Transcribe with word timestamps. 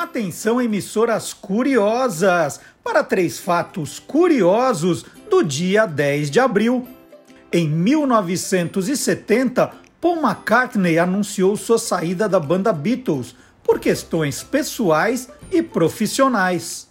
Atenção, 0.00 0.60
emissoras 0.62 1.34
curiosas, 1.34 2.58
para 2.82 3.04
três 3.04 3.38
fatos 3.38 3.98
curiosos 3.98 5.04
do 5.28 5.42
dia 5.42 5.84
10 5.84 6.30
de 6.30 6.40
abril. 6.40 6.88
Em 7.52 7.68
1970, 7.68 9.70
Paul 10.00 10.22
McCartney 10.22 10.98
anunciou 10.98 11.54
sua 11.54 11.78
saída 11.78 12.26
da 12.26 12.40
banda 12.40 12.72
Beatles 12.72 13.34
por 13.62 13.78
questões 13.78 14.42
pessoais 14.42 15.28
e 15.52 15.62
profissionais. 15.62 16.88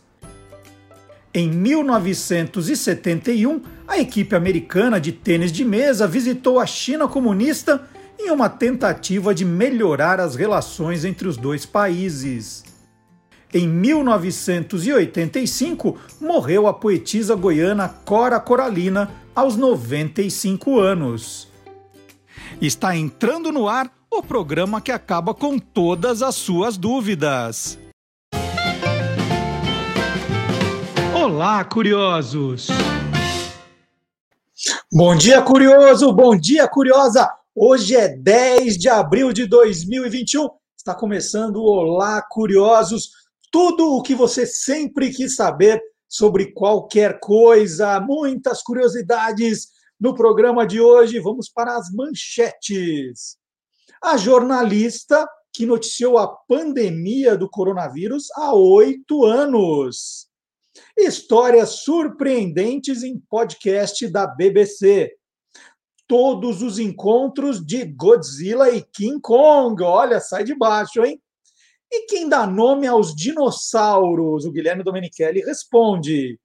Em 1.34 1.50
1971, 1.50 3.64
a 3.88 3.98
equipe 3.98 4.36
americana 4.36 5.02
de 5.02 5.14
tênis 5.14 5.52
de 5.52 5.66
mesa 5.66 6.06
visitou 6.06 6.60
a 6.60 6.68
China 6.68 7.08
comunista 7.08 7.90
em 8.20 8.30
uma 8.30 8.50
tentativa 8.50 9.34
de 9.34 9.46
melhorar 9.46 10.20
as 10.20 10.36
relações 10.36 11.04
entre 11.04 11.28
os 11.28 11.38
dois 11.38 11.66
países. 11.66 12.69
Em 13.52 13.68
1985, 13.68 15.98
morreu 16.22 16.68
a 16.68 16.74
poetisa 16.74 17.34
goiana 17.34 17.90
Cora 17.90 18.40
Coralina, 18.40 19.10
aos 19.34 19.56
95 19.56 20.80
anos. 20.80 21.48
Está 22.62 22.96
entrando 22.96 23.52
no 23.52 23.68
ar 23.68 23.92
o 24.12 24.22
programa 24.22 24.80
que 24.80 24.92
acaba 24.92 25.34
com 25.34 25.58
todas 25.58 26.22
as 26.22 26.36
suas 26.36 26.78
dúvidas. 26.78 27.80
Olá, 31.16 31.64
curiosos! 31.64 32.68
Bom 34.94 35.16
dia, 35.16 35.42
curioso! 35.42 36.14
Bom 36.14 36.38
dia, 36.38 36.68
curiosa! 36.68 37.28
Hoje 37.56 37.96
é 37.96 38.10
10 38.10 38.78
de 38.78 38.90
abril 38.90 39.34
de 39.34 39.48
2021. 39.48 40.50
Está 40.78 40.94
começando 40.94 41.56
o 41.56 41.66
Olá, 41.66 42.22
curiosos! 42.22 43.18
Tudo 43.52 43.96
o 43.96 44.02
que 44.02 44.14
você 44.14 44.46
sempre 44.46 45.12
quis 45.12 45.36
saber 45.36 45.82
sobre 46.08 46.52
qualquer 46.52 47.20
coisa, 47.20 48.00
muitas 48.00 48.62
curiosidades 48.62 49.70
no 50.00 50.16
programa 50.16 50.66
de 50.66 50.80
hoje. 50.80 51.20
Vamos 51.20 51.50
para 51.50 51.76
as 51.76 51.92
manchetes. 51.92 53.38
A 54.02 54.18
jornalista 54.18 55.28
que 55.54 55.66
noticiou 55.66 56.18
a 56.18 56.28
pandemia 56.28 57.38
do 57.38 57.50
coronavírus 57.50 58.28
há 58.36 58.54
oito 58.54 59.26
anos. 59.26 60.28
Histórias 60.98 61.82
surpreendentes 61.82 63.04
em 63.04 63.20
podcast 63.20 64.08
da 64.08 64.28
BBC. 64.28 65.12
Todos 66.08 66.62
os 66.62 66.80
encontros 66.80 67.64
de 67.64 67.84
Godzilla 67.86 68.70
e 68.70 68.82
King 68.82 69.20
Kong. 69.22 69.84
Olha, 69.84 70.20
sai 70.20 70.44
de 70.44 70.56
baixo, 70.56 71.04
hein? 71.04 71.22
E 71.92 72.06
quem 72.06 72.30
dá 72.30 72.46
nome 72.46 72.86
aos 72.86 73.16
dinossauros? 73.16 74.46
O 74.46 74.52
Guilherme 74.52 74.84
Domenichelli 74.84 75.42
responde. 75.42 76.40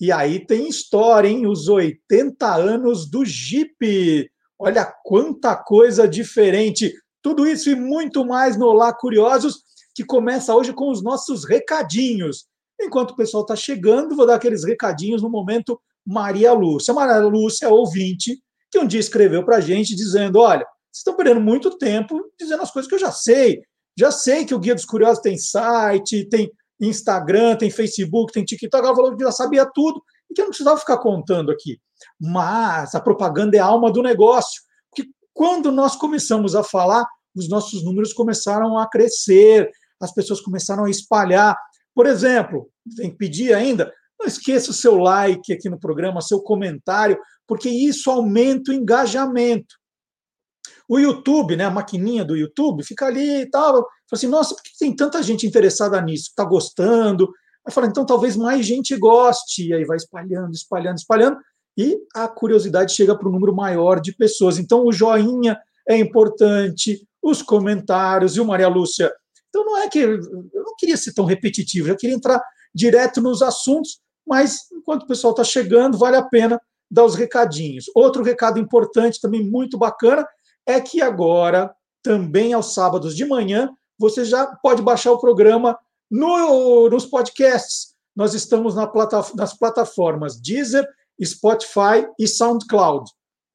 E 0.00 0.12
aí 0.12 0.44
tem 0.44 0.68
história, 0.68 1.28
hein? 1.28 1.46
Os 1.46 1.68
80 1.68 2.54
anos 2.54 3.08
do 3.08 3.24
Jeep. 3.24 4.30
Olha 4.58 4.84
quanta 5.04 5.56
coisa 5.56 6.06
diferente. 6.06 6.92
Tudo 7.22 7.46
isso 7.46 7.70
e 7.70 7.74
muito 7.74 8.24
mais 8.24 8.56
no 8.56 8.66
Olá 8.66 8.92
Curiosos, 8.92 9.62
que 9.94 10.04
começa 10.04 10.54
hoje 10.54 10.72
com 10.72 10.90
os 10.90 11.02
nossos 11.02 11.44
recadinhos. 11.44 12.46
Enquanto 12.80 13.12
o 13.12 13.16
pessoal 13.16 13.42
está 13.42 13.56
chegando, 13.56 14.16
vou 14.16 14.26
dar 14.26 14.34
aqueles 14.34 14.64
recadinhos 14.64 15.22
no 15.22 15.30
momento 15.30 15.80
Maria 16.04 16.52
Lúcia. 16.52 16.92
Maria 16.92 17.18
Lúcia 17.18 17.66
é 17.66 17.68
ouvinte 17.68 18.42
que 18.70 18.78
um 18.78 18.86
dia 18.86 19.00
escreveu 19.00 19.44
para 19.44 19.58
a 19.58 19.60
gente 19.60 19.94
dizendo: 19.94 20.38
Olha, 20.40 20.66
vocês 20.90 20.98
estão 20.98 21.14
perdendo 21.14 21.40
muito 21.40 21.78
tempo 21.78 22.20
dizendo 22.38 22.62
as 22.62 22.70
coisas 22.70 22.88
que 22.88 22.94
eu 22.94 22.98
já 22.98 23.12
sei. 23.12 23.62
Já 23.98 24.10
sei 24.10 24.44
que 24.44 24.54
o 24.54 24.58
Guia 24.58 24.74
dos 24.74 24.84
Curiosos 24.84 25.22
tem 25.22 25.36
site, 25.36 26.28
tem 26.28 26.50
Instagram, 26.80 27.56
tem 27.56 27.70
Facebook, 27.70 28.32
tem 28.32 28.44
TikTok. 28.44 28.84
Ela 28.84 28.94
falou 28.96 29.16
que 29.16 29.22
já 29.22 29.32
sabia 29.32 29.66
tudo 29.66 30.02
e 30.30 30.34
que 30.34 30.40
eu 30.40 30.44
não 30.44 30.50
precisava 30.50 30.78
ficar 30.78 30.98
contando 30.98 31.50
aqui. 31.50 31.78
Mas 32.20 32.94
a 32.94 33.00
propaganda 33.00 33.56
é 33.56 33.60
a 33.60 33.66
alma 33.66 33.92
do 33.92 34.02
negócio. 34.02 34.62
Porque 34.90 35.10
quando 35.32 35.70
nós 35.70 35.94
começamos 35.94 36.54
a 36.54 36.62
falar, 36.62 37.06
os 37.34 37.48
nossos 37.48 37.84
números 37.84 38.12
começaram 38.12 38.78
a 38.78 38.88
crescer, 38.88 39.70
as 40.00 40.12
pessoas 40.12 40.40
começaram 40.40 40.84
a 40.84 40.90
espalhar. 40.90 41.56
Por 41.94 42.06
exemplo, 42.06 42.68
tem 42.96 43.10
que 43.10 43.16
pedir 43.16 43.54
ainda, 43.54 43.92
não 44.18 44.26
esqueça 44.26 44.70
o 44.70 44.74
seu 44.74 44.96
like 44.96 45.52
aqui 45.52 45.68
no 45.68 45.78
programa, 45.78 46.20
seu 46.20 46.40
comentário, 46.40 47.18
porque 47.46 47.68
isso 47.68 48.10
aumenta 48.10 48.70
o 48.70 48.74
engajamento. 48.74 49.74
O 50.92 50.98
YouTube, 50.98 51.56
né, 51.56 51.64
a 51.64 51.70
maquininha 51.70 52.22
do 52.22 52.36
YouTube, 52.36 52.84
fica 52.84 53.06
ali 53.06 53.40
e 53.40 53.46
tal. 53.46 53.72
Fala 53.72 53.86
assim, 54.12 54.26
nossa, 54.26 54.54
por 54.54 54.62
que 54.62 54.76
tem 54.78 54.94
tanta 54.94 55.22
gente 55.22 55.46
interessada 55.46 55.98
nisso? 56.02 56.24
Está 56.28 56.44
gostando? 56.44 57.32
Aí 57.66 57.72
fala, 57.72 57.86
então 57.86 58.04
talvez 58.04 58.36
mais 58.36 58.66
gente 58.66 58.94
goste. 58.98 59.68
E 59.68 59.72
aí 59.72 59.86
vai 59.86 59.96
espalhando, 59.96 60.52
espalhando, 60.52 60.98
espalhando. 60.98 61.38
E 61.78 61.96
a 62.14 62.28
curiosidade 62.28 62.92
chega 62.94 63.16
para 63.16 63.26
um 63.26 63.32
número 63.32 63.56
maior 63.56 64.02
de 64.02 64.14
pessoas. 64.14 64.58
Então 64.58 64.84
o 64.84 64.92
joinha 64.92 65.58
é 65.88 65.96
importante, 65.96 67.08
os 67.22 67.40
comentários, 67.40 68.36
e 68.36 68.40
o 68.40 68.44
Maria 68.44 68.68
Lúcia? 68.68 69.10
Então 69.48 69.64
não 69.64 69.78
é 69.78 69.88
que 69.88 69.98
eu 69.98 70.20
não 70.52 70.76
queria 70.76 70.98
ser 70.98 71.14
tão 71.14 71.24
repetitivo, 71.24 71.88
eu 71.88 71.96
queria 71.96 72.16
entrar 72.16 72.38
direto 72.74 73.22
nos 73.22 73.40
assuntos, 73.40 73.98
mas 74.26 74.70
enquanto 74.70 75.04
o 75.04 75.06
pessoal 75.06 75.30
está 75.30 75.42
chegando, 75.42 75.96
vale 75.96 76.16
a 76.16 76.22
pena 76.22 76.60
dar 76.90 77.06
os 77.06 77.14
recadinhos. 77.14 77.86
Outro 77.94 78.22
recado 78.22 78.58
importante, 78.58 79.22
também 79.22 79.42
muito 79.42 79.78
bacana, 79.78 80.26
é 80.66 80.80
que 80.80 81.00
agora, 81.00 81.74
também 82.02 82.52
aos 82.52 82.74
sábados 82.74 83.14
de 83.16 83.24
manhã, 83.24 83.70
você 83.98 84.24
já 84.24 84.46
pode 84.46 84.82
baixar 84.82 85.12
o 85.12 85.18
programa 85.18 85.78
no, 86.10 86.88
nos 86.88 87.06
podcasts. 87.06 87.94
Nós 88.14 88.34
estamos 88.34 88.74
na 88.74 88.86
plata, 88.86 89.24
nas 89.34 89.56
plataformas 89.56 90.40
Deezer, 90.40 90.86
Spotify 91.22 92.06
e 92.18 92.26
SoundCloud. 92.26 93.10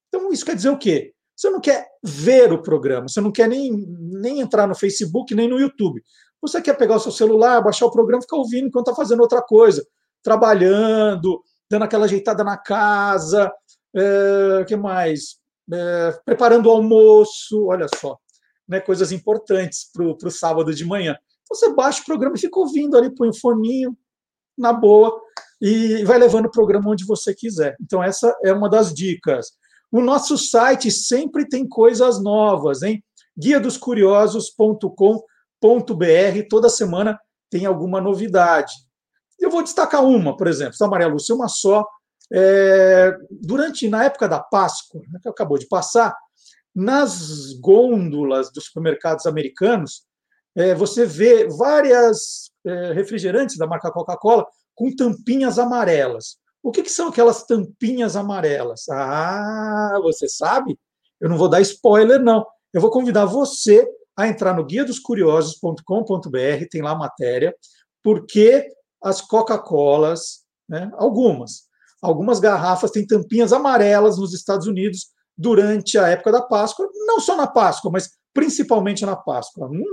Então, 0.07 0.31
isso 0.31 0.45
quer 0.45 0.55
dizer 0.55 0.69
o 0.69 0.77
quê? 0.77 1.13
Você 1.35 1.49
não 1.49 1.59
quer 1.59 1.87
ver 2.03 2.51
o 2.51 2.61
programa, 2.61 3.07
você 3.07 3.21
não 3.21 3.31
quer 3.31 3.47
nem, 3.47 3.71
nem 3.71 4.39
entrar 4.39 4.67
no 4.67 4.73
Facebook, 4.73 5.35
nem 5.35 5.47
no 5.47 5.59
YouTube. 5.59 6.01
Você 6.41 6.61
quer 6.61 6.75
pegar 6.75 6.95
o 6.95 6.99
seu 6.99 7.11
celular, 7.11 7.61
baixar 7.61 7.85
o 7.85 7.91
programa 7.91 8.21
ficar 8.21 8.37
ouvindo 8.37 8.67
enquanto 8.67 8.89
está 8.89 8.95
fazendo 8.95 9.21
outra 9.21 9.41
coisa, 9.41 9.85
trabalhando, 10.23 11.43
dando 11.69 11.83
aquela 11.83 12.05
ajeitada 12.05 12.43
na 12.43 12.57
casa, 12.57 13.51
o 13.93 13.99
é, 13.99 14.65
que 14.65 14.75
mais? 14.75 15.37
É, 15.71 16.19
preparando 16.25 16.67
o 16.67 16.71
almoço, 16.71 17.65
olha 17.65 17.87
só, 17.95 18.17
né, 18.67 18.79
coisas 18.79 19.11
importantes 19.11 19.89
para 19.93 20.03
o 20.05 20.31
sábado 20.31 20.73
de 20.73 20.85
manhã. 20.85 21.17
Então, 21.43 21.57
você 21.57 21.73
baixa 21.73 22.01
o 22.01 22.05
programa 22.05 22.35
e 22.35 22.39
fica 22.39 22.59
ouvindo 22.59 22.97
ali, 22.97 23.13
põe 23.13 23.27
o 23.27 23.31
um 23.31 23.33
foninho 23.33 23.97
na 24.57 24.73
boa 24.73 25.19
e 25.61 26.03
vai 26.03 26.17
levando 26.17 26.47
o 26.47 26.51
programa 26.51 26.91
onde 26.91 27.05
você 27.05 27.33
quiser. 27.33 27.75
Então, 27.81 28.03
essa 28.03 28.35
é 28.43 28.51
uma 28.51 28.69
das 28.69 28.93
dicas. 28.93 29.51
O 29.91 30.01
nosso 30.01 30.37
site 30.37 30.91
sempre 30.91 31.47
tem 31.47 31.67
coisas 31.67 32.21
novas, 32.21 32.83
hein? 32.83 33.03
guia 33.37 33.59
dos 33.59 33.77
curiosos.com.br, 33.77 34.87
toda 36.49 36.69
semana 36.69 37.19
tem 37.49 37.65
alguma 37.65 38.01
novidade. 38.01 38.73
Eu 39.39 39.51
vou 39.51 39.61
destacar 39.61 40.03
uma, 40.03 40.35
por 40.35 40.47
exemplo, 40.47 40.75
a 40.81 40.87
Maria 40.87 41.07
Lúcia, 41.07 41.35
uma 41.35 41.47
só, 41.47 41.85
é, 42.31 43.15
durante, 43.29 43.89
na 43.89 44.05
época 44.05 44.27
da 44.27 44.39
Páscoa, 44.39 45.01
né, 45.09 45.19
que 45.21 45.29
acabou 45.29 45.57
de 45.57 45.67
passar, 45.67 46.15
nas 46.75 47.53
gôndolas 47.59 48.51
dos 48.51 48.65
supermercados 48.65 49.25
americanos, 49.25 50.03
é, 50.55 50.75
você 50.75 51.05
vê 51.05 51.47
várias 51.47 52.51
é, 52.65 52.93
refrigerantes 52.93 53.57
da 53.57 53.67
marca 53.67 53.91
Coca-Cola 53.91 54.45
com 54.75 54.95
tampinhas 54.95 55.57
amarelas. 55.57 56.37
O 56.61 56.71
que, 56.71 56.83
que, 56.83 56.89
são 56.89 57.07
aquelas 57.07 57.45
tampinhas 57.45 58.15
amarelas? 58.15 58.89
Ah, 58.89 59.99
você 60.01 60.27
sabe? 60.27 60.77
Eu 61.19 61.29
não 61.29 61.37
vou 61.37 61.49
dar 61.49 61.61
spoiler, 61.61 62.19
não. 62.19 62.45
Eu 62.73 62.81
vou 62.81 62.91
convidar 62.91 63.25
você 63.25 63.87
a 64.15 64.27
entrar 64.27 64.53
no 64.53 64.65
guia 64.65 64.83
dos 64.83 64.99
curiosos.com.br, 64.99 66.65
tem 66.69 66.81
lá 66.81 66.91
a 66.91 66.95
matéria, 66.95 67.55
porque 68.03 68.67
as 69.01 69.21
Coca-Colas, 69.21 70.43
né, 70.67 70.91
algumas, 70.95 71.66
algumas 72.01 72.39
garrafas 72.39 72.91
têm 72.91 73.05
tampinhas 73.05 73.53
amarelas 73.53 74.17
nos 74.17 74.33
Estados 74.33 74.67
Unidos 74.67 75.07
durante 75.37 75.97
a 75.97 76.07
época 76.07 76.31
da 76.31 76.41
Páscoa, 76.41 76.87
não 77.05 77.19
só 77.19 77.35
na 77.35 77.47
Páscoa, 77.47 77.91
mas 77.91 78.09
principalmente 78.33 79.05
na 79.05 79.15
Páscoa. 79.15 79.67
Hum? 79.67 79.83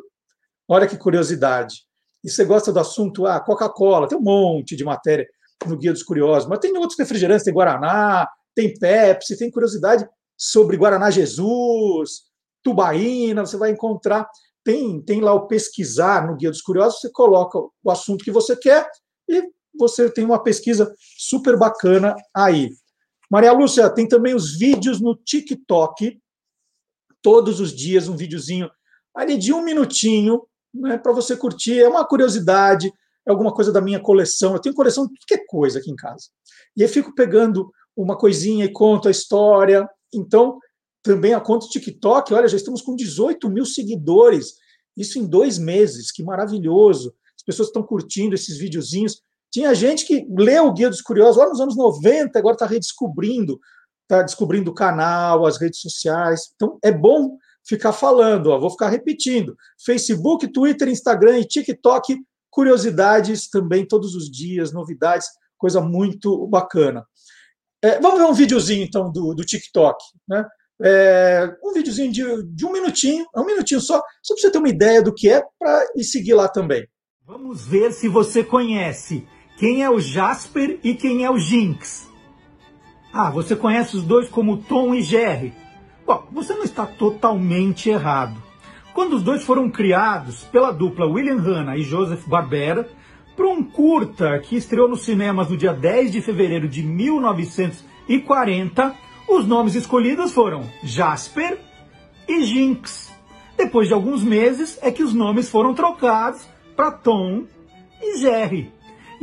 Olha 0.68 0.86
que 0.86 0.96
curiosidade. 0.96 1.76
E 2.22 2.30
você 2.30 2.44
gosta 2.44 2.72
do 2.72 2.80
assunto? 2.80 3.26
Ah, 3.26 3.38
Coca-Cola, 3.40 4.08
tem 4.08 4.16
um 4.16 4.22
monte 4.22 4.74
de 4.74 4.84
matéria 4.84 5.26
no 5.66 5.76
Guia 5.76 5.92
dos 5.92 6.02
Curiosos, 6.02 6.48
mas 6.48 6.58
tem 6.58 6.76
outros 6.76 6.98
refrigerantes, 6.98 7.44
tem 7.44 7.52
Guaraná, 7.52 8.26
tem 8.54 8.72
Pepsi, 8.72 9.36
tem 9.36 9.50
curiosidade 9.50 10.08
sobre 10.36 10.76
Guaraná 10.76 11.10
Jesus, 11.10 12.22
Tubaína, 12.62 13.44
você 13.44 13.56
vai 13.56 13.70
encontrar. 13.70 14.26
Tem, 14.64 15.02
tem 15.02 15.20
lá 15.20 15.34
o 15.34 15.46
pesquisar 15.46 16.26
no 16.26 16.36
Guia 16.36 16.50
dos 16.50 16.62
Curiosos, 16.62 17.00
você 17.00 17.10
coloca 17.12 17.58
o 17.58 17.90
assunto 17.90 18.24
que 18.24 18.30
você 18.30 18.56
quer 18.56 18.88
e 19.28 19.42
você 19.78 20.10
tem 20.10 20.24
uma 20.24 20.42
pesquisa 20.42 20.94
super 21.18 21.58
bacana 21.58 22.14
aí. 22.34 22.70
Maria 23.30 23.52
Lúcia, 23.52 23.88
tem 23.90 24.06
também 24.06 24.34
os 24.34 24.56
vídeos 24.56 25.00
no 25.00 25.14
TikTok, 25.16 26.20
todos 27.22 27.58
os 27.60 27.74
dias 27.74 28.08
um 28.08 28.16
videozinho 28.16 28.70
ali 29.14 29.38
de 29.38 29.52
um 29.52 29.62
minutinho, 29.62 30.42
né, 30.74 30.98
para 30.98 31.12
você 31.12 31.36
curtir. 31.36 31.80
É 31.80 31.88
uma 31.88 32.04
curiosidade, 32.04 32.92
é 33.26 33.30
alguma 33.30 33.52
coisa 33.52 33.72
da 33.72 33.80
minha 33.80 34.00
coleção. 34.00 34.52
Eu 34.52 34.60
tenho 34.60 34.74
coleção 34.74 35.06
de 35.06 35.14
qualquer 35.18 35.46
coisa 35.46 35.78
aqui 35.78 35.90
em 35.90 35.96
casa. 35.96 36.28
E 36.76 36.82
aí 36.82 36.88
fico 36.88 37.14
pegando 37.14 37.70
uma 37.96 38.16
coisinha 38.16 38.64
e 38.64 38.72
conto 38.72 39.08
a 39.08 39.10
história. 39.10 39.88
Então, 40.12 40.58
também 41.02 41.34
a 41.34 41.40
conta 41.40 41.66
do 41.66 41.70
TikTok, 41.70 42.34
olha, 42.34 42.48
já 42.48 42.56
estamos 42.56 42.82
com 42.82 42.96
18 42.96 43.48
mil 43.48 43.64
seguidores. 43.64 44.54
Isso 44.96 45.18
em 45.18 45.26
dois 45.26 45.58
meses, 45.58 46.10
que 46.10 46.22
maravilhoso. 46.22 47.14
As 47.36 47.42
pessoas 47.44 47.68
estão 47.68 47.82
curtindo 47.82 48.34
esses 48.34 48.56
videozinhos. 48.56 49.22
Tinha 49.54 49.72
gente 49.72 50.04
que 50.04 50.26
leu 50.36 50.66
o 50.66 50.72
Guia 50.72 50.90
dos 50.90 51.00
Curiosos 51.00 51.36
lá 51.36 51.48
nos 51.48 51.60
anos 51.60 51.76
90, 51.76 52.36
agora 52.36 52.56
está 52.56 52.66
redescobrindo, 52.66 53.60
está 54.02 54.20
descobrindo 54.20 54.72
o 54.72 54.74
canal, 54.74 55.46
as 55.46 55.60
redes 55.60 55.80
sociais. 55.80 56.50
Então, 56.56 56.76
é 56.82 56.90
bom 56.90 57.36
ficar 57.64 57.92
falando, 57.92 58.48
ó, 58.48 58.58
vou 58.58 58.70
ficar 58.70 58.88
repetindo. 58.88 59.54
Facebook, 59.78 60.48
Twitter, 60.48 60.88
Instagram 60.88 61.38
e 61.38 61.46
TikTok, 61.46 62.16
curiosidades 62.50 63.48
também 63.48 63.86
todos 63.86 64.16
os 64.16 64.28
dias, 64.28 64.72
novidades, 64.72 65.28
coisa 65.56 65.80
muito 65.80 66.48
bacana. 66.48 67.06
É, 67.80 68.00
vamos 68.00 68.18
ver 68.18 68.24
um 68.24 68.34
videozinho, 68.34 68.82
então, 68.82 69.08
do, 69.12 69.34
do 69.34 69.44
TikTok, 69.44 70.04
né? 70.28 70.44
É, 70.82 71.48
um 71.62 71.72
videozinho 71.72 72.10
de, 72.10 72.24
de, 72.56 72.66
um 72.66 72.72
minutinho, 72.72 73.24
um 73.36 73.44
minutinho 73.44 73.80
só, 73.80 74.02
só 74.20 74.34
para 74.34 74.42
você 74.42 74.50
ter 74.50 74.58
uma 74.58 74.68
ideia 74.68 75.00
do 75.00 75.14
que 75.14 75.30
é, 75.30 75.40
para 75.56 75.92
ir 75.94 76.02
seguir 76.02 76.34
lá 76.34 76.48
também. 76.48 76.88
Vamos 77.24 77.64
ver 77.64 77.92
se 77.92 78.08
você 78.08 78.42
conhece 78.42 79.24
quem 79.56 79.82
é 79.82 79.90
o 79.90 80.00
Jasper 80.00 80.78
e 80.82 80.94
quem 80.94 81.24
é 81.24 81.30
o 81.30 81.38
Jinx. 81.38 82.10
Ah, 83.12 83.30
você 83.30 83.54
conhece 83.54 83.96
os 83.96 84.02
dois 84.02 84.28
como 84.28 84.56
Tom 84.56 84.92
e 84.94 85.02
Jerry. 85.02 85.52
Bom, 86.04 86.26
você 86.32 86.52
não 86.54 86.64
está 86.64 86.84
totalmente 86.84 87.88
errado. 87.88 88.34
Quando 88.92 89.14
os 89.14 89.22
dois 89.22 89.44
foram 89.44 89.70
criados 89.70 90.42
pela 90.44 90.72
dupla 90.72 91.06
William 91.06 91.38
Hanna 91.38 91.76
e 91.76 91.82
Joseph 91.82 92.26
Barbera, 92.26 92.90
para 93.36 93.46
um 93.48 93.62
curta 93.62 94.40
que 94.40 94.56
estreou 94.56 94.88
nos 94.88 95.04
cinemas 95.04 95.48
no 95.48 95.56
dia 95.56 95.72
10 95.72 96.10
de 96.12 96.20
fevereiro 96.20 96.68
de 96.68 96.82
1940, 96.82 98.94
os 99.28 99.46
nomes 99.46 99.76
escolhidos 99.76 100.32
foram 100.32 100.68
Jasper 100.82 101.58
e 102.28 102.44
Jinx. 102.44 103.14
Depois 103.56 103.88
de 103.88 103.94
alguns 103.94 104.24
meses 104.24 104.78
é 104.82 104.90
que 104.90 105.02
os 105.02 105.14
nomes 105.14 105.48
foram 105.48 105.72
trocados 105.74 106.46
para 106.76 106.90
Tom 106.90 107.44
e 108.02 108.18
Jerry. 108.18 108.73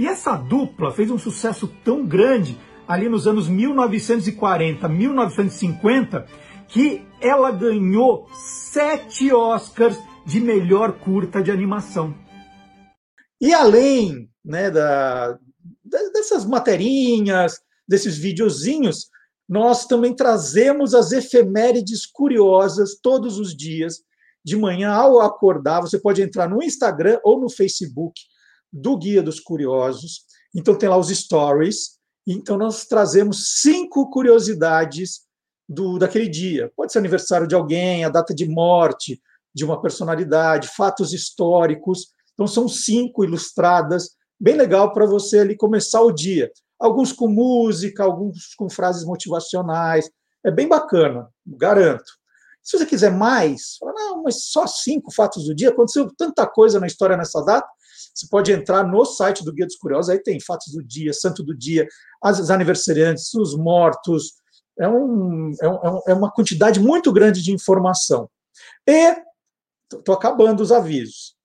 E 0.01 0.07
essa 0.07 0.35
dupla 0.35 0.91
fez 0.91 1.11
um 1.11 1.19
sucesso 1.19 1.67
tão 1.85 2.03
grande 2.03 2.59
ali 2.87 3.07
nos 3.07 3.27
anos 3.27 3.47
1940, 3.47 4.89
1950, 4.89 6.25
que 6.67 7.05
ela 7.21 7.51
ganhou 7.51 8.27
sete 8.33 9.31
Oscars 9.31 9.95
de 10.25 10.39
melhor 10.39 10.93
curta 10.93 11.39
de 11.39 11.51
animação. 11.51 12.15
E 13.39 13.53
além 13.53 14.27
né, 14.43 14.71
da, 14.71 15.37
dessas 15.83 16.47
materinhas, 16.47 17.59
desses 17.87 18.17
videozinhos, 18.17 19.07
nós 19.47 19.85
também 19.85 20.15
trazemos 20.15 20.95
as 20.95 21.11
efemérides 21.11 22.07
curiosas 22.07 22.97
todos 22.99 23.37
os 23.37 23.55
dias. 23.55 23.97
De 24.43 24.57
manhã, 24.57 24.93
ao 24.93 25.21
acordar, 25.21 25.79
você 25.79 25.99
pode 25.99 26.23
entrar 26.23 26.49
no 26.49 26.63
Instagram 26.63 27.19
ou 27.23 27.39
no 27.39 27.51
Facebook 27.51 28.19
do 28.71 28.97
Guia 28.97 29.21
dos 29.21 29.39
Curiosos. 29.39 30.25
Então, 30.55 30.77
tem 30.77 30.89
lá 30.89 30.97
os 30.97 31.09
stories. 31.09 31.97
Então, 32.27 32.57
nós 32.57 32.85
trazemos 32.85 33.59
cinco 33.61 34.09
curiosidades 34.09 35.21
do 35.67 35.97
daquele 35.97 36.27
dia. 36.27 36.71
Pode 36.75 36.91
ser 36.91 36.99
aniversário 36.99 37.47
de 37.47 37.55
alguém, 37.55 38.03
a 38.03 38.09
data 38.09 38.33
de 38.33 38.47
morte 38.47 39.21
de 39.53 39.65
uma 39.65 39.81
personalidade, 39.81 40.69
fatos 40.69 41.13
históricos. 41.13 42.07
Então, 42.33 42.47
são 42.47 42.67
cinco 42.67 43.23
ilustradas, 43.23 44.11
bem 44.39 44.55
legal 44.55 44.93
para 44.93 45.05
você 45.05 45.39
ali 45.39 45.55
começar 45.55 46.01
o 46.01 46.11
dia 46.11 46.51
alguns 46.81 47.13
com 47.13 47.27
música, 47.27 48.03
alguns 48.03 48.55
com 48.55 48.67
frases 48.67 49.05
motivacionais. 49.05 50.09
É 50.43 50.49
bem 50.49 50.67
bacana, 50.67 51.29
garanto. 51.45 52.11
Se 52.63 52.77
você 52.77 52.85
quiser 52.85 53.11
mais, 53.11 53.77
fala, 53.79 53.93
não, 53.93 54.23
mas 54.23 54.45
só 54.45 54.65
cinco 54.65 55.13
fatos 55.13 55.45
do 55.45 55.53
dia, 55.53 55.69
aconteceu 55.69 56.11
tanta 56.17 56.45
coisa 56.47 56.79
na 56.79 56.87
história 56.87 57.15
nessa 57.15 57.43
data. 57.43 57.67
Você 58.13 58.27
pode 58.29 58.51
entrar 58.51 58.83
no 58.83 59.05
site 59.05 59.43
do 59.43 59.53
Guia 59.53 59.65
dos 59.65 59.75
Curiosos, 59.75 60.09
aí 60.09 60.19
tem 60.19 60.39
fatos 60.39 60.73
do 60.73 60.83
dia, 60.83 61.13
santo 61.13 61.43
do 61.43 61.55
dia, 61.55 61.87
as 62.23 62.49
aniversariantes, 62.49 63.33
os 63.33 63.55
mortos. 63.55 64.33
É, 64.79 64.87
um, 64.87 65.51
é, 65.61 65.69
um, 65.69 66.01
é 66.07 66.13
uma 66.13 66.31
quantidade 66.31 66.79
muito 66.79 67.11
grande 67.11 67.41
de 67.41 67.51
informação. 67.51 68.29
E 68.87 69.15
estou 69.91 70.15
acabando 70.15 70.61
os 70.61 70.71
avisos. 70.71 71.35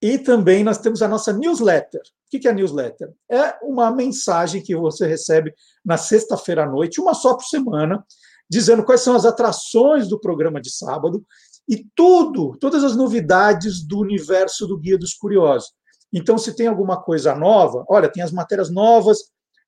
E 0.00 0.18
também 0.18 0.62
nós 0.62 0.78
temos 0.78 1.02
a 1.02 1.08
nossa 1.08 1.32
newsletter. 1.32 2.00
O 2.00 2.38
que 2.38 2.46
é 2.46 2.50
a 2.50 2.54
newsletter? 2.54 3.12
É 3.30 3.56
uma 3.62 3.90
mensagem 3.90 4.62
que 4.62 4.74
você 4.74 5.06
recebe 5.06 5.54
na 5.84 5.96
sexta-feira 5.96 6.64
à 6.64 6.66
noite, 6.66 7.00
uma 7.00 7.14
só 7.14 7.34
por 7.34 7.44
semana, 7.44 8.04
dizendo 8.48 8.84
quais 8.84 9.00
são 9.00 9.14
as 9.14 9.24
atrações 9.24 10.08
do 10.08 10.18
programa 10.18 10.60
de 10.60 10.70
sábado 10.70 11.24
e 11.68 11.84
tudo, 11.94 12.56
todas 12.58 12.84
as 12.84 12.96
novidades 12.96 13.82
do 13.82 13.98
universo 13.98 14.66
do 14.66 14.78
Guia 14.78 14.98
dos 14.98 15.14
Curiosos. 15.14 15.72
Então, 16.12 16.38
se 16.38 16.54
tem 16.54 16.66
alguma 16.66 17.02
coisa 17.02 17.34
nova, 17.34 17.84
olha, 17.88 18.10
tem 18.10 18.22
as 18.22 18.32
matérias 18.32 18.70
novas 18.70 19.18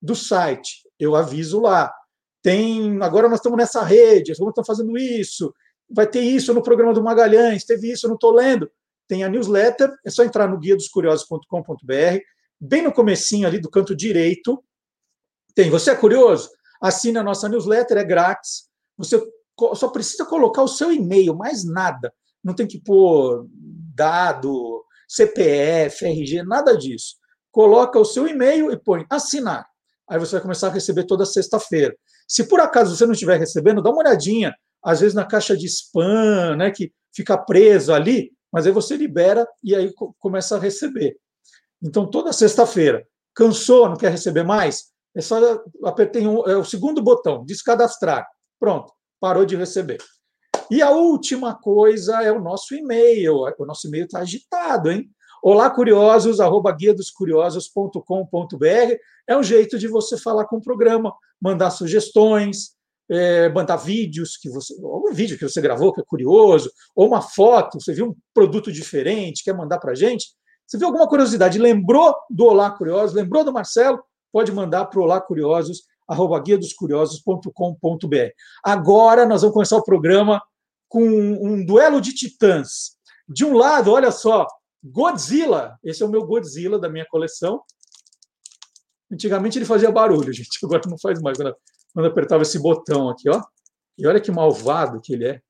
do 0.00 0.14
site, 0.14 0.88
eu 0.98 1.16
aviso 1.16 1.60
lá. 1.60 1.92
Tem, 2.40 3.02
agora 3.02 3.28
nós 3.28 3.40
estamos 3.40 3.58
nessa 3.58 3.82
rede, 3.82 4.32
estamos 4.32 4.54
fazendo 4.64 4.96
isso, 4.96 5.52
vai 5.90 6.06
ter 6.06 6.20
isso 6.20 6.54
no 6.54 6.62
programa 6.62 6.94
do 6.94 7.02
Magalhães, 7.02 7.64
teve 7.64 7.90
isso, 7.90 8.06
eu 8.06 8.08
não 8.08 8.14
estou 8.14 8.32
lendo. 8.32 8.70
Tem 9.08 9.24
a 9.24 9.28
newsletter, 9.28 9.92
é 10.04 10.10
só 10.10 10.22
entrar 10.22 10.48
no 10.48 10.58
guia 10.58 10.76
dos 10.76 10.88
curiosos.com.br 10.88 12.20
bem 12.60 12.82
no 12.82 12.92
comecinho 12.92 13.46
ali 13.46 13.60
do 13.60 13.70
canto 13.70 13.94
direito, 13.94 14.62
tem. 15.54 15.70
Você 15.70 15.90
é 15.90 15.94
curioso? 15.94 16.50
Assine 16.80 17.18
a 17.18 17.22
nossa 17.22 17.48
newsletter, 17.48 17.96
é 17.98 18.04
grátis. 18.04 18.68
Você 18.96 19.20
só 19.74 19.88
precisa 19.88 20.24
colocar 20.24 20.62
o 20.62 20.68
seu 20.68 20.92
e-mail, 20.92 21.36
mais 21.36 21.64
nada. 21.64 22.12
Não 22.42 22.54
tem 22.54 22.66
que 22.66 22.80
pôr 22.80 23.46
dado, 23.94 24.84
CPF, 25.08 26.04
RG, 26.04 26.42
nada 26.42 26.76
disso. 26.76 27.16
Coloca 27.50 27.98
o 27.98 28.04
seu 28.04 28.28
e-mail 28.28 28.70
e 28.70 28.78
põe 28.78 29.04
assinar. 29.10 29.66
Aí 30.08 30.18
você 30.18 30.32
vai 30.32 30.40
começar 30.42 30.68
a 30.68 30.72
receber 30.72 31.04
toda 31.04 31.26
sexta-feira. 31.26 31.96
Se 32.26 32.44
por 32.46 32.60
acaso 32.60 32.94
você 32.94 33.04
não 33.04 33.12
estiver 33.12 33.38
recebendo, 33.38 33.82
dá 33.82 33.90
uma 33.90 34.00
olhadinha, 34.00 34.54
às 34.82 35.00
vezes 35.00 35.14
na 35.14 35.24
caixa 35.24 35.56
de 35.56 35.66
spam, 35.66 36.56
né, 36.56 36.70
que 36.70 36.92
fica 37.14 37.36
preso 37.36 37.92
ali, 37.92 38.30
mas 38.52 38.66
aí 38.66 38.72
você 38.72 38.96
libera 38.96 39.46
e 39.62 39.74
aí 39.74 39.92
começa 40.18 40.56
a 40.56 40.60
receber. 40.60 41.16
Então, 41.82 42.08
toda 42.08 42.32
sexta-feira, 42.32 43.06
cansou, 43.34 43.88
não 43.88 43.96
quer 43.96 44.10
receber 44.10 44.42
mais? 44.42 44.86
É 45.14 45.20
só 45.20 45.62
apertar 45.84 46.20
um, 46.20 46.46
é 46.48 46.56
o 46.56 46.64
segundo 46.64 47.02
botão, 47.02 47.44
descadastrar. 47.44 48.26
Pronto, 48.58 48.92
parou 49.20 49.44
de 49.44 49.56
receber. 49.56 49.98
E 50.70 50.82
a 50.82 50.90
última 50.90 51.54
coisa 51.54 52.22
é 52.22 52.30
o 52.30 52.40
nosso 52.40 52.74
e-mail. 52.74 53.44
O 53.58 53.66
nosso 53.66 53.88
e-mail 53.88 54.04
está 54.04 54.20
agitado, 54.20 54.90
hein? 54.90 55.10
Olá, 55.42 55.70
curiosos, 55.70 56.40
arroba 56.40 56.72
guia 56.72 56.92
dos 56.92 57.10
curiosos.com.br. 57.10 58.96
É 59.26 59.36
um 59.36 59.42
jeito 59.42 59.78
de 59.78 59.86
você 59.86 60.18
falar 60.18 60.46
com 60.46 60.56
o 60.56 60.62
programa, 60.62 61.14
mandar 61.40 61.70
sugestões, 61.70 62.76
é, 63.08 63.48
mandar 63.48 63.76
vídeos 63.76 64.36
que 64.36 64.50
você. 64.50 64.74
Algum 64.82 65.12
vídeo 65.12 65.38
que 65.38 65.48
você 65.48 65.60
gravou 65.60 65.92
que 65.92 66.00
é 66.00 66.04
curioso, 66.04 66.70
ou 66.94 67.06
uma 67.06 67.22
foto, 67.22 67.80
você 67.80 67.94
viu 67.94 68.06
um 68.06 68.16
produto 68.34 68.70
diferente, 68.70 69.44
quer 69.44 69.54
mandar 69.54 69.78
para 69.78 69.92
a 69.92 69.94
gente. 69.94 70.26
Se 70.66 70.76
viu 70.76 70.88
alguma 70.88 71.08
curiosidade, 71.08 71.58
lembrou 71.58 72.14
do 72.28 72.44
Olá 72.44 72.70
Curiosos, 72.70 73.14
lembrou 73.14 73.42
do 73.42 73.52
Marcelo, 73.52 74.02
pode 74.30 74.52
mandar 74.52 74.84
para 74.86 75.00
o 75.00 75.02
Olá 75.02 75.20
Curiosos, 75.20 75.84
arroba 76.08 76.40
guia 76.40 76.56
dos 76.56 76.72
curiosos.com.br. 76.72 78.30
Agora 78.64 79.26
nós 79.26 79.42
vamos 79.42 79.54
começar 79.54 79.76
o 79.76 79.84
programa 79.84 80.42
com 80.88 81.04
um 81.06 81.64
duelo 81.64 82.00
de 82.00 82.14
titãs. 82.14 82.96
De 83.28 83.44
um 83.44 83.54
lado, 83.56 83.92
olha 83.92 84.10
só, 84.10 84.46
Godzilla. 84.82 85.78
Esse 85.84 86.02
é 86.02 86.06
o 86.06 86.08
meu 86.08 86.24
Godzilla 86.24 86.78
da 86.78 86.88
minha 86.88 87.06
coleção. 87.06 87.62
Antigamente 89.12 89.58
ele 89.58 89.66
fazia 89.66 89.90
barulho, 89.90 90.32
gente. 90.32 90.58
Agora 90.64 90.82
não 90.86 90.98
faz 90.98 91.20
mais. 91.20 91.36
Quando, 91.36 91.54
quando 91.92 92.06
apertava 92.06 92.42
esse 92.42 92.58
botão 92.58 93.08
aqui, 93.08 93.28
ó. 93.28 93.42
E 93.98 94.06
olha 94.06 94.20
que 94.20 94.30
malvado 94.30 95.00
que 95.00 95.12
ele 95.12 95.26
é. 95.26 95.42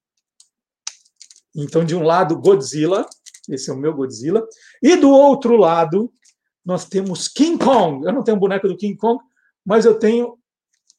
Então, 1.55 1.85
de 1.85 1.95
um 1.95 2.03
lado, 2.03 2.39
Godzilla. 2.39 3.07
Esse 3.49 3.71
é 3.71 3.73
o 3.73 3.77
meu 3.77 3.95
Godzilla. 3.95 4.47
E 4.83 4.97
do 4.97 5.11
outro 5.11 5.57
lado, 5.57 6.13
nós 6.65 6.85
temos 6.85 7.29
King 7.29 7.63
Kong. 7.63 8.05
Eu 8.05 8.13
não 8.13 8.23
tenho 8.23 8.39
boneco 8.39 8.69
do 8.69 8.77
King 8.77 8.97
Kong, 8.97 9.23
mas 9.65 9.85
eu 9.85 9.99
tenho 9.99 10.38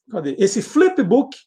cadê? 0.09 0.35
esse 0.39 0.61
flipbook, 0.61 1.37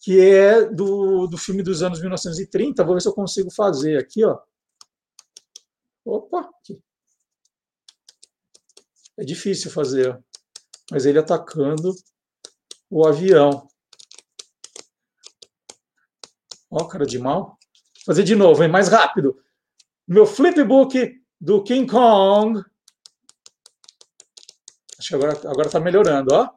que 0.00 0.20
é 0.20 0.64
do, 0.64 1.26
do 1.26 1.36
filme 1.36 1.62
dos 1.62 1.82
anos 1.82 2.00
1930. 2.00 2.84
Vou 2.84 2.94
ver 2.94 3.00
se 3.00 3.08
eu 3.08 3.14
consigo 3.14 3.50
fazer 3.50 3.98
aqui. 3.98 4.24
Ó. 4.24 4.38
Opa! 6.04 6.48
Aqui. 6.60 6.80
É 9.18 9.24
difícil 9.24 9.70
fazer, 9.70 10.22
mas 10.90 11.06
ele 11.06 11.18
atacando 11.18 11.94
o 12.90 13.06
avião. 13.06 13.66
Ó, 16.70 16.84
cara 16.84 17.06
de 17.06 17.18
mal. 17.18 17.44
Vou 17.44 18.04
fazer 18.06 18.22
de 18.22 18.36
novo, 18.36 18.62
hein? 18.62 18.70
mais 18.70 18.88
rápido. 18.88 19.42
meu 20.06 20.26
flipbook 20.26 21.20
do 21.40 21.62
King 21.62 21.90
Kong. 21.90 22.62
Acho 24.98 25.08
que 25.08 25.14
agora 25.14 25.32
agora 25.50 25.66
está 25.66 25.80
melhorando, 25.80 26.34
ó. 26.34 26.55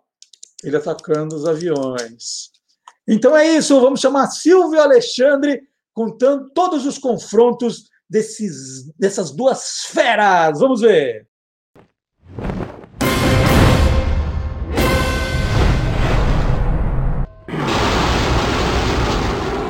Ele 0.63 0.77
atacando 0.77 1.35
os 1.35 1.45
aviões. 1.45 2.51
Então 3.07 3.35
é 3.35 3.57
isso, 3.57 3.79
vamos 3.79 3.99
chamar 3.99 4.27
Silvio 4.27 4.79
Alexandre 4.79 5.61
contando 5.93 6.49
todos 6.51 6.85
os 6.85 6.97
confrontos 6.97 7.89
desses, 8.09 8.91
dessas 8.97 9.31
duas 9.31 9.85
feras. 9.85 10.59
Vamos 10.59 10.81
ver. 10.81 11.27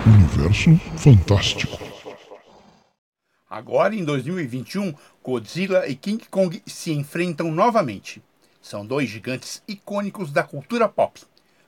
Universo 0.05 0.75
Fantástico. 0.98 1.77
Agora, 3.50 3.96
em 3.96 4.05
2021, 4.05 4.93
Godzilla 5.24 5.88
e 5.88 5.96
King 5.96 6.24
Kong 6.29 6.62
se 6.67 6.91
enfrentam 6.91 7.51
novamente. 7.51 8.22
São 8.62 8.86
dois 8.86 9.10
gigantes 9.10 9.63
icônicos 9.68 10.32
da 10.32 10.44
cultura 10.44 10.88
pop. 10.88 11.22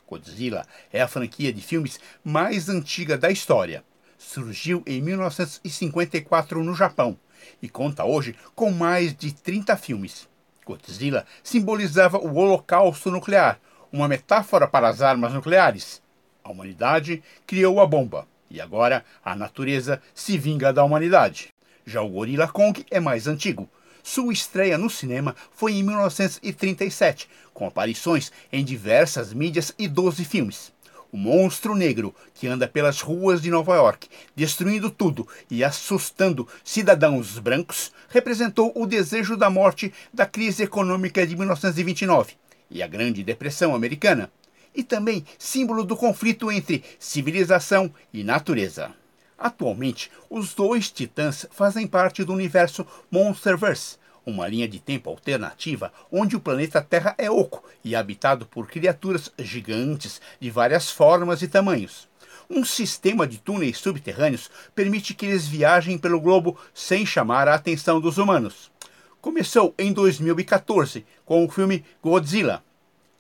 Godzilla 0.08 0.66
é 0.92 1.02
a 1.02 1.08
franquia 1.08 1.54
de 1.54 1.62
filmes 1.62 2.00
mais 2.24 2.68
antiga 2.68 3.18
da 3.18 3.32
história. 3.32 3.84
Surgiu 4.18 4.84
em 4.86 5.02
1954 5.02 6.64
no 6.64 6.76
Japão 6.76 7.18
e 7.62 7.70
conta 7.70 8.04
hoje 8.04 8.36
com 8.54 8.72
mais 8.72 9.16
de 9.16 9.34
30 9.34 9.78
filmes. 9.78 10.28
Godzilla 10.66 11.26
simbolizava 11.42 12.18
o 12.18 12.36
holocausto 12.36 13.10
nuclear, 13.10 13.60
uma 13.92 14.08
metáfora 14.08 14.68
para 14.68 14.90
as 14.90 15.02
armas 15.02 15.34
nucleares. 15.34 16.02
A 16.44 16.52
humanidade 16.52 17.24
criou 17.48 17.80
a 17.80 17.88
bomba 17.88 18.28
e 18.50 18.60
agora 18.60 19.06
a 19.24 19.36
natureza 19.36 20.02
se 20.14 20.38
vinga 20.38 20.74
da 20.74 20.84
humanidade. 20.84 21.50
Já 21.86 22.02
o 22.02 22.10
Gorilla 22.10 22.48
Kong 22.48 22.86
é 22.92 23.00
mais 23.00 23.28
antigo. 23.28 23.70
Sua 24.04 24.34
estreia 24.34 24.78
no 24.78 24.90
cinema 24.90 25.36
foi 25.52 25.74
em 25.74 25.84
1937, 25.84 27.30
com 27.54 27.68
aparições 27.68 28.32
em 28.52 28.64
diversas 28.64 29.34
mídias 29.34 29.74
e 29.78 29.88
12 29.88 30.26
filmes. 30.26 30.72
O 31.12 31.18
monstro 31.18 31.76
negro 31.76 32.16
que 32.34 32.48
anda 32.48 32.68
pelas 32.68 33.02
ruas 33.02 33.42
de 33.42 33.52
Nova 33.52 33.76
York, 33.76 34.08
destruindo 34.34 34.90
tudo 34.90 35.28
e 35.50 35.62
assustando 35.62 36.48
cidadãos 36.64 37.38
brancos, 37.38 37.92
representou 38.08 38.72
o 38.76 38.86
desejo 38.86 39.36
da 39.36 39.50
morte 39.50 39.94
da 40.14 40.26
crise 40.26 40.64
econômica 40.64 41.28
de 41.28 41.36
1929 41.36 42.36
e 42.70 42.82
a 42.82 42.88
Grande 42.88 43.24
Depressão 43.24 43.76
Americana, 43.76 44.32
e 44.74 44.84
também 44.84 45.26
símbolo 45.38 45.84
do 45.84 45.98
conflito 45.98 46.50
entre 46.50 46.82
civilização 46.98 47.94
e 48.14 48.24
natureza. 48.24 49.01
Atualmente, 49.42 50.12
os 50.30 50.54
dois 50.54 50.92
titãs 50.92 51.48
fazem 51.50 51.88
parte 51.88 52.24
do 52.24 52.32
universo 52.32 52.86
Monsterverse, 53.10 53.98
uma 54.24 54.48
linha 54.48 54.68
de 54.68 54.80
tempo 54.80 55.10
alternativa 55.10 55.92
onde 56.12 56.36
o 56.36 56.40
planeta 56.40 56.80
Terra 56.80 57.16
é 57.18 57.28
oco 57.32 57.64
e 57.84 57.96
habitado 57.96 58.46
por 58.46 58.68
criaturas 58.68 59.32
gigantes 59.40 60.22
de 60.40 60.52
várias 60.52 60.92
formas 60.92 61.42
e 61.42 61.48
tamanhos. 61.48 62.08
Um 62.48 62.64
sistema 62.64 63.26
de 63.26 63.40
túneis 63.40 63.80
subterrâneos 63.80 64.52
permite 64.76 65.16
que 65.16 65.26
eles 65.26 65.48
viajem 65.48 65.98
pelo 65.98 66.22
globo 66.22 66.56
sem 66.72 67.04
chamar 67.04 67.48
a 67.48 67.56
atenção 67.56 68.00
dos 68.00 68.20
humanos. 68.20 68.72
Começou 69.20 69.74
em 69.76 69.92
2014 69.92 71.04
com 71.26 71.44
o 71.44 71.50
filme 71.50 71.84
Godzilla, 72.00 72.64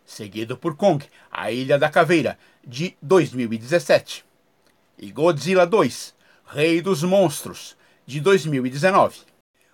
seguido 0.05 0.55
por 0.55 0.75
Kong, 0.75 1.03
A 1.31 1.51
Ilha 1.51 1.79
da 1.79 1.89
Caveira, 1.89 2.37
de 2.63 2.95
2017 3.01 4.29
e 5.01 5.11
Godzilla 5.11 5.65
2, 5.65 6.13
Rei 6.45 6.79
dos 6.79 7.01
Monstros, 7.01 7.75
de 8.05 8.21
2019. 8.21 9.21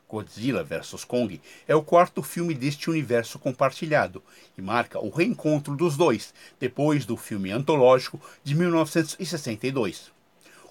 Godzilla 0.08 0.64
vs 0.64 1.04
Kong 1.04 1.42
é 1.68 1.76
o 1.76 1.84
quarto 1.84 2.24
filme 2.24 2.54
deste 2.54 2.90
universo 2.90 3.38
compartilhado 3.38 4.24
e 4.58 4.62
marca 4.62 4.98
o 5.00 5.10
reencontro 5.10 5.76
dos 5.76 5.98
dois 5.98 6.34
depois 6.58 7.06
do 7.06 7.18
filme 7.18 7.52
antológico 7.52 8.22
de 8.42 8.56
1962. 8.56 10.14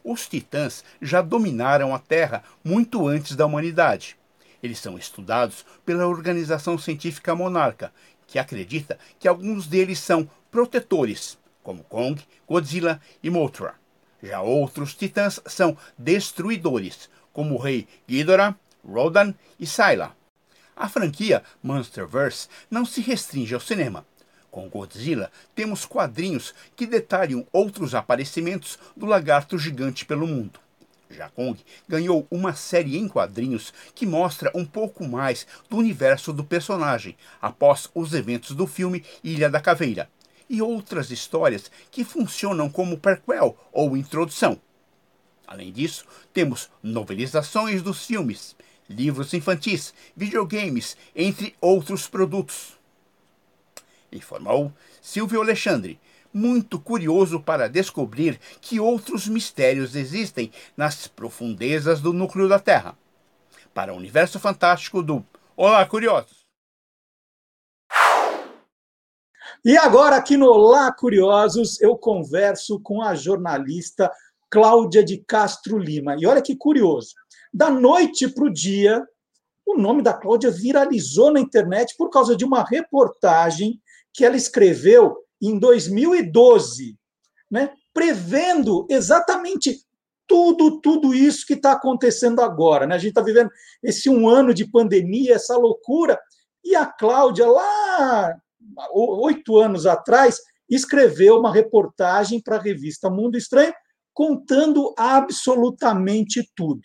Os 0.02 0.26
titãs 0.26 0.82
já 1.02 1.20
dominaram 1.20 1.94
a 1.94 1.98
Terra 1.98 2.42
muito 2.64 3.06
antes 3.06 3.36
da 3.36 3.44
humanidade. 3.44 4.16
Eles 4.62 4.78
são 4.78 4.96
estudados 4.96 5.66
pela 5.84 6.06
organização 6.06 6.78
científica 6.78 7.34
Monarca, 7.34 7.92
que 8.26 8.38
acredita 8.38 8.98
que 9.18 9.28
alguns 9.28 9.66
deles 9.66 9.98
são 9.98 10.26
protetores, 10.50 11.36
como 11.62 11.84
Kong, 11.84 12.22
Godzilla 12.48 12.98
e 13.22 13.28
Mothra. 13.28 13.74
Já 14.22 14.40
outros 14.40 14.94
titãs 14.94 15.40
são 15.46 15.76
destruidores, 15.98 17.08
como 17.32 17.54
o 17.54 17.58
rei 17.58 17.86
Ghidorah, 18.08 18.56
Rodan 18.84 19.34
e 19.58 19.66
Syla. 19.66 20.16
A 20.74 20.88
franquia 20.88 21.42
Monsterverse 21.62 22.48
não 22.70 22.84
se 22.84 23.00
restringe 23.00 23.54
ao 23.54 23.60
cinema. 23.60 24.06
Com 24.50 24.68
Godzilla, 24.68 25.30
temos 25.54 25.84
quadrinhos 25.84 26.54
que 26.74 26.86
detalham 26.86 27.46
outros 27.52 27.94
aparecimentos 27.94 28.78
do 28.96 29.06
lagarto 29.06 29.58
gigante 29.58 30.04
pelo 30.04 30.26
mundo. 30.26 30.60
Já 31.10 31.28
Kong 31.28 31.58
ganhou 31.88 32.26
uma 32.30 32.54
série 32.54 32.96
em 32.96 33.08
quadrinhos 33.08 33.72
que 33.94 34.06
mostra 34.06 34.50
um 34.54 34.64
pouco 34.64 35.06
mais 35.06 35.46
do 35.68 35.76
universo 35.76 36.32
do 36.32 36.44
personagem 36.44 37.16
após 37.40 37.88
os 37.94 38.12
eventos 38.12 38.56
do 38.56 38.66
filme 38.66 39.04
Ilha 39.22 39.48
da 39.48 39.60
Caveira, 39.60 40.10
e 40.48 40.62
outras 40.62 41.10
histórias 41.10 41.70
que 41.90 42.04
funcionam 42.04 42.68
como 42.68 42.98
prequel 42.98 43.56
ou 43.72 43.96
introdução. 43.96 44.60
Além 45.46 45.72
disso, 45.72 46.04
temos 46.32 46.68
novelizações 46.82 47.82
dos 47.82 48.04
filmes, 48.04 48.56
livros 48.88 49.32
infantis, 49.32 49.94
videogames, 50.16 50.96
entre 51.14 51.54
outros 51.60 52.08
produtos. 52.08 52.76
Informou 54.10 54.72
Silvio 55.00 55.40
Alexandre, 55.40 56.00
muito 56.32 56.78
curioso 56.78 57.40
para 57.40 57.68
descobrir 57.68 58.38
que 58.60 58.80
outros 58.80 59.26
mistérios 59.26 59.94
existem 59.94 60.50
nas 60.76 61.06
profundezas 61.06 62.00
do 62.00 62.12
núcleo 62.12 62.48
da 62.48 62.58
Terra. 62.58 62.96
Para 63.72 63.92
o 63.92 63.96
universo 63.96 64.38
fantástico 64.38 65.02
do 65.02 65.24
Olá, 65.56 65.84
Curiosos! 65.86 66.35
E 69.66 69.76
agora, 69.76 70.14
aqui 70.14 70.36
no 70.36 70.46
Olá 70.46 70.92
Curiosos, 70.92 71.80
eu 71.80 71.96
converso 71.96 72.78
com 72.78 73.02
a 73.02 73.16
jornalista 73.16 74.08
Cláudia 74.48 75.02
de 75.02 75.18
Castro 75.26 75.76
Lima. 75.76 76.14
E 76.16 76.24
olha 76.24 76.40
que 76.40 76.54
curioso, 76.54 77.14
da 77.52 77.68
noite 77.68 78.28
para 78.28 78.44
o 78.44 78.52
dia, 78.52 79.04
o 79.66 79.76
nome 79.76 80.02
da 80.02 80.14
Cláudia 80.14 80.52
viralizou 80.52 81.32
na 81.32 81.40
internet 81.40 81.96
por 81.98 82.10
causa 82.10 82.36
de 82.36 82.44
uma 82.44 82.62
reportagem 82.62 83.82
que 84.14 84.24
ela 84.24 84.36
escreveu 84.36 85.16
em 85.42 85.58
2012, 85.58 86.96
né, 87.50 87.72
prevendo 87.92 88.86
exatamente 88.88 89.84
tudo, 90.28 90.80
tudo 90.80 91.12
isso 91.12 91.44
que 91.44 91.54
está 91.54 91.72
acontecendo 91.72 92.40
agora. 92.40 92.86
Né? 92.86 92.94
A 92.94 92.98
gente 92.98 93.08
está 93.08 93.20
vivendo 93.20 93.50
esse 93.82 94.08
um 94.08 94.28
ano 94.28 94.54
de 94.54 94.64
pandemia, 94.64 95.34
essa 95.34 95.56
loucura, 95.56 96.16
e 96.62 96.76
a 96.76 96.86
Cláudia, 96.86 97.48
lá 97.48 98.36
oito 98.92 99.58
anos 99.58 99.86
atrás, 99.86 100.38
escreveu 100.68 101.38
uma 101.38 101.52
reportagem 101.52 102.40
para 102.42 102.56
a 102.56 102.60
revista 102.60 103.10
Mundo 103.10 103.36
Estranho, 103.36 103.74
contando 104.12 104.94
absolutamente 104.98 106.50
tudo. 106.54 106.80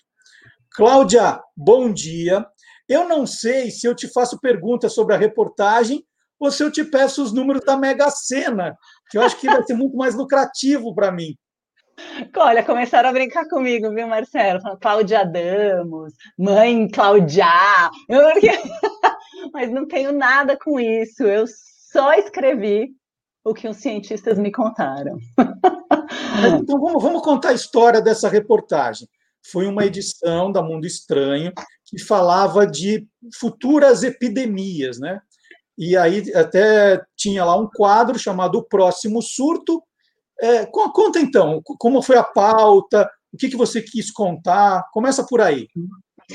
Cláudia, 0.72 1.42
bom 1.56 1.92
dia. 1.92 2.46
Eu 2.88 3.08
não 3.08 3.26
sei 3.26 3.72
se 3.72 3.88
eu 3.88 3.96
te 3.96 4.08
faço 4.08 4.40
perguntas 4.40 4.94
sobre 4.94 5.16
a 5.16 5.18
reportagem 5.18 6.06
ou 6.40 6.52
se 6.52 6.64
eu 6.64 6.72
te 6.72 6.84
peço 6.84 7.24
os 7.24 7.32
números 7.32 7.64
da 7.64 7.78
Mega 7.78 8.10
Sena, 8.10 8.76
que 9.10 9.18
eu 9.18 9.22
acho 9.22 9.40
que 9.40 9.48
vai 9.48 9.64
ser 9.64 9.76
muito 9.76 9.96
mais 9.96 10.16
lucrativo 10.16 10.94
para 10.94 11.12
mim. 11.12 11.36
Olha, 12.36 12.64
começaram 12.64 13.10
a 13.10 13.14
brincar 13.14 13.48
comigo, 13.48 13.94
viu, 13.94 14.08
Marcelo? 14.08 14.60
Cláudia 14.82 15.24
Damos, 15.24 16.14
mãe 16.38 16.88
Cláudia. 16.90 17.46
Eu... 18.10 18.22
Mas 19.54 19.72
não 19.72 19.88
tenho 19.88 20.12
nada 20.12 20.58
com 20.58 20.80
isso. 20.80 21.24
Eu 21.24 21.46
só 21.92 22.14
escrevi 22.14 22.96
o 23.44 23.54
que 23.54 23.68
os 23.68 23.78
cientistas 23.78 24.38
me 24.38 24.52
contaram. 24.52 25.18
então 26.64 26.80
vamos, 26.80 27.04
vamos 27.04 27.22
contar 27.22 27.50
a 27.50 27.54
história 27.54 28.02
dessa 28.02 28.30
reportagem. 28.30 29.08
Foi 29.52 29.66
uma 29.66 29.86
edição 29.86 30.52
da 30.52 30.62
Mundo 30.62 30.86
Estranho 30.86 31.52
que 31.86 32.00
falava 32.00 32.66
de 32.66 33.08
futuras 33.38 34.04
epidemias, 34.04 35.00
né? 35.00 35.20
E 35.78 35.98
aí 35.98 36.24
até 36.36 37.04
tinha 37.18 37.44
lá 37.44 37.58
um 37.58 37.68
quadro 37.68 38.20
chamado 38.20 38.60
O 38.60 38.64
Próximo 38.64 39.22
Surto. 39.22 39.84
É, 40.40 40.66
conta 40.66 41.20
então, 41.20 41.62
como 41.64 42.02
foi 42.02 42.18
a 42.18 42.24
pauta, 42.24 43.10
o 43.34 43.38
que, 43.38 43.50
que 43.50 43.58
você 43.58 43.82
quis 43.82 44.12
contar? 44.12 44.88
Começa 44.92 45.26
por 45.26 45.42
aí. 45.42 45.68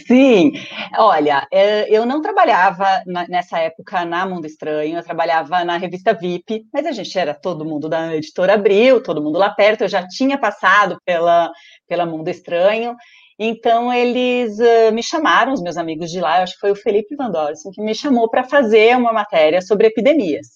Sim, 0.04 0.52
olha, 0.98 1.46
é, 1.52 1.88
eu 1.90 2.04
não 2.04 2.20
trabalhava 2.20 2.84
nessa 3.28 3.58
época 3.58 4.04
na 4.04 4.26
Mundo 4.26 4.46
Estranho, 4.46 4.98
eu 4.98 5.02
trabalhava 5.02 5.64
na 5.64 5.76
revista 5.76 6.12
VIP, 6.12 6.66
mas 6.72 6.84
a 6.86 6.92
gente 6.92 7.18
era 7.18 7.34
todo 7.34 7.64
mundo 7.64 7.88
da 7.88 8.14
editora 8.14 8.54
Abril, 8.54 9.02
todo 9.02 9.22
mundo 9.22 9.38
lá 9.38 9.50
perto, 9.50 9.82
eu 9.82 9.88
já 9.88 10.06
tinha 10.06 10.38
passado 10.38 10.98
pela, 11.04 11.50
pela 11.88 12.04
Mundo 12.04 12.28
Estranho, 12.28 12.94
então 13.38 13.92
eles 13.92 14.58
uh, 14.58 14.92
me 14.92 15.02
chamaram, 15.02 15.52
os 15.52 15.62
meus 15.62 15.76
amigos 15.76 16.10
de 16.10 16.20
lá, 16.20 16.42
acho 16.42 16.54
que 16.54 16.60
foi 16.60 16.72
o 16.72 16.76
Felipe 16.76 17.14
Van 17.16 17.30
Dorsen, 17.30 17.70
que 17.72 17.82
me 17.82 17.94
chamou 17.94 18.28
para 18.28 18.44
fazer 18.44 18.96
uma 18.96 19.12
matéria 19.12 19.60
sobre 19.60 19.86
epidemias. 19.86 20.46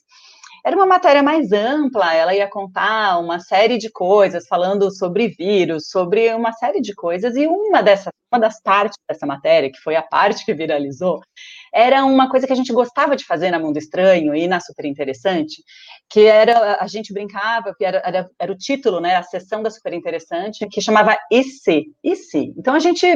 Era 0.64 0.76
uma 0.76 0.87
matéria 0.87 1.23
mais 1.23 1.52
ampla, 1.52 2.14
ela 2.14 2.35
ia 2.35 2.49
contar 2.49 3.18
uma 3.18 3.38
série 3.38 3.78
de 3.78 3.90
coisas, 3.90 4.47
falando 4.47 4.90
sobre 4.90 5.28
vírus, 5.28 5.88
sobre 5.88 6.32
uma 6.35 6.52
série 6.52 6.80
de 6.80 6.94
coisas, 6.94 7.35
e 7.35 7.47
uma 7.47 7.82
dessas, 7.82 8.12
uma 8.32 8.40
das 8.40 8.60
partes 8.62 8.99
dessa 9.08 9.26
matéria, 9.26 9.70
que 9.70 9.80
foi 9.80 9.96
a 9.96 10.02
parte 10.02 10.44
que 10.44 10.54
viralizou, 10.54 11.20
era 11.72 12.04
uma 12.04 12.28
coisa 12.30 12.46
que 12.46 12.52
a 12.52 12.56
gente 12.56 12.72
gostava 12.72 13.16
de 13.16 13.25
fazer 13.25 13.50
na 13.50 13.58
Mundo 13.58 13.76
Estranho 13.76 14.34
e 14.34 14.46
na 14.46 14.60
Super 14.60 14.84
Interessante, 14.84 15.62
que 16.08 16.26
era, 16.26 16.78
a 16.80 16.87
gente 16.87 17.12
brincava, 17.12 17.75
que 17.76 17.84
era, 17.84 18.02
era, 18.04 18.30
era 18.38 18.52
o 18.52 18.56
título, 18.56 19.00
né, 19.00 19.16
a 19.16 19.22
sessão 19.22 19.62
da 19.62 19.70
Super 19.70 19.92
Interessante, 19.92 20.66
que 20.68 20.80
chamava 20.80 21.16
IC, 21.30 21.87
IC. 22.02 22.54
Então, 22.56 22.75
a 22.75 22.80
gente 22.80 23.06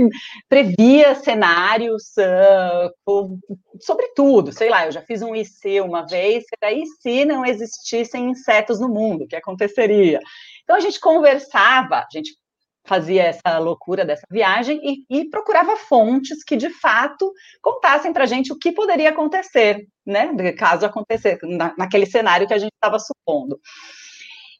previa 0.48 1.14
cenários 1.14 2.12
uh, 2.18 3.38
sobre 3.80 4.08
tudo, 4.14 4.52
sei 4.52 4.68
lá, 4.68 4.86
eu 4.86 4.92
já 4.92 5.02
fiz 5.02 5.22
um 5.22 5.34
IC 5.34 5.80
uma 5.80 6.06
vez, 6.06 6.44
era 6.60 6.72
e 6.72 6.86
se 6.86 7.24
não 7.24 7.44
existissem 7.44 8.30
insetos 8.30 8.80
no 8.80 8.88
mundo, 8.88 9.24
o 9.24 9.28
que 9.28 9.36
aconteceria? 9.36 10.20
Então, 10.62 10.76
a 10.76 10.80
gente 10.80 10.98
conversava, 10.98 11.96
a 11.96 12.06
gente 12.12 12.36
fazia 12.84 13.24
essa 13.24 13.58
loucura 13.58 14.04
dessa 14.04 14.26
viagem 14.30 14.80
e, 14.82 15.20
e 15.20 15.30
procurava 15.30 15.76
fontes 15.76 16.44
que 16.44 16.56
de 16.56 16.68
fato 16.68 17.32
contassem 17.62 18.12
para 18.12 18.24
a 18.24 18.26
gente 18.26 18.52
o 18.52 18.58
que 18.58 18.72
poderia 18.72 19.10
acontecer, 19.10 19.86
né? 20.06 20.52
Caso 20.52 20.84
acontecesse, 20.84 21.44
na, 21.46 21.74
naquele 21.78 22.06
cenário 22.06 22.46
que 22.46 22.54
a 22.54 22.58
gente 22.58 22.74
estava 22.74 22.98
supondo. 22.98 23.58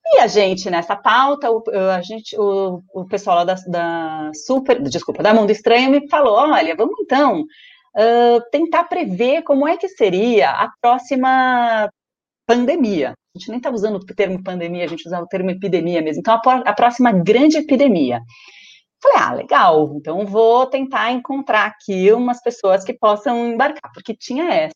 E 0.07 0.21
a 0.21 0.26
gente, 0.26 0.71
nessa 0.71 0.97
pauta, 0.97 1.50
o, 1.50 1.62
a 1.95 2.02
gente, 2.02 2.38
o, 2.38 2.83
o 2.95 3.07
pessoal 3.07 3.45
da, 3.45 3.54
da, 3.66 4.31
Super, 4.35 4.83
desculpa, 4.83 5.23
da 5.23 5.33
Mundo 5.33 5.50
Estranho 5.50 5.90
me 5.90 6.09
falou: 6.09 6.35
olha, 6.35 6.75
vamos 6.76 6.97
então 7.00 7.40
uh, 7.43 8.50
tentar 8.50 8.85
prever 8.85 9.43
como 9.43 9.66
é 9.66 9.76
que 9.76 9.88
seria 9.88 10.50
a 10.50 10.71
próxima 10.81 11.90
pandemia. 12.46 13.14
A 13.34 13.38
gente 13.38 13.48
nem 13.48 13.58
está 13.58 13.70
usando 13.70 13.96
o 13.96 14.06
termo 14.06 14.42
pandemia, 14.42 14.84
a 14.84 14.88
gente 14.88 15.06
usa 15.06 15.20
o 15.20 15.26
termo 15.26 15.50
epidemia 15.50 16.00
mesmo. 16.00 16.20
Então, 16.20 16.34
a, 16.34 16.54
a 16.58 16.72
próxima 16.72 17.12
grande 17.12 17.58
epidemia. 17.58 18.20
Falei, 19.02 19.18
ah, 19.18 19.34
legal, 19.34 19.92
então 19.96 20.24
vou 20.24 20.66
tentar 20.66 21.12
encontrar 21.12 21.66
aqui 21.66 22.10
umas 22.12 22.40
pessoas 22.42 22.82
que 22.84 22.94
possam 22.94 23.48
embarcar, 23.48 23.92
porque 23.92 24.14
tinha 24.14 24.44
essa. 24.50 24.74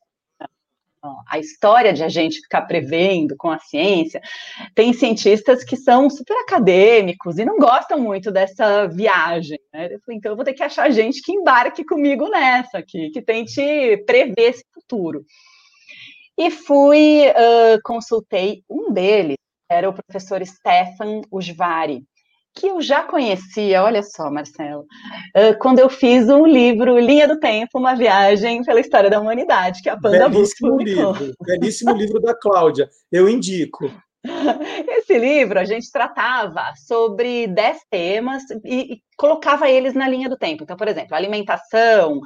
A 1.28 1.38
história 1.38 1.94
de 1.94 2.02
a 2.02 2.08
gente 2.08 2.40
ficar 2.40 2.62
prevendo 2.62 3.36
com 3.36 3.48
a 3.48 3.58
ciência, 3.58 4.20
tem 4.74 4.92
cientistas 4.92 5.62
que 5.62 5.76
são 5.76 6.10
super 6.10 6.36
acadêmicos 6.42 7.38
e 7.38 7.44
não 7.44 7.56
gostam 7.56 8.00
muito 8.00 8.32
dessa 8.32 8.86
viagem. 8.88 9.58
Né? 9.72 9.86
Eu 9.94 10.00
falei, 10.00 10.18
então 10.18 10.32
eu 10.32 10.36
vou 10.36 10.44
ter 10.44 10.54
que 10.54 10.62
achar 10.62 10.90
gente 10.90 11.22
que 11.22 11.32
embarque 11.32 11.84
comigo 11.84 12.28
nessa 12.28 12.78
aqui, 12.78 13.10
que 13.10 13.22
tente 13.22 13.96
prever 14.04 14.50
esse 14.50 14.64
futuro. 14.74 15.24
E 16.38 16.52
fui, 16.52 17.26
uh, 17.26 17.80
consultei 17.82 18.62
um 18.70 18.92
deles, 18.92 19.34
era 19.68 19.90
o 19.90 19.92
professor 19.92 20.40
Stefan 20.46 21.22
Usvari, 21.32 22.04
que 22.54 22.68
eu 22.68 22.80
já 22.80 23.02
conhecia, 23.02 23.82
olha 23.82 24.04
só, 24.04 24.30
Marcelo, 24.30 24.82
uh, 24.82 25.58
quando 25.60 25.80
eu 25.80 25.90
fiz 25.90 26.28
um 26.28 26.46
livro, 26.46 26.96
Linha 26.96 27.26
do 27.26 27.40
Tempo, 27.40 27.80
uma 27.80 27.96
viagem 27.96 28.62
pela 28.62 28.78
história 28.78 29.10
da 29.10 29.20
humanidade, 29.20 29.82
que 29.82 29.88
a 29.88 29.98
Panda 29.98 30.28
Belíssimo 30.28 30.76
Books 30.76 30.94
livro, 30.94 31.34
belíssimo 31.44 31.92
livro 31.92 32.20
da 32.20 32.32
Cláudia, 32.38 32.88
eu 33.10 33.28
indico. 33.28 33.90
Esse 34.88 35.18
livro 35.18 35.58
a 35.58 35.64
gente 35.64 35.90
tratava 35.90 36.72
sobre 36.86 37.48
dez 37.48 37.78
temas 37.90 38.44
e, 38.64 38.94
e, 38.94 39.02
colocava 39.16 39.68
eles 39.68 39.94
na 39.94 40.08
linha 40.08 40.28
do 40.28 40.36
tempo. 40.36 40.62
Então, 40.62 40.76
por 40.76 40.86
exemplo, 40.86 41.14
alimentação, 41.16 42.20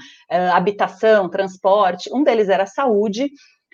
habitação, 0.52 1.28
transporte, 1.28 2.10
um 2.12 2.22
deles 2.22 2.48
era 2.48 2.66
saúde, 2.66 3.30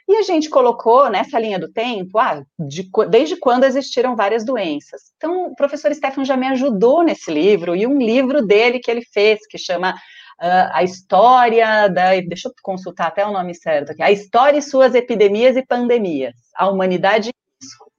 e 0.09 0.17
a 0.17 0.23
gente 0.23 0.49
colocou 0.49 1.11
nessa 1.11 1.39
linha 1.39 1.59
do 1.59 1.71
tempo, 1.71 2.19
ah, 2.19 2.43
de, 2.59 2.89
desde 3.11 3.37
quando 3.37 3.65
existiram 3.65 4.17
várias 4.17 4.43
doenças. 4.43 5.13
Então, 5.19 5.49
o 5.49 5.55
professor 5.55 5.95
Stefan 5.95 6.25
já 6.25 6.35
me 6.35 6.47
ajudou 6.47 7.03
nesse 7.03 7.31
livro, 7.31 7.77
e 7.77 7.87
um 7.87 7.99
livro 7.99 8.41
dele 8.41 8.79
que 8.79 8.91
ele 8.91 9.05
fez, 9.05 9.47
que 9.47 9.59
chama 9.59 9.93
uh, 9.93 10.71
A 10.73 10.83
História 10.83 11.89
da. 11.89 12.19
Deixa 12.23 12.49
eu 12.49 12.55
consultar 12.63 13.09
até 13.09 13.27
o 13.27 13.33
nome 13.33 13.55
certo 13.55 13.93
aqui. 13.93 14.03
A 14.03 14.11
História 14.11 14.57
e 14.57 14.63
Suas 14.63 14.95
Epidemias 14.95 15.59
e 15.59 15.67
Pandemias. 15.67 16.35
A 16.57 16.71
Humanidade 16.71 17.29
em 17.29 17.63
Risco. 17.63 17.93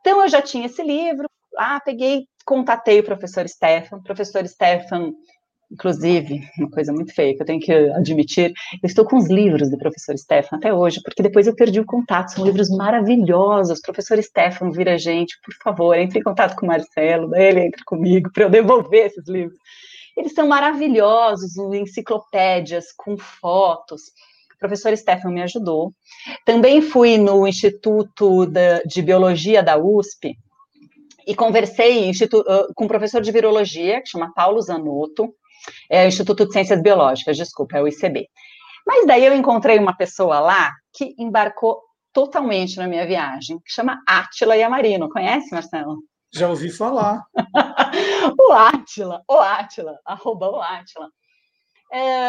Então, 0.00 0.20
eu 0.20 0.28
já 0.28 0.42
tinha 0.42 0.66
esse 0.66 0.82
livro, 0.82 1.26
ah, 1.56 1.80
peguei, 1.82 2.26
contatei 2.44 3.00
o 3.00 3.04
professor 3.04 3.48
Stefan, 3.48 3.96
o 3.96 4.02
professor 4.02 4.46
Stefan 4.46 5.14
Inclusive, 5.72 6.42
uma 6.58 6.70
coisa 6.70 6.92
muito 6.92 7.14
feia 7.14 7.34
que 7.34 7.40
eu 7.40 7.46
tenho 7.46 7.58
que 7.58 7.72
admitir, 7.72 8.52
eu 8.82 8.86
estou 8.86 9.06
com 9.06 9.16
os 9.16 9.26
livros 9.28 9.70
do 9.70 9.78
professor 9.78 10.16
Stefan 10.18 10.56
até 10.56 10.72
hoje, 10.72 11.00
porque 11.02 11.22
depois 11.22 11.46
eu 11.46 11.56
perdi 11.56 11.80
o 11.80 11.86
contato, 11.86 12.32
são 12.32 12.44
livros 12.44 12.68
maravilhosos. 12.68 13.80
Professor 13.80 14.22
Stefan, 14.22 14.70
vira 14.70 14.98
gente, 14.98 15.34
por 15.42 15.54
favor, 15.54 15.96
entre 15.96 16.18
em 16.18 16.22
contato 16.22 16.54
com 16.56 16.66
o 16.66 16.68
Marcelo, 16.68 17.30
daí 17.30 17.44
ele 17.44 17.60
entra 17.60 17.82
comigo 17.86 18.30
para 18.30 18.44
eu 18.44 18.50
devolver 18.50 19.06
esses 19.06 19.26
livros. 19.26 19.58
Eles 20.14 20.34
são 20.34 20.46
maravilhosos, 20.46 21.56
enciclopédias 21.56 22.92
com 22.94 23.16
fotos. 23.16 24.02
O 24.54 24.58
professor 24.58 24.94
Stefan 24.94 25.30
me 25.30 25.42
ajudou. 25.42 25.90
Também 26.44 26.82
fui 26.82 27.16
no 27.16 27.48
Instituto 27.48 28.46
de 28.84 29.00
Biologia 29.00 29.62
da 29.62 29.78
USP, 29.78 30.36
e 31.26 31.34
conversei 31.34 32.10
com 32.74 32.84
um 32.84 32.88
professor 32.88 33.22
de 33.22 33.30
virologia, 33.30 34.00
que 34.02 34.10
chama 34.10 34.32
Paulo 34.34 34.60
Zanotto, 34.60 35.32
é 35.90 36.04
o 36.04 36.08
Instituto 36.08 36.46
de 36.46 36.52
Ciências 36.52 36.82
Biológicas, 36.82 37.36
desculpa, 37.36 37.78
é 37.78 37.82
o 37.82 37.88
ICB. 37.88 38.28
Mas 38.86 39.06
daí 39.06 39.24
eu 39.24 39.34
encontrei 39.34 39.78
uma 39.78 39.96
pessoa 39.96 40.40
lá 40.40 40.72
que 40.92 41.14
embarcou 41.18 41.80
totalmente 42.12 42.76
na 42.76 42.86
minha 42.86 43.06
viagem, 43.06 43.58
que 43.58 43.72
chama 43.72 44.02
Átila 44.06 44.56
Yamarino. 44.56 45.08
Conhece, 45.08 45.52
Marcelo? 45.52 45.98
Já 46.34 46.48
ouvi 46.48 46.70
falar. 46.70 47.22
o 48.38 48.52
Átila, 48.52 49.22
o 49.28 49.38
Átila, 49.38 49.98
arroba 50.04 50.50
o 50.50 50.60
Átila. 50.60 51.08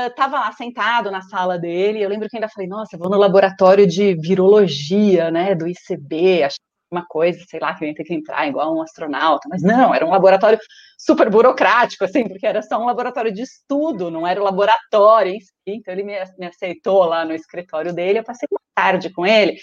Estava 0.10 0.38
é, 0.38 0.40
lá 0.40 0.52
sentado 0.52 1.10
na 1.10 1.22
sala 1.22 1.58
dele, 1.58 2.02
eu 2.04 2.10
lembro 2.10 2.28
que 2.28 2.36
ainda 2.36 2.50
falei, 2.50 2.68
nossa, 2.68 2.98
vou 2.98 3.10
no 3.10 3.18
laboratório 3.18 3.88
de 3.88 4.14
virologia, 4.16 5.32
né, 5.32 5.56
do 5.56 5.66
ICB, 5.66 6.44
achei 6.44 6.58
uma 6.94 7.06
coisa, 7.06 7.40
sei 7.48 7.60
lá, 7.60 7.74
que 7.74 7.86
ia 7.86 7.94
ter 7.94 8.04
que 8.04 8.14
entrar 8.14 8.48
igual 8.48 8.76
um 8.76 8.82
astronauta, 8.82 9.48
mas 9.50 9.62
não, 9.62 9.94
era 9.94 10.06
um 10.06 10.12
laboratório 10.12 10.60
super 10.98 11.30
burocrático, 11.30 12.06
assim, 12.06 12.28
porque 12.28 12.48
era 12.48 12.62
só 12.62 12.80
um 12.80 12.86
laboratório 12.86 13.34
de 13.34 13.42
estudo, 13.42 14.10
não 14.10 14.26
era 14.26 14.40
o 14.40 14.44
um 14.44 14.46
laboratório 14.46 15.34
si. 15.42 15.54
Então 15.68 15.94
ele 15.94 16.04
me, 16.04 16.14
me 16.38 16.46
aceitou 16.46 17.04
lá 17.06 17.26
no 17.26 17.34
escritório 17.34 17.94
dele, 17.94 18.20
eu 18.20 18.24
passei 18.24 18.48
uma 18.52 18.60
tarde 18.76 19.10
com 19.12 19.26
ele, 19.26 19.58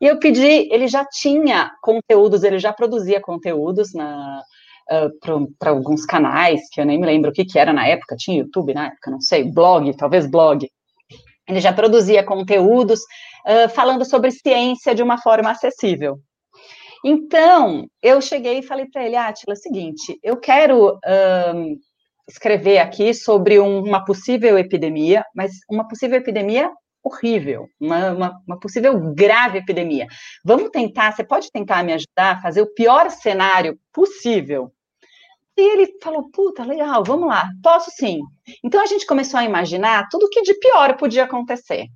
e 0.00 0.06
eu 0.06 0.18
pedi, 0.18 0.68
ele 0.72 0.88
já 0.88 1.04
tinha 1.04 1.70
conteúdos, 1.82 2.42
ele 2.42 2.58
já 2.58 2.72
produzia 2.72 3.20
conteúdos 3.20 3.92
na, 3.94 4.42
Uh, 4.92 5.08
para 5.56 5.70
alguns 5.70 6.04
canais, 6.04 6.62
que 6.68 6.80
eu 6.80 6.84
nem 6.84 6.98
me 6.98 7.06
lembro 7.06 7.30
o 7.30 7.32
que, 7.32 7.44
que 7.44 7.60
era 7.60 7.72
na 7.72 7.86
época, 7.86 8.16
tinha 8.16 8.38
YouTube 8.38 8.74
na 8.74 8.88
época, 8.88 9.08
não 9.08 9.20
sei, 9.20 9.44
blog, 9.44 9.96
talvez 9.96 10.28
blog. 10.28 10.68
Ele 11.48 11.60
já 11.60 11.72
produzia 11.72 12.24
conteúdos 12.24 12.98
uh, 13.46 13.68
falando 13.68 14.04
sobre 14.04 14.32
ciência 14.32 14.92
de 14.92 15.00
uma 15.00 15.16
forma 15.16 15.48
acessível. 15.48 16.18
Então, 17.04 17.86
eu 18.02 18.20
cheguei 18.20 18.58
e 18.58 18.62
falei 18.62 18.86
para 18.86 19.04
ele, 19.04 19.16
Atila, 19.16 19.54
é 19.54 19.58
o 19.58 19.60
seguinte, 19.60 20.18
eu 20.22 20.36
quero 20.36 20.98
um, 21.54 21.76
escrever 22.28 22.78
aqui 22.78 23.14
sobre 23.14 23.58
um, 23.58 23.82
uma 23.82 24.04
possível 24.04 24.58
epidemia, 24.58 25.24
mas 25.34 25.52
uma 25.70 25.86
possível 25.86 26.18
epidemia 26.18 26.70
horrível, 27.02 27.66
uma, 27.80 28.10
uma, 28.10 28.42
uma, 28.46 28.60
possível 28.60 29.14
grave 29.14 29.58
epidemia. 29.58 30.06
Vamos 30.44 30.70
tentar, 30.70 31.12
você 31.12 31.24
pode 31.24 31.50
tentar 31.50 31.82
me 31.82 31.94
ajudar 31.94 32.36
a 32.36 32.40
fazer 32.42 32.60
o 32.60 32.74
pior 32.74 33.10
cenário 33.10 33.78
possível? 33.92 34.70
E 35.56 35.62
ele 35.62 35.98
falou, 36.02 36.30
puta, 36.30 36.64
legal, 36.64 37.02
vamos 37.04 37.28
lá, 37.28 37.50
posso 37.62 37.90
sim. 37.90 38.18
Então 38.62 38.82
a 38.82 38.86
gente 38.86 39.06
começou 39.06 39.40
a 39.40 39.44
imaginar 39.44 40.08
tudo 40.10 40.28
que 40.28 40.42
de 40.42 40.54
pior 40.58 40.96
podia 40.96 41.24
acontecer. 41.24 41.86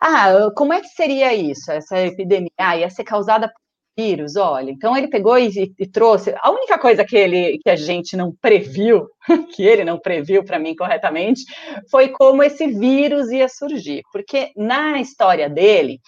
Ah, 0.00 0.50
como 0.56 0.72
é 0.72 0.80
que 0.80 0.88
seria 0.88 1.34
isso, 1.34 1.70
essa 1.70 1.98
epidemia? 1.98 2.50
Ah, 2.58 2.76
ia 2.76 2.90
ser 2.90 3.04
causada 3.04 3.50
vírus, 3.96 4.36
olha, 4.36 4.70
então 4.70 4.96
ele 4.96 5.08
pegou 5.08 5.38
e, 5.38 5.72
e, 5.78 5.86
trouxe. 5.86 6.34
A 6.38 6.50
única 6.50 6.78
coisa 6.78 7.04
que 7.04 7.16
ele 7.16 7.58
que 7.58 7.70
a 7.70 7.76
gente 7.76 8.16
não 8.16 8.32
previu, 8.32 9.06
que 9.54 9.62
ele 9.62 9.84
não 9.84 9.98
previu 9.98 10.44
para 10.44 10.58
mim 10.58 10.74
corretamente, 10.74 11.44
foi 11.90 12.08
como 12.08 12.42
esse 12.42 12.66
vírus 12.66 13.30
ia 13.30 13.48
surgir, 13.48 14.02
porque 14.12 14.50
na 14.56 15.00
história 15.00 15.48
dele, 15.48 16.00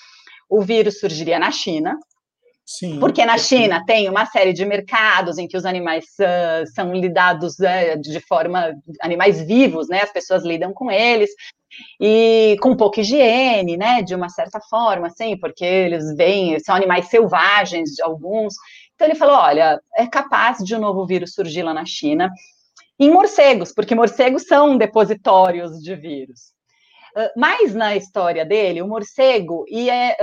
o 0.49 0.63
vírus 0.63 0.99
surgiria 0.99 1.39
na 1.39 1.51
China, 1.51 1.99
Sim. 2.67 2.99
Porque 2.99 3.25
na 3.27 3.37
China 3.37 3.85
tem 3.85 4.09
uma 4.09 4.25
série 4.25 4.55
de 4.55 4.65
mercados 4.65 5.37
em 5.37 5.47
que 5.47 5.57
os 5.57 5.67
animais 5.67 6.07
uh, 6.19 6.67
são 6.75 6.95
lidados 6.95 7.57
uh, 7.59 8.01
de 8.01 8.19
forma 8.21 8.75
animais 9.03 9.41
vivos, 9.43 9.89
né? 9.89 10.01
As 10.01 10.13
pessoas 10.13 10.43
lidam 10.45 10.73
com 10.73 10.91
eles 10.91 11.31
e 12.01 12.57
com 12.63 12.75
pouca 12.75 13.03
higiene, 13.03 13.77
né? 13.77 14.01
De 14.03 14.15
uma 14.15 14.31
certa 14.31 14.61
forma, 14.71 15.09
assim, 15.09 15.37
porque 15.37 15.65
eles 15.65 16.17
vêm, 16.17 16.59
são 16.59 16.75
animais 16.75 17.09
selvagens 17.09 17.91
de 17.91 18.03
alguns. 18.03 18.55
Então 18.95 19.07
ele 19.07 19.17
falou: 19.17 19.37
olha, 19.37 19.79
é 19.95 20.07
capaz 20.07 20.59
de 20.59 20.75
um 20.75 20.81
novo 20.81 21.07
vírus 21.07 21.35
surgir 21.35 21.63
lá 21.63 21.75
na 21.75 21.85
China 21.85 22.31
em 22.99 23.11
morcegos, 23.11 23.73
porque 23.75 23.95
morcegos 23.95 24.45
são 24.45 24.79
depositórios 24.79 25.83
de 25.83 25.95
vírus. 25.97 26.55
Mas 27.37 27.75
na 27.75 27.95
história 27.95 28.45
dele, 28.45 28.83
o 28.83 28.89
morcego 28.89 29.65
ia 29.69 30.17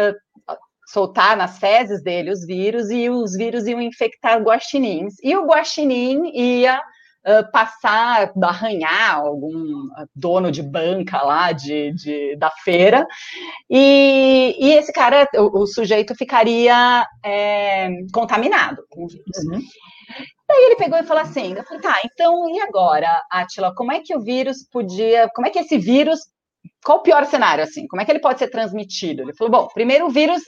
soltar 0.92 1.38
nas 1.38 1.58
fezes 1.58 2.04
dele 2.04 2.32
os 2.32 2.46
vírus 2.46 2.90
e 2.90 3.10
os 3.10 3.36
vírus 3.36 3.66
iam 3.66 3.82
infectar 3.82 4.42
guaxinins. 4.42 5.16
E 5.24 5.36
o 5.36 5.46
guaxinim 5.46 6.32
ia 6.34 6.80
uh, 6.80 7.52
passar, 7.52 8.32
arranhar 8.44 9.20
algum 9.20 9.88
dono 10.16 10.52
de 10.52 10.62
banca 10.62 11.22
lá 11.22 11.52
de, 11.52 11.94
de 11.94 12.36
da 12.36 12.52
feira, 12.64 13.08
e, 13.70 14.56
e, 14.60 14.74
esse 14.74 14.92
cara, 14.92 15.28
o, 15.36 15.62
o 15.62 15.68
sujeito 15.68 16.16
ficaria 16.16 17.06
é, 17.24 17.90
contaminado 18.14 18.84
com 18.90 19.06
o 19.06 19.08
vírus. 19.08 19.38
Uhum. 19.46 19.60
Daí 20.48 20.66
ele 20.66 20.76
pegou 20.76 21.00
e 21.00 21.04
falou 21.04 21.24
assim: 21.24 21.54
eu 21.54 21.64
falei, 21.64 21.82
tá, 21.82 22.00
então 22.04 22.50
e 22.50 22.60
agora, 22.60 23.24
Atila, 23.32 23.74
como 23.74 23.94
é 23.94 24.02
que 24.02 24.16
o 24.16 24.22
vírus 24.22 24.68
podia, 24.70 25.30
como 25.34 25.48
é 25.48 25.50
que 25.50 25.60
esse 25.60 25.78
vírus 25.78 26.20
qual 26.84 27.00
o 27.00 27.04
pior 27.04 27.26
cenário, 27.26 27.64
assim? 27.64 27.88
Como 27.88 28.02
é 28.02 28.06
que 28.06 28.12
ele 28.12 28.20
pode 28.20 28.40
ser 28.40 28.50
transmitido? 28.50 29.22
Ele 29.22 29.34
falou: 29.34 29.52
bom, 29.52 29.68
primeiro 29.74 30.08
o 30.08 30.10
vírus 30.10 30.42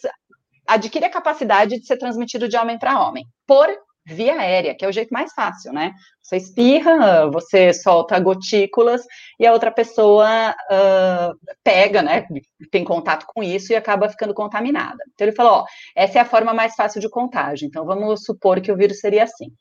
adquire 0.67 1.06
a 1.06 1.10
capacidade 1.10 1.80
de 1.80 1.86
ser 1.86 1.97
transmitido 1.97 2.47
de 2.47 2.58
homem 2.58 2.78
para 2.78 2.99
homem, 3.02 3.26
por 3.45 3.67
via 4.06 4.38
aérea, 4.38 4.76
que 4.76 4.84
é 4.84 4.88
o 4.88 4.91
jeito 4.91 5.12
mais 5.12 5.34
fácil, 5.34 5.71
né? 5.71 5.93
Você 6.21 6.38
espirra, 6.38 7.30
você 7.30 7.73
solta 7.73 8.19
gotículas 8.19 9.02
e 9.39 9.45
a 9.45 9.54
outra 9.54 9.71
pessoa 9.71 10.52
uh, 10.52 11.56
pega, 11.63 12.02
né? 12.02 12.28
Tem 12.69 12.84
contato 12.84 13.26
com 13.28 13.41
isso 13.41 13.71
e 13.71 13.76
acaba 13.76 14.10
ficando 14.10 14.34
contaminada. 14.34 14.97
Então 15.13 15.28
ele 15.28 15.36
falou: 15.36 15.54
ó, 15.54 15.65
essa 15.95 16.19
é 16.19 16.21
a 16.21 16.26
forma 16.26 16.54
mais 16.54 16.76
fácil 16.76 16.99
de 16.99 17.10
contágio. 17.10 17.65
Então 17.65 17.86
vamos 17.86 18.23
supor 18.23 18.60
que 18.62 18.71
o 18.71 18.78
vírus 18.78 18.99
seria 18.99 19.23
assim. 19.23 19.52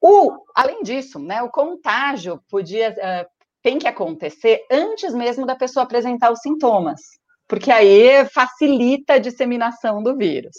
O, 0.00 0.32
além 0.54 0.82
disso, 0.82 1.20
né, 1.20 1.40
o 1.42 1.50
contágio 1.50 2.42
podia 2.50 2.90
uh, 2.90 3.38
tem 3.62 3.78
que 3.78 3.86
acontecer 3.86 4.64
antes 4.70 5.14
mesmo 5.14 5.46
da 5.46 5.54
pessoa 5.54 5.84
apresentar 5.84 6.32
os 6.32 6.40
sintomas 6.40 7.00
porque 7.48 7.72
aí 7.72 8.24
facilita 8.26 9.14
a 9.14 9.18
disseminação 9.18 10.02
do 10.02 10.16
vírus. 10.16 10.54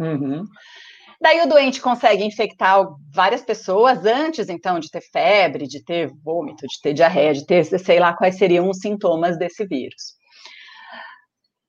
Uhum. 0.00 0.44
Daí 1.20 1.40
o 1.40 1.48
doente 1.48 1.80
consegue 1.80 2.24
infectar 2.24 2.84
várias 3.14 3.42
pessoas 3.42 4.04
antes, 4.04 4.48
então, 4.48 4.80
de 4.80 4.90
ter 4.90 5.02
febre, 5.02 5.68
de 5.68 5.80
ter 5.84 6.10
vômito, 6.24 6.66
de 6.66 6.80
ter 6.82 6.92
diarreia, 6.92 7.32
de 7.32 7.46
ter, 7.46 7.64
sei 7.64 8.00
lá, 8.00 8.12
quais 8.12 8.36
seriam 8.36 8.68
os 8.68 8.78
sintomas 8.78 9.38
desse 9.38 9.64
vírus. 9.64 10.16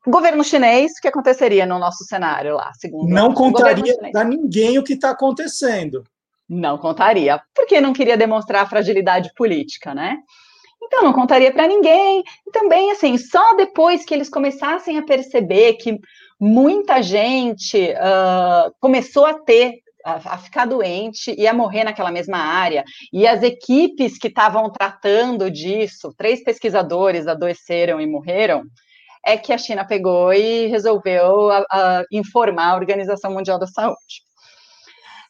Governo 0.07 0.43
chinês, 0.43 0.93
o 0.97 1.01
que 1.01 1.07
aconteceria 1.07 1.67
no 1.67 1.77
nosso 1.77 2.03
cenário 2.03 2.55
lá? 2.55 2.73
Segundo 2.73 3.07
não 3.07 3.31
contaria 3.31 3.95
para 4.11 4.23
ninguém 4.23 4.79
o 4.79 4.83
que 4.83 4.93
está 4.93 5.11
acontecendo. 5.11 6.03
Não 6.49 6.77
contaria, 6.77 7.39
porque 7.53 7.79
não 7.79 7.93
queria 7.93 8.17
demonstrar 8.17 8.67
fragilidade 8.67 9.31
política, 9.35 9.93
né? 9.93 10.17
Então, 10.85 11.03
não 11.03 11.13
contaria 11.13 11.51
para 11.51 11.67
ninguém. 11.67 12.23
E 12.45 12.51
também, 12.51 12.91
assim, 12.91 13.17
só 13.17 13.55
depois 13.55 14.05
que 14.05 14.13
eles 14.13 14.29
começassem 14.29 14.97
a 14.97 15.03
perceber 15.03 15.73
que 15.73 15.99
muita 16.39 17.01
gente 17.01 17.77
uh, 17.93 18.73
começou 18.79 19.25
a 19.25 19.33
ter, 19.33 19.79
a, 20.03 20.37
ficar 20.37 20.65
doente 20.65 21.33
e 21.37 21.47
a 21.47 21.53
morrer 21.53 21.85
naquela 21.85 22.11
mesma 22.11 22.37
área, 22.37 22.83
e 23.11 23.25
as 23.25 23.41
equipes 23.41 24.17
que 24.17 24.27
estavam 24.27 24.69
tratando 24.69 25.49
disso, 25.49 26.13
três 26.17 26.43
pesquisadores 26.43 27.27
adoeceram 27.27 28.01
e 28.01 28.05
morreram, 28.05 28.63
é 29.25 29.37
que 29.37 29.53
a 29.53 29.57
China 29.57 29.85
pegou 29.85 30.33
e 30.33 30.67
resolveu 30.67 31.49
a, 31.49 31.65
a 31.71 32.03
informar 32.11 32.71
a 32.71 32.75
Organização 32.75 33.31
Mundial 33.31 33.57
da 33.57 33.67
Saúde. 33.67 34.21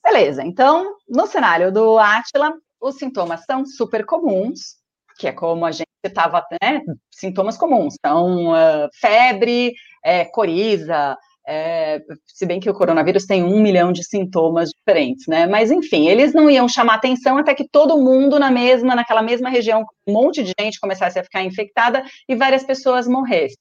Beleza, 0.04 0.44
então, 0.44 0.96
no 1.08 1.28
cenário 1.28 1.72
do 1.72 1.98
Átila, 2.00 2.54
os 2.82 2.96
sintomas 2.96 3.46
são 3.46 3.66
super 3.66 4.04
comuns, 4.04 4.83
que 5.18 5.28
é 5.28 5.32
como 5.32 5.66
a 5.66 5.72
gente 5.72 5.88
estava, 6.04 6.46
né, 6.62 6.82
sintomas 7.12 7.58
comuns, 7.58 7.96
então, 7.98 8.52
uh, 8.52 8.90
febre, 9.00 9.74
é, 10.04 10.26
coriza, 10.26 11.18
é, 11.48 12.02
se 12.26 12.46
bem 12.46 12.60
que 12.60 12.70
o 12.70 12.74
coronavírus 12.74 13.26
tem 13.26 13.44
um 13.44 13.62
milhão 13.62 13.92
de 13.92 14.04
sintomas 14.04 14.70
diferentes, 14.70 15.28
né? 15.28 15.46
Mas 15.46 15.72
enfim, 15.72 16.08
eles 16.08 16.34
não 16.34 16.50
iam 16.50 16.70
chamar 16.70 16.96
atenção 16.96 17.38
até 17.38 17.54
que 17.54 17.68
todo 17.68 18.02
mundo 18.02 18.40
na 18.40 18.50
mesma, 18.50 18.96
naquela 18.96 19.22
mesma 19.22 19.50
região, 19.50 19.86
um 20.08 20.14
monte 20.14 20.42
de 20.42 20.54
gente 20.60 20.80
começasse 20.80 21.20
a 21.20 21.24
ficar 21.24 21.44
infectada 21.44 22.04
e 22.30 22.36
várias 22.36 22.64
pessoas 22.64 23.08
morressem. 23.08 23.58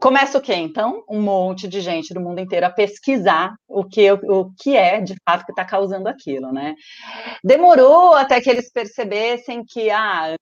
Começa 0.00 0.38
o 0.38 0.40
quê, 0.40 0.54
então? 0.54 1.04
Um 1.08 1.20
monte 1.20 1.68
de 1.68 1.80
gente 1.80 2.14
do 2.14 2.20
mundo 2.20 2.40
inteiro 2.40 2.66
a 2.66 2.70
pesquisar 2.70 3.54
o 3.68 3.84
que, 3.84 4.10
o 4.12 4.50
que 4.58 4.76
é, 4.76 5.00
de 5.00 5.14
fato, 5.24 5.44
que 5.44 5.52
está 5.52 5.64
causando 5.64 6.08
aquilo, 6.08 6.52
né? 6.52 6.74
Demorou 7.44 8.14
até 8.14 8.40
que 8.40 8.50
eles 8.50 8.70
percebessem 8.70 9.64
que, 9.64 9.90
ah, 9.90 10.34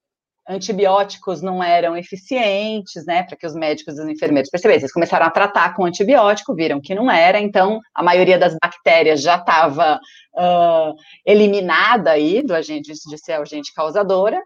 antibióticos 0.48 1.40
não 1.40 1.62
eram 1.62 1.96
eficientes, 1.96 3.06
né, 3.06 3.22
para 3.22 3.36
que 3.36 3.46
os 3.46 3.54
médicos 3.54 3.96
e 3.96 4.02
os 4.02 4.08
enfermeiros 4.08 4.50
percebessem. 4.50 4.82
Eles 4.82 4.92
começaram 4.92 5.26
a 5.26 5.30
tratar 5.30 5.74
com 5.74 5.84
antibiótico, 5.84 6.54
viram 6.54 6.80
que 6.80 6.94
não 6.94 7.10
era, 7.10 7.38
então 7.38 7.78
a 7.94 8.02
maioria 8.02 8.38
das 8.38 8.56
bactérias 8.60 9.22
já 9.22 9.36
estava 9.36 10.00
uh, 10.34 10.94
eliminada 11.24 12.10
aí 12.10 12.42
do 12.42 12.54
agente 12.54 12.92
de 12.92 13.18
ser 13.18 13.32
agente 13.34 13.72
causadora. 13.72 14.42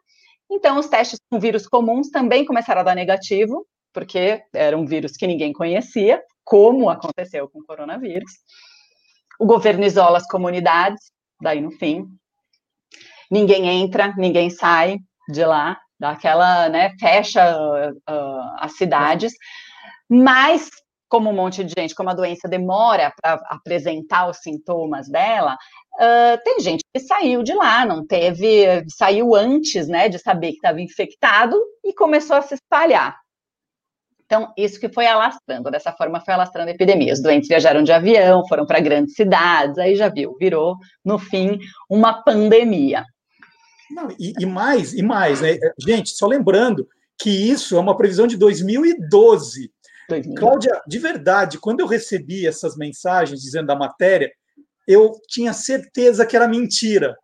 Então, 0.51 0.79
os 0.79 0.89
testes 0.89 1.19
com 1.31 1.41
vírus 1.41 1.67
comuns 1.67 2.11
também 2.11 2.45
começaram 2.45 2.83
a 2.83 2.85
dar 2.85 2.95
negativo, 2.95 3.67
porque 3.95 4.43
era 4.53 4.77
um 4.77 4.85
vírus 4.85 5.13
que 5.13 5.27
ninguém 5.27 5.53
conhecia, 5.53 6.21
como 6.45 6.91
aconteceu 6.91 7.49
com 7.49 7.61
o 7.61 7.65
coronavírus. 7.65 8.33
O 9.41 9.47
governo 9.47 9.85
isola 9.85 10.19
as 10.19 10.27
comunidades, 10.27 11.13
daí 11.41 11.61
no 11.61 11.71
fim, 11.71 12.05
ninguém 13.31 13.67
entra, 13.69 14.13
ninguém 14.19 14.51
sai 14.51 14.99
de 15.29 15.45
lá, 15.45 15.79
daquela, 15.99 16.69
né, 16.69 16.91
fecha 16.99 17.41
uh, 18.11 18.57
as 18.59 18.77
cidades, 18.77 19.33
mas 20.11 20.69
como 21.09 21.31
um 21.31 21.35
monte 21.35 21.63
de 21.63 21.73
gente, 21.79 21.95
como 21.95 22.11
a 22.11 22.15
doença 22.15 22.49
demora 22.49 23.13
para 23.23 23.41
apresentar 23.49 24.29
os 24.29 24.39
sintomas 24.39 25.09
dela, 25.09 25.57
uh, 25.95 26.43
tem 26.45 26.59
gente 26.59 26.83
que 26.93 27.01
saiu 27.01 27.43
de 27.43 27.55
lá, 27.55 27.87
não 27.87 28.05
teve, 28.05 28.85
saiu 28.89 29.35
antes, 29.35 29.87
né, 29.87 30.09
de 30.09 30.19
saber 30.19 30.51
que 30.51 30.57
estava 30.57 30.81
infectado 30.81 31.57
e 31.85 31.93
começou 31.95 32.37
a 32.37 32.43
se 32.43 32.55
espalhar. 32.55 33.17
Então, 34.27 34.53
isso 34.57 34.81
que 34.81 34.89
foi 34.89 35.07
alastrando, 35.07 35.71
dessa 35.71 35.93
forma 35.93 36.21
foi 36.21 36.35
alastrando 36.35 36.69
a 36.69 36.73
epidemia. 36.73 37.13
Os 37.13 37.21
doentes 37.21 37.49
viajaram 37.49 37.83
de 37.83 37.93
avião, 37.93 38.47
foram 38.49 38.67
para 38.67 38.81
grandes 38.81 39.15
cidades, 39.15 39.79
aí 39.79 39.95
já 39.95 40.09
viu, 40.09 40.37
virou, 40.39 40.77
no 41.05 41.19
fim, 41.19 41.59
uma 41.91 42.23
pandemia. 42.23 43.05
Não, 43.91 44.09
e, 44.19 44.33
e, 44.41 44.47
mais, 44.47 44.95
e 44.95 45.03
mais, 45.03 45.41
né? 45.41 45.59
Gente, 45.79 46.11
só 46.11 46.27
lembrando 46.27 46.89
que 47.19 47.31
isso 47.31 47.77
é 47.77 47.81
uma 47.81 47.97
previsão 47.97 48.27
de 48.27 48.37
2012. 48.37 49.71
2012. 50.09 50.41
Cláudia, 50.41 50.83
de 50.87 50.99
verdade, 50.99 51.59
quando 51.59 51.81
eu 51.81 51.87
recebi 51.87 52.47
essas 52.47 52.77
mensagens 52.77 53.41
dizendo 53.41 53.67
da 53.67 53.77
matéria, 53.77 54.33
eu 54.89 55.13
tinha 55.29 55.53
certeza 55.53 56.27
que 56.27 56.35
era 56.35 56.49
mentira. 56.49 57.17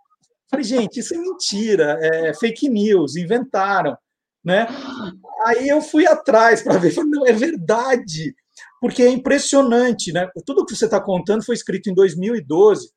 Falei, 0.51 0.65
gente, 0.65 1.01
isso 1.01 1.15
é 1.15 1.19
mentira, 1.19 1.99
é 2.01 2.35
fake 2.35 2.69
news, 2.69 3.17
inventaram, 3.17 3.97
né? 4.45 4.67
Aí 5.45 5.69
eu 5.69 5.81
fui 5.83 6.07
atrás 6.07 6.63
para 6.63 6.79
ver, 6.79 6.93
falei, 6.93 7.11
não, 7.11 7.27
é 7.27 7.33
verdade, 7.33 8.35
porque 8.81 9.03
é 9.03 9.09
impressionante, 9.11 10.13
né? 10.13 10.29
Tudo 10.47 10.65
que 10.65 10.75
você 10.75 10.87
está 10.87 11.01
contando 11.01 11.45
foi 11.45 11.55
escrito 11.55 11.91
em 11.91 11.95
2012, 11.95 12.91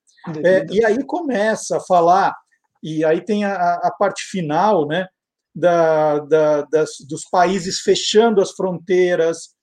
é, 0.44 0.66
e 0.72 0.86
aí 0.86 1.04
começa 1.06 1.78
a 1.78 1.82
falar, 1.82 2.34
e 2.82 3.04
aí 3.04 3.22
tem 3.24 3.44
a, 3.44 3.56
a 3.56 3.92
parte 3.98 4.24
final, 4.30 4.88
né? 4.88 5.08
Da, 5.56 6.20
da, 6.20 6.62
das, 6.64 6.90
dos 7.08 7.26
países 7.30 7.80
fechando 7.80 8.42
as 8.42 8.52
fronteiras, 8.52 9.54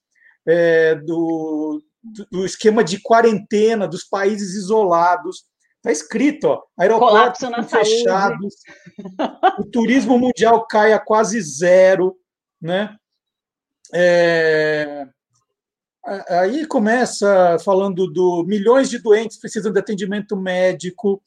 é, 0.47 0.95
do, 0.95 1.81
do 2.31 2.45
esquema 2.45 2.83
de 2.83 2.99
quarentena 3.01 3.87
dos 3.87 4.03
países 4.03 4.55
isolados. 4.55 5.43
Está 5.81 5.91
escrito, 5.91 6.45
ó, 6.45 6.63
aeroportos 6.77 7.41
fechados, 7.67 8.55
o 9.57 9.63
turismo 9.63 10.19
mundial 10.19 10.67
cai 10.67 10.93
a 10.93 10.99
quase 10.99 11.41
zero, 11.41 12.15
né? 12.61 12.95
É, 13.91 15.07
aí 16.29 16.67
começa 16.67 17.57
falando 17.65 18.05
do 18.05 18.43
milhões 18.45 18.91
de 18.91 18.99
doentes 18.99 19.39
precisam 19.39 19.71
de 19.71 19.79
atendimento 19.79 20.37
médico, 20.37 21.19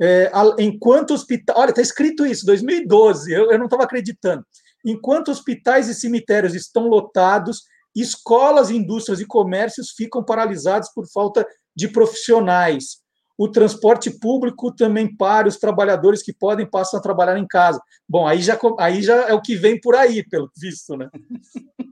é, 0.00 0.32
enquanto 0.58 1.12
hospital, 1.12 1.58
olha, 1.58 1.70
está 1.70 1.82
escrito 1.82 2.24
isso, 2.24 2.46
2012, 2.46 3.30
eu, 3.30 3.50
eu 3.50 3.58
não 3.58 3.66
estava 3.66 3.84
acreditando. 3.84 4.42
Enquanto 4.86 5.30
hospitais 5.30 5.86
e 5.86 5.94
cemitérios 5.94 6.54
estão 6.54 6.88
lotados 6.88 7.64
escolas, 7.94 8.70
indústrias 8.70 9.20
e 9.20 9.26
comércios 9.26 9.90
ficam 9.90 10.24
paralisados 10.24 10.88
por 10.94 11.06
falta 11.08 11.46
de 11.76 11.88
profissionais. 11.88 13.02
O 13.38 13.48
transporte 13.48 14.10
público 14.10 14.74
também 14.74 15.14
para 15.14 15.46
os 15.46 15.56
trabalhadores 15.56 16.22
que 16.22 16.32
podem 16.32 16.66
passam 16.66 16.98
a 16.98 17.02
trabalhar 17.02 17.38
em 17.38 17.46
casa. 17.46 17.80
Bom, 18.08 18.26
aí 18.26 18.42
já, 18.42 18.58
aí 18.80 19.00
já 19.00 19.28
é 19.28 19.32
o 19.32 19.40
que 19.40 19.54
vem 19.54 19.80
por 19.80 19.94
aí, 19.94 20.28
pelo 20.28 20.50
visto, 20.56 20.96
né? 20.96 21.08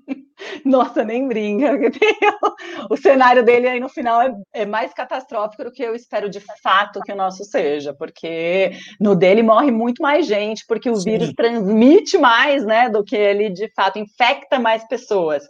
Nossa, 0.65 1.05
nem 1.05 1.27
brinca. 1.27 1.73
O 2.91 2.97
cenário 2.97 3.45
dele 3.45 3.69
aí 3.69 3.81
no 3.81 3.89
final 3.89 4.21
é, 4.21 4.35
é, 4.53 4.67
mais 4.67 4.93
catastrófico 4.93 5.65
do 5.65 5.73
que 5.73 5.83
eu 5.83 5.95
espero 5.95 6.29
de 6.29 6.41
fato 6.63 7.01
que 7.01 7.13
o 7.13 7.17
nosso 7.17 7.45
seja, 7.45 7.95
porque 7.95 8.73
no 9.01 9.15
dele 9.15 9.43
morre 9.43 9.71
muito 9.71 10.03
mais 10.03 10.27
gente, 10.27 10.65
porque 10.67 10.89
o 10.91 10.97
Sim. 10.97 11.11
vírus 11.11 11.33
transmite 11.35 12.19
mais, 12.19 12.65
né, 12.65 12.89
do 12.89 13.03
que 13.03 13.17
ele 13.17 13.51
de 13.51 13.71
fato 13.75 13.99
infecta 13.99 14.59
mais 14.59 14.87
pessoas. 14.87 15.45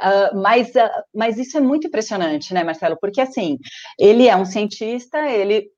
Uh, 0.00 0.40
mas, 0.40 0.68
uh, 0.70 1.02
mas 1.14 1.38
isso 1.38 1.56
é 1.56 1.60
muito 1.60 1.86
impressionante, 1.86 2.52
né, 2.52 2.62
Marcelo? 2.62 2.96
Porque 3.00 3.20
assim, 3.20 3.58
ele 3.98 4.28
é 4.28 4.36
um 4.36 4.44
cientista, 4.44 5.18
ele, 5.18 5.68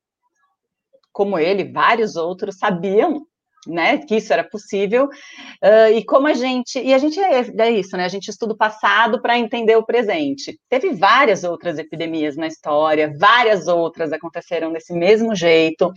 como 1.11 1.39
ele, 1.39 1.71
vários 1.71 2.15
outros 2.15 2.57
sabiam 2.57 3.25
né, 3.67 3.97
que 3.97 4.15
isso 4.15 4.31
era 4.33 4.43
possível, 4.43 5.05
uh, 5.05 5.93
e 5.93 6.03
como 6.03 6.27
a 6.27 6.33
gente, 6.33 6.79
e 6.79 6.93
a 6.93 6.97
gente 6.97 7.19
é, 7.19 7.45
é 7.57 7.71
isso, 7.71 7.95
né, 7.97 8.05
a 8.05 8.09
gente 8.09 8.29
estuda 8.29 8.53
o 8.53 8.57
passado 8.57 9.21
para 9.21 9.37
entender 9.37 9.75
o 9.75 9.85
presente. 9.85 10.59
Teve 10.69 10.93
várias 10.93 11.43
outras 11.43 11.77
epidemias 11.77 12.35
na 12.35 12.47
história, 12.47 13.13
várias 13.17 13.67
outras 13.67 14.11
aconteceram 14.11 14.71
desse 14.71 14.93
mesmo 14.93 15.35
jeito, 15.35 15.91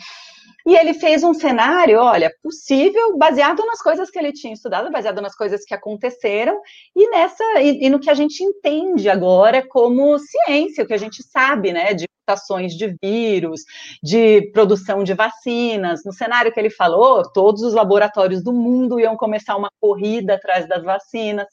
e 0.67 0.75
ele 0.75 0.95
fez 0.95 1.23
um 1.23 1.33
cenário, 1.33 1.99
olha, 2.01 2.33
possível, 2.43 3.17
baseado 3.17 3.65
nas 3.65 3.81
coisas 3.81 4.11
que 4.11 4.19
ele 4.19 4.33
tinha 4.33 4.53
estudado, 4.53 4.91
baseado 4.91 5.23
nas 5.23 5.37
coisas 5.37 5.65
que 5.65 5.73
aconteceram 5.73 6.61
e 6.95 7.09
nessa 7.11 7.45
e, 7.61 7.87
e, 7.87 7.89
no 7.89 8.01
que 8.01 8.11
a 8.11 8.15
gente 8.15 8.43
entende 8.43 9.09
agora 9.09 9.67
como 9.67 10.19
ciência, 10.19 10.83
o 10.83 10.87
que 10.87 10.95
a 10.95 10.99
gente 10.99 11.23
sabe, 11.23 11.73
né, 11.73 11.95
de 11.95 12.07
mutações 12.21 12.75
de 12.75 12.97
vírus, 13.01 13.61
de 14.03 14.51
produção 14.51 15.05
de 15.05 15.15
vacinas. 15.15 16.05
No 16.05 16.13
cenário 16.13 16.53
que 16.53 16.59
ele 16.59 16.71
falou, 16.71 17.23
todos 17.31 17.63
os 17.63 17.73
laboratórios 17.73 18.43
do 18.43 18.53
mundo 18.53 18.99
iam 18.99 19.17
começar 19.17 19.57
uma 19.57 19.71
corrida 19.81 20.35
atrás 20.35 20.69
das 20.69 20.83
vacinas. 20.83 21.47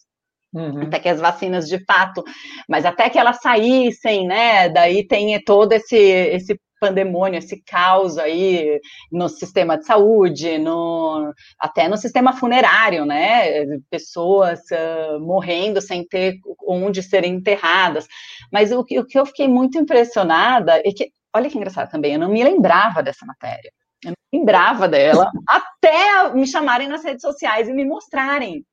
Uhum. 0.53 0.83
Até 0.83 0.99
que 0.99 1.09
as 1.09 1.19
vacinas 1.19 1.67
de 1.67 1.83
fato, 1.83 2.23
mas 2.69 2.85
até 2.85 3.09
que 3.09 3.17
elas 3.17 3.41
saíssem, 3.41 4.27
né? 4.27 4.69
Daí 4.69 5.05
tem 5.07 5.41
todo 5.43 5.73
esse, 5.73 5.97
esse 5.97 6.59
pandemônio, 6.83 7.37
esse 7.37 7.63
caos 7.63 8.17
aí 8.17 8.79
no 9.09 9.29
sistema 9.29 9.77
de 9.77 9.85
saúde, 9.85 10.57
no, 10.57 11.33
até 11.57 11.87
no 11.87 11.95
sistema 11.95 12.33
funerário, 12.33 13.05
né? 13.05 13.65
Pessoas 13.89 14.59
uh, 14.71 15.19
morrendo 15.21 15.81
sem 15.81 16.05
ter 16.05 16.35
onde 16.67 17.01
serem 17.01 17.35
enterradas. 17.35 18.05
Mas 18.51 18.71
o, 18.73 18.81
o 18.81 18.85
que 18.85 19.17
eu 19.17 19.25
fiquei 19.25 19.47
muito 19.47 19.77
impressionada 19.77 20.77
é 20.79 20.91
que, 20.91 21.09
olha 21.33 21.49
que 21.49 21.57
engraçado 21.57 21.89
também, 21.89 22.13
eu 22.13 22.19
não 22.19 22.29
me 22.29 22.43
lembrava 22.43 23.01
dessa 23.01 23.25
matéria. 23.25 23.71
Eu 24.03 24.11
não 24.11 24.39
lembrava 24.39 24.85
dela, 24.85 25.31
até 25.47 26.33
me 26.33 26.45
chamarem 26.45 26.89
nas 26.89 27.03
redes 27.03 27.21
sociais 27.21 27.69
e 27.69 27.73
me 27.73 27.85
mostrarem. 27.85 28.65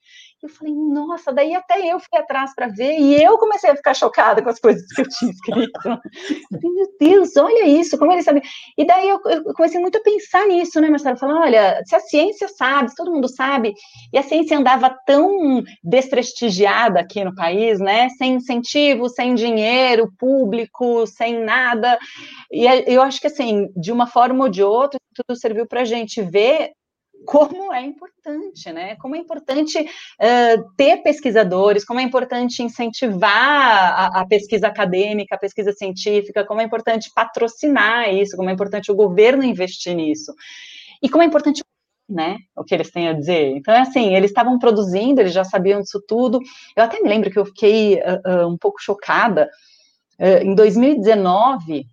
Eu 0.42 0.48
falei, 0.48 0.72
nossa, 0.74 1.30
daí 1.34 1.54
até 1.54 1.92
eu 1.92 2.00
fui 2.00 2.18
atrás 2.18 2.54
para 2.54 2.66
ver 2.66 2.98
e 2.98 3.22
eu 3.22 3.36
comecei 3.36 3.68
a 3.68 3.76
ficar 3.76 3.92
chocada 3.92 4.40
com 4.40 4.48
as 4.48 4.58
coisas 4.58 4.90
que 4.90 5.02
eu 5.02 5.08
tinha 5.08 5.30
escrito. 5.32 5.80
meu 6.50 6.86
Deus, 6.98 7.36
olha 7.36 7.66
isso, 7.66 7.98
como 7.98 8.10
ele 8.10 8.22
sabe. 8.22 8.40
E 8.78 8.86
daí 8.86 9.06
eu, 9.06 9.20
eu, 9.26 9.44
comecei 9.52 9.78
muito 9.78 9.98
a 9.98 10.02
pensar 10.02 10.46
nisso, 10.46 10.80
né, 10.80 10.88
Marcelo? 10.88 11.18
Falando, 11.18 11.42
olha, 11.42 11.82
se 11.84 11.94
a 11.94 12.00
ciência 12.00 12.48
sabe, 12.48 12.88
se 12.88 12.96
todo 12.96 13.12
mundo 13.12 13.28
sabe, 13.28 13.74
e 14.10 14.16
a 14.16 14.22
ciência 14.22 14.56
andava 14.56 14.96
tão 15.04 15.62
desprestigiada 15.84 17.00
aqui 17.00 17.22
no 17.22 17.34
país, 17.34 17.78
né, 17.78 18.08
sem 18.10 18.36
incentivo, 18.36 19.10
sem 19.10 19.34
dinheiro 19.34 20.10
público, 20.18 21.06
sem 21.06 21.44
nada. 21.44 21.98
E 22.50 22.64
eu 22.86 23.02
acho 23.02 23.20
que, 23.20 23.26
assim, 23.26 23.68
de 23.76 23.92
uma 23.92 24.06
forma 24.06 24.44
ou 24.44 24.50
de 24.50 24.62
outra, 24.62 24.98
tudo 25.14 25.38
serviu 25.38 25.66
para 25.66 25.82
a 25.82 25.84
gente 25.84 26.22
ver 26.22 26.72
como 27.24 27.72
é 27.72 27.82
importante, 27.82 28.72
né? 28.72 28.96
Como 28.96 29.14
é 29.14 29.18
importante 29.18 29.78
uh, 29.78 30.74
ter 30.76 31.02
pesquisadores, 31.02 31.84
como 31.84 32.00
é 32.00 32.02
importante 32.02 32.62
incentivar 32.62 33.32
a, 33.32 34.20
a, 34.20 34.26
pesquisa 34.26 34.68
acadêmica, 34.68 35.34
a 35.34 35.38
pesquisa 35.38 35.72
científica, 35.72 36.44
como 36.44 36.60
é 36.60 36.64
importante 36.64 37.10
patrocinar 37.14 38.12
isso, 38.12 38.36
como 38.36 38.50
é 38.50 38.52
importante 38.52 38.90
o 38.90 38.94
governo 38.94 39.44
investir 39.44 39.94
nisso. 39.94 40.32
E 41.02 41.08
como 41.08 41.22
é 41.22 41.26
importante 41.26 41.62
né, 42.08 42.38
o 42.56 42.64
que 42.64 42.74
eles 42.74 42.90
têm 42.90 43.08
a 43.08 43.12
dizer. 43.12 43.56
Então, 43.56 43.72
é 43.72 43.80
assim, 43.80 44.16
eles 44.16 44.30
estavam 44.30 44.58
produzindo, 44.58 45.20
eles 45.20 45.32
já 45.32 45.44
sabiam 45.44 45.80
disso 45.80 46.02
tudo. 46.06 46.40
Eu 46.76 46.82
até 46.82 47.00
me 47.00 47.08
lembro 47.08 47.30
que 47.30 47.38
eu 47.38 47.46
fiquei 47.46 47.94
uh, 47.94 48.44
uh, 48.44 48.48
um 48.48 48.58
pouco 48.58 48.80
chocada. 48.80 49.48
em 50.18 50.54
2019, 50.54 51.86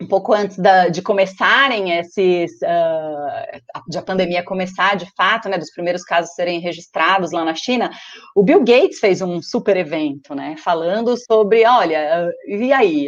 um 0.00 0.06
pouco 0.06 0.32
antes 0.32 0.58
da, 0.58 0.88
de 0.88 1.00
começarem 1.00 1.96
esses, 1.98 2.52
uh, 2.62 3.88
de 3.88 3.96
a 3.96 4.02
pandemia 4.02 4.42
começar 4.42 4.96
de 4.96 5.06
fato, 5.16 5.48
né, 5.48 5.56
dos 5.56 5.70
primeiros 5.70 6.02
casos 6.02 6.34
serem 6.34 6.58
registrados 6.60 7.30
lá 7.30 7.44
na 7.44 7.54
China, 7.54 7.90
o 8.34 8.42
Bill 8.42 8.64
Gates 8.64 8.98
fez 8.98 9.22
um 9.22 9.40
super 9.40 9.76
evento, 9.76 10.34
né, 10.34 10.56
falando 10.58 11.16
sobre, 11.16 11.64
olha, 11.64 12.28
e 12.46 12.72
aí, 12.72 13.06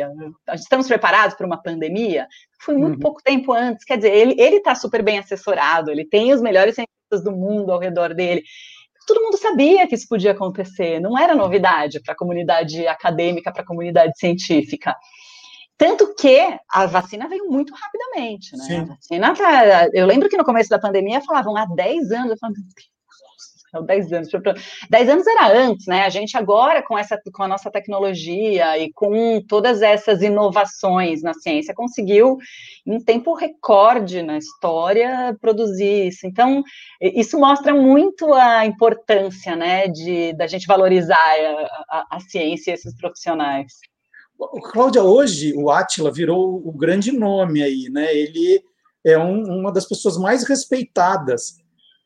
estamos 0.55 0.87
preparados 0.87 1.37
para 1.37 1.47
uma 1.47 1.61
pandemia? 1.61 2.27
Foi 2.61 2.77
muito 2.77 2.95
uhum. 2.95 3.01
pouco 3.01 3.23
tempo 3.23 3.53
antes, 3.53 3.85
quer 3.85 3.97
dizer, 3.97 4.15
ele 4.15 4.41
ele 4.41 4.57
está 4.57 4.75
super 4.75 5.03
bem 5.03 5.19
assessorado, 5.19 5.91
ele 5.91 6.05
tem 6.05 6.33
os 6.33 6.41
melhores 6.41 6.77
cientistas 6.77 7.23
do 7.25 7.33
mundo 7.33 7.73
ao 7.73 7.81
redor 7.81 8.15
dele. 8.15 8.43
Todo 9.07 9.23
mundo 9.23 9.37
sabia 9.37 9.87
que 9.87 9.95
isso 9.95 10.07
podia 10.09 10.33
acontecer, 10.33 11.01
não 11.01 11.19
era 11.19 11.35
novidade 11.35 12.01
para 12.03 12.13
a 12.15 12.17
comunidade 12.17 12.87
acadêmica, 12.87 13.53
para 13.53 13.63
a 13.63 13.67
comunidade 13.67 14.19
científica. 14.19 14.95
Tanto 15.79 16.15
que 16.15 16.41
a 16.71 16.87
vacina 16.87 17.29
veio 17.29 17.51
muito 17.51 17.75
rapidamente, 17.75 18.57
né? 18.57 18.65
Sim. 18.65 18.81
A 18.81 18.85
vacina 18.85 19.35
tá, 19.35 19.89
eu 19.93 20.07
lembro 20.07 20.29
que 20.29 20.37
no 20.37 20.45
começo 20.45 20.71
da 20.71 20.79
pandemia 20.79 21.21
falavam 21.21 21.57
há 21.57 21.67
10 21.67 22.13
anos, 22.13 22.31
eu 22.31 22.39
falava, 22.39 22.59
10 23.83 24.13
anos. 24.13 24.29
10 24.89 25.09
anos 25.09 25.27
era 25.27 25.59
antes, 25.59 25.87
né? 25.87 26.03
A 26.05 26.09
gente 26.09 26.37
agora, 26.37 26.83
com, 26.83 26.97
essa, 26.97 27.21
com 27.33 27.43
a 27.43 27.49
nossa 27.49 27.71
tecnologia 27.71 28.79
e 28.79 28.93
com 28.93 29.41
todas 29.47 29.83
essas 29.83 30.23
inovações 30.23 31.23
na 31.23 31.35
ciência, 31.35 31.75
conseguiu, 31.75 32.39
em 32.87 32.99
tempo 33.01 33.35
recorde 33.35 34.23
na 34.23 34.39
história, 34.39 35.37
produzir 35.41 36.09
isso. 36.09 36.27
Então, 36.27 36.63
isso 37.01 37.39
mostra 37.39 37.75
muito 37.75 38.33
a 38.33 38.65
importância, 38.65 39.55
né, 39.57 39.89
de 39.89 40.33
da 40.35 40.47
gente 40.47 40.67
valorizar 40.67 41.17
a, 41.17 41.99
a, 41.99 42.17
a 42.17 42.21
ciência 42.21 42.71
e 42.71 42.75
esses 42.75 42.97
profissionais. 42.97 43.75
Cláudia, 44.73 45.03
hoje 45.03 45.55
o 45.55 45.71
Átila 45.71 46.13
virou 46.13 46.57
o 46.67 46.73
grande 46.73 47.13
nome 47.13 47.63
aí, 47.63 47.89
né? 47.91 48.15
Ele 48.15 48.63
é 49.05 49.19
um, 49.19 49.61
uma 49.61 49.73
das 49.73 49.87
pessoas 49.87 50.17
mais 50.17 50.45
respeitadas 50.45 51.57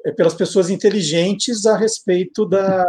é, 0.05 0.13
pelas 0.13 0.35
pessoas 0.35 0.71
inteligentes 0.71 1.67
a 1.67 1.77
respeito 1.77 2.47
da, 2.47 2.87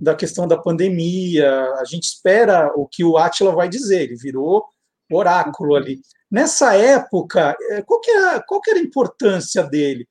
da 0.00 0.14
questão 0.14 0.46
da 0.46 0.56
pandemia. 0.56 1.72
A 1.78 1.84
gente 1.84 2.04
espera 2.04 2.72
o 2.74 2.86
que 2.86 3.04
o 3.04 3.16
Átila 3.16 3.54
vai 3.54 3.68
dizer, 3.68 4.02
ele 4.02 4.16
virou 4.16 4.64
oráculo 5.10 5.74
ali. 5.74 6.00
Nessa 6.30 6.74
época, 6.74 7.56
é, 7.70 7.82
qual 7.82 8.00
que, 8.00 8.10
era, 8.10 8.42
qual 8.42 8.60
que 8.60 8.70
era 8.70 8.80
a 8.80 8.82
importância 8.82 9.62
dele? 9.62 10.06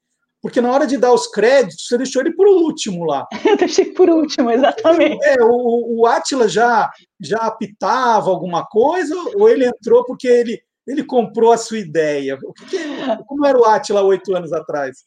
Porque 0.46 0.62
na 0.62 0.72
hora 0.72 0.86
de 0.86 0.96
dar 0.96 1.12
os 1.12 1.26
créditos, 1.26 1.88
você 1.88 1.98
deixou 1.98 2.22
ele 2.22 2.32
por 2.36 2.46
último 2.46 3.04
lá. 3.04 3.28
Eu 3.44 3.58
deixei 3.58 3.86
por 3.86 4.08
último, 4.08 4.52
exatamente. 4.52 5.26
É, 5.26 5.38
o, 5.42 6.02
o 6.02 6.06
Atila 6.06 6.48
já, 6.48 6.88
já 7.20 7.40
apitava 7.40 8.30
alguma 8.30 8.64
coisa, 8.64 9.16
ou 9.34 9.50
ele 9.50 9.66
entrou 9.66 10.06
porque 10.06 10.28
ele, 10.28 10.62
ele 10.86 11.04
comprou 11.04 11.52
a 11.52 11.58
sua 11.58 11.80
ideia? 11.80 12.38
O 12.44 12.54
que 12.54 12.78
como 13.26 13.44
era 13.44 13.58
o 13.58 13.66
Atila 13.66 14.04
oito 14.04 14.36
anos 14.36 14.54
atrás? 14.54 14.98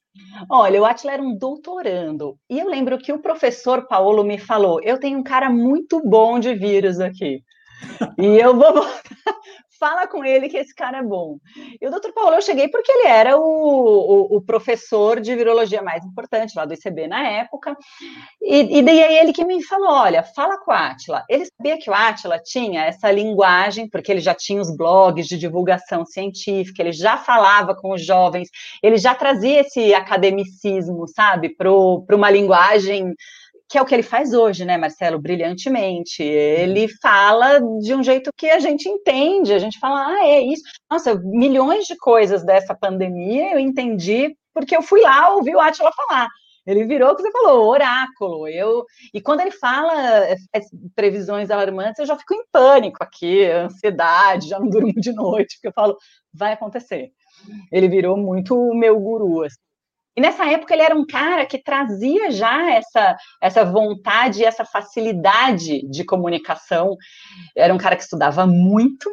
Olha, 0.50 0.82
o 0.82 0.84
Atila 0.84 1.12
era 1.12 1.22
um 1.22 1.38
doutorando. 1.38 2.36
E 2.50 2.58
eu 2.58 2.68
lembro 2.68 2.98
que 2.98 3.12
o 3.12 3.22
professor 3.22 3.86
Paulo 3.86 4.24
me 4.24 4.38
falou: 4.38 4.80
eu 4.82 4.98
tenho 4.98 5.20
um 5.20 5.22
cara 5.22 5.48
muito 5.48 6.02
bom 6.04 6.40
de 6.40 6.52
vírus 6.52 6.98
aqui. 6.98 7.44
E 8.18 8.38
eu 8.38 8.56
vou 8.56 8.74
fala 9.78 10.06
com 10.06 10.24
ele 10.24 10.48
que 10.48 10.56
esse 10.56 10.74
cara 10.74 10.98
é 10.98 11.02
bom. 11.02 11.38
E 11.80 11.86
o 11.86 11.90
doutor 11.90 12.12
Paulo, 12.12 12.34
eu 12.34 12.42
cheguei 12.42 12.68
porque 12.68 12.90
ele 12.90 13.08
era 13.08 13.38
o, 13.38 13.42
o, 13.42 14.36
o, 14.36 14.42
professor 14.42 15.20
de 15.20 15.34
virologia 15.34 15.80
mais 15.80 16.04
importante 16.04 16.54
lá 16.56 16.64
do 16.64 16.74
ICB 16.74 17.06
na 17.06 17.26
época, 17.26 17.76
e, 18.42 18.78
e 18.78 18.82
daí 18.82 18.98
é 18.98 19.20
ele 19.20 19.32
que 19.32 19.44
me 19.44 19.62
falou, 19.64 19.90
olha, 19.90 20.22
fala 20.22 20.58
com 20.58 20.70
o 20.70 20.74
Atila. 20.74 21.24
Ele 21.28 21.46
sabia 21.46 21.78
que 21.78 21.88
o 21.88 21.94
Atila 21.94 22.38
tinha 22.38 22.84
essa 22.84 23.10
linguagem, 23.10 23.88
porque 23.88 24.10
ele 24.10 24.20
já 24.20 24.34
tinha 24.34 24.60
os 24.60 24.74
blogs 24.74 25.26
de 25.26 25.38
divulgação 25.38 26.04
científica, 26.04 26.82
ele 26.82 26.92
já 26.92 27.16
falava 27.16 27.74
com 27.74 27.92
os 27.92 28.04
jovens, 28.04 28.48
ele 28.82 28.96
já 28.96 29.14
trazia 29.14 29.60
esse 29.60 29.94
academicismo, 29.94 31.06
sabe, 31.06 31.50
para 31.50 31.70
uma 31.70 32.30
linguagem 32.30 33.14
que 33.68 33.76
é 33.76 33.82
o 33.82 33.84
que 33.84 33.94
ele 33.94 34.02
faz 34.02 34.32
hoje, 34.32 34.64
né, 34.64 34.76
Marcelo, 34.78 35.18
brilhantemente. 35.18 36.22
Ele 36.22 36.88
fala 37.02 37.60
de 37.80 37.94
um 37.94 38.02
jeito 38.02 38.30
que 38.36 38.48
a 38.48 38.58
gente 38.58 38.88
entende, 38.88 39.52
a 39.52 39.58
gente 39.58 39.78
fala, 39.78 40.06
ah, 40.06 40.26
é 40.26 40.40
isso. 40.40 40.62
Nossa, 40.90 41.14
milhões 41.22 41.84
de 41.84 41.96
coisas 41.96 42.44
dessa 42.44 42.74
pandemia 42.74 43.52
eu 43.52 43.58
entendi 43.58 44.34
porque 44.54 44.76
eu 44.76 44.82
fui 44.82 45.02
lá 45.02 45.34
ouvir 45.34 45.54
o 45.54 45.60
Atila 45.60 45.92
falar. 45.92 46.28
Ele 46.66 46.84
virou 46.84 47.12
o 47.12 47.16
que 47.16 47.22
você 47.22 47.30
falou, 47.30 47.66
oráculo. 47.68 48.46
Eu, 48.46 48.84
e 49.14 49.22
quando 49.22 49.40
ele 49.40 49.50
fala 49.50 50.26
é, 50.26 50.34
é, 50.52 50.60
previsões 50.94 51.50
alarmantes, 51.50 51.98
eu 51.98 52.06
já 52.06 52.16
fico 52.16 52.34
em 52.34 52.44
pânico 52.52 52.98
aqui, 53.02 53.46
ansiedade, 53.46 54.48
já 54.48 54.58
não 54.58 54.68
durmo 54.68 54.92
de 54.92 55.12
noite, 55.12 55.56
porque 55.56 55.68
eu 55.68 55.72
falo, 55.72 55.96
vai 56.32 56.52
acontecer. 56.52 57.10
Ele 57.72 57.88
virou 57.88 58.16
muito 58.18 58.54
o 58.54 58.74
meu 58.74 59.00
guru. 59.00 59.44
Assim. 59.44 59.56
E 60.18 60.20
nessa 60.20 60.44
época 60.50 60.74
ele 60.74 60.82
era 60.82 60.96
um 60.96 61.06
cara 61.06 61.46
que 61.46 61.62
trazia 61.62 62.32
já 62.32 62.72
essa, 62.72 63.16
essa 63.40 63.64
vontade, 63.64 64.44
essa 64.44 64.64
facilidade 64.64 65.88
de 65.88 66.04
comunicação. 66.04 66.96
Era 67.56 67.72
um 67.72 67.78
cara 67.78 67.94
que 67.94 68.02
estudava 68.02 68.44
muito, 68.44 69.08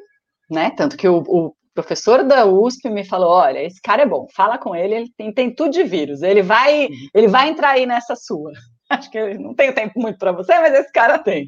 né? 0.49 0.71
Tanto 0.71 0.97
que 0.97 1.07
o, 1.07 1.19
o 1.27 1.53
professor 1.75 2.23
da 2.23 2.47
USP 2.47 2.89
me 2.89 3.05
falou: 3.05 3.29
olha, 3.29 3.61
esse 3.61 3.79
cara 3.79 4.01
é 4.01 4.05
bom, 4.07 4.25
fala 4.35 4.57
com 4.57 4.75
ele, 4.75 4.95
ele 4.95 5.11
tem, 5.15 5.31
tem 5.31 5.53
tudo 5.53 5.73
de 5.73 5.83
vírus, 5.83 6.23
ele 6.23 6.41
vai, 6.41 6.89
ele 7.13 7.27
vai 7.27 7.49
entrar 7.49 7.73
aí 7.73 7.85
nessa 7.85 8.15
sua. 8.15 8.51
Acho 8.89 9.11
que 9.11 9.19
eu 9.19 9.39
não 9.39 9.53
tenho 9.53 9.75
tempo 9.75 9.99
muito 9.99 10.17
para 10.17 10.31
você, 10.31 10.55
mas 10.55 10.73
esse 10.73 10.91
cara 10.91 11.19
tem. 11.19 11.47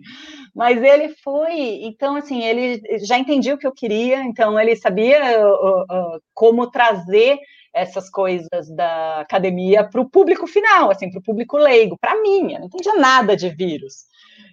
Mas 0.56 0.84
ele 0.84 1.16
foi, 1.24 1.80
então 1.82 2.16
assim, 2.16 2.44
ele 2.44 2.80
já 3.04 3.18
entendia 3.18 3.56
o 3.56 3.58
que 3.58 3.66
eu 3.66 3.74
queria, 3.74 4.22
então 4.22 4.60
ele 4.60 4.76
sabia 4.76 5.20
uh, 5.48 5.82
uh, 5.82 6.22
como 6.36 6.70
trazer 6.70 7.40
essas 7.78 8.10
coisas 8.10 8.70
da 8.76 9.22
academia 9.22 9.84
para 9.84 10.02
o 10.02 10.10
público 10.10 10.48
final, 10.48 10.92
assim, 10.92 11.10
para 11.10 11.20
o 11.20 11.24
público 11.24 11.58
leigo, 11.58 11.98
para 12.00 12.22
mim, 12.22 12.54
eu 12.54 12.60
não 12.60 12.68
entendia 12.68 12.96
nada 12.96 13.36
de 13.36 13.50
vírus. 13.50 14.06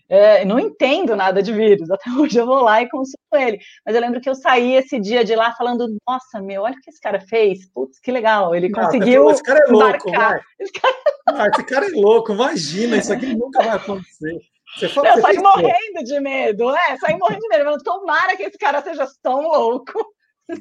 É, 0.06 0.44
não 0.44 0.60
entendo 0.60 1.16
nada 1.16 1.42
de 1.42 1.52
vírus, 1.52 1.88
até 1.90 2.10
hoje 2.10 2.38
eu 2.38 2.46
vou 2.46 2.62
lá 2.62 2.82
e 2.82 2.88
consulto 2.88 3.18
ele. 3.32 3.58
Mas 3.84 3.94
eu 3.94 4.00
lembro 4.00 4.20
que 4.20 4.28
eu 4.28 4.34
saí 4.34 4.74
esse 4.74 5.00
dia 5.00 5.24
de 5.24 5.34
lá 5.34 5.52
falando: 5.54 5.96
nossa, 6.06 6.40
meu, 6.42 6.62
olha 6.62 6.74
o 6.74 6.80
que 6.80 6.90
esse 6.90 7.00
cara 7.00 7.20
fez, 7.20 7.66
putz, 7.70 7.98
que 7.98 8.12
legal, 8.12 8.54
ele 8.54 8.70
conseguiu. 8.70 9.30
esse 9.30 9.42
cara 9.42 9.60
é 9.66 9.70
louco. 9.70 10.10
Esse 10.60 10.72
cara... 10.72 10.94
Ah, 11.26 11.48
esse 11.48 11.64
cara 11.64 11.86
é 11.86 11.90
louco, 11.90 12.32
imagina, 12.32 12.96
isso 12.96 13.12
aqui 13.12 13.34
nunca 13.34 13.62
vai 13.62 13.76
acontecer. 13.76 14.38
Você 14.76 14.88
fala, 14.88 15.08
eu 15.08 15.20
saí 15.20 15.38
morrendo 15.38 16.04
de 16.04 16.20
medo, 16.20 16.70
é, 16.70 16.96
saí 16.98 17.16
morrendo 17.16 17.40
de 17.40 17.48
medo. 17.48 17.82
Tomara 17.82 18.36
que 18.36 18.42
esse 18.42 18.58
cara 18.58 18.82
seja 18.82 19.06
tão 19.22 19.42
louco. 19.42 20.13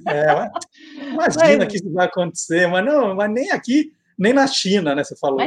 É, 0.07 0.49
imagina 1.11 1.65
que 1.65 1.75
isso 1.75 1.91
vai 1.91 2.05
acontecer, 2.05 2.67
mas 2.67 2.85
não, 2.85 3.15
mas 3.15 3.29
nem 3.31 3.51
aqui, 3.51 3.91
nem 4.17 4.33
na 4.33 4.47
China, 4.47 4.95
né? 4.95 5.03
Você 5.03 5.15
falou. 5.17 5.39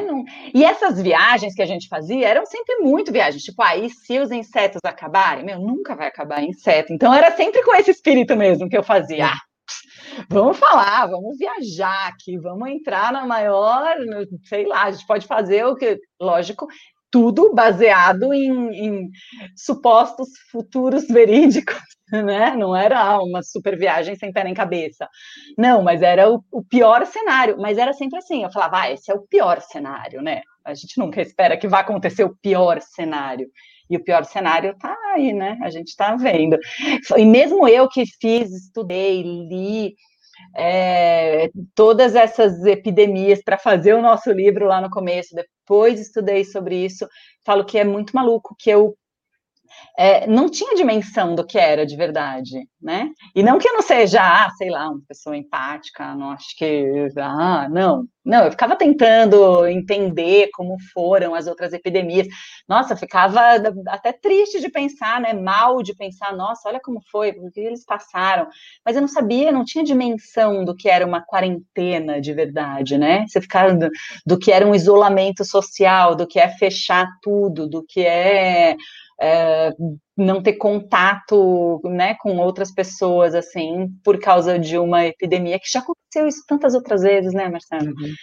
E 0.53 0.65
essas 0.65 1.01
viagens 1.01 1.55
que 1.55 1.63
a 1.63 1.67
gente 1.67 1.89
fazia 1.89 2.29
eram 2.29 2.45
sempre 2.45 2.77
muito 2.77 3.13
viagens, 3.13 3.43
tipo, 3.43 3.63
aí, 3.63 3.87
ah, 3.87 3.89
se 3.89 4.19
os 4.19 4.31
insetos 4.31 4.81
acabarem, 4.85 5.45
meu, 5.45 5.59
nunca 5.59 5.95
vai 5.95 6.09
acabar 6.09 6.43
inseto. 6.43 6.93
Então 6.93 7.13
era 7.15 7.35
sempre 7.35 7.63
com 7.63 7.75
esse 7.75 7.91
espírito 7.91 8.37
mesmo 8.37 8.69
que 8.69 8.77
eu 8.77 8.83
fazia. 8.83 9.27
Ah, 9.27 9.41
vamos 10.29 10.59
falar, 10.59 11.07
vamos 11.07 11.39
viajar 11.39 12.09
aqui, 12.09 12.39
vamos 12.39 12.69
entrar 12.69 13.13
na 13.13 13.27
maior, 13.27 13.97
sei 14.45 14.67
lá, 14.67 14.85
a 14.85 14.91
gente 14.91 15.07
pode 15.07 15.27
fazer 15.27 15.65
o 15.65 15.77
que, 15.77 15.99
lógico, 16.21 16.67
tudo 17.11 17.55
baseado 17.55 18.33
em, 18.33 18.51
em, 18.75 19.11
supostos 19.57 20.29
futuros 20.51 21.07
verídicos, 21.09 21.81
né? 22.25 22.57
Não 22.57 22.75
era 22.75 23.21
uma 23.21 23.43
super 23.43 23.77
viagem 23.79 24.17
sem 24.17 24.33
pé 24.33 24.45
nem 24.45 24.55
cabeça. 24.55 25.09
Não, 25.59 25.83
mas 25.83 26.03
era 26.03 26.31
o, 26.31 26.43
o, 26.53 26.65
pior 26.65 27.05
cenário. 27.07 27.57
Mas 27.59 27.79
era 27.79 27.93
sempre 27.93 28.19
assim. 28.19 28.43
Eu 28.43 28.53
falava, 28.53 28.83
ah, 28.83 28.93
esse 28.93 29.11
é 29.11 29.15
o 29.15 29.27
pior 29.27 29.61
cenário, 29.61 30.23
né? 30.23 30.43
A 30.65 30.75
gente 30.75 30.99
nunca 30.99 31.21
espera 31.21 31.57
que 31.57 31.69
vá 31.69 31.81
acontecer 31.81 32.25
o 32.25 32.37
pior 32.37 32.81
cenário. 32.81 33.49
E 33.89 33.97
o 33.97 34.03
pior 34.03 34.25
cenário 34.25 34.77
tá 34.79 34.97
aí, 35.15 35.33
né? 35.33 35.59
A 35.63 35.71
gente 35.71 35.89
está 35.89 36.15
vendo. 36.17 36.59
E 37.17 37.25
mesmo 37.25 37.69
eu 37.69 37.89
que 37.89 38.05
fiz, 38.21 38.51
estudei, 38.51 39.23
li, 39.23 39.95
é, 40.57 41.51
todas 41.75 42.15
essas 42.15 42.65
epidemias 42.65 43.43
para 43.43 43.59
fazer 43.59 43.95
o 43.95 44.03
nosso 44.03 44.31
livro 44.33 44.67
lá 44.67 44.81
no 44.81 44.91
começo, 44.91 45.35
depois 45.35 46.01
estudei 46.01 46.45
sobre 46.45 46.85
isso, 46.85 47.07
falo 47.45 47.65
que 47.65 47.79
é 47.79 47.85
muito 47.85 48.15
maluco 48.15 48.57
que 48.59 48.71
eu 48.71 48.97
é, 49.99 50.27
não 50.27 50.49
tinha 50.49 50.75
dimensão 50.75 51.35
do 51.35 51.47
que 51.47 51.59
era 51.59 51.87
de 51.87 51.97
verdade, 51.97 52.69
né? 52.81 53.11
E 53.35 53.43
não 53.43 53.59
que 53.59 53.69
eu 53.69 53.75
não 53.75 53.83
seja, 53.83 54.21
ah, 54.21 54.51
sei 54.51 54.69
lá, 54.69 54.91
uma 54.91 55.01
pessoa 55.09 55.37
empática, 55.37 56.15
não 56.15 56.31
acho 56.31 56.57
que, 56.57 57.09
ah, 57.19 57.67
não, 57.71 58.07
não, 58.27 58.45
eu 58.45 58.51
ficava 58.51 58.77
tentando 58.77 59.67
entender 59.67 60.51
como 60.53 60.77
foram 60.93 61.35
as 61.35 61.47
outras 61.47 61.73
epidemias. 61.73 62.27
Nossa, 62.69 62.97
ficava 62.97 63.41
até 63.87 64.13
triste 64.13 64.61
de 64.61 64.69
pensar, 64.69 65.21
né? 65.21 65.33
Mal 65.33 65.81
de 65.81 65.95
pensar, 65.95 66.37
nossa, 66.37 66.69
olha 66.69 66.81
como 66.81 67.01
foi, 67.11 67.31
o 67.31 67.51
que 67.51 67.61
eles 67.61 67.85
passaram. 67.85 68.49
Mas 68.85 68.97
eu 68.97 69.01
não 69.01 69.09
sabia, 69.09 69.53
não 69.53 69.65
tinha 69.65 69.85
dimensão 69.85 70.65
do 70.65 70.75
que 70.75 70.89
era 70.89 71.07
uma 71.07 71.23
quarentena 71.25 72.21
de 72.21 72.35
verdade, 72.35 72.99
né? 72.99 73.25
Você 73.29 73.41
ficava 73.41 73.73
do, 73.73 73.89
do 74.27 74.39
que 74.39 74.51
era 74.51 74.67
um 74.67 74.75
isolamento 74.75 75.45
social, 75.45 76.17
do 76.17 76.27
que 76.27 76.41
é 76.41 76.49
fechar 76.49 77.07
tudo, 77.23 77.69
do 77.69 77.85
que 77.87 78.01
é 78.01 78.77
é, 79.21 79.73
não 80.17 80.43
ter 80.43 80.55
contato 80.55 81.81
né, 81.85 82.15
com 82.15 82.37
outras 82.39 82.73
pessoas, 82.73 83.35
assim, 83.35 83.89
por 84.05 84.19
causa 84.19 84.59
de 84.59 84.79
uma 84.79 85.07
epidemia, 85.07 85.59
que 85.59 85.71
já 85.71 85.81
aconteceu 85.81 86.27
isso 86.27 86.45
tantas 86.47 86.75
outras 86.75 87.03
vezes, 87.03 87.33
né, 87.33 87.49
Marcelo? 87.49 87.89
Uhum. 87.89 88.15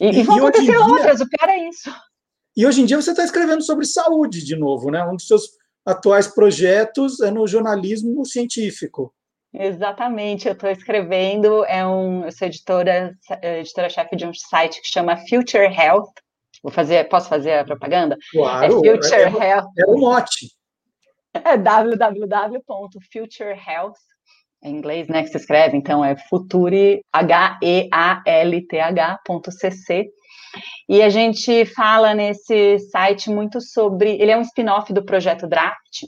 E, 0.00 0.06
e, 0.06 0.20
e 0.20 0.22
vão 0.22 0.36
acontecer 0.38 0.66
dia, 0.66 0.80
outras, 0.80 1.20
o 1.20 1.28
pior 1.28 1.48
é 1.48 1.68
isso. 1.68 1.90
E 2.56 2.66
hoje 2.66 2.82
em 2.82 2.86
dia 2.86 3.00
você 3.00 3.10
está 3.10 3.24
escrevendo 3.24 3.62
sobre 3.62 3.84
saúde 3.84 4.44
de 4.44 4.56
novo, 4.56 4.90
né? 4.90 5.04
Um 5.04 5.16
dos 5.16 5.26
seus 5.26 5.42
atuais 5.84 6.28
projetos 6.28 7.20
é 7.20 7.30
no 7.30 7.46
jornalismo 7.46 8.24
científico. 8.24 9.12
Exatamente, 9.52 10.48
eu 10.48 10.52
estou 10.54 10.68
escrevendo, 10.68 11.64
é 11.66 11.86
um, 11.86 12.24
eu 12.24 12.32
sou 12.32 12.48
editora, 12.48 13.16
editora-chefe 13.40 14.16
de 14.16 14.26
um 14.26 14.34
site 14.34 14.80
que 14.82 14.88
chama 14.88 15.16
Future 15.28 15.66
Health, 15.66 16.10
Vou 16.64 16.72
fazer, 16.72 17.08
posso 17.10 17.28
fazer 17.28 17.58
a 17.58 17.64
propaganda? 17.64 18.16
Claro, 18.32 18.64
é 18.64 18.70
Future 18.70 19.12
é, 19.12 19.50
Health. 19.50 19.68
É 19.76 19.86
um 19.86 19.98
mote. 19.98 20.46
É 21.34 21.58
www.futurehealth, 21.58 23.98
em 24.62 24.74
inglês, 24.74 25.06
né, 25.08 25.22
que 25.22 25.28
se 25.28 25.36
escreve, 25.36 25.76
então 25.76 26.02
é 26.02 26.16
future, 26.16 27.04
H-E-A-L-T-H.cc. 27.12 27.70
E 30.88 31.02
a 31.02 31.10
gente 31.10 31.66
fala 31.66 32.14
nesse 32.14 32.78
site 32.78 33.28
muito 33.28 33.60
sobre, 33.60 34.12
ele 34.12 34.30
é 34.30 34.38
um 34.38 34.42
spin-off 34.42 34.90
do 34.90 35.04
projeto 35.04 35.46
Draft, 35.46 36.04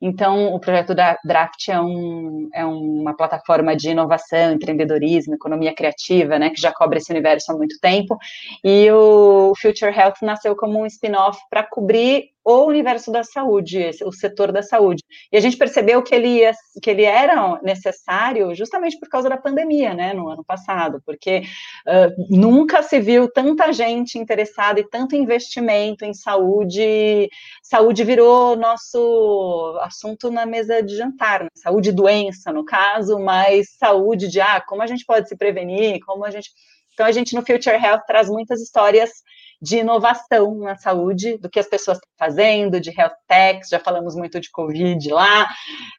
então, 0.00 0.54
o 0.54 0.60
projeto 0.60 0.94
da 0.94 1.18
Draft 1.24 1.68
é, 1.68 1.80
um, 1.80 2.48
é 2.54 2.64
uma 2.64 3.16
plataforma 3.16 3.74
de 3.74 3.90
inovação, 3.90 4.52
empreendedorismo, 4.52 5.34
economia 5.34 5.74
criativa, 5.74 6.38
né, 6.38 6.50
que 6.50 6.60
já 6.60 6.72
cobre 6.72 6.98
esse 6.98 7.10
universo 7.10 7.50
há 7.50 7.56
muito 7.56 7.78
tempo, 7.80 8.16
e 8.62 8.90
o 8.92 9.52
Future 9.60 9.92
Health 9.96 10.16
nasceu 10.22 10.54
como 10.54 10.80
um 10.80 10.86
spin-off 10.86 11.38
para 11.50 11.64
cobrir 11.64 12.30
o 12.50 12.66
universo 12.66 13.12
da 13.12 13.22
saúde, 13.22 13.90
o 14.02 14.10
setor 14.10 14.50
da 14.50 14.62
saúde. 14.62 15.02
E 15.30 15.36
a 15.36 15.40
gente 15.40 15.56
percebeu 15.56 16.02
que 16.02 16.14
ele, 16.14 16.28
ia, 16.28 16.52
que 16.82 16.88
ele 16.88 17.04
era 17.04 17.60
necessário 17.62 18.54
justamente 18.54 18.98
por 18.98 19.08
causa 19.08 19.28
da 19.28 19.36
pandemia, 19.36 19.92
né, 19.92 20.14
no 20.14 20.28
ano 20.28 20.42
passado, 20.42 21.02
porque 21.04 21.42
uh, 21.86 22.26
nunca 22.30 22.82
se 22.82 23.00
viu 23.00 23.30
tanta 23.30 23.70
gente 23.70 24.18
interessada 24.18 24.80
e 24.80 24.88
tanto 24.88 25.14
investimento 25.14 26.06
em 26.06 26.14
saúde. 26.14 27.28
Saúde 27.62 28.02
virou 28.02 28.56
nosso 28.56 29.78
assunto 29.82 30.30
na 30.30 30.46
mesa 30.46 30.82
de 30.82 30.96
jantar, 30.96 31.42
né? 31.42 31.50
saúde 31.54 31.90
e 31.90 31.92
doença, 31.92 32.50
no 32.50 32.64
caso, 32.64 33.18
mas 33.18 33.76
saúde 33.78 34.26
de, 34.26 34.40
ah, 34.40 34.62
como 34.66 34.80
a 34.80 34.86
gente 34.86 35.04
pode 35.04 35.28
se 35.28 35.36
prevenir, 35.36 36.00
como 36.00 36.24
a 36.24 36.30
gente... 36.30 36.50
Então, 36.98 37.06
a 37.06 37.12
gente 37.12 37.32
no 37.32 37.46
Future 37.46 37.76
Health 37.76 38.02
traz 38.08 38.28
muitas 38.28 38.60
histórias 38.60 39.22
de 39.62 39.78
inovação 39.78 40.58
na 40.58 40.74
saúde, 40.74 41.38
do 41.38 41.48
que 41.48 41.60
as 41.60 41.68
pessoas 41.68 41.96
estão 41.98 42.10
fazendo, 42.18 42.80
de 42.80 42.90
health 42.90 43.14
techs, 43.28 43.68
já 43.68 43.78
falamos 43.78 44.16
muito 44.16 44.40
de 44.40 44.50
Covid 44.50 45.08
lá, 45.10 45.46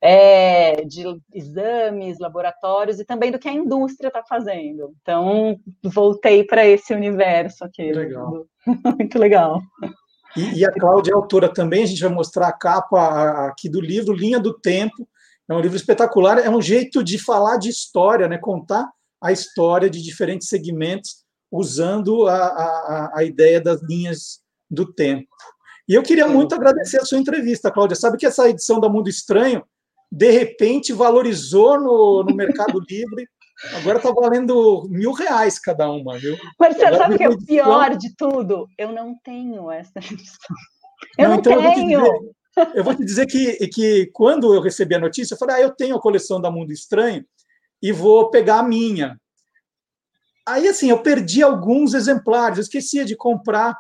é, 0.04 0.84
de 0.84 1.06
exames, 1.34 2.20
laboratórios, 2.20 3.00
e 3.00 3.06
também 3.06 3.32
do 3.32 3.40
que 3.40 3.48
a 3.48 3.54
indústria 3.54 4.10
está 4.10 4.22
fazendo. 4.28 4.94
Então, 5.02 5.58
voltei 5.82 6.44
para 6.44 6.68
esse 6.68 6.94
universo 6.94 7.64
aqui. 7.64 7.94
Legal. 7.94 8.46
muito 9.00 9.18
legal. 9.18 9.62
E, 10.36 10.60
e, 10.60 10.66
a 10.66 10.72
Cláudia 10.74 11.14
é 11.14 11.16
autora 11.16 11.48
também, 11.48 11.84
a 11.84 11.88
gente 11.88 12.02
vai 12.02 12.12
mostrar 12.12 12.50
a 12.50 12.58
capa 12.58 13.48
aqui 13.48 13.70
do 13.70 13.80
livro, 13.80 14.14
Linha 14.14 14.38
do 14.38 14.54
Tempo. 14.54 15.08
É 15.50 15.54
um 15.54 15.62
livro 15.62 15.78
espetacular, 15.78 16.40
é 16.40 16.50
um 16.50 16.62
jeito 16.62 17.02
de 17.02 17.18
falar 17.18 17.56
de 17.56 17.70
história, 17.70 18.28
né? 18.28 18.38
contar 18.38 18.86
a 19.22 19.32
história 19.32 19.90
de 19.90 20.02
diferentes 20.02 20.48
segmentos 20.48 21.24
usando 21.52 22.28
a, 22.28 22.36
a, 22.36 23.12
a 23.16 23.24
ideia 23.24 23.60
das 23.60 23.82
linhas 23.82 24.40
do 24.70 24.92
tempo. 24.92 25.28
E 25.88 25.96
eu 25.96 26.04
queria 26.04 26.28
muito 26.28 26.54
agradecer 26.54 27.02
a 27.02 27.06
sua 27.06 27.18
entrevista, 27.18 27.72
Cláudia. 27.72 27.96
Sabe 27.96 28.18
que 28.18 28.26
essa 28.26 28.48
edição 28.48 28.80
da 28.80 28.88
Mundo 28.88 29.10
Estranho, 29.10 29.64
de 30.12 30.30
repente, 30.30 30.94
valorizou 30.94 31.80
no, 31.80 32.24
no 32.24 32.36
Mercado 32.36 32.80
Livre. 32.88 33.28
Agora 33.74 33.98
está 33.98 34.12
valendo 34.12 34.88
mil 34.90 35.12
reais 35.12 35.60
cada 35.60 35.92
uma, 35.92 36.18
viu? 36.18 36.38
Marcelo, 36.60 36.96
sabe 36.96 37.16
o 37.16 37.18
que 37.18 37.24
é 37.24 37.30
o 37.30 37.38
pior 37.38 37.98
de 37.98 38.16
tudo? 38.16 38.68
Eu 38.78 38.92
não 38.92 39.16
tenho 39.24 39.70
essa 39.70 40.00
edição. 40.00 40.56
Eu 41.18 41.30
não, 41.30 41.32
não 41.32 41.40
então 41.40 41.74
tenho. 41.74 42.00
Eu 42.00 42.06
vou, 42.06 42.14
dizer, 42.14 42.78
eu 42.78 42.84
vou 42.84 42.96
te 42.96 43.06
dizer 43.06 43.26
que, 43.26 43.68
que 43.68 44.10
quando 44.14 44.54
eu 44.54 44.62
recebi 44.62 44.96
a 44.96 45.00
notícia, 45.00 45.34
eu 45.34 45.38
falei: 45.38 45.56
ah, 45.56 45.62
eu 45.62 45.72
tenho 45.76 45.96
a 45.96 46.02
coleção 46.02 46.40
da 46.40 46.52
Mundo 46.52 46.72
Estranho 46.72 47.26
e 47.82 47.92
vou 47.92 48.30
pegar 48.30 48.60
a 48.60 48.64
minha. 48.64 49.18
Aí, 50.48 50.68
assim, 50.68 50.90
eu 50.90 51.02
perdi 51.02 51.44
alguns 51.44 51.94
exemplares, 51.94 52.58
eu 52.58 52.64
esquecia 52.64 53.06
de 53.06 53.16
comprar. 53.16 53.76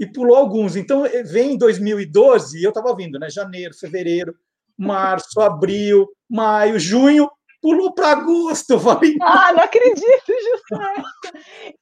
e 0.00 0.06
pulou 0.06 0.36
alguns. 0.36 0.76
Então, 0.76 1.04
eh, 1.04 1.24
vem 1.24 1.58
2012, 1.58 2.58
e 2.58 2.64
eu 2.64 2.68
estava 2.68 2.94
vindo, 2.94 3.18
né? 3.18 3.28
Janeiro, 3.28 3.74
fevereiro, 3.74 4.32
março, 4.78 5.40
abril, 5.40 6.06
maio, 6.30 6.78
junho, 6.78 7.28
pulou 7.60 7.92
para 7.92 8.12
agosto. 8.12 8.70
Eu 8.70 8.80
falei, 8.80 9.16
ah, 9.22 9.52
não 9.52 9.62
acredito, 9.64 10.02
Justo. 10.28 10.84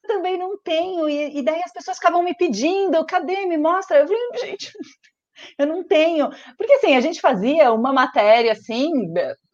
Também 0.07 0.39
não 0.39 0.59
tenho. 0.59 1.09
E, 1.09 1.39
e, 1.39 1.43
daí 1.43 1.61
as 1.63 1.73
pessoas 1.73 1.99
acabam 1.99 2.23
me 2.23 2.35
pedindo, 2.35 3.05
cadê? 3.05 3.47
Me 3.47 3.59
mostra. 3.59 3.99
Eu 3.99 4.07
falei, 4.07 4.23
gente, 4.41 4.73
eu 5.59 5.67
não 5.67 5.85
tenho. 5.85 6.31
Porque 6.57 6.75
assim, 6.75 6.97
a 6.97 7.01
gente 7.01 7.21
fazia 7.21 7.73
uma 7.73 7.93
matéria 7.93 8.53
assim, 8.53 8.91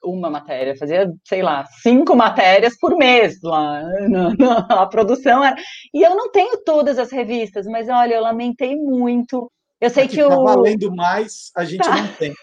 uma 0.03 0.31
matéria, 0.31 0.77
fazia, 0.77 1.13
sei 1.25 1.43
lá, 1.43 1.65
cinco 1.83 2.17
matérias 2.17 2.77
por 2.79 2.97
mês 2.97 3.41
lá 3.43 3.83
na, 4.09 4.59
a 4.83 4.87
produção. 4.87 5.45
Era... 5.45 5.57
E 5.95 6.03
eu 6.03 6.17
não 6.17 6.31
tenho 6.31 6.59
todas 6.65 6.99
as 6.99 7.11
revistas, 7.11 7.67
mas 7.67 7.89
olha, 7.89 8.15
eu 8.15 8.23
lamentei 8.23 8.77
muito. 8.77 9.51
Eu 9.81 9.91
sei 9.91 10.05
Aqui 10.05 10.17
que 10.17 10.23
tá 10.23 10.39
o. 10.39 10.45
valendo 10.45 10.95
mais, 10.95 11.51
a 11.57 11.65
gente 11.65 11.83
tá. 11.83 11.97
não 11.97 12.09
tem. 12.15 12.35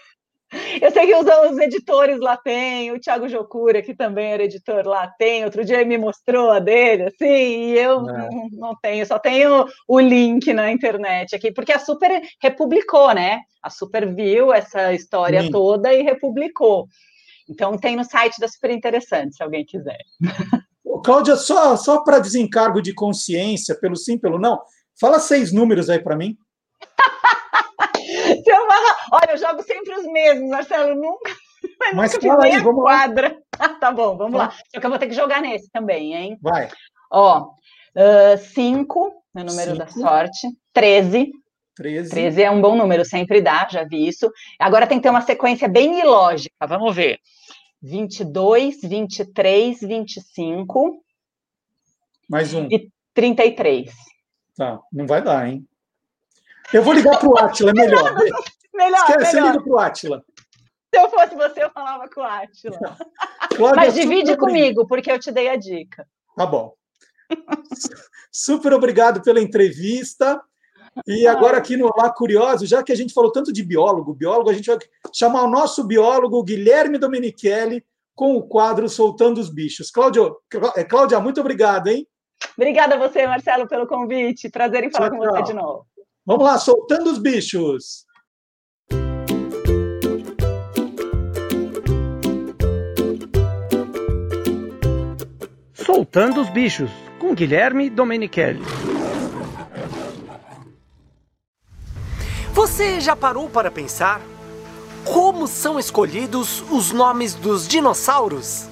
Eu 0.82 0.90
sei 0.90 1.06
que 1.06 1.14
os, 1.14 1.26
os, 1.50 1.58
editores 1.58 2.18
lá 2.18 2.36
tem, 2.36 2.90
o 2.92 2.98
Thiago 2.98 3.28
Jocura, 3.28 3.82
que 3.82 3.94
também 3.94 4.32
era 4.32 4.44
editor 4.44 4.86
lá, 4.86 5.06
tem. 5.18 5.44
Outro 5.44 5.64
dia 5.64 5.76
ele 5.76 5.84
me 5.84 5.98
mostrou 5.98 6.50
a 6.50 6.58
dele, 6.58 7.04
assim, 7.04 7.24
e 7.26 7.78
eu 7.78 8.00
é. 8.08 8.12
não, 8.12 8.48
não, 8.52 8.76
tenho, 8.76 9.06
só 9.06 9.18
tenho 9.18 9.66
o 9.86 10.00
link 10.00 10.52
na 10.52 10.72
internet 10.72 11.34
aqui, 11.34 11.52
porque 11.52 11.72
a 11.72 11.78
Super 11.78 12.20
republicou, 12.42 13.14
né? 13.14 13.40
A 13.62 13.70
Super 13.70 14.12
viu 14.12 14.52
essa 14.52 14.92
história 14.92 15.42
Sim. 15.42 15.50
toda 15.50 15.92
e 15.92 16.02
republicou. 16.02 16.86
Então 17.48 17.76
tem 17.76 17.96
no 17.96 18.04
site 18.04 18.38
da 18.40 18.48
Super 18.48 18.70
Interessante, 18.70 19.36
se 19.36 19.42
alguém 19.42 19.64
quiser. 19.64 19.98
Cláudia, 21.04 21.36
só, 21.36 21.76
só 21.76 22.02
para 22.02 22.18
desencargo 22.18 22.82
de 22.82 22.92
consciência, 22.92 23.74
pelo 23.74 23.96
sim, 23.96 24.18
pelo 24.18 24.38
não, 24.38 24.60
fala 25.00 25.18
seis 25.18 25.52
números 25.52 25.88
aí 25.88 25.98
para 25.98 26.16
mim. 26.16 26.36
Eu, 28.46 28.68
olha, 29.12 29.30
eu 29.32 29.38
jogo 29.38 29.62
sempre 29.62 29.94
os 29.94 30.06
mesmos, 30.06 30.50
Marcelo, 30.50 30.94
nunca. 30.94 31.34
Mas 31.94 32.14
nunca 32.14 32.26
fala 32.26 32.44
aí, 32.44 32.58
vamos 32.60 32.82
quadra. 32.82 33.38
lá. 33.58 33.68
tá 33.80 33.92
bom, 33.92 34.16
vamos 34.16 34.38
lá. 34.38 34.50
Só 34.72 34.80
que 34.80 34.86
eu 34.86 34.90
vou 34.90 34.98
ter 34.98 35.08
que 35.08 35.14
jogar 35.14 35.40
nesse 35.40 35.70
também, 35.70 36.14
hein? 36.14 36.38
Vai. 36.40 36.68
Ó, 37.10 37.48
uh, 37.48 38.38
cinco, 38.54 39.22
meu 39.34 39.44
número 39.44 39.72
cinco. 39.72 39.78
da 39.78 39.88
sorte. 39.88 40.48
Treze. 40.72 41.30
13. 41.76 42.10
13 42.10 42.42
é 42.42 42.50
um 42.50 42.60
bom 42.60 42.76
número, 42.76 43.04
sempre 43.06 43.40
dá, 43.40 43.66
já 43.70 43.84
vi 43.84 44.06
isso. 44.06 44.30
Agora 44.58 44.86
tem 44.86 44.98
que 44.98 45.02
ter 45.02 45.10
uma 45.10 45.22
sequência 45.22 45.66
bem 45.66 46.00
ilógica, 46.00 46.66
vamos 46.66 46.94
ver. 46.94 47.18
22, 47.82 48.82
23, 48.82 49.80
25. 49.80 51.02
Mais 52.28 52.52
um. 52.52 52.68
E 52.70 52.90
33. 53.14 53.90
Tá, 54.56 54.78
não 54.92 55.06
vai 55.06 55.22
dar, 55.22 55.48
hein? 55.48 55.66
Eu 56.72 56.82
vou 56.82 56.92
ligar 56.92 57.18
para 57.18 57.28
o 57.28 57.38
Atila, 57.38 57.70
é 57.70 57.74
melhor. 57.74 58.14
melhor, 58.74 58.98
Esquece, 58.98 59.18
melhor. 59.18 59.24
Você 59.24 59.40
liga 59.40 59.62
para 59.62 59.72
o 59.72 59.78
Atila. 59.78 60.24
Se 60.94 61.00
eu 61.00 61.10
fosse 61.10 61.34
você, 61.34 61.64
eu 61.64 61.70
falava 61.70 62.08
com 62.08 62.20
o 62.20 62.24
Atila. 62.24 62.96
Mas 63.76 63.94
divide 63.94 64.36
comigo, 64.36 64.86
porque 64.86 65.10
eu 65.10 65.18
te 65.18 65.30
dei 65.30 65.48
a 65.48 65.56
dica. 65.56 66.06
Tá 66.36 66.46
bom. 66.46 66.74
Super 68.32 68.72
obrigado 68.72 69.22
pela 69.22 69.40
entrevista. 69.40 70.40
E 71.06 71.26
agora 71.26 71.56
aqui 71.56 71.76
no 71.76 71.88
Lá 71.96 72.10
Curioso, 72.10 72.66
já 72.66 72.82
que 72.82 72.90
a 72.90 72.96
gente 72.96 73.14
falou 73.14 73.30
tanto 73.30 73.52
de 73.52 73.62
biólogo, 73.62 74.14
biólogo, 74.14 74.50
a 74.50 74.52
gente 74.52 74.66
vai 74.66 74.78
chamar 75.12 75.44
o 75.44 75.50
nosso 75.50 75.84
biólogo 75.84 76.42
Guilherme 76.42 76.98
Domenichelli 76.98 77.84
com 78.14 78.34
o 78.34 78.42
quadro 78.42 78.88
Soltando 78.88 79.40
os 79.40 79.48
Bichos. 79.48 79.90
Cláudio, 79.90 80.36
Cláudia, 80.88 81.20
muito 81.20 81.40
obrigado, 81.40 81.86
hein? 81.88 82.06
Obrigada 82.56 82.96
a 82.96 82.98
você, 82.98 83.26
Marcelo, 83.26 83.68
pelo 83.68 83.86
convite. 83.86 84.50
Prazer 84.50 84.84
em 84.84 84.90
falar 84.90 85.10
tchau, 85.10 85.18
com 85.18 85.24
você 85.24 85.42
de 85.42 85.52
novo. 85.54 85.86
Vamos 86.26 86.44
lá, 86.44 86.58
soltando 86.58 87.10
os 87.10 87.18
bichos. 87.18 88.04
Soltando 95.74 96.40
os 96.42 96.50
bichos, 96.50 96.90
com 97.18 97.34
Guilherme 97.34 97.88
Domenichelli. 97.88 98.60
Você 102.52 103.00
já 103.00 103.16
parou 103.16 103.48
para 103.48 103.70
pensar 103.70 104.20
como 105.04 105.46
são 105.46 105.78
escolhidos 105.78 106.62
os 106.70 106.92
nomes 106.92 107.34
dos 107.34 107.66
dinossauros? 107.66 108.69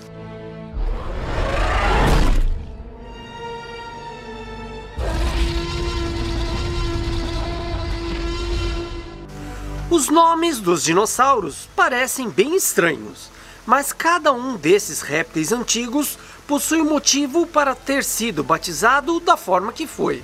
Os 9.91 10.11
nomes 10.11 10.61
dos 10.61 10.84
dinossauros 10.84 11.66
parecem 11.74 12.28
bem 12.28 12.55
estranhos, 12.55 13.30
mas 13.64 13.91
cada 13.91 14.34
um 14.34 14.55
desses 14.55 15.01
répteis 15.01 15.51
antigos 15.51 16.18
possui 16.47 16.82
um 16.82 16.91
motivo 16.91 17.47
para 17.47 17.74
ter 17.74 18.05
sido 18.05 18.45
batizado 18.45 19.18
da 19.18 19.34
forma 19.34 19.72
que 19.72 19.86
foi. 19.86 20.22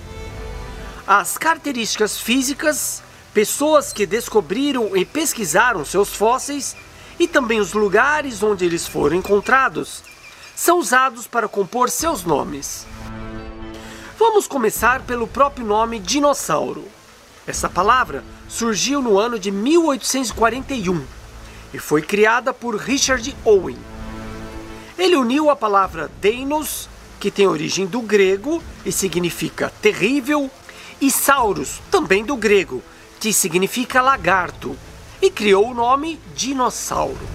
As 1.07 1.39
características 1.39 2.19
físicas, 2.19 3.03
pessoas 3.33 3.91
que 3.91 4.05
descobriram 4.05 4.95
e 4.95 5.03
pesquisaram 5.03 5.83
seus 5.83 6.11
fósseis 6.11 6.77
e 7.19 7.27
também 7.27 7.59
os 7.59 7.73
lugares 7.73 8.43
onde 8.43 8.67
eles 8.67 8.87
foram 8.87 9.17
encontrados 9.17 10.03
são 10.55 10.79
usados 10.79 11.27
para 11.27 11.49
compor 11.49 11.89
seus 11.89 12.23
nomes. 12.23 12.87
Vamos 14.19 14.47
começar 14.47 15.01
pelo 15.03 15.27
próprio 15.27 15.65
nome 15.65 15.99
dinossauro. 15.99 16.87
Essa 17.47 17.69
palavra 17.69 18.23
surgiu 18.55 19.03
no 19.03 19.19
ano 19.19 19.37
de 19.37 19.51
1841 19.51 21.05
e 21.73 21.79
foi 21.79 22.01
criada 22.01 22.55
por 22.55 22.77
Richard 22.77 23.37
Owen. 23.45 23.77
Ele 24.97 25.17
uniu 25.17 25.51
a 25.51 25.57
palavra 25.57 26.09
Deinos, 26.21 26.89
que 27.19 27.33
tem 27.33 27.49
origem 27.49 27.85
do 27.85 28.01
grego 28.01 28.63
e 28.87 28.93
significa 28.93 29.73
terrível, 29.83 30.49
e 31.01 31.11
Saurus, 31.11 31.81
também 31.91 32.25
do 32.25 32.37
grego, 32.37 32.81
que 33.19 33.33
significa 33.33 34.01
lagarto, 34.01 34.79
e 35.21 35.31
criou 35.31 35.71
o 35.71 35.75
nome 35.75 36.21
dinossauro. 36.33 37.29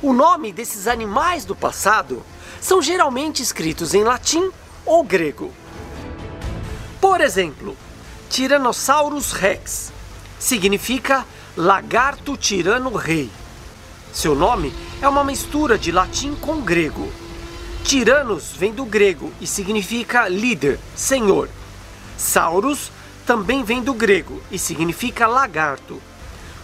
O 0.00 0.12
nome 0.12 0.52
desses 0.52 0.86
animais 0.86 1.44
do 1.44 1.56
passado 1.56 2.22
são 2.60 2.80
geralmente 2.80 3.42
escritos 3.42 3.92
em 3.92 4.04
latim 4.04 4.52
ou 4.86 5.02
grego. 5.02 5.52
Por 7.00 7.20
exemplo, 7.20 7.76
Tyrannosaurus 8.34 9.30
rex. 9.30 9.92
Significa 10.40 11.24
lagarto 11.56 12.36
tirano 12.36 12.90
rei. 12.96 13.30
Seu 14.12 14.34
nome 14.34 14.74
é 15.00 15.08
uma 15.08 15.22
mistura 15.22 15.78
de 15.78 15.92
latim 15.92 16.34
com 16.34 16.60
grego. 16.60 17.08
Tiranos 17.84 18.50
vem 18.50 18.72
do 18.72 18.84
grego 18.84 19.32
e 19.40 19.46
significa 19.46 20.26
líder, 20.26 20.80
senhor. 20.96 21.48
Saurus 22.18 22.90
também 23.24 23.62
vem 23.62 23.80
do 23.80 23.94
grego 23.94 24.42
e 24.50 24.58
significa 24.58 25.28
lagarto. 25.28 26.02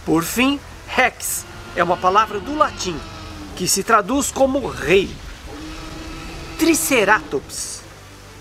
Por 0.05 0.23
fim, 0.25 0.59
rex 0.87 1.45
é 1.73 1.81
uma 1.81 1.95
palavra 1.95 2.41
do 2.41 2.53
latim 2.53 2.99
que 3.55 3.65
se 3.65 3.81
traduz 3.81 4.29
como 4.29 4.67
rei. 4.67 5.09
Triceratops. 6.59 7.79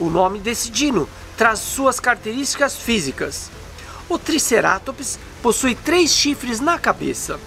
O 0.01 0.11
nome 0.11 0.41
desse 0.41 0.69
dino 0.69 1.09
traz 1.41 1.59
suas 1.61 1.99
características 1.99 2.77
físicas. 2.77 3.51
O 4.11 4.19
Triceratops 4.19 5.19
possui 5.43 5.75
três 5.75 6.11
chifres 6.11 6.61
na 6.61 6.79
cabeça. 6.79 7.41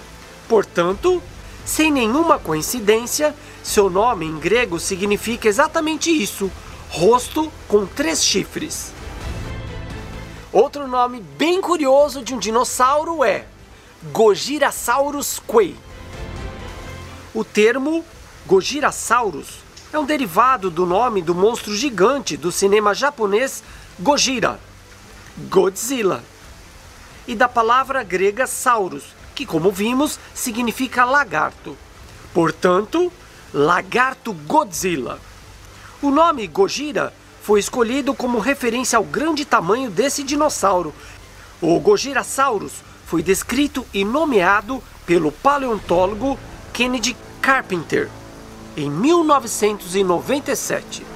Portanto, 0.50 1.22
sem 1.64 1.92
nenhuma 1.92 2.40
coincidência, 2.40 3.36
seu 3.62 3.92
nome 3.92 4.26
em 4.26 4.40
grego 4.40 4.80
significa 4.80 5.48
exatamente 5.48 6.10
isso: 6.10 6.52
rosto 6.90 7.54
com 7.68 7.86
três 7.86 8.26
chifres. 8.26 8.92
Outro 10.52 10.88
nome 10.88 11.20
bem 11.38 11.62
curioso 11.62 12.24
de 12.24 12.34
um 12.34 12.40
dinossauro 12.40 13.24
é 13.24 13.46
Gojirasaurus 14.12 15.40
quei. 15.48 15.76
O 17.32 17.44
termo 17.44 18.04
Gojirasaurus 18.48 19.62
é 19.94 20.00
um 20.00 20.06
derivado 20.06 20.72
do 20.72 20.88
nome 20.88 21.22
do 21.22 21.36
monstro 21.36 21.76
gigante 21.76 22.36
do 22.36 22.52
cinema 22.52 22.96
japonês 22.96 23.62
Gojira, 24.00 24.60
Godzilla, 25.50 26.24
e 27.28 27.36
da 27.36 27.48
palavra 27.48 28.02
grega 28.04 28.48
saurus, 28.48 29.04
que, 29.36 29.46
como 29.46 29.72
vimos, 29.72 30.20
significa 30.34 31.06
lagarto. 31.06 31.78
Portanto, 32.34 33.14
lagarto 33.54 34.34
Godzilla. 34.34 35.20
O 36.02 36.10
nome 36.10 36.48
Gojira 36.48 37.14
foi 37.44 37.60
escolhido 37.60 38.16
como 38.16 38.40
referência 38.40 38.98
ao 38.98 39.04
grande 39.04 39.46
tamanho 39.46 39.92
desse 39.92 40.24
dinossauro. 40.24 40.92
O 41.62 41.80
Gojirasaurus 41.80 42.74
foi 43.06 43.22
descrito 43.22 43.86
e 43.94 44.04
nomeado 44.04 44.82
pelo 45.06 45.32
paleontólogo 45.32 46.40
Kennedy 46.74 47.16
Carpenter 47.42 48.10
em 48.76 48.90
1997. 48.90 51.13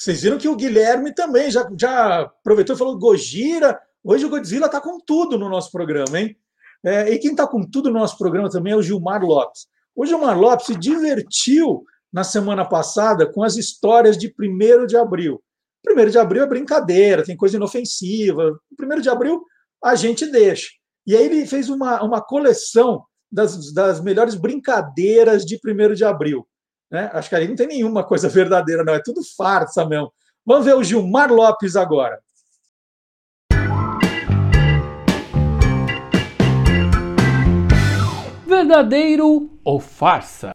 Vocês 0.00 0.22
viram 0.22 0.38
que 0.38 0.48
o 0.48 0.56
Guilherme 0.56 1.14
também 1.14 1.50
já, 1.50 1.70
já 1.78 2.22
aproveitou 2.22 2.74
e 2.74 2.78
falou 2.78 2.98
Gojira. 2.98 3.78
Hoje 4.02 4.24
o 4.24 4.30
Godzilla 4.30 4.64
está 4.64 4.80
com 4.80 4.98
tudo 4.98 5.36
no 5.36 5.46
nosso 5.50 5.70
programa, 5.70 6.18
hein? 6.18 6.34
É, 6.82 7.10
e 7.12 7.18
quem 7.18 7.32
está 7.32 7.46
com 7.46 7.62
tudo 7.62 7.90
no 7.90 7.98
nosso 7.98 8.16
programa 8.16 8.48
também 8.48 8.72
é 8.72 8.76
o 8.76 8.82
Gilmar 8.82 9.22
Lopes. 9.22 9.66
O 9.94 10.06
Gilmar 10.06 10.40
Lopes 10.40 10.64
se 10.64 10.74
divertiu 10.74 11.84
na 12.10 12.24
semana 12.24 12.64
passada 12.64 13.30
com 13.30 13.44
as 13.44 13.58
histórias 13.58 14.16
de 14.16 14.34
1 14.40 14.86
de 14.86 14.96
abril. 14.96 15.42
1 15.86 16.06
de 16.08 16.18
abril 16.18 16.44
é 16.44 16.46
brincadeira, 16.46 17.22
tem 17.22 17.36
coisa 17.36 17.58
inofensiva. 17.58 18.58
1 18.80 19.00
de 19.02 19.10
abril 19.10 19.44
a 19.84 19.94
gente 19.94 20.24
deixa. 20.24 20.70
E 21.06 21.14
aí 21.14 21.26
ele 21.26 21.46
fez 21.46 21.68
uma, 21.68 22.02
uma 22.02 22.22
coleção 22.22 23.04
das, 23.30 23.70
das 23.74 24.00
melhores 24.00 24.34
brincadeiras 24.34 25.44
de 25.44 25.60
1 25.62 25.92
de 25.92 26.06
abril. 26.06 26.48
Né? 26.90 27.08
Acho 27.12 27.28
que 27.28 27.34
ali 27.34 27.46
não 27.46 27.54
tem 27.54 27.68
nenhuma 27.68 28.02
coisa 28.02 28.28
verdadeira, 28.28 28.82
não. 28.82 28.94
É 28.94 29.00
tudo 29.02 29.20
farsa 29.36 29.84
mesmo. 29.84 30.12
Vamos 30.44 30.64
ver 30.64 30.74
o 30.74 30.82
Gilmar 30.82 31.32
Lopes 31.32 31.76
agora. 31.76 32.18
Verdadeiro 38.46 39.50
ou 39.64 39.78
farsa? 39.78 40.52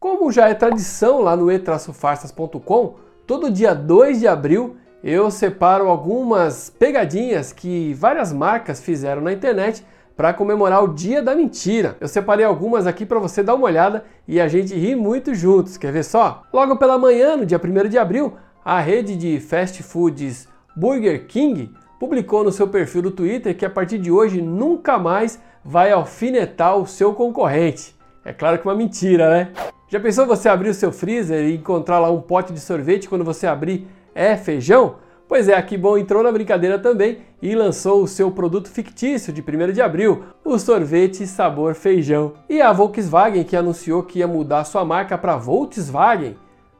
Como 0.00 0.32
já 0.32 0.48
é 0.48 0.54
tradição 0.54 1.20
lá 1.20 1.36
no 1.36 1.50
e-farsas.com, 1.50 2.96
todo 3.24 3.50
dia 3.50 3.72
2 3.72 4.20
de 4.20 4.26
abril 4.26 4.76
eu 5.02 5.30
separo 5.30 5.88
algumas 5.88 6.70
pegadinhas 6.70 7.52
que 7.52 7.94
várias 7.94 8.32
marcas 8.32 8.80
fizeram 8.80 9.22
na 9.22 9.32
internet 9.32 9.84
para 10.16 10.32
comemorar 10.32 10.82
o 10.84 10.94
Dia 10.94 11.22
da 11.22 11.34
Mentira. 11.34 11.96
Eu 12.00 12.08
separei 12.08 12.44
algumas 12.44 12.86
aqui 12.86 13.06
para 13.06 13.18
você 13.18 13.42
dar 13.42 13.54
uma 13.54 13.66
olhada 13.66 14.04
e 14.26 14.40
a 14.40 14.48
gente 14.48 14.74
rir 14.74 14.94
muito 14.94 15.34
juntos. 15.34 15.76
Quer 15.76 15.92
ver 15.92 16.04
só? 16.04 16.42
Logo 16.52 16.76
pela 16.76 16.98
manhã, 16.98 17.36
no 17.36 17.46
dia 17.46 17.60
1 17.62 17.88
de 17.88 17.98
abril, 17.98 18.34
a 18.64 18.80
rede 18.80 19.16
de 19.16 19.40
fast 19.40 19.82
foods 19.82 20.48
Burger 20.76 21.26
King 21.26 21.70
publicou 21.98 22.42
no 22.42 22.52
seu 22.52 22.68
perfil 22.68 23.02
do 23.02 23.10
Twitter 23.10 23.56
que 23.56 23.64
a 23.64 23.70
partir 23.70 23.98
de 23.98 24.10
hoje 24.10 24.40
nunca 24.40 24.98
mais 24.98 25.40
vai 25.64 25.92
alfinetar 25.92 26.76
o 26.76 26.86
seu 26.86 27.14
concorrente. 27.14 27.94
É 28.24 28.32
claro 28.32 28.58
que 28.58 28.66
uma 28.66 28.74
mentira, 28.74 29.30
né? 29.30 29.52
Já 29.88 30.00
pensou 30.00 30.26
você 30.26 30.48
abrir 30.48 30.70
o 30.70 30.74
seu 30.74 30.90
freezer 30.90 31.44
e 31.44 31.56
encontrar 31.56 31.98
lá 31.98 32.10
um 32.10 32.20
pote 32.20 32.52
de 32.52 32.60
sorvete 32.60 33.08
quando 33.08 33.24
você 33.24 33.46
abrir 33.46 33.86
é 34.14 34.36
feijão? 34.36 34.96
Pois 35.32 35.48
é, 35.48 35.54
a 35.54 35.62
Kibon 35.62 35.96
entrou 35.96 36.22
na 36.22 36.30
brincadeira 36.30 36.78
também 36.78 37.20
e 37.40 37.54
lançou 37.54 38.02
o 38.02 38.06
seu 38.06 38.30
produto 38.30 38.68
fictício 38.68 39.32
de 39.32 39.40
1 39.40 39.72
de 39.72 39.80
abril, 39.80 40.24
o 40.44 40.58
sorvete 40.58 41.26
sabor 41.26 41.74
feijão. 41.74 42.34
E 42.50 42.60
a 42.60 42.70
Volkswagen 42.70 43.42
que 43.42 43.56
anunciou 43.56 44.02
que 44.02 44.18
ia 44.18 44.28
mudar 44.28 44.62
sua 44.64 44.84
marca 44.84 45.16
para 45.16 45.38
Volkswagen 45.38 46.36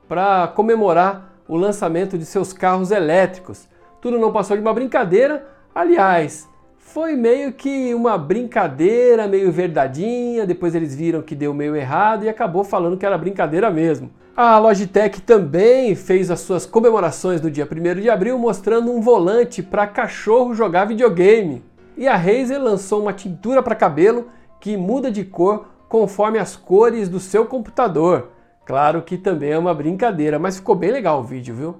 para 0.07 0.48
comemorar 0.48 1.32
o 1.48 1.57
lançamento 1.57 2.18
de 2.18 2.26
seus 2.26 2.53
carros 2.53 2.90
elétricos. 2.90 3.66
Tudo 4.03 4.18
não 4.18 4.30
passou 4.30 4.55
de 4.55 4.62
uma 4.62 4.74
brincadeira, 4.74 5.48
aliás, 5.74 6.46
foi 6.93 7.16
meio 7.16 7.55
que 7.55 7.95
uma 7.95 8.18
brincadeira, 8.18 9.26
meio 9.26 9.51
verdadinha, 9.51 10.47
depois 10.47 10.74
eles 10.74 10.95
viram 10.95 11.22
que 11.22 11.34
deu 11.34 11.55
meio 11.55 11.74
errado 11.74 12.24
e 12.24 12.28
acabou 12.28 12.62
falando 12.64 12.99
que 12.99 13.07
era 13.07 13.16
brincadeira 13.16 13.70
mesmo. 13.70 14.11
A 14.36 14.59
Logitech 14.59 15.22
também 15.22 15.95
fez 15.95 16.30
as 16.30 16.40
suas 16.40 16.66
comemorações 16.66 17.40
do 17.40 17.51
dia 17.51 17.66
1 17.66 17.99
de 17.99 18.11
abril 18.11 18.38
mostrando 18.38 18.93
um 18.93 19.01
volante 19.01 19.62
para 19.62 19.86
cachorro 19.86 20.55
jogar 20.55 20.84
videogame. 20.84 21.64
E 21.97 22.07
a 22.07 22.14
Razer 22.14 22.62
lançou 22.62 23.01
uma 23.01 23.14
tintura 23.14 23.62
para 23.62 23.74
cabelo 23.74 24.28
que 24.61 24.76
muda 24.76 25.11
de 25.11 25.24
cor 25.24 25.68
conforme 25.88 26.38
as 26.38 26.57
cores 26.57 27.09
do 27.09 27.18
seu 27.18 27.47
computador. 27.47 28.32
Claro 28.66 29.01
que 29.01 29.16
também 29.16 29.53
é 29.53 29.59
uma 29.59 29.72
brincadeira, 29.72 30.38
mas 30.38 30.57
ficou 30.57 30.74
bem 30.74 30.90
legal 30.90 31.20
o 31.20 31.24
vídeo, 31.24 31.55
viu? 31.55 31.76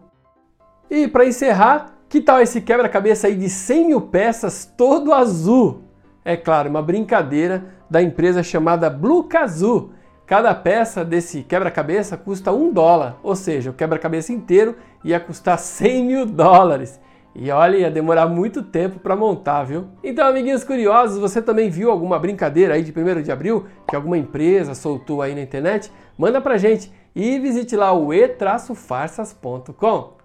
E 0.91 1.07
para 1.07 1.27
encerrar, 1.27 1.99
que 2.13 2.21
tal 2.21 2.41
esse 2.43 2.61
quebra-cabeça 2.61 3.27
aí 3.27 3.35
de 3.35 3.49
100 3.49 3.87
mil 3.87 4.03
peças 4.03 4.71
todo 4.77 5.15
azul? 5.15 5.85
É 6.23 6.37
claro, 6.37 6.69
uma 6.69 6.83
brincadeira 6.83 7.65
da 7.89 8.03
empresa 8.03 8.43
chamada 8.43 8.91
Blue 8.91 9.25
Kazoo 9.25 9.93
Cada 10.27 10.55
peça 10.55 11.07
desse 11.07 11.43
quebra-cabeça 11.43 12.19
custa 12.19 12.53
um 12.53 12.71
dólar, 12.71 13.19
ou 13.23 13.35
seja, 13.35 13.71
o 13.71 13.73
quebra-cabeça 13.73 14.31
inteiro 14.31 14.77
ia 15.03 15.19
custar 15.19 15.59
100 15.59 16.05
mil 16.05 16.27
dólares. 16.27 17.01
E 17.35 17.51
olha, 17.51 17.79
ia 17.79 17.91
demorar 17.91 18.27
muito 18.27 18.63
tempo 18.63 18.99
para 18.99 19.17
montar, 19.17 19.65
viu? 19.65 19.87
Então, 20.05 20.27
amiguinhos 20.27 20.65
curiosos, 20.65 21.17
você 21.17 21.41
também 21.41 21.71
viu 21.71 21.91
alguma 21.91 22.19
brincadeira 22.19 22.75
aí 22.75 22.83
de 22.83 22.93
1 22.93 23.23
de 23.23 23.33
abril 23.33 23.65
que 23.89 23.97
alguma 23.97 24.19
empresa 24.19 24.75
soltou 24.75 25.23
aí 25.23 25.35
na 25.35 25.41
internet? 25.41 25.91
Manda 26.19 26.43
pra 26.43 26.59
gente 26.59 26.93
e 27.17 27.39
visite 27.39 27.75
lá 27.75 27.91
o 27.91 28.13
e-farsas.com. 28.13 30.22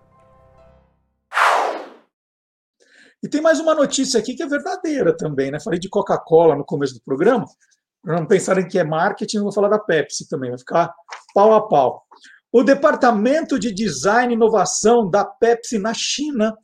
E 3.28 3.30
tem 3.30 3.42
mais 3.42 3.60
uma 3.60 3.76
notícia 3.76 4.22
aqui 4.22 4.36
que 4.36 4.42
é 4.42 4.48
verdadeira 4.48 5.14
também, 5.14 5.52
né? 5.52 5.60
Falei 5.60 5.78
de 5.78 5.90
Coca-Cola 5.90 6.56
no 6.56 6.64
começo 6.64 6.94
do 6.94 7.02
programa 7.02 7.46
não 8.06 8.26
pensarem 8.26 8.66
que 8.66 8.80
é 8.80 8.86
marketing, 8.86 9.40
vou 9.40 9.52
falar 9.52 9.68
da 9.68 9.78
Pepsi 9.78 10.30
também, 10.30 10.50
vai 10.50 10.58
ficar 10.58 10.94
pau 11.34 11.54
a 11.54 11.68
pau. 11.68 12.06
O 12.54 12.64
Departamento 12.64 13.60
de 13.60 13.74
Design 13.74 14.32
e 14.32 14.38
Inovação 14.38 15.10
da 15.10 15.26
Pepsi 15.26 15.78
na 15.78 15.94
China 15.94 16.58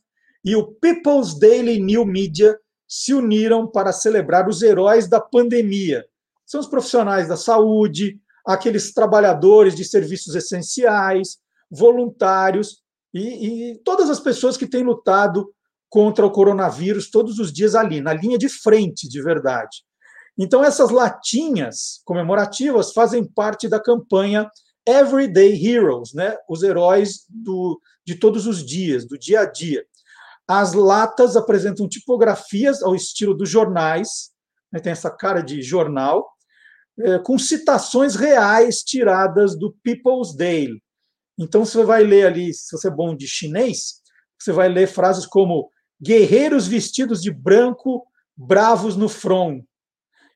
e 0.46 0.56
o 0.56 0.72
People's 0.76 1.38
Daily 1.38 1.82
New 1.82 2.06
Media 2.06 2.58
se 2.88 3.14
uniram 3.14 3.70
para 3.70 3.92
celebrar 3.92 4.48
os 4.48 4.62
heróis 4.62 5.10
da 5.10 5.20
pandemia. 5.20 6.06
São 6.46 6.62
os 6.62 6.68
profissionais 6.68 7.28
da 7.28 7.36
saúde, 7.36 8.22
aqueles 8.48 8.94
trabalhadores 8.94 9.76
de 9.76 9.84
serviços 9.84 10.34
essenciais, 10.34 11.40
voluntários 11.70 12.82
e, 13.14 13.74
e 13.74 13.84
todas 13.84 14.10
as 14.10 14.22
pessoas 14.22 14.56
que 14.56 14.66
têm 14.66 14.84
lutado 14.84 15.54
contra 15.94 16.26
o 16.26 16.32
coronavírus 16.32 17.12
todos 17.12 17.38
os 17.38 17.54
dias 17.54 17.76
ali, 17.76 18.02
na 18.02 18.14
linha 18.14 18.36
de 18.36 18.50
frente, 18.50 19.08
de 19.08 19.22
verdade. 19.22 19.84
Então, 20.36 20.64
essas 20.64 20.90
latinhas 20.90 22.02
comemorativas 22.04 22.92
fazem 22.94 23.24
parte 23.24 23.70
da 23.70 23.80
campanha 23.80 24.50
Everyday 24.88 25.54
Heroes, 25.54 26.12
né? 26.16 26.36
os 26.50 26.64
heróis 26.64 27.28
do, 27.30 27.80
de 28.04 28.16
todos 28.16 28.48
os 28.48 28.66
dias, 28.66 29.08
do 29.08 29.20
dia 29.20 29.42
a 29.42 29.46
dia. 29.46 29.86
As 30.48 30.74
latas 30.74 31.38
apresentam 31.38 31.88
tipografias 31.88 32.82
ao 32.82 32.96
estilo 32.96 33.36
dos 33.36 33.48
jornais, 33.48 34.32
né? 34.72 34.80
tem 34.80 34.92
essa 34.92 35.12
cara 35.12 35.42
de 35.42 35.62
jornal, 35.62 36.28
é, 37.02 37.20
com 37.20 37.38
citações 37.38 38.16
reais 38.16 38.80
tiradas 38.80 39.56
do 39.56 39.72
People's 39.84 40.36
Daily. 40.36 40.82
Então, 41.38 41.64
você 41.64 41.84
vai 41.84 42.04
ler 42.04 42.26
ali, 42.26 42.52
se 42.52 42.76
você 42.76 42.88
é 42.88 42.92
bom 42.92 43.16
de 43.16 43.28
chinês, 43.28 44.02
você 44.40 44.52
vai 44.52 44.68
ler 44.68 44.88
frases 44.88 45.28
como 45.28 45.72
guerreiros 46.02 46.68
vestidos 46.68 47.22
de 47.22 47.32
branco, 47.32 48.06
bravos 48.36 48.96
no 48.96 49.08
front, 49.08 49.64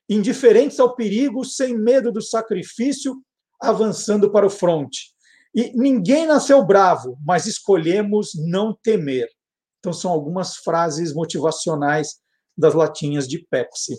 indiferentes 0.08 0.80
ao 0.80 0.94
perigo, 0.94 1.44
sem 1.44 1.76
medo 1.76 2.10
do 2.10 2.22
sacrifício, 2.22 3.16
avançando 3.60 4.30
para 4.30 4.46
o 4.46 4.50
fronte. 4.50 5.12
E 5.54 5.72
ninguém 5.74 6.26
nasceu 6.26 6.64
bravo, 6.64 7.18
mas 7.24 7.46
escolhemos 7.46 8.32
não 8.34 8.76
temer. 8.82 9.28
Então, 9.78 9.92
são 9.92 10.10
algumas 10.10 10.56
frases 10.56 11.12
motivacionais 11.12 12.16
das 12.56 12.74
latinhas 12.74 13.28
de 13.28 13.38
Pepsi. 13.50 13.96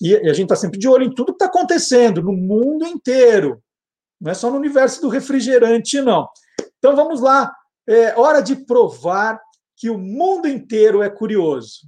E 0.00 0.14
a 0.16 0.32
gente 0.32 0.44
está 0.44 0.56
sempre 0.56 0.78
de 0.78 0.88
olho 0.88 1.04
em 1.04 1.14
tudo 1.14 1.32
que 1.32 1.42
está 1.42 1.46
acontecendo 1.46 2.22
no 2.22 2.32
mundo 2.32 2.86
inteiro. 2.86 3.62
Não 4.20 4.30
é 4.30 4.34
só 4.34 4.50
no 4.50 4.56
universo 4.56 5.00
do 5.00 5.08
refrigerante, 5.08 6.00
não. 6.00 6.28
Então, 6.78 6.94
vamos 6.94 7.20
lá. 7.20 7.52
É 7.88 8.18
hora 8.18 8.40
de 8.40 8.56
provar 8.56 9.40
que 9.76 9.90
o 9.90 9.98
mundo 9.98 10.48
inteiro 10.48 11.02
é 11.02 11.10
curioso. 11.10 11.86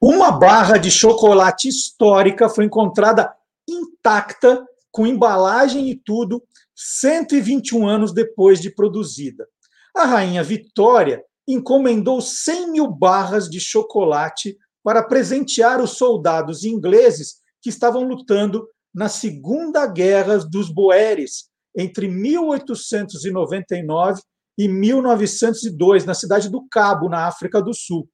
Uma 0.00 0.32
barra 0.32 0.76
de 0.76 0.90
chocolate 0.90 1.68
histórica 1.68 2.48
foi 2.48 2.64
encontrada 2.64 3.32
intacta, 3.66 4.62
com 4.90 5.06
embalagem 5.06 5.88
e 5.88 5.96
tudo, 5.96 6.42
121 6.74 7.86
anos 7.86 8.12
depois 8.12 8.60
de 8.60 8.70
produzida. 8.70 9.48
A 9.96 10.04
rainha 10.04 10.42
Vitória 10.42 11.24
encomendou 11.46 12.20
100 12.20 12.72
mil 12.72 12.88
barras 12.88 13.48
de 13.48 13.60
chocolate 13.60 14.58
para 14.82 15.02
presentear 15.02 15.80
os 15.80 15.92
soldados 15.92 16.64
ingleses 16.64 17.43
que 17.64 17.70
estavam 17.70 18.04
lutando 18.04 18.68
na 18.94 19.08
Segunda 19.08 19.86
Guerra 19.86 20.36
dos 20.36 20.68
Boeres, 20.68 21.46
entre 21.74 22.06
1899 22.06 24.20
e 24.58 24.68
1902, 24.68 26.04
na 26.04 26.12
cidade 26.12 26.50
do 26.50 26.68
Cabo, 26.70 27.08
na 27.08 27.26
África 27.26 27.62
do 27.62 27.72
Sul. 27.72 28.06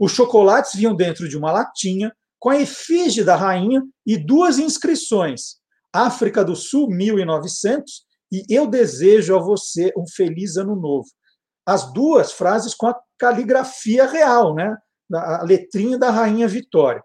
Os 0.00 0.12
chocolates 0.12 0.74
vinham 0.74 0.96
dentro 0.96 1.28
de 1.28 1.36
uma 1.36 1.52
latinha 1.52 2.10
com 2.40 2.48
a 2.48 2.58
efígie 2.58 3.22
da 3.22 3.36
rainha 3.36 3.82
e 4.06 4.16
duas 4.16 4.58
inscrições: 4.58 5.56
África 5.92 6.42
do 6.42 6.56
Sul 6.56 6.88
1900 6.88 8.06
e 8.32 8.42
Eu 8.48 8.66
desejo 8.66 9.36
a 9.36 9.38
você 9.38 9.92
um 9.98 10.06
feliz 10.08 10.56
ano 10.56 10.74
novo. 10.74 11.08
As 11.66 11.92
duas 11.92 12.32
frases 12.32 12.74
com 12.74 12.86
a 12.86 12.98
caligrafia 13.18 14.06
real, 14.06 14.54
né? 14.54 14.74
a 15.12 15.42
letrinha 15.42 15.98
da 15.98 16.10
Rainha 16.10 16.48
Vitória. 16.48 17.02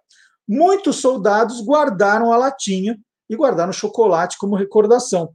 Muitos 0.52 0.95
soldados 0.95 1.64
guardaram 1.64 2.34
a 2.34 2.38
latinha 2.38 2.97
e 3.30 3.36
guardaram 3.36 3.72
chocolate 3.72 4.36
como 4.39 4.56
recordação. 4.56 5.30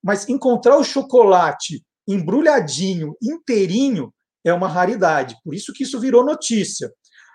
Mas 0.00 0.28
encontrar 0.28 0.76
o 0.76 0.84
chocolate 0.84 1.82
embrulhadinho, 2.06 3.16
inteirinho, 3.20 4.14
é 4.44 4.54
uma 4.54 4.68
raridade. 4.68 5.36
Por 5.42 5.56
isso 5.56 5.72
que 5.72 5.82
isso 5.82 5.98
virou 5.98 6.24
notícia. 6.24 6.88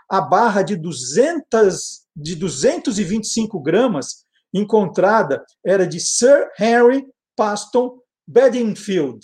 A 0.10 0.22
barra 0.22 0.62
de 0.62 0.78
200, 0.78 2.06
de 2.16 2.36
225 2.36 3.62
gramas 3.62 4.24
encontrada 4.54 5.44
era 5.66 5.86
de 5.86 6.00
Sir 6.00 6.50
Henry 6.58 7.06
Paston 7.36 8.00
Bedingfield. 8.26 9.20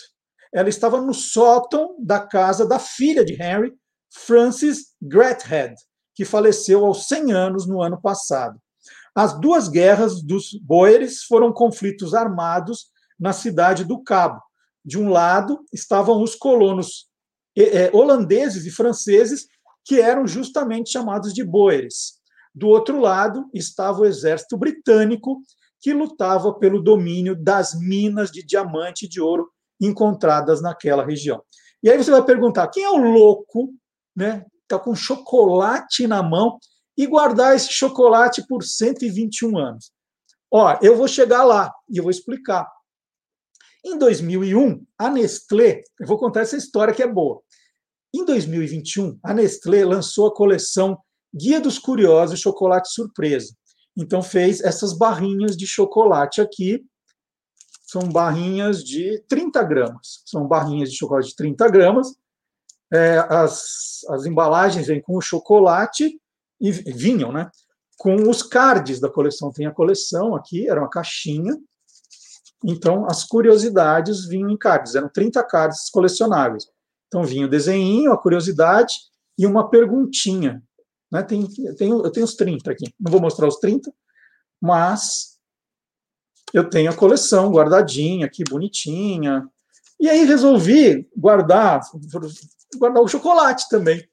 Ela 0.53 0.67
estava 0.67 0.99
no 0.99 1.13
sótão 1.13 1.95
da 1.97 2.19
casa 2.19 2.67
da 2.67 2.77
filha 2.77 3.23
de 3.23 3.41
Henry, 3.41 3.73
Frances 4.13 4.93
Grethead, 5.01 5.75
que 6.13 6.25
faleceu 6.25 6.85
aos 6.85 7.07
100 7.07 7.31
anos 7.31 7.67
no 7.67 7.81
ano 7.81 7.99
passado. 8.01 8.59
As 9.15 9.39
duas 9.39 9.67
guerras 9.67 10.21
dos 10.21 10.57
Boeres 10.61 11.23
foram 11.23 11.51
conflitos 11.51 12.13
armados 12.13 12.87
na 13.19 13.33
cidade 13.33 13.83
do 13.83 14.01
Cabo. 14.01 14.41
De 14.83 14.97
um 14.97 15.09
lado 15.09 15.63
estavam 15.71 16.21
os 16.23 16.35
colonos 16.35 17.07
eh, 17.55 17.83
eh, 17.83 17.91
holandeses 17.93 18.65
e 18.65 18.71
franceses, 18.71 19.47
que 19.83 19.99
eram 19.99 20.25
justamente 20.25 20.91
chamados 20.91 21.33
de 21.33 21.43
Boeres. 21.43 22.19
Do 22.53 22.67
outro 22.67 22.99
lado 22.99 23.49
estava 23.53 24.01
o 24.01 24.05
exército 24.05 24.57
britânico, 24.57 25.41
que 25.79 25.93
lutava 25.93 26.53
pelo 26.53 26.81
domínio 26.81 27.35
das 27.35 27.73
minas 27.79 28.31
de 28.31 28.43
diamante 28.43 29.05
e 29.05 29.09
de 29.09 29.19
ouro 29.19 29.49
encontradas 29.79 30.61
naquela 30.61 31.05
região. 31.05 31.41
E 31.83 31.89
aí 31.89 31.97
você 31.97 32.11
vai 32.11 32.23
perguntar: 32.23 32.67
quem 32.67 32.83
é 32.83 32.89
o 32.89 32.97
louco, 32.97 33.73
né? 34.15 34.45
Com 34.79 34.95
chocolate 34.95 36.07
na 36.07 36.21
mão 36.21 36.59
e 36.97 37.07
guardar 37.07 37.55
esse 37.55 37.71
chocolate 37.71 38.45
por 38.47 38.63
121 38.63 39.57
anos? 39.57 39.91
Ó, 40.51 40.77
eu 40.81 40.95
vou 40.95 41.07
chegar 41.07 41.43
lá 41.43 41.73
e 41.89 41.97
eu 41.97 42.03
vou 42.03 42.11
explicar. 42.11 42.69
Em 43.83 43.97
2001, 43.97 44.85
a 44.97 45.09
Nestlé, 45.09 45.83
eu 45.99 46.05
vou 46.05 46.17
contar 46.17 46.41
essa 46.41 46.57
história 46.57 46.93
que 46.93 47.01
é 47.01 47.07
boa. 47.07 47.41
Em 48.13 48.25
2021, 48.25 49.17
a 49.23 49.33
Nestlé 49.33 49.85
lançou 49.85 50.27
a 50.27 50.33
coleção 50.33 50.97
Guia 51.33 51.61
dos 51.61 51.79
Curiosos 51.79 52.39
Chocolate 52.39 52.91
Surpresa. 52.91 53.55
Então 53.97 54.21
fez 54.21 54.61
essas 54.61 54.93
barrinhas 54.93 55.55
de 55.55 55.65
chocolate 55.65 56.41
aqui, 56.41 56.85
são 57.91 58.07
barrinhas 58.07 58.83
de 58.83 59.21
30 59.27 59.63
gramas. 59.63 60.21
São 60.25 60.47
barrinhas 60.47 60.89
de 60.89 60.97
chocolate 60.97 61.27
de 61.29 61.35
30 61.35 61.69
gramas. 61.69 62.15
É, 62.93 63.19
as, 63.29 64.01
as 64.09 64.25
embalagens 64.25 64.87
vêm 64.87 65.01
com 65.01 65.15
o 65.15 65.21
chocolate 65.21 66.19
e 66.59 66.71
vinham, 66.71 67.31
né? 67.31 67.49
Com 67.97 68.29
os 68.29 68.43
cards 68.43 68.99
da 68.99 69.09
coleção. 69.09 69.51
Tem 69.51 69.65
a 69.65 69.71
coleção 69.71 70.35
aqui, 70.35 70.67
era 70.69 70.79
uma 70.79 70.89
caixinha. 70.89 71.57
Então, 72.63 73.05
as 73.05 73.23
curiosidades 73.23 74.25
vinham 74.27 74.49
em 74.49 74.57
cards. 74.57 74.95
Eram 74.95 75.09
30 75.09 75.43
cards 75.43 75.89
colecionáveis. 75.89 76.65
Então, 77.07 77.23
vinha 77.23 77.45
o 77.45 77.49
desenho, 77.49 78.11
a 78.11 78.17
curiosidade 78.17 78.95
e 79.37 79.45
uma 79.45 79.69
perguntinha. 79.69 80.61
Né? 81.11 81.23
Tem, 81.23 81.47
tem, 81.75 81.89
eu 81.89 82.11
tenho 82.11 82.25
os 82.25 82.35
30 82.35 82.71
aqui. 82.71 82.85
Não 82.99 83.11
vou 83.11 83.21
mostrar 83.21 83.47
os 83.47 83.57
30, 83.57 83.91
mas 84.61 85.37
eu 86.53 86.69
tenho 86.69 86.91
a 86.91 86.95
coleção 86.95 87.51
guardadinha 87.51 88.25
aqui, 88.25 88.43
bonitinha. 88.43 89.47
E 90.01 90.09
aí 90.09 90.25
resolvi 90.25 91.07
guardar, 91.15 91.79
guardar 92.77 93.03
o 93.03 93.07
chocolate 93.07 93.69
também. 93.69 94.03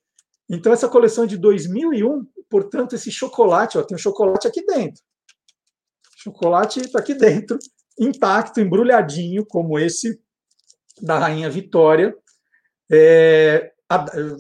Então, 0.49 0.73
essa 0.73 0.89
coleção 0.89 1.25
é 1.25 1.27
de 1.27 1.37
2001, 1.37 2.25
portanto, 2.49 2.95
esse 2.95 3.11
chocolate, 3.11 3.79
ó, 3.79 3.83
tem 3.83 3.95
um 3.95 3.99
chocolate 3.99 4.47
aqui 4.47 4.65
dentro. 4.65 5.03
O 6.19 6.23
chocolate 6.25 6.81
está 6.81 6.99
aqui 6.99 7.15
dentro, 7.15 7.59
intacto, 7.99 8.61
embrulhadinho, 8.61 9.45
como 9.47 9.79
esse 9.79 10.21
da 11.01 11.19
Rainha 11.19 11.51
Vitória. 11.51 12.15
É, 12.91 13.73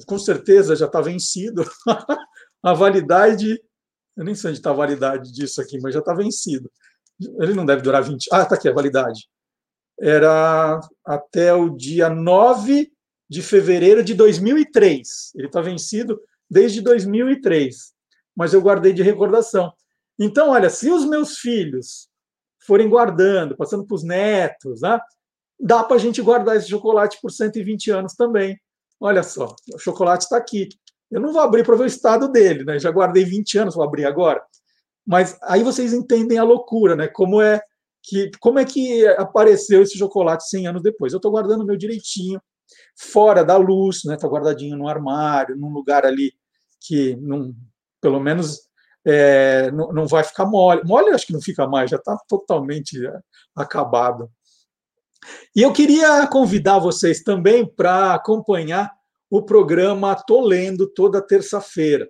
com 0.06 0.18
certeza 0.18 0.76
já 0.76 0.86
está 0.86 1.00
vencido. 1.00 1.64
a 2.62 2.74
validade, 2.74 3.60
eu 4.16 4.24
nem 4.24 4.34
sei 4.34 4.50
onde 4.50 4.58
está 4.58 4.70
a 4.70 4.74
validade 4.74 5.32
disso 5.32 5.60
aqui, 5.60 5.78
mas 5.80 5.94
já 5.94 6.00
está 6.00 6.12
vencido 6.12 6.70
ele 7.20 7.54
não 7.54 7.66
deve 7.66 7.82
durar 7.82 8.02
20. 8.02 8.28
Ah, 8.32 8.42
está 8.42 8.54
aqui 8.54 8.68
a 8.68 8.72
validade. 8.72 9.28
Era 10.00 10.80
até 11.04 11.52
o 11.52 11.70
dia 11.70 12.08
9 12.08 12.90
de 13.28 13.42
fevereiro 13.42 14.02
de 14.02 14.14
2003. 14.14 15.32
Ele 15.34 15.46
está 15.46 15.60
vencido 15.60 16.20
desde 16.48 16.80
2003, 16.80 17.92
mas 18.34 18.54
eu 18.54 18.60
guardei 18.60 18.92
de 18.92 19.02
recordação. 19.02 19.72
Então, 20.18 20.50
olha, 20.50 20.70
se 20.70 20.90
os 20.90 21.04
meus 21.04 21.38
filhos 21.38 22.08
forem 22.66 22.88
guardando, 22.88 23.56
passando 23.56 23.86
para 23.86 23.94
os 23.94 24.02
netos, 24.02 24.80
né, 24.80 25.00
dá 25.58 25.82
para 25.82 25.96
a 25.96 26.00
gente 26.00 26.22
guardar 26.22 26.56
esse 26.56 26.68
chocolate 26.68 27.18
por 27.20 27.30
120 27.30 27.90
anos 27.90 28.14
também. 28.14 28.58
Olha 29.00 29.22
só, 29.22 29.54
o 29.74 29.78
chocolate 29.78 30.24
está 30.24 30.36
aqui. 30.36 30.68
Eu 31.10 31.20
não 31.20 31.32
vou 31.32 31.40
abrir 31.40 31.64
para 31.64 31.76
ver 31.76 31.84
o 31.84 31.86
estado 31.86 32.28
dele, 32.28 32.64
né? 32.64 32.78
Já 32.78 32.90
guardei 32.90 33.24
20 33.24 33.58
anos, 33.58 33.74
vou 33.74 33.84
abrir 33.84 34.04
agora. 34.04 34.42
Mas 35.06 35.38
aí 35.42 35.62
vocês 35.62 35.94
entendem 35.94 36.38
a 36.38 36.44
loucura, 36.44 36.94
né? 36.94 37.08
Como 37.08 37.40
é 37.40 37.62
que 38.08 38.30
como 38.40 38.58
é 38.58 38.64
que 38.64 39.06
apareceu 39.06 39.82
esse 39.82 39.98
chocolate 39.98 40.48
100 40.48 40.68
anos 40.68 40.82
depois? 40.82 41.12
Eu 41.12 41.18
estou 41.18 41.30
guardando 41.30 41.64
meu 41.64 41.76
direitinho, 41.76 42.40
fora 42.96 43.44
da 43.44 43.56
luz, 43.58 44.00
né? 44.04 44.14
Está 44.14 44.26
guardadinho 44.26 44.76
no 44.76 44.88
armário, 44.88 45.56
num 45.56 45.70
lugar 45.70 46.06
ali 46.06 46.32
que 46.80 47.16
não, 47.16 47.54
pelo 48.00 48.18
menos 48.18 48.60
é, 49.04 49.70
não, 49.72 49.92
não 49.92 50.06
vai 50.06 50.24
ficar 50.24 50.46
mole. 50.46 50.82
Mole 50.84 51.10
acho 51.10 51.26
que 51.26 51.34
não 51.34 51.42
fica 51.42 51.66
mais, 51.66 51.90
já 51.90 51.98
está 51.98 52.16
totalmente 52.26 52.98
acabado. 53.54 54.30
E 55.54 55.60
eu 55.60 55.72
queria 55.72 56.26
convidar 56.28 56.78
vocês 56.78 57.22
também 57.22 57.66
para 57.66 58.14
acompanhar 58.14 58.90
o 59.30 59.42
programa 59.42 60.14
Tô 60.14 60.40
Lendo 60.40 60.86
toda 60.86 61.20
terça-feira. 61.20 62.08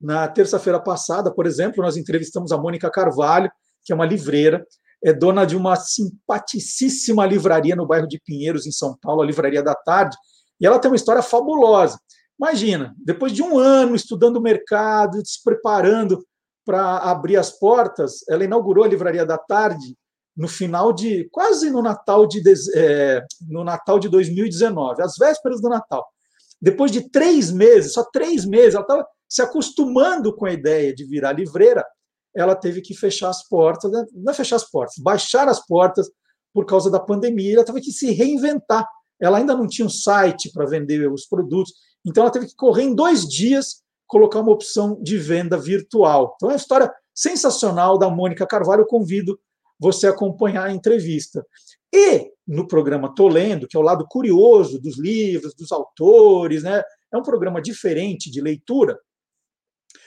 Na 0.00 0.26
terça-feira 0.26 0.80
passada, 0.80 1.32
por 1.32 1.46
exemplo, 1.46 1.84
nós 1.84 1.96
entrevistamos 1.96 2.50
a 2.50 2.58
Mônica 2.58 2.90
Carvalho, 2.90 3.50
que 3.84 3.92
é 3.92 3.94
uma 3.94 4.06
livreira, 4.06 4.66
é 5.06 5.12
dona 5.12 5.46
de 5.46 5.56
uma 5.56 5.76
simpaticíssima 5.76 7.24
livraria 7.24 7.76
no 7.76 7.86
bairro 7.86 8.08
de 8.08 8.20
Pinheiros, 8.20 8.66
em 8.66 8.72
São 8.72 8.98
Paulo, 9.00 9.22
a 9.22 9.26
Livraria 9.26 9.62
da 9.62 9.72
Tarde, 9.72 10.16
e 10.60 10.66
ela 10.66 10.80
tem 10.80 10.90
uma 10.90 10.96
história 10.96 11.22
fabulosa. 11.22 11.96
Imagina, 12.36 12.92
depois 12.98 13.32
de 13.32 13.40
um 13.40 13.56
ano 13.56 13.94
estudando 13.94 14.38
o 14.38 14.42
mercado, 14.42 15.24
se 15.24 15.42
preparando 15.44 16.26
para 16.64 16.98
abrir 16.98 17.36
as 17.36 17.50
portas, 17.50 18.28
ela 18.28 18.42
inaugurou 18.42 18.82
a 18.82 18.88
Livraria 18.88 19.24
da 19.24 19.38
Tarde 19.38 19.96
no 20.36 20.48
final 20.48 20.92
de 20.92 21.28
quase 21.30 21.70
no 21.70 21.80
Natal 21.80 22.26
de 22.26 22.42
é, 22.74 23.24
no 23.48 23.62
Natal 23.62 24.00
de 24.00 24.08
2019, 24.08 25.02
às 25.02 25.16
vésperas 25.16 25.60
do 25.60 25.68
Natal. 25.68 26.04
Depois 26.60 26.90
de 26.90 27.08
três 27.10 27.52
meses, 27.52 27.92
só 27.92 28.02
três 28.12 28.44
meses, 28.44 28.74
ela 28.74 28.82
estava 28.82 29.06
se 29.28 29.40
acostumando 29.40 30.34
com 30.34 30.46
a 30.46 30.52
ideia 30.52 30.92
de 30.92 31.04
virar 31.04 31.32
livreira, 31.32 31.86
ela 32.36 32.54
teve 32.54 32.80
que 32.80 32.94
fechar 32.94 33.30
as 33.30 33.46
portas, 33.48 33.90
né? 33.90 34.04
não 34.12 34.32
é 34.32 34.34
fechar 34.34 34.56
as 34.56 34.70
portas, 34.70 34.96
baixar 34.98 35.48
as 35.48 35.64
portas 35.64 36.10
por 36.52 36.66
causa 36.66 36.90
da 36.90 37.00
pandemia, 37.00 37.54
ela 37.54 37.64
teve 37.64 37.80
que 37.80 37.92
se 37.92 38.12
reinventar. 38.12 38.86
Ela 39.20 39.38
ainda 39.38 39.54
não 39.54 39.66
tinha 39.66 39.86
um 39.86 39.90
site 39.90 40.50
para 40.52 40.66
vender 40.66 41.10
os 41.10 41.26
produtos, 41.26 41.72
então 42.04 42.22
ela 42.22 42.32
teve 42.32 42.46
que 42.46 42.54
correr 42.54 42.82
em 42.82 42.94
dois 42.94 43.26
dias 43.26 43.82
colocar 44.06 44.40
uma 44.40 44.52
opção 44.52 45.00
de 45.02 45.18
venda 45.18 45.58
virtual. 45.58 46.34
Então 46.36 46.50
é 46.50 46.52
uma 46.52 46.58
história 46.58 46.92
sensacional 47.14 47.98
da 47.98 48.10
Mônica 48.10 48.46
Carvalho, 48.46 48.82
eu 48.82 48.86
convido 48.86 49.38
você 49.78 50.06
a 50.06 50.10
acompanhar 50.10 50.66
a 50.66 50.72
entrevista. 50.72 51.44
E 51.92 52.30
no 52.46 52.66
programa 52.66 53.14
Tô 53.14 53.28
Lendo, 53.28 53.66
que 53.66 53.76
é 53.76 53.80
o 53.80 53.82
lado 53.82 54.06
curioso 54.08 54.80
dos 54.80 54.98
livros, 54.98 55.54
dos 55.54 55.72
autores, 55.72 56.62
né? 56.62 56.82
é 57.12 57.16
um 57.16 57.22
programa 57.22 57.60
diferente 57.60 58.30
de 58.30 58.40
leitura, 58.40 58.98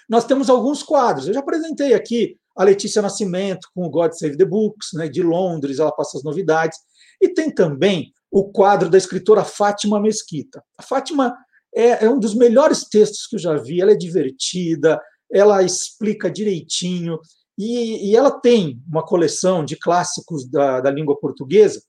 nós 0.10 0.26
temos 0.26 0.50
alguns 0.50 0.82
quadros. 0.82 1.28
Eu 1.28 1.34
já 1.36 1.40
apresentei 1.40 1.94
aqui 1.94 2.36
a 2.58 2.64
Letícia 2.64 3.02
Nascimento 3.02 3.70
com 3.74 3.86
o 3.86 3.90
God 3.90 4.12
Save 4.14 4.36
the 4.36 4.44
Books, 4.44 4.90
né, 4.94 5.08
de 5.08 5.22
Londres, 5.22 5.80
ela 5.80 5.92
passa 5.92 6.18
as 6.18 6.24
novidades. 6.24 6.78
E 7.22 7.30
tem 7.30 7.54
também 7.54 8.12
o 8.32 8.52
quadro 8.52 8.90
da 8.90 8.98
escritora 8.98 9.46
Fátima 9.46 10.00
Mesquita. 10.00 10.64
A 10.78 10.84
Fátima 10.84 11.38
é, 11.74 12.06
é 12.06 12.10
um 12.10 12.20
dos 12.20 12.34
melhores 12.34 12.84
textos 12.86 13.28
que 13.28 13.36
eu 13.36 13.40
já 13.40 13.56
vi, 13.56 13.80
ela 13.80 13.92
é 13.92 13.96
divertida, 13.96 15.00
ela 15.32 15.62
explica 15.64 16.30
direitinho, 16.30 17.20
e, 17.58 18.10
e 18.10 18.16
ela 18.16 18.32
tem 18.32 18.82
uma 18.90 19.06
coleção 19.06 19.64
de 19.64 19.76
clássicos 19.76 20.50
da, 20.50 20.82
da 20.82 20.90
língua 20.90 21.20
portuguesa, 21.20 21.82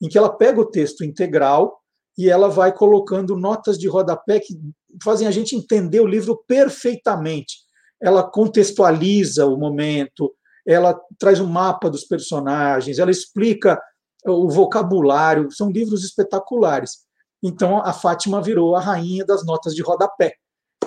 em 0.00 0.08
que 0.08 0.16
ela 0.16 0.34
pega 0.34 0.60
o 0.60 0.70
texto 0.70 1.04
integral 1.04 1.80
e 2.16 2.30
ela 2.30 2.48
vai 2.48 2.72
colocando 2.72 3.36
notas 3.36 3.76
de 3.78 3.88
rodapé 3.88 4.40
que 4.40 4.54
fazem 5.02 5.26
a 5.26 5.30
gente 5.30 5.54
entender 5.54 6.00
o 6.00 6.06
livro 6.06 6.42
perfeitamente 6.46 7.65
ela 8.02 8.22
contextualiza 8.22 9.46
o 9.46 9.56
momento, 9.56 10.34
ela 10.66 10.98
traz 11.18 11.40
um 11.40 11.46
mapa 11.46 11.88
dos 11.88 12.04
personagens, 12.04 12.98
ela 12.98 13.10
explica 13.10 13.80
o 14.24 14.50
vocabulário, 14.50 15.50
são 15.50 15.70
livros 15.70 16.04
espetaculares. 16.04 17.06
Então 17.42 17.78
a 17.78 17.92
Fátima 17.92 18.42
virou 18.42 18.74
a 18.74 18.80
rainha 18.80 19.24
das 19.24 19.44
notas 19.44 19.74
de 19.74 19.82
rodapé. 19.82 20.34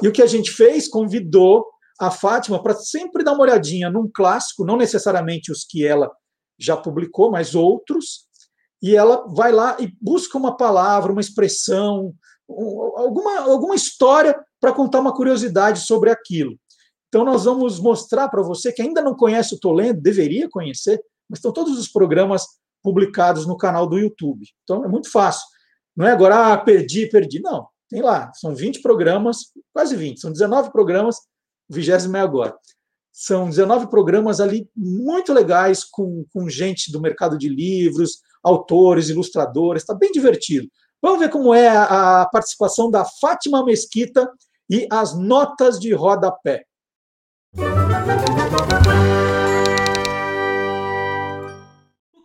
E 0.01 0.07
o 0.07 0.11
que 0.11 0.21
a 0.21 0.27
gente 0.27 0.51
fez? 0.51 0.87
Convidou 0.87 1.65
a 1.99 2.11
Fátima 2.11 2.61
para 2.61 2.73
sempre 2.73 3.23
dar 3.23 3.33
uma 3.33 3.43
olhadinha 3.43 3.89
num 3.89 4.09
clássico, 4.13 4.65
não 4.65 4.77
necessariamente 4.77 5.51
os 5.51 5.65
que 5.65 5.85
ela 5.85 6.09
já 6.57 6.75
publicou, 6.75 7.31
mas 7.31 7.55
outros, 7.55 8.27
e 8.81 8.95
ela 8.95 9.25
vai 9.27 9.51
lá 9.51 9.77
e 9.79 9.93
busca 10.01 10.37
uma 10.37 10.55
palavra, 10.55 11.11
uma 11.11 11.21
expressão, 11.21 12.13
alguma, 12.95 13.39
alguma 13.41 13.75
história 13.75 14.37
para 14.59 14.73
contar 14.73 14.99
uma 14.99 15.13
curiosidade 15.13 15.81
sobre 15.81 16.09
aquilo. 16.09 16.57
Então, 17.09 17.25
nós 17.25 17.45
vamos 17.45 17.79
mostrar 17.79 18.29
para 18.29 18.41
você 18.41 18.71
que 18.71 18.81
ainda 18.81 19.01
não 19.01 19.15
conhece 19.15 19.55
o 19.55 19.59
Tolendo, 19.59 19.99
deveria 19.99 20.49
conhecer, 20.49 21.01
mas 21.27 21.39
estão 21.39 21.51
todos 21.51 21.77
os 21.77 21.87
programas 21.87 22.45
publicados 22.81 23.45
no 23.45 23.57
canal 23.57 23.87
do 23.87 23.97
YouTube. 23.97 24.45
Então, 24.63 24.85
é 24.85 24.87
muito 24.87 25.11
fácil. 25.11 25.45
Não 25.95 26.07
é 26.07 26.11
agora, 26.11 26.53
ah, 26.53 26.57
perdi, 26.57 27.09
perdi. 27.09 27.41
Não, 27.41 27.67
tem 27.89 28.01
lá. 28.01 28.31
São 28.35 28.55
20 28.55 28.81
programas, 28.81 29.51
quase 29.73 29.95
20, 29.95 30.19
são 30.19 30.31
19 30.31 30.71
programas, 30.71 31.17
o 31.69 31.73
vigésimo 31.73 32.15
é 32.15 32.21
agora. 32.21 32.55
São 33.11 33.49
19 33.49 33.89
programas 33.89 34.39
ali 34.39 34.69
muito 34.75 35.33
legais, 35.33 35.83
com, 35.83 36.23
com 36.31 36.47
gente 36.47 36.91
do 36.91 37.01
mercado 37.01 37.37
de 37.37 37.49
livros, 37.49 38.21
autores, 38.43 39.09
ilustradores, 39.09 39.83
está 39.83 39.93
bem 39.93 40.11
divertido. 40.11 40.69
Vamos 41.01 41.19
ver 41.19 41.29
como 41.29 41.53
é 41.53 41.67
a, 41.67 42.27
participação 42.31 42.89
da 42.91 43.05
Fátima 43.05 43.63
Mesquita 43.63 44.29
e 44.69 44.87
as 44.91 45.17
notas 45.17 45.79
de 45.79 45.93
rodapé. 45.93 46.65
O 47.51 47.61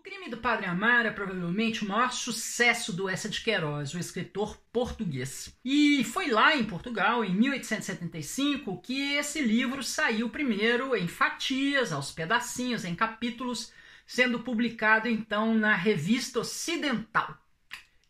crime 0.02 0.28
do 0.28 0.36
Padre 0.36 0.66
Amaro 0.66 1.08
é 1.08 1.10
provavelmente 1.10 1.82
o 1.82 1.88
maior 1.88 2.12
sucesso 2.12 2.92
do 2.92 3.08
Essa 3.08 3.30
de 3.30 3.40
Queiroz, 3.40 3.94
o 3.94 3.98
escritor 3.98 4.58
português. 4.70 5.56
E 5.64 6.04
foi 6.04 6.28
lá 6.28 6.54
em 6.54 6.64
Portugal, 6.64 7.24
em 7.24 7.34
1875, 7.34 8.82
que 8.82 9.14
esse 9.14 9.40
livro 9.40 9.82
saiu 9.82 10.28
primeiro 10.28 10.94
em 10.94 11.08
fatias, 11.08 11.90
aos 11.90 12.12
pedacinhos, 12.12 12.84
em 12.84 12.94
capítulos, 12.94 13.72
sendo 14.06 14.40
publicado 14.40 15.08
então 15.08 15.54
na 15.54 15.74
Revista 15.74 16.40
Ocidental. 16.40 17.34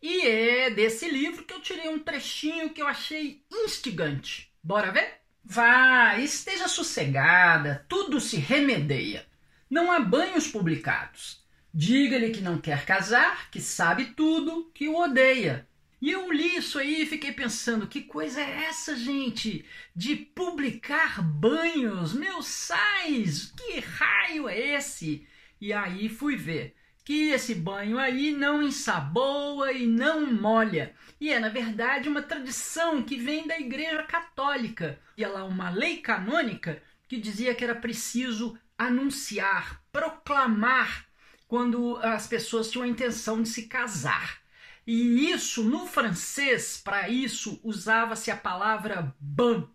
E 0.02 0.26
é 0.26 0.68
desse 0.68 1.08
livro 1.08 1.44
que 1.44 1.54
eu 1.54 1.60
tirei 1.60 1.88
um 1.88 2.00
trechinho 2.00 2.70
que 2.70 2.82
eu 2.82 2.88
achei 2.88 3.44
instigante. 3.52 4.52
Bora 4.60 4.90
ver? 4.90 5.23
Vá, 5.44 6.18
esteja 6.18 6.66
sossegada, 6.68 7.84
tudo 7.86 8.18
se 8.18 8.36
remedeia. 8.36 9.26
Não 9.68 9.92
há 9.92 10.00
banhos 10.00 10.46
publicados. 10.48 11.44
Diga-lhe 11.72 12.30
que 12.30 12.40
não 12.40 12.58
quer 12.58 12.86
casar, 12.86 13.50
que 13.50 13.60
sabe 13.60 14.06
tudo, 14.16 14.70
que 14.72 14.88
o 14.88 14.96
odeia. 14.96 15.68
E 16.00 16.10
eu 16.10 16.32
li 16.32 16.56
isso 16.56 16.78
aí 16.78 17.02
e 17.02 17.06
fiquei 17.06 17.32
pensando, 17.32 17.86
que 17.86 18.02
coisa 18.02 18.40
é 18.40 18.64
essa, 18.64 18.96
gente? 18.96 19.64
De 19.94 20.16
publicar 20.16 21.20
banhos? 21.22 22.14
Meus 22.14 22.46
sais, 22.46 23.52
que 23.56 23.80
raio 23.80 24.48
é 24.48 24.58
esse? 24.76 25.26
E 25.60 25.72
aí 25.72 26.08
fui 26.08 26.36
ver 26.36 26.74
que 27.04 27.30
esse 27.30 27.54
banho 27.54 27.98
aí 27.98 28.32
não 28.32 28.62
ensaboa 28.62 29.70
e 29.72 29.86
não 29.86 30.32
molha. 30.32 30.94
E 31.20 31.30
é, 31.30 31.38
na 31.38 31.50
verdade, 31.50 32.08
uma 32.08 32.22
tradição 32.22 33.02
que 33.02 33.16
vem 33.16 33.46
da 33.46 33.60
Igreja 33.60 34.02
Católica. 34.02 34.98
E 35.16 35.22
é 35.22 35.28
lá 35.28 35.44
uma 35.44 35.68
lei 35.68 35.98
canônica 35.98 36.82
que 37.06 37.18
dizia 37.18 37.54
que 37.54 37.62
era 37.62 37.74
preciso 37.74 38.58
anunciar, 38.76 39.82
proclamar 39.92 41.06
quando 41.46 41.96
as 41.98 42.26
pessoas 42.26 42.70
tinham 42.70 42.84
a 42.84 42.88
intenção 42.88 43.42
de 43.42 43.48
se 43.50 43.66
casar. 43.66 44.42
E 44.86 45.30
isso, 45.30 45.62
no 45.62 45.86
francês, 45.86 46.80
para 46.82 47.08
isso, 47.08 47.60
usava-se 47.62 48.30
a 48.30 48.36
palavra 48.36 49.14
ban, 49.20 49.68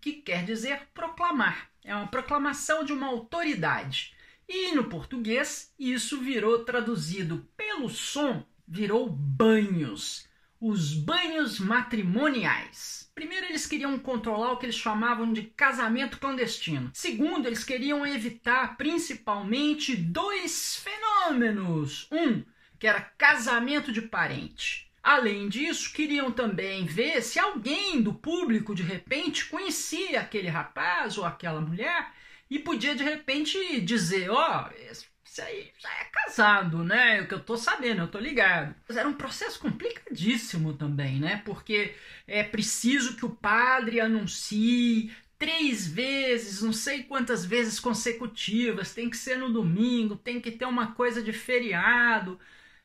que 0.00 0.12
quer 0.12 0.44
dizer 0.44 0.88
proclamar. 0.94 1.70
É 1.82 1.94
uma 1.94 2.06
proclamação 2.06 2.84
de 2.84 2.92
uma 2.92 3.08
autoridade. 3.08 4.13
E 4.48 4.72
no 4.74 4.84
português, 4.84 5.72
isso 5.78 6.20
virou 6.20 6.64
traduzido 6.64 7.48
pelo 7.56 7.88
som, 7.88 8.44
virou 8.66 9.08
banhos. 9.08 10.28
Os 10.60 10.94
banhos 10.94 11.58
matrimoniais. 11.58 13.10
Primeiro, 13.14 13.46
eles 13.46 13.66
queriam 13.66 13.98
controlar 13.98 14.52
o 14.52 14.56
que 14.56 14.66
eles 14.66 14.76
chamavam 14.76 15.32
de 15.32 15.42
casamento 15.42 16.18
clandestino. 16.18 16.90
Segundo, 16.94 17.46
eles 17.46 17.62
queriam 17.62 18.06
evitar 18.06 18.76
principalmente 18.76 19.94
dois 19.94 20.76
fenômenos. 20.76 22.08
Um, 22.10 22.42
que 22.78 22.86
era 22.86 23.00
casamento 23.00 23.92
de 23.92 24.02
parente. 24.02 24.90
Além 25.02 25.48
disso, 25.48 25.92
queriam 25.92 26.30
também 26.30 26.84
ver 26.84 27.22
se 27.22 27.38
alguém 27.38 28.00
do 28.02 28.12
público 28.12 28.74
de 28.74 28.82
repente 28.82 29.46
conhecia 29.46 30.20
aquele 30.20 30.48
rapaz 30.48 31.18
ou 31.18 31.24
aquela 31.24 31.60
mulher 31.60 32.12
e 32.54 32.58
podia 32.60 32.94
de 32.94 33.02
repente 33.02 33.80
dizer, 33.80 34.30
ó, 34.30 34.68
oh, 34.68 34.92
isso 35.24 35.42
aí 35.42 35.72
já 35.76 35.88
é 35.88 36.04
casado, 36.04 36.84
né? 36.84 37.20
O 37.20 37.26
que 37.26 37.34
eu 37.34 37.40
tô 37.40 37.56
sabendo, 37.56 38.02
eu 38.02 38.08
tô 38.08 38.20
ligado. 38.20 38.74
Mas 38.86 38.96
era 38.96 39.08
um 39.08 39.14
processo 39.14 39.58
complicadíssimo 39.58 40.74
também, 40.74 41.18
né? 41.18 41.42
Porque 41.44 41.96
é 42.28 42.44
preciso 42.44 43.16
que 43.16 43.26
o 43.26 43.30
padre 43.30 43.98
anuncie 43.98 45.12
três 45.36 45.84
vezes, 45.84 46.62
não 46.62 46.72
sei 46.72 47.02
quantas 47.02 47.44
vezes 47.44 47.80
consecutivas, 47.80 48.94
tem 48.94 49.10
que 49.10 49.16
ser 49.16 49.36
no 49.36 49.52
domingo, 49.52 50.14
tem 50.14 50.40
que 50.40 50.52
ter 50.52 50.64
uma 50.64 50.92
coisa 50.92 51.20
de 51.20 51.32
feriado. 51.32 52.38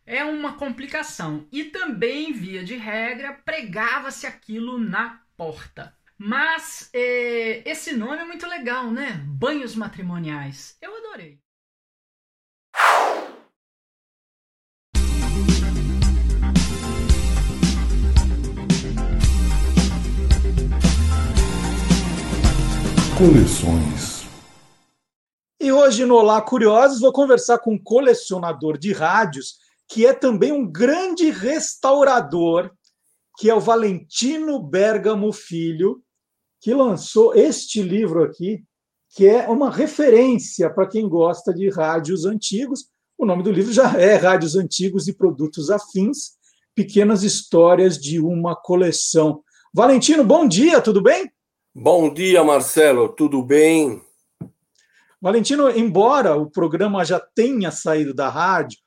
É 0.04 0.24
uma 0.26 0.54
complicação. 0.54 1.48
E 1.52 1.66
também, 1.66 2.34
via 2.34 2.64
de 2.64 2.76
regra, 2.76 3.34
pregava-se 3.46 4.26
aquilo 4.26 4.80
na 4.80 5.22
porta. 5.38 5.96
Mas 6.22 6.90
é, 6.92 7.64
esse 7.66 7.96
nome 7.96 8.18
é 8.18 8.26
muito 8.26 8.46
legal, 8.46 8.92
né? 8.92 9.24
Banhos 9.26 9.74
matrimoniais. 9.74 10.76
Eu 10.82 10.98
adorei. 10.98 11.40
Coleções. 23.18 24.28
E 25.58 25.72
hoje 25.72 26.06
no 26.06 26.16
Olá 26.16 26.42
Curiosos 26.42 27.00
vou 27.00 27.14
conversar 27.14 27.60
com 27.60 27.76
um 27.76 27.82
colecionador 27.82 28.78
de 28.78 28.92
rádios 28.92 29.58
que 29.88 30.06
é 30.06 30.14
também 30.14 30.52
um 30.52 30.70
grande 30.70 31.30
restaurador, 31.30 32.70
que 33.38 33.50
é 33.50 33.56
o 33.56 33.60
Valentino 33.62 34.62
Bergamo 34.62 35.32
Filho, 35.32 36.04
que 36.62 36.74
lançou 36.74 37.34
este 37.34 37.82
livro 37.82 38.24
aqui, 38.24 38.64
que 39.16 39.28
é 39.28 39.47
uma 39.47 39.72
referência 39.72 40.70
para 40.70 40.88
quem 40.88 41.07
gosta 41.07 41.53
de 41.53 41.70
rádios 41.70 42.26
antigos. 42.26 42.86
O 43.18 43.26
nome 43.26 43.43
do 43.43 43.51
livro 43.51 43.74
já 43.74 43.95
é 43.99 44.16
Rádios 44.16 44.55
Antigos 44.55 45.07
e 45.07 45.14
Produtos 45.14 45.70
Afins, 45.70 46.38
Pequenas 46.76 47.24
Histórias 47.24 47.97
de 47.97 48.20
uma 48.20 48.55
Coleção. 48.55 49.41
Valentino, 49.74 50.24
bom 50.24 50.47
dia, 50.47 50.82
tudo 50.82 51.01
bem? 51.01 51.30
Bom 51.74 52.14
dia, 52.14 52.43
Marcelo, 52.43 53.10
tudo 53.10 53.43
bem? 53.43 54.01
Valentino, 55.22 55.70
embora 55.70 56.36
o 56.36 56.49
programa 56.49 57.03
já 57.03 57.20
tenha 57.20 57.72
saído 57.72 58.14
da 58.14 58.30
rádio, 58.30 58.80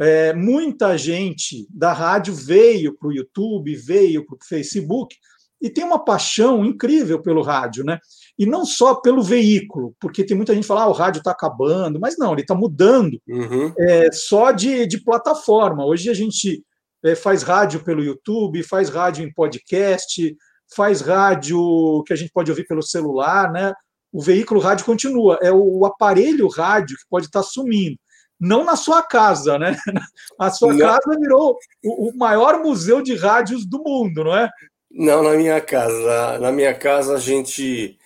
é, 0.00 0.32
muita 0.32 0.96
gente 0.96 1.66
da 1.70 1.92
rádio 1.92 2.32
veio 2.32 2.96
para 2.96 3.08
o 3.08 3.12
YouTube, 3.12 3.74
veio 3.74 4.24
para 4.24 4.36
o 4.36 4.38
Facebook, 4.46 5.16
e 5.60 5.68
tem 5.68 5.84
uma 5.84 6.04
paixão 6.04 6.64
incrível 6.64 7.20
pelo 7.20 7.42
rádio, 7.42 7.84
né? 7.84 7.98
E 8.38 8.46
não 8.46 8.64
só 8.64 8.94
pelo 8.94 9.22
veículo, 9.22 9.94
porque 9.98 10.24
tem 10.24 10.36
muita 10.36 10.54
gente 10.54 10.62
que 10.62 10.68
fala, 10.68 10.82
ah, 10.82 10.88
o 10.88 10.92
rádio 10.92 11.18
está 11.18 11.32
acabando, 11.32 11.98
mas 11.98 12.16
não, 12.16 12.32
ele 12.32 12.42
está 12.42 12.54
mudando 12.54 13.20
uhum. 13.28 13.72
é, 13.78 14.12
só 14.12 14.52
de, 14.52 14.86
de 14.86 15.02
plataforma. 15.02 15.84
Hoje 15.84 16.08
a 16.08 16.14
gente 16.14 16.64
é, 17.04 17.14
faz 17.14 17.42
rádio 17.42 17.82
pelo 17.82 18.02
YouTube, 18.02 18.62
faz 18.62 18.88
rádio 18.88 19.24
em 19.24 19.32
podcast, 19.32 20.36
faz 20.74 21.00
rádio 21.00 22.02
que 22.06 22.12
a 22.12 22.16
gente 22.16 22.32
pode 22.32 22.50
ouvir 22.50 22.66
pelo 22.66 22.82
celular, 22.82 23.50
né? 23.50 23.72
O 24.12 24.22
veículo 24.22 24.60
rádio 24.60 24.86
continua, 24.86 25.38
é 25.42 25.50
o, 25.50 25.80
o 25.80 25.86
aparelho 25.86 26.48
rádio 26.48 26.96
que 26.96 27.04
pode 27.10 27.26
estar 27.26 27.42
tá 27.42 27.46
sumindo. 27.46 27.96
Não 28.40 28.64
na 28.64 28.76
sua 28.76 29.02
casa, 29.02 29.58
né? 29.58 29.76
A 30.38 30.50
sua 30.50 30.72
não. 30.72 30.78
casa 30.78 31.18
virou 31.18 31.56
o, 31.84 32.10
o 32.10 32.16
maior 32.16 32.62
museu 32.62 33.02
de 33.02 33.16
rádios 33.16 33.66
do 33.66 33.82
mundo, 33.82 34.22
não 34.22 34.36
é? 34.36 34.48
Não, 34.90 35.22
na 35.22 35.34
minha 35.34 35.60
casa. 35.60 36.38
Na 36.38 36.50
minha 36.50 36.74
casa 36.74 37.16
a 37.16 37.20
gente 37.20 37.98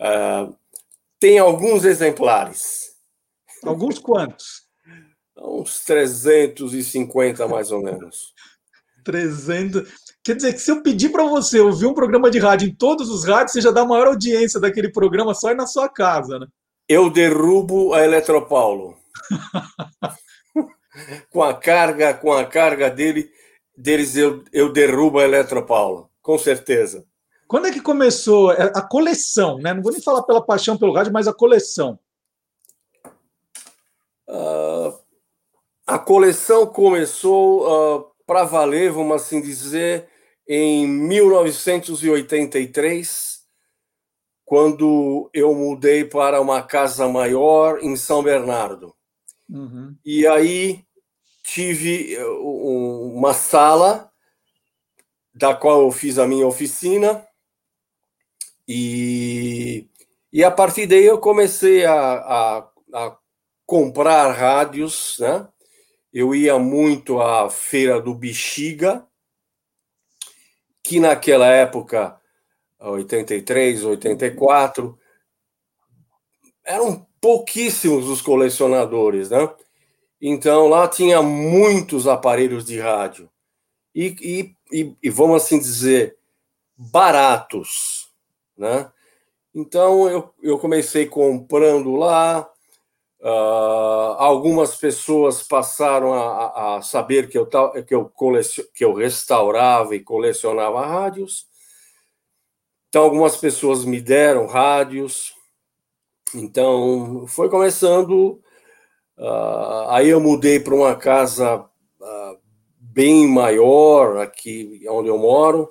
uh, 0.00 0.54
tem 1.18 1.38
alguns 1.38 1.84
exemplares. 1.84 2.92
Alguns 3.64 3.98
quantos? 3.98 4.62
Uns 5.36 5.84
350 5.84 7.48
mais 7.48 7.72
ou 7.72 7.82
menos. 7.82 8.32
300. 9.04 9.90
Quer 10.22 10.36
dizer 10.36 10.52
que 10.52 10.60
se 10.60 10.70
eu 10.70 10.80
pedir 10.80 11.10
para 11.10 11.24
você 11.24 11.58
ouvir 11.58 11.86
um 11.86 11.94
programa 11.94 12.30
de 12.30 12.38
rádio 12.38 12.68
em 12.68 12.74
todos 12.74 13.10
os 13.10 13.24
rádios, 13.24 13.52
você 13.52 13.60
já 13.60 13.72
dá 13.72 13.84
maior 13.84 14.06
audiência 14.06 14.60
daquele 14.60 14.92
programa 14.92 15.34
só 15.34 15.48
aí 15.48 15.56
na 15.56 15.66
sua 15.66 15.88
casa, 15.88 16.38
né? 16.38 16.46
Eu 16.88 17.10
derrubo 17.10 17.94
a 17.94 18.04
Eletropaulo. 18.04 18.96
com 21.30 21.42
a 21.42 21.54
carga, 21.54 22.14
com 22.14 22.32
a 22.32 22.44
carga 22.44 22.88
dele, 22.88 23.28
deles 23.76 24.16
eu, 24.16 24.44
eu 24.52 24.72
derrubo 24.72 25.18
a 25.18 25.24
Eletropaulo 25.24 26.11
com 26.22 26.38
certeza. 26.38 27.04
Quando 27.48 27.66
é 27.66 27.72
que 27.72 27.82
começou 27.82 28.50
a 28.50 28.80
coleção, 28.80 29.58
né? 29.58 29.74
Não 29.74 29.82
vou 29.82 29.92
nem 29.92 30.00
falar 30.00 30.22
pela 30.22 30.40
paixão 30.40 30.78
pelo 30.78 30.94
rádio, 30.94 31.12
mas 31.12 31.28
a 31.28 31.34
coleção. 31.34 31.98
Uh, 34.26 34.98
a 35.86 35.98
coleção 35.98 36.66
começou 36.66 37.66
uh, 37.66 38.06
para 38.26 38.44
valer, 38.44 38.90
vamos 38.90 39.20
assim 39.20 39.42
dizer, 39.42 40.08
em 40.48 40.86
1983, 40.86 43.42
quando 44.44 45.28
eu 45.34 45.52
mudei 45.54 46.04
para 46.04 46.40
uma 46.40 46.62
casa 46.62 47.08
maior 47.08 47.80
em 47.82 47.96
São 47.96 48.22
Bernardo. 48.22 48.94
Uhum. 49.48 49.96
E 50.04 50.24
aí 50.26 50.84
tive 51.42 52.14
eh, 52.14 52.24
uma 52.24 53.34
sala 53.34 54.11
da 55.34 55.54
qual 55.54 55.82
eu 55.82 55.90
fiz 55.90 56.18
a 56.18 56.26
minha 56.26 56.46
oficina 56.46 57.26
e, 58.66 59.88
e 60.32 60.44
a 60.44 60.50
partir 60.50 60.86
daí 60.86 61.04
eu 61.04 61.18
comecei 61.18 61.84
a, 61.84 61.94
a, 61.94 62.70
a 62.94 63.16
comprar 63.66 64.30
rádios, 64.32 65.16
né? 65.18 65.48
Eu 66.12 66.34
ia 66.34 66.58
muito 66.58 67.20
à 67.20 67.48
feira 67.48 68.00
do 68.00 68.14
Bexiga, 68.14 69.06
que 70.84 71.00
naquela 71.00 71.46
época, 71.46 72.20
83, 72.78 73.84
84, 73.84 74.98
eram 76.64 77.06
pouquíssimos 77.18 78.08
os 78.08 78.20
colecionadores, 78.20 79.30
né? 79.30 79.48
Então 80.20 80.68
lá 80.68 80.86
tinha 80.86 81.22
muitos 81.22 82.06
aparelhos 82.06 82.64
de 82.64 82.78
rádio 82.78 83.31
e, 83.94 84.54
e, 84.70 84.96
e, 85.02 85.10
vamos 85.10 85.42
assim 85.42 85.58
dizer 85.58 86.16
baratos, 86.76 88.10
né? 88.56 88.90
Então 89.54 90.08
eu, 90.08 90.34
eu 90.42 90.58
comecei 90.58 91.06
comprando 91.06 91.94
lá. 91.94 92.48
Uh, 93.20 94.16
algumas 94.18 94.74
pessoas 94.74 95.44
passaram 95.44 96.12
a, 96.12 96.78
a, 96.78 96.82
saber 96.82 97.28
que 97.28 97.38
eu, 97.38 97.46
que, 97.86 97.94
eu 97.94 98.08
colecion, 98.08 98.64
que 98.74 98.84
eu 98.84 98.92
restaurava 98.92 99.94
e 99.94 100.00
colecionava 100.00 100.84
rádios. 100.84 101.46
Então, 102.88 103.04
algumas 103.04 103.38
pessoas 103.38 103.86
me 103.86 104.02
deram 104.02 104.46
rádios. 104.46 105.34
Então, 106.34 107.26
foi 107.26 107.48
começando. 107.48 108.42
Uh, 109.16 109.88
aí 109.88 110.08
eu 110.08 110.20
mudei 110.20 110.60
para 110.60 110.74
uma 110.74 110.94
casa 110.94 111.64
bem 112.92 113.26
maior 113.26 114.18
aqui 114.18 114.84
onde 114.88 115.08
eu 115.08 115.16
moro 115.16 115.70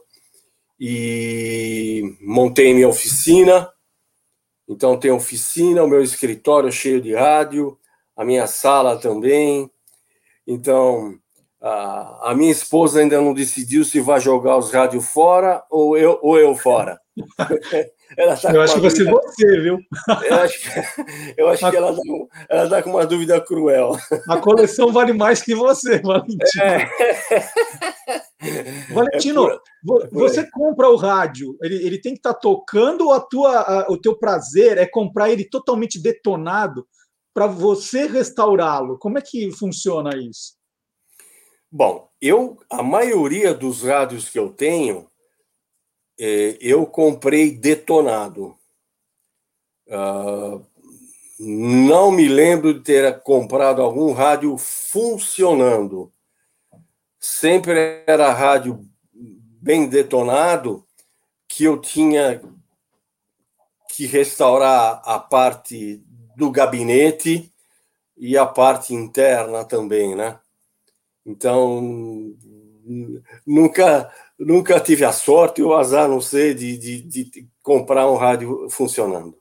e 0.79 2.17
montei 2.21 2.73
minha 2.73 2.87
oficina. 2.87 3.71
Então, 4.67 4.97
tem 4.97 5.11
oficina, 5.11 5.83
o 5.83 5.87
meu 5.87 6.01
escritório 6.01 6.71
cheio 6.71 6.99
de 7.01 7.13
rádio, 7.13 7.77
a 8.15 8.25
minha 8.25 8.47
sala 8.47 8.97
também. 8.97 9.69
Então, 10.47 11.15
a, 11.61 12.31
a 12.31 12.35
minha 12.35 12.51
esposa 12.51 12.99
ainda 12.99 13.21
não 13.21 13.33
decidiu 13.33 13.85
se 13.85 13.99
vai 13.99 14.19
jogar 14.19 14.57
os 14.57 14.71
rádios 14.71 15.05
fora 15.05 15.63
ou 15.69 15.95
eu, 15.95 16.17
ou 16.21 16.39
eu 16.39 16.55
fora. 16.55 16.99
Tá 18.15 18.51
eu 18.53 18.61
acho 18.61 18.75
que 18.75 18.81
vai 18.81 18.89
ser 18.89 19.09
você, 19.09 19.61
viu? 19.61 19.79
Eu 20.23 20.35
acho, 20.35 20.59
eu 21.37 21.47
acho 21.47 21.65
a... 21.65 21.71
que 21.71 21.77
ela 21.77 21.91
está 21.91 22.69
tá 22.69 22.83
com 22.83 22.89
uma 22.89 23.05
dúvida 23.05 23.39
cruel. 23.39 23.95
A 24.27 24.37
coleção 24.37 24.91
vale 24.91 25.13
mais 25.13 25.41
que 25.41 25.55
você, 25.55 25.99
Valentino. 26.03 26.63
É. 26.63 26.89
Valentino, 28.93 29.49
é 29.49 29.59
por... 29.85 30.09
você 30.11 30.49
compra 30.51 30.89
o 30.89 30.97
rádio, 30.97 31.57
ele, 31.61 31.75
ele 31.85 32.01
tem 32.01 32.13
que 32.13 32.19
estar 32.19 32.33
tá 32.33 32.39
tocando 32.39 33.05
ou 33.05 33.13
a 33.13 33.21
tua, 33.21 33.61
a, 33.61 33.91
o 33.91 33.97
teu 33.97 34.17
prazer 34.17 34.77
é 34.77 34.85
comprar 34.85 35.29
ele 35.29 35.45
totalmente 35.45 36.01
detonado 36.01 36.85
para 37.33 37.47
você 37.47 38.07
restaurá-lo? 38.07 38.97
Como 38.97 39.17
é 39.17 39.21
que 39.21 39.51
funciona 39.51 40.17
isso? 40.17 40.59
Bom, 41.71 42.09
eu 42.21 42.57
a 42.69 42.83
maioria 42.83 43.53
dos 43.53 43.83
rádios 43.83 44.27
que 44.27 44.37
eu 44.37 44.49
tenho 44.49 45.07
é, 45.07 45.10
eu 46.59 46.85
comprei 46.85 47.51
detonado. 47.51 48.55
Uh, 49.87 50.63
não 51.39 52.11
me 52.11 52.27
lembro 52.27 52.75
de 52.75 52.81
ter 52.81 53.19
comprado 53.21 53.81
algum 53.81 54.11
rádio 54.11 54.55
funcionando. 54.57 56.13
Sempre 57.19 58.03
era 58.05 58.31
rádio 58.31 58.87
bem 59.13 59.89
detonado 59.89 60.85
que 61.47 61.63
eu 61.63 61.79
tinha 61.79 62.39
que 63.89 64.05
restaurar 64.05 65.01
a 65.03 65.17
parte 65.17 66.03
do 66.35 66.51
gabinete 66.51 67.51
e 68.15 68.37
a 68.37 68.45
parte 68.45 68.93
interna 68.93 69.65
também, 69.65 70.15
né? 70.15 70.39
Então 71.25 71.81
nunca 73.45 74.13
nunca 74.45 74.79
tive 74.79 75.05
a 75.05 75.11
sorte 75.11 75.61
ou 75.61 75.69
o 75.69 75.75
azar, 75.75 76.07
não 76.07 76.19
sei, 76.19 76.53
de, 76.53 76.77
de, 76.77 77.01
de, 77.03 77.47
comprar 77.61 78.09
um 78.09 78.15
rádio 78.15 78.67
funcionando. 78.69 79.37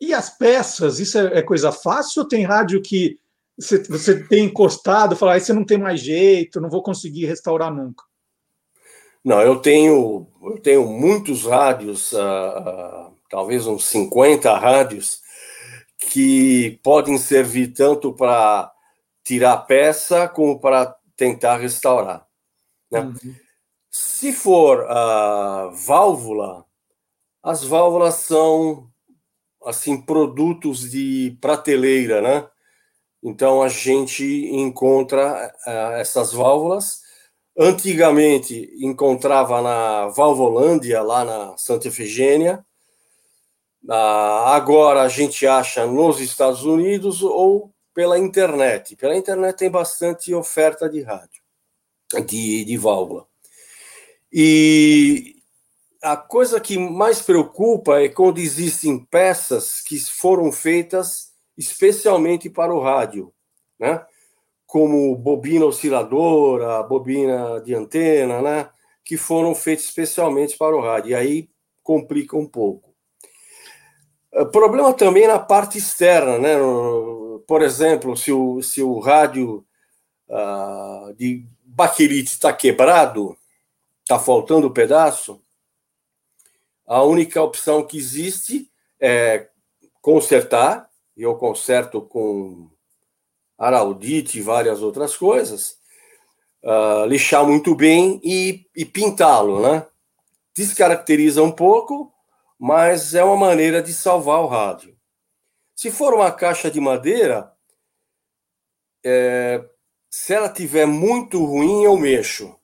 E 0.00 0.14
as 0.14 0.30
peças, 0.30 0.98
isso 0.98 1.18
é, 1.18 1.38
é 1.38 1.42
coisa 1.42 1.70
fácil 1.70 2.22
ou 2.22 2.28
tem 2.28 2.44
rádio 2.44 2.80
que 2.80 3.18
você, 3.58 3.82
você 3.84 4.24
tem 4.24 4.44
encostado 4.44 5.14
e 5.14 5.18
fala, 5.18 5.34
ah, 5.34 5.40
você 5.40 5.52
não 5.52 5.64
tem 5.64 5.76
mais 5.76 6.00
jeito, 6.00 6.60
não 6.60 6.70
vou 6.70 6.82
conseguir 6.82 7.26
restaurar 7.26 7.74
nunca? 7.74 8.04
Não, 9.24 9.42
eu 9.42 9.56
tenho, 9.56 10.28
eu 10.42 10.58
tenho 10.60 10.86
muitos 10.86 11.44
rádios, 11.44 12.12
uh, 12.12 12.18
uh, 12.18 13.14
talvez 13.28 13.66
uns 13.66 13.84
50 13.86 14.56
rádios, 14.56 15.20
que 15.98 16.78
podem 16.82 17.18
servir 17.18 17.72
tanto 17.72 18.12
para 18.12 18.72
tirar 19.24 19.56
peça 19.58 20.28
como 20.28 20.60
para 20.60 20.96
tentar 21.16 21.56
restaurar. 21.56 22.24
Né? 22.90 23.00
Uhum. 23.00 23.34
Se 24.18 24.32
for 24.32 24.84
a 24.90 25.70
válvula, 25.86 26.66
as 27.40 27.62
válvulas 27.62 28.16
são 28.16 28.90
assim 29.64 29.96
produtos 29.96 30.90
de 30.90 31.38
prateleira, 31.40 32.20
né? 32.20 32.50
Então 33.22 33.62
a 33.62 33.68
gente 33.68 34.24
encontra 34.52 35.54
uh, 35.64 35.92
essas 36.00 36.32
válvulas. 36.32 37.00
Antigamente 37.56 38.68
encontrava 38.80 39.62
na 39.62 40.08
Valvolândia, 40.08 41.00
lá 41.00 41.24
na 41.24 41.56
Santa 41.56 41.86
Efigênia. 41.86 42.66
Uh, 43.84 43.92
agora 44.48 45.02
a 45.02 45.08
gente 45.08 45.46
acha 45.46 45.86
nos 45.86 46.18
Estados 46.18 46.64
Unidos 46.64 47.22
ou 47.22 47.72
pela 47.94 48.18
internet. 48.18 48.96
Pela 48.96 49.16
internet 49.16 49.58
tem 49.58 49.70
bastante 49.70 50.34
oferta 50.34 50.90
de 50.90 51.02
rádio, 51.02 51.40
de, 52.26 52.64
de 52.64 52.76
válvula. 52.76 53.27
E 54.32 55.36
a 56.02 56.16
coisa 56.16 56.60
que 56.60 56.78
mais 56.78 57.20
preocupa 57.20 58.00
é 58.00 58.08
quando 58.08 58.38
existem 58.38 58.98
peças 58.98 59.80
que 59.80 59.98
foram 59.98 60.52
feitas 60.52 61.32
especialmente 61.56 62.48
para 62.48 62.72
o 62.72 62.80
rádio, 62.80 63.32
né? 63.78 64.04
Como 64.66 65.16
bobina 65.16 65.64
osciladora, 65.64 66.82
bobina 66.82 67.60
de 67.60 67.74
antena, 67.74 68.40
né? 68.40 68.70
Que 69.04 69.16
foram 69.16 69.54
feitas 69.54 69.86
especialmente 69.86 70.56
para 70.56 70.76
o 70.76 70.80
rádio. 70.80 71.10
E 71.10 71.14
aí 71.14 71.50
complica 71.82 72.36
um 72.36 72.46
pouco. 72.46 72.94
O 74.32 74.46
problema 74.46 74.92
também 74.92 75.26
na 75.26 75.38
parte 75.38 75.78
externa, 75.78 76.38
né? 76.38 76.54
Por 77.46 77.62
exemplo, 77.62 78.16
se 78.16 78.30
o, 78.30 78.62
se 78.62 78.82
o 78.82 78.98
rádio 79.00 79.64
uh, 80.28 81.14
de 81.14 81.46
baquelite 81.64 82.34
está 82.34 82.52
quebrado, 82.52 83.36
está 84.08 84.18
faltando 84.18 84.68
um 84.68 84.72
pedaço, 84.72 85.44
a 86.86 87.02
única 87.02 87.42
opção 87.42 87.86
que 87.86 87.98
existe 87.98 88.72
é 88.98 89.50
consertar, 90.00 90.88
e 91.14 91.24
eu 91.24 91.36
conserto 91.36 92.00
com 92.00 92.70
araldite 93.58 94.38
e 94.38 94.42
várias 94.42 94.80
outras 94.80 95.14
coisas, 95.14 95.76
uh, 96.64 97.04
lixar 97.04 97.44
muito 97.46 97.74
bem 97.74 98.18
e, 98.24 98.66
e 98.74 98.86
pintá-lo, 98.86 99.60
né? 99.60 99.86
Descaracteriza 100.56 101.42
um 101.42 101.52
pouco, 101.52 102.10
mas 102.58 103.14
é 103.14 103.22
uma 103.22 103.36
maneira 103.36 103.82
de 103.82 103.92
salvar 103.92 104.40
o 104.40 104.46
rádio. 104.46 104.96
Se 105.76 105.90
for 105.90 106.14
uma 106.14 106.32
caixa 106.32 106.70
de 106.70 106.80
madeira, 106.80 107.52
é, 109.04 109.62
se 110.08 110.32
ela 110.32 110.48
tiver 110.48 110.86
muito 110.86 111.44
ruim, 111.44 111.84
eu 111.84 111.94
mexo. 111.98 112.57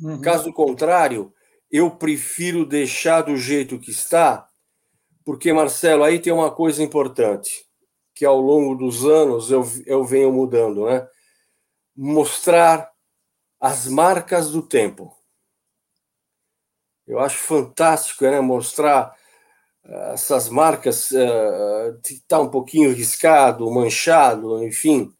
Uhum. 0.00 0.20
Caso 0.20 0.52
contrário, 0.52 1.32
eu 1.70 1.90
prefiro 1.90 2.66
deixar 2.66 3.22
do 3.22 3.36
jeito 3.36 3.78
que 3.78 3.90
está, 3.90 4.48
porque, 5.24 5.52
Marcelo, 5.52 6.04
aí 6.04 6.20
tem 6.20 6.32
uma 6.32 6.50
coisa 6.50 6.82
importante, 6.82 7.66
que 8.14 8.24
ao 8.24 8.40
longo 8.40 8.74
dos 8.74 9.04
anos 9.04 9.50
eu, 9.50 9.64
eu 9.84 10.04
venho 10.04 10.32
mudando, 10.32 10.86
né? 10.86 11.06
Mostrar 11.96 12.90
as 13.60 13.88
marcas 13.88 14.50
do 14.50 14.62
tempo. 14.62 15.12
Eu 17.06 17.18
acho 17.18 17.38
fantástico 17.38 18.24
né, 18.24 18.40
mostrar 18.40 19.14
uh, 19.84 20.12
essas 20.12 20.48
marcas 20.48 21.10
uh, 21.10 21.98
tá 22.28 22.40
um 22.40 22.48
pouquinho 22.48 22.92
riscado, 22.92 23.70
manchado, 23.70 24.62
enfim. 24.64 25.12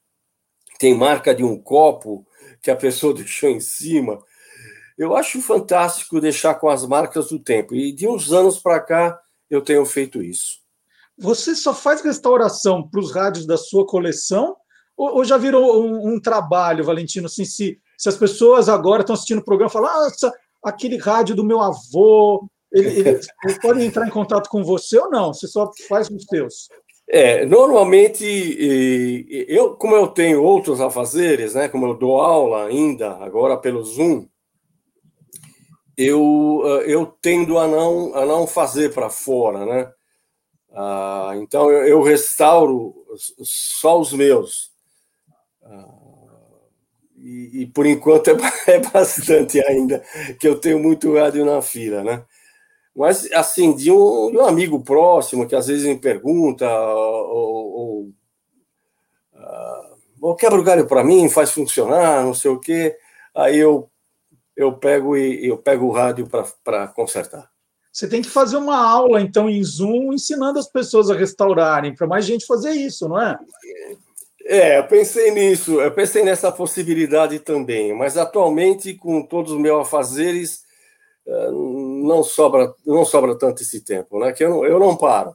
Tem 0.78 0.94
marca 0.94 1.34
de 1.34 1.44
um 1.44 1.60
copo 1.60 2.26
que 2.60 2.70
a 2.70 2.76
pessoa 2.76 3.14
deixou 3.14 3.50
em 3.50 3.60
cima. 3.60 4.22
Eu 4.98 5.16
acho 5.16 5.42
fantástico 5.42 6.20
deixar 6.20 6.54
com 6.54 6.68
as 6.68 6.86
marcas 6.86 7.28
do 7.28 7.38
tempo. 7.38 7.74
E 7.74 7.92
de 7.92 8.08
uns 8.08 8.32
anos 8.32 8.58
para 8.58 8.80
cá 8.80 9.20
eu 9.50 9.60
tenho 9.60 9.84
feito 9.84 10.22
isso. 10.22 10.58
Você 11.18 11.54
só 11.54 11.74
faz 11.74 12.02
restauração 12.02 12.86
para 12.86 13.00
os 13.00 13.12
rádios 13.12 13.46
da 13.46 13.56
sua 13.56 13.86
coleção 13.86 14.56
ou, 14.96 15.16
ou 15.16 15.24
já 15.24 15.36
virou 15.36 15.82
um, 15.82 16.14
um, 16.14 16.20
trabalho, 16.20 16.84
Valentino? 16.84 17.26
Assim, 17.26 17.44
se, 17.44 17.78
se 17.98 18.08
as 18.08 18.16
pessoas 18.16 18.68
agora 18.68 19.02
estão 19.02 19.14
assistindo 19.14 19.38
o 19.38 19.44
programa 19.44 19.70
e 19.70 19.72
falam, 19.72 19.90
ah, 19.90 20.08
aquele 20.64 20.96
rádio 20.96 21.36
do 21.36 21.44
meu 21.44 21.60
avô, 21.60 22.48
ele, 22.72 22.88
ele, 22.88 23.20
eles 23.44 23.58
podem 23.60 23.86
entrar 23.86 24.06
em 24.06 24.10
contato 24.10 24.48
com 24.48 24.64
você 24.64 24.98
ou 24.98 25.10
não? 25.10 25.32
Você 25.32 25.46
só 25.46 25.70
faz 25.88 26.08
os 26.10 26.24
seus? 26.24 26.68
É, 27.08 27.46
normalmente, 27.46 28.24
eu, 29.48 29.76
como 29.76 29.94
eu 29.94 30.08
tenho 30.08 30.42
outros 30.42 30.80
afazeres, 30.80 31.54
né, 31.54 31.68
como 31.68 31.86
eu 31.86 31.94
dou 31.94 32.20
aula 32.20 32.66
ainda, 32.66 33.12
agora 33.18 33.56
pelo 33.56 33.84
Zoom, 33.84 34.26
eu, 35.96 36.62
eh, 36.64 36.92
eu 36.94 37.06
tendo 37.06 37.58
a 37.58 37.66
não, 37.66 38.14
a 38.14 38.26
não 38.26 38.46
fazer 38.46 38.92
para 38.92 39.10
fora, 39.10 39.64
né? 39.66 39.92
Ah, 40.72 41.32
então, 41.36 41.70
eu, 41.70 41.86
eu, 41.86 42.02
restauro 42.02 42.94
só 43.42 43.98
os 44.00 44.12
meus. 44.12 44.72
Ah, 45.62 45.88
e, 47.18 47.62
e, 47.62 47.66
por 47.66 47.86
enquanto 47.86 48.28
é, 48.30 48.36
é 48.68 48.78
bastante 48.80 49.60
ainda, 49.64 50.02
que 50.40 50.46
eu 50.48 50.60
tenho 50.60 50.78
muito 50.78 51.14
rádio 51.14 51.44
na 51.44 51.62
fila, 51.62 52.04
né? 52.04 52.24
Mas, 52.94 53.30
assim, 53.32 53.74
de 53.76 53.90
um, 53.92 54.30
de 54.30 54.38
um 54.38 54.46
amigo 54.46 54.82
próximo 54.82 55.46
que 55.48 55.56
às 55.56 55.66
vezes 55.68 55.86
me 55.86 55.98
pergunta, 55.98 56.66
ou, 56.68 57.72
ou, 57.72 58.12
ou 60.20 60.34
quebra 60.34 60.58
o 60.60 60.64
galho 60.64 60.86
para 60.86 61.04
mim, 61.04 61.28
faz 61.28 61.50
funcionar, 61.52 62.24
não 62.24 62.34
sei 62.34 62.50
o 62.50 62.58
quê, 62.60 62.96
aí 63.34 63.58
eu, 63.58 63.88
eu, 64.56 64.72
pego, 64.72 65.16
e, 65.16 65.46
eu 65.46 65.58
pego 65.58 65.86
o 65.86 65.92
rádio 65.92 66.28
para 66.64 66.88
consertar. 66.88 67.50
Você 67.92 68.08
tem 68.08 68.22
que 68.22 68.28
fazer 68.28 68.56
uma 68.56 68.76
aula, 68.76 69.20
então, 69.20 69.48
em 69.48 69.62
Zoom, 69.62 70.12
ensinando 70.12 70.58
as 70.58 70.68
pessoas 70.68 71.10
a 71.10 71.14
restaurarem, 71.14 71.94
para 71.94 72.06
mais 72.06 72.24
gente 72.24 72.46
fazer 72.46 72.72
isso, 72.72 73.08
não 73.08 73.20
é? 73.20 73.38
É, 74.44 74.78
eu 74.78 74.86
pensei 74.86 75.30
nisso, 75.30 75.80
eu 75.80 75.90
pensei 75.92 76.22
nessa 76.22 76.52
possibilidade 76.52 77.38
também, 77.40 77.94
mas 77.96 78.16
atualmente, 78.16 78.94
com 78.94 79.22
todos 79.22 79.52
os 79.52 79.58
meus 79.58 79.80
afazeres, 79.80 80.62
eh, 81.26 81.50
não 81.50 82.22
sobra, 82.22 82.72
não 82.86 83.04
sobra 83.04 83.36
tanto 83.36 83.62
esse 83.62 83.80
tempo, 83.80 84.20
né? 84.20 84.32
Que 84.32 84.44
eu 84.44 84.50
não, 84.50 84.64
eu 84.64 84.78
não 84.78 84.96
paro. 84.96 85.34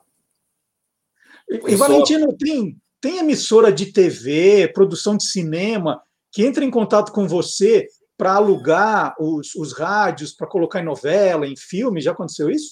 E, 1.50 1.74
e 1.74 1.76
Valentino, 1.76 2.32
tem, 2.38 2.78
tem 3.02 3.18
emissora 3.18 3.72
de 3.72 3.92
TV, 3.92 4.72
produção 4.74 5.18
de 5.18 5.26
cinema, 5.26 6.02
que 6.32 6.46
entra 6.46 6.64
em 6.64 6.72
contato 6.72 7.12
com 7.12 7.28
você 7.28 7.88
para 8.22 8.34
alugar 8.36 9.16
os, 9.20 9.56
os 9.56 9.74
rádios, 9.74 10.32
para 10.32 10.46
colocar 10.46 10.80
em 10.80 10.86
novela, 10.86 11.48
em 11.48 11.56
filme? 11.56 12.00
Já 12.00 12.12
aconteceu 12.12 12.52
isso? 12.52 12.70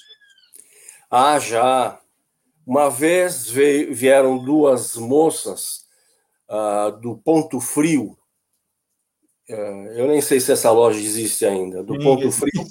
Ah, 1.10 1.40
já. 1.40 2.00
Uma 2.68 2.88
vez 2.88 3.50
veio, 3.50 3.92
vieram 3.92 4.38
duas 4.38 4.96
moças 4.96 5.88
uh, 6.48 6.96
do 7.02 7.18
Ponto 7.18 7.60
Frio. 7.60 8.16
Uh, 9.50 9.88
eu 9.98 10.08
nem 10.08 10.22
sei 10.22 10.40
se 10.40 10.52
essa 10.52 10.70
loja 10.70 11.00
existe 11.00 11.44
ainda, 11.48 11.82
do 11.82 11.96
Sim, 11.96 12.04
Ponto 12.04 12.28
existe. 12.28 12.42
Frio 12.42 12.68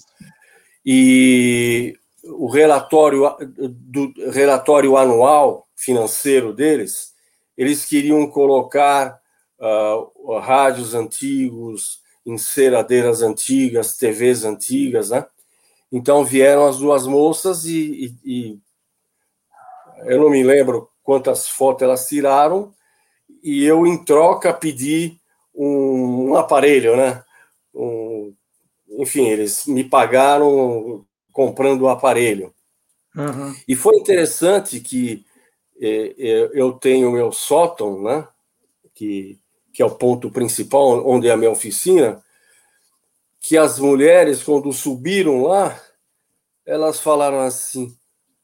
e 0.87 1.99
o 2.23 2.49
relatório, 2.49 3.25
do 3.73 4.13
relatório 4.31 4.97
anual 4.97 5.67
financeiro 5.75 6.53
deles, 6.53 7.13
eles 7.57 7.85
queriam 7.85 8.25
colocar 8.31 9.21
uh, 9.59 10.39
rádios 10.39 10.95
antigos, 10.95 12.07
enceradeiras 12.29 13.23
antigas, 13.23 13.97
TVs 13.97 14.45
antigas, 14.45 15.11
né? 15.11 15.27
Então 15.91 16.25
vieram 16.25 16.67
as 16.67 16.79
duas 16.79 17.07
moças 17.07 17.65
e, 17.65 18.15
e, 18.25 18.51
e, 18.51 18.61
eu 20.05 20.21
não 20.21 20.31
me 20.31 20.43
lembro 20.43 20.91
quantas 21.03 21.49
fotos 21.49 21.83
elas 21.83 22.07
tiraram 22.07 22.73
e 23.43 23.65
eu 23.65 23.87
em 23.87 24.05
troca 24.05 24.53
pedi 24.53 25.19
um, 25.55 26.31
um 26.31 26.37
aparelho, 26.37 26.97
né? 26.97 27.25
Um, 27.75 28.35
enfim, 28.91 29.27
eles 29.27 29.65
me 29.67 29.83
pagaram 29.83 31.07
comprando 31.33 31.83
o 31.83 31.89
aparelho. 31.89 32.53
Uhum. 33.17 33.55
E 33.67 33.75
foi 33.75 33.97
interessante 33.97 34.81
que 34.81 35.25
é, 35.81 36.15
é, 36.19 36.51
eu 36.53 36.73
tenho 36.73 37.09
o 37.09 37.13
meu 37.13 37.33
sótão, 37.33 38.03
né, 38.03 38.29
que, 38.95 39.39
que 39.79 39.83
é 39.83 39.87
o 39.87 39.95
ponto 39.95 40.29
principal, 40.29 41.09
onde 41.09 41.29
é 41.29 41.31
a 41.31 41.37
minha 41.37 41.53
oficina, 41.53 42.21
que 43.41 43.57
as 43.57 43.79
mulheres, 43.79 44.43
quando 44.43 44.73
subiram 44.73 45.45
lá, 45.45 45.81
elas 46.67 46.99
falaram 46.99 47.39
assim: 47.43 47.97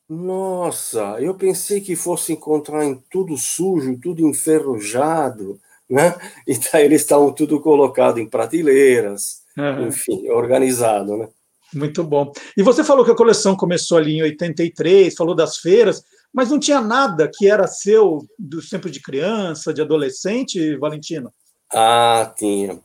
Nossa, 0.09 1.17
eu 1.19 1.35
pensei 1.35 1.81
que 1.81 1.97
fosse 1.97 2.35
encontrar 2.35 2.85
em 2.85 3.03
tudo 3.11 3.37
sujo, 3.37 3.99
tudo 4.01 4.25
enferrujado, 4.29 5.59
né? 5.91 6.15
E 6.47 6.57
daí 6.57 6.85
eles 6.85 7.01
estavam 7.03 7.33
tudo 7.33 7.61
colocado 7.61 8.21
em 8.21 8.31
prateleiras, 8.31 9.43
Uhum. 9.57 9.87
Enfim, 9.87 10.29
organizado, 10.31 11.17
né? 11.17 11.29
Muito 11.73 12.03
bom. 12.03 12.33
E 12.57 12.63
você 12.63 12.83
falou 12.83 13.05
que 13.05 13.13
a 13.13 13.17
coleção 13.17 13.57
começou 13.57 13.99
ali 13.99 14.15
em 14.15 14.23
83, 14.23 15.15
falou 15.15 15.35
das 15.35 15.59
feiras, 15.59 16.05
mas 16.35 16.51
não 16.51 16.59
tinha 16.59 16.81
nada 16.81 17.31
que 17.33 17.49
era 17.49 17.69
seu 17.69 18.27
do 18.37 18.61
tempo 18.61 18.91
de 18.91 19.01
criança, 19.01 19.73
de 19.73 19.81
adolescente, 19.81 20.77
Valentino? 20.77 21.33
Ah, 21.73 22.35
tinha. 22.37 22.83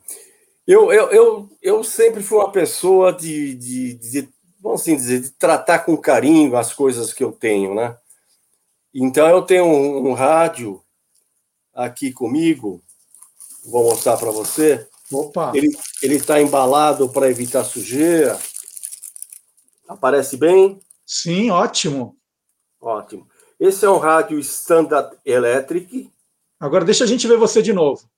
Eu, 0.64 0.92
eu, 0.92 1.10
eu, 1.10 1.50
eu 1.60 1.82
sempre 1.82 2.22
fui 2.22 2.38
uma 2.38 2.52
pessoa 2.52 3.12
de, 3.12 3.56
de, 3.56 3.94
de, 3.94 4.28
vamos 4.60 4.82
assim 4.82 4.94
dizer, 4.94 5.20
de 5.20 5.30
tratar 5.32 5.80
com 5.80 5.96
carinho 5.96 6.56
as 6.56 6.72
coisas 6.72 7.12
que 7.12 7.24
eu 7.24 7.32
tenho, 7.32 7.74
né? 7.74 7.98
Então 8.94 9.28
eu 9.28 9.42
tenho 9.42 9.64
um, 9.64 10.10
um 10.10 10.12
rádio 10.12 10.80
aqui 11.74 12.12
comigo, 12.12 12.80
vou 13.64 13.82
mostrar 13.82 14.16
para 14.16 14.30
você. 14.30 14.86
Opa. 15.12 15.50
Ele 15.56 16.14
está 16.14 16.40
embalado 16.40 17.08
para 17.08 17.28
evitar 17.28 17.64
sujeira. 17.64 18.38
Aparece 19.88 20.36
bem? 20.36 20.78
Sim, 21.04 21.50
ótimo. 21.50 22.16
Ótimo. 22.80 23.29
Esse 23.60 23.84
é 23.84 23.90
um 23.90 23.98
rádio 23.98 24.38
Standard 24.38 25.14
Electric. 25.24 26.10
Agora 26.58 26.82
deixa 26.82 27.04
a 27.04 27.06
gente 27.06 27.28
ver 27.28 27.36
você 27.36 27.60
de 27.60 27.74
novo. 27.74 28.08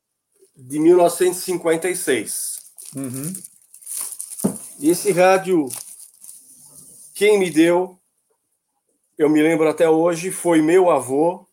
De 0.57 0.79
1956. 0.79 2.63
Uhum. 2.95 3.33
E 4.79 4.89
esse 4.89 5.11
rádio, 5.11 5.69
quem 7.13 7.41
me 7.41 7.51
deu, 7.51 7.99
eu 9.19 9.29
me 9.29 9.43
lembro 9.43 9.69
até 9.69 9.91
hoje, 9.91 10.31
foi 10.31 10.63
meu 10.63 10.91
avô, 10.91 11.45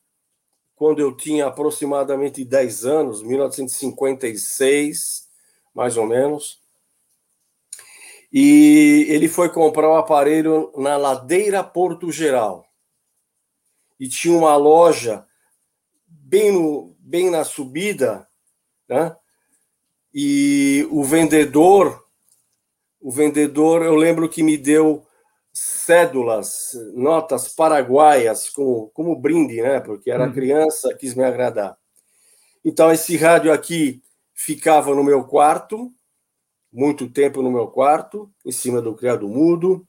quando 0.75 0.99
eu 0.99 1.17
tinha 1.17 1.47
aproximadamente 1.47 2.45
10 2.45 2.85
anos, 2.85 3.23
1956 3.23 5.27
mais 5.73 5.97
ou 5.97 6.05
menos. 6.05 6.59
E 8.31 9.07
ele 9.09 9.27
foi 9.27 9.49
comprar 9.49 9.89
o 9.89 9.93
um 9.93 9.97
aparelho 9.97 10.71
na 10.77 10.95
Ladeira 10.95 11.63
Porto 11.63 12.11
Geral. 12.11 12.68
E 13.99 14.07
tinha 14.07 14.37
uma 14.37 14.55
loja 14.55 15.25
bem, 16.07 16.51
no, 16.51 16.95
bem 16.99 17.29
na 17.29 17.43
subida, 17.43 18.27
né? 18.87 19.15
E 20.13 20.87
o 20.89 21.03
vendedor, 21.03 22.03
o 22.99 23.11
vendedor, 23.11 23.83
eu 23.83 23.95
lembro 23.95 24.29
que 24.29 24.41
me 24.41 24.57
deu 24.57 25.05
cédulas, 25.51 26.71
notas 26.93 27.49
paraguaias 27.49 28.49
como, 28.49 28.89
como 28.89 29.15
brinde, 29.15 29.61
né? 29.61 29.79
Porque 29.79 30.09
era 30.09 30.25
uhum. 30.25 30.33
criança, 30.33 30.93
quis 30.95 31.13
me 31.13 31.23
agradar. 31.23 31.77
Então, 32.63 32.91
esse 32.91 33.15
rádio 33.17 33.51
aqui 33.51 34.01
ficava 34.33 34.93
no 34.95 35.03
meu 35.03 35.23
quarto, 35.25 35.93
muito 36.71 37.09
tempo 37.09 37.41
no 37.41 37.51
meu 37.51 37.67
quarto, 37.67 38.31
em 38.45 38.51
cima 38.51 38.81
do 38.81 38.95
criado 38.95 39.27
mudo. 39.27 39.87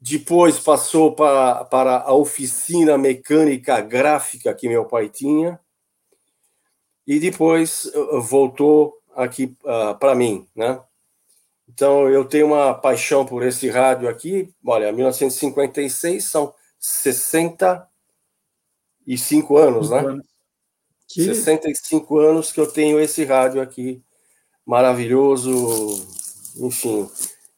Depois 0.00 0.58
passou 0.58 1.14
para, 1.14 1.64
para 1.64 2.02
a 2.02 2.12
oficina 2.12 2.98
mecânica 2.98 3.80
gráfica 3.80 4.54
que 4.54 4.68
meu 4.68 4.84
pai 4.84 5.08
tinha. 5.08 5.58
E 7.06 7.18
depois 7.18 7.86
eh, 7.86 8.20
voltou 8.20 8.94
aqui 9.14 9.56
uh, 9.64 9.98
para 9.98 10.14
mim, 10.14 10.46
né? 10.54 10.78
Então 11.68 12.08
eu 12.08 12.24
tenho 12.24 12.46
uma 12.46 12.74
paixão 12.74 13.24
por 13.24 13.44
esse 13.44 13.68
rádio 13.68 14.08
aqui. 14.08 14.52
Olha, 14.64 14.92
1956 14.92 16.24
são 16.24 16.54
65 16.78 19.56
anos, 19.56 19.90
né? 19.90 20.20
Que... 21.08 21.24
65 21.24 22.18
anos 22.18 22.52
que 22.52 22.60
eu 22.60 22.70
tenho 22.70 23.00
esse 23.00 23.24
rádio 23.24 23.62
aqui, 23.62 24.02
maravilhoso, 24.64 26.06
enfim. 26.56 27.10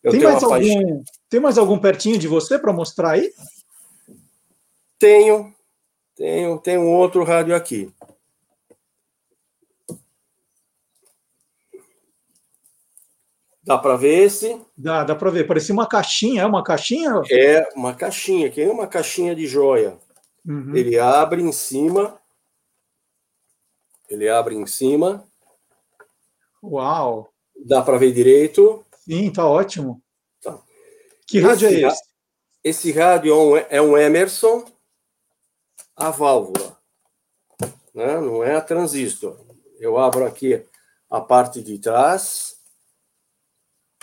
tem, 0.02 0.20
mais 0.20 0.42
algum, 0.42 1.02
Tem 1.28 1.40
mais 1.40 1.58
algum 1.58 1.78
pertinho 1.78 2.18
de 2.18 2.26
você 2.26 2.58
para 2.58 2.72
mostrar 2.72 3.12
aí? 3.12 3.32
Tenho, 4.98 5.54
tenho, 6.16 6.80
um 6.80 6.94
outro 6.94 7.22
rádio 7.22 7.54
aqui. 7.54 7.92
Dá 13.62 13.76
para 13.76 13.96
ver 13.96 14.24
esse? 14.24 14.58
Dá, 14.74 15.04
dá 15.04 15.14
para 15.14 15.30
ver. 15.30 15.46
Parecia 15.46 15.74
uma 15.74 15.86
caixinha, 15.86 16.42
é 16.42 16.46
uma 16.46 16.64
caixinha? 16.64 17.22
É 17.30 17.68
uma 17.76 17.94
caixinha, 17.94 18.50
que 18.50 18.62
é 18.62 18.70
uma 18.70 18.86
caixinha 18.86 19.34
de 19.36 19.46
joia. 19.46 19.98
Uhum. 20.46 20.74
Ele 20.74 20.98
abre 20.98 21.42
em 21.42 21.52
cima. 21.52 22.18
Ele 24.08 24.26
abre 24.26 24.54
em 24.54 24.66
cima. 24.66 25.22
Uau! 26.62 27.30
Dá 27.54 27.82
para 27.82 27.98
ver 27.98 28.12
direito? 28.12 28.84
Sim, 29.04 29.30
tá 29.30 29.46
ótimo. 29.46 30.02
Que 31.28 31.40
rádio 31.40 31.68
esse, 31.68 31.84
é 31.84 31.88
esse? 31.88 32.02
Esse 32.64 32.92
rádio 32.92 33.32
é 33.32 33.36
um, 33.36 33.56
é 33.56 33.82
um 33.82 33.98
Emerson 33.98 34.64
a 35.94 36.10
válvula, 36.10 36.80
né? 37.92 38.18
não 38.20 38.42
é 38.42 38.54
a 38.54 38.62
transistor. 38.62 39.38
Eu 39.78 39.98
abro 39.98 40.24
aqui 40.24 40.64
a 41.10 41.20
parte 41.20 41.60
de 41.60 41.78
trás 41.78 42.56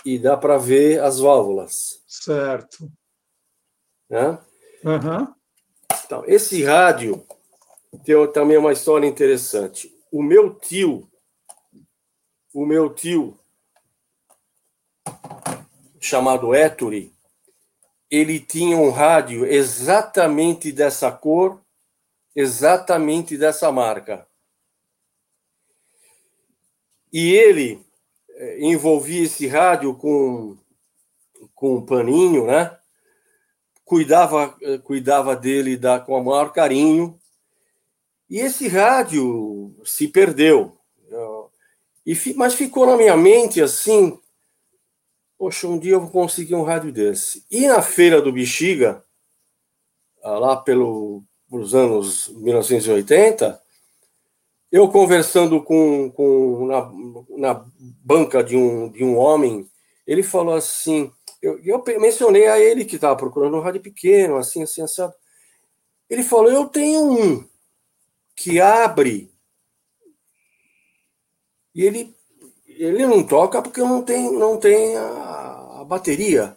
e 0.04 0.18
dá 0.18 0.36
para 0.36 0.56
ver 0.56 1.02
as 1.02 1.18
válvulas. 1.18 2.02
Certo. 2.06 2.88
Né? 4.08 4.38
Uhum. 4.84 5.34
Então, 6.04 6.22
esse 6.26 6.62
rádio 6.62 7.26
tem 8.04 8.14
também 8.30 8.56
uma 8.56 8.72
história 8.72 9.06
interessante. 9.06 9.92
O 10.12 10.22
meu 10.22 10.54
tio, 10.54 11.10
o 12.54 12.64
meu 12.64 12.94
tio, 12.94 13.36
chamado 15.98 16.54
Ettore, 16.54 17.15
ele 18.10 18.38
tinha 18.38 18.76
um 18.76 18.90
rádio 18.90 19.44
exatamente 19.44 20.70
dessa 20.70 21.10
cor, 21.10 21.60
exatamente 22.34 23.36
dessa 23.36 23.70
marca. 23.72 24.26
E 27.12 27.32
ele 27.32 27.84
é, 28.30 28.60
envolvia 28.60 29.24
esse 29.24 29.46
rádio 29.46 29.94
com, 29.94 30.56
com 31.54 31.76
um 31.76 31.86
paninho, 31.86 32.46
né? 32.46 32.76
Cuidava, 33.84 34.56
é, 34.62 34.78
cuidava 34.78 35.34
dele 35.34 35.76
da, 35.76 35.98
com 35.98 36.20
o 36.20 36.24
maior 36.24 36.52
carinho. 36.52 37.18
E 38.28 38.38
esse 38.38 38.68
rádio 38.68 39.74
se 39.84 40.08
perdeu. 40.08 40.76
E, 42.04 42.34
mas 42.34 42.54
ficou 42.54 42.86
na 42.86 42.96
minha 42.96 43.16
mente 43.16 43.60
assim: 43.60 44.18
poxa, 45.38 45.66
um 45.66 45.78
dia 45.78 45.92
eu 45.92 46.00
vou 46.00 46.10
conseguir 46.10 46.54
um 46.54 46.62
rádio 46.62 46.92
desse. 46.92 47.44
E 47.50 47.66
na 47.66 47.82
feira 47.82 48.20
do 48.20 48.32
Bexiga, 48.32 49.04
lá 50.22 50.56
pelo, 50.56 51.22
pelos 51.48 51.74
anos 51.74 52.28
1980, 52.28 53.60
eu 54.72 54.88
conversando 54.88 55.62
com, 55.62 56.10
com 56.10 56.66
na, 56.66 56.92
na 57.38 57.66
banca 57.78 58.42
de 58.42 58.56
um, 58.56 58.90
de 58.90 59.04
um 59.04 59.16
homem, 59.16 59.68
ele 60.06 60.22
falou 60.22 60.54
assim, 60.54 61.12
eu, 61.40 61.60
eu 61.64 61.82
mencionei 62.00 62.46
a 62.46 62.58
ele 62.58 62.84
que 62.84 62.96
estava 62.96 63.16
procurando 63.16 63.56
um 63.56 63.60
rádio 63.60 63.80
pequeno, 63.80 64.36
assim, 64.36 64.62
assim, 64.62 64.82
assim. 64.82 65.08
Ele 66.08 66.22
falou, 66.22 66.50
eu 66.50 66.66
tenho 66.66 67.00
um 67.02 67.48
que 68.34 68.60
abre 68.60 69.32
e 71.74 71.82
ele 71.82 72.15
ele 72.76 73.06
não 73.06 73.22
toca 73.24 73.60
porque 73.62 73.80
não 73.80 74.02
tem 74.02 74.32
não 74.32 74.58
tem 74.58 74.96
a, 74.96 75.80
a 75.80 75.84
bateria. 75.84 76.56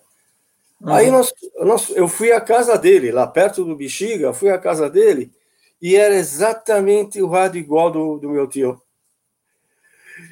Uhum. 0.82 0.94
Aí 0.94 1.12
nós, 1.12 1.34
nós, 1.60 1.90
eu 1.90 2.08
fui 2.08 2.32
à 2.32 2.40
casa 2.40 2.78
dele, 2.78 3.12
lá 3.12 3.28
perto 3.28 3.66
do 3.66 3.76
Bexiga, 3.76 4.34
fui 4.34 4.50
à 4.50 4.58
casa 4.58 4.90
dele, 4.90 5.32
e 5.82 5.96
era 5.96 6.16
exatamente 6.16 7.22
o 7.22 7.28
rádio 7.28 7.60
igual 7.60 7.92
do, 7.92 8.18
do 8.18 8.30
meu 8.30 8.48
tio. 8.48 8.82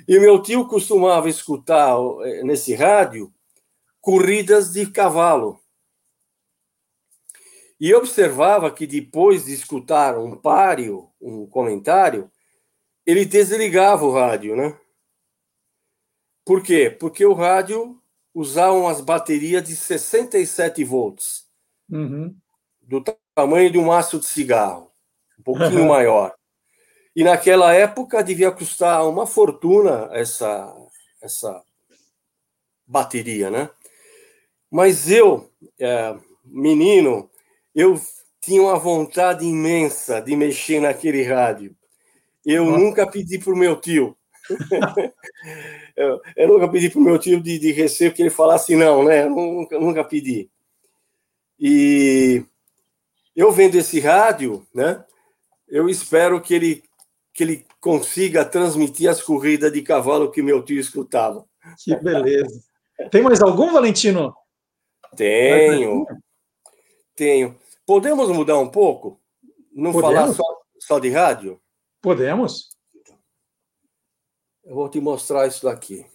E 0.07 0.19
meu 0.19 0.41
tio 0.41 0.67
costumava 0.67 1.29
escutar 1.29 1.97
eh, 2.23 2.43
nesse 2.43 2.73
rádio 2.73 3.33
corridas 4.01 4.71
de 4.71 4.85
cavalo. 4.85 5.59
E 7.79 7.93
observava 7.93 8.71
que 8.71 8.87
depois 8.87 9.45
de 9.45 9.53
escutar 9.53 10.17
um 10.17 10.35
páreo, 10.35 11.09
um 11.21 11.45
comentário, 11.45 12.31
ele 13.05 13.25
desligava 13.25 14.05
o 14.05 14.11
rádio, 14.11 14.55
né? 14.55 14.77
Por 16.47 16.63
quê? 16.63 16.89
Porque 16.89 17.25
o 17.25 17.33
rádio 17.33 18.01
usava 18.33 18.73
umas 18.73 19.01
baterias 19.01 19.63
de 19.63 19.75
67 19.75 20.83
volts, 20.83 21.45
uhum. 21.91 22.35
do 22.81 23.03
tamanho 23.35 23.69
de 23.69 23.77
um 23.77 23.85
maço 23.85 24.19
de 24.19 24.25
cigarro 24.25 24.87
pouquinho 25.47 25.87
maior. 25.87 26.33
E 27.15 27.23
naquela 27.23 27.73
época 27.73 28.23
devia 28.23 28.51
custar 28.51 29.07
uma 29.07 29.25
fortuna 29.25 30.09
essa, 30.11 30.75
essa 31.21 31.63
bateria, 32.85 33.49
né? 33.49 33.69
Mas 34.69 35.09
eu, 35.09 35.49
é, 35.79 36.15
menino, 36.43 37.29
eu 37.73 37.99
tinha 38.41 38.61
uma 38.61 38.77
vontade 38.77 39.45
imensa 39.45 40.21
de 40.21 40.35
mexer 40.35 40.81
naquele 40.81 41.23
rádio. 41.23 41.75
Eu 42.45 42.65
Nossa. 42.65 42.77
nunca 42.77 43.07
pedi 43.07 43.39
para 43.39 43.53
o 43.53 43.57
meu 43.57 43.79
tio. 43.79 44.16
eu, 45.95 46.21
eu, 46.35 46.47
nunca 46.47 46.67
pedi 46.69 46.89
para 46.89 46.99
o 46.99 47.03
meu 47.03 47.17
tio 47.19 47.41
de, 47.41 47.59
de 47.59 47.71
receber 47.71 48.13
que 48.13 48.21
ele 48.21 48.29
falasse 48.29 48.75
não, 48.75 49.03
né? 49.03 49.23
Eu 49.23 49.29
nunca, 49.29 49.79
nunca 49.79 50.03
pedi. 50.03 50.49
E 51.59 52.43
eu 53.35 53.51
vendo 53.51 53.75
esse 53.75 53.99
rádio, 53.99 54.65
né? 54.73 55.03
eu 55.67 55.89
espero 55.89 56.41
que 56.41 56.53
ele, 56.53 56.83
que 57.33 57.43
ele 57.43 57.65
consiga 57.79 58.45
transmitir 58.45 59.09
as 59.09 59.21
corridas 59.21 59.71
de 59.71 59.81
cavalo 59.81 60.31
que 60.31 60.41
meu 60.41 60.63
tio 60.63 60.79
escutava. 60.79 61.45
Que 61.83 61.95
beleza. 61.95 62.63
Tem 63.11 63.21
mais 63.21 63.41
algum, 63.41 63.73
Valentino? 63.73 64.33
Tenho. 65.15 66.05
Tenho. 67.15 67.59
Podemos 67.85 68.29
mudar 68.29 68.57
um 68.57 68.69
pouco? 68.69 69.19
Não 69.73 69.91
Podemos? 69.91 70.15
falar 70.15 70.33
só, 70.33 70.43
só 70.79 70.99
de 70.99 71.09
rádio? 71.09 71.59
Podemos. 72.01 72.76
Eu 74.67 74.75
vou 74.75 74.87
te 74.87 74.99
mostrar 74.99 75.47
isso 75.47 75.63
daqui. 75.63 76.05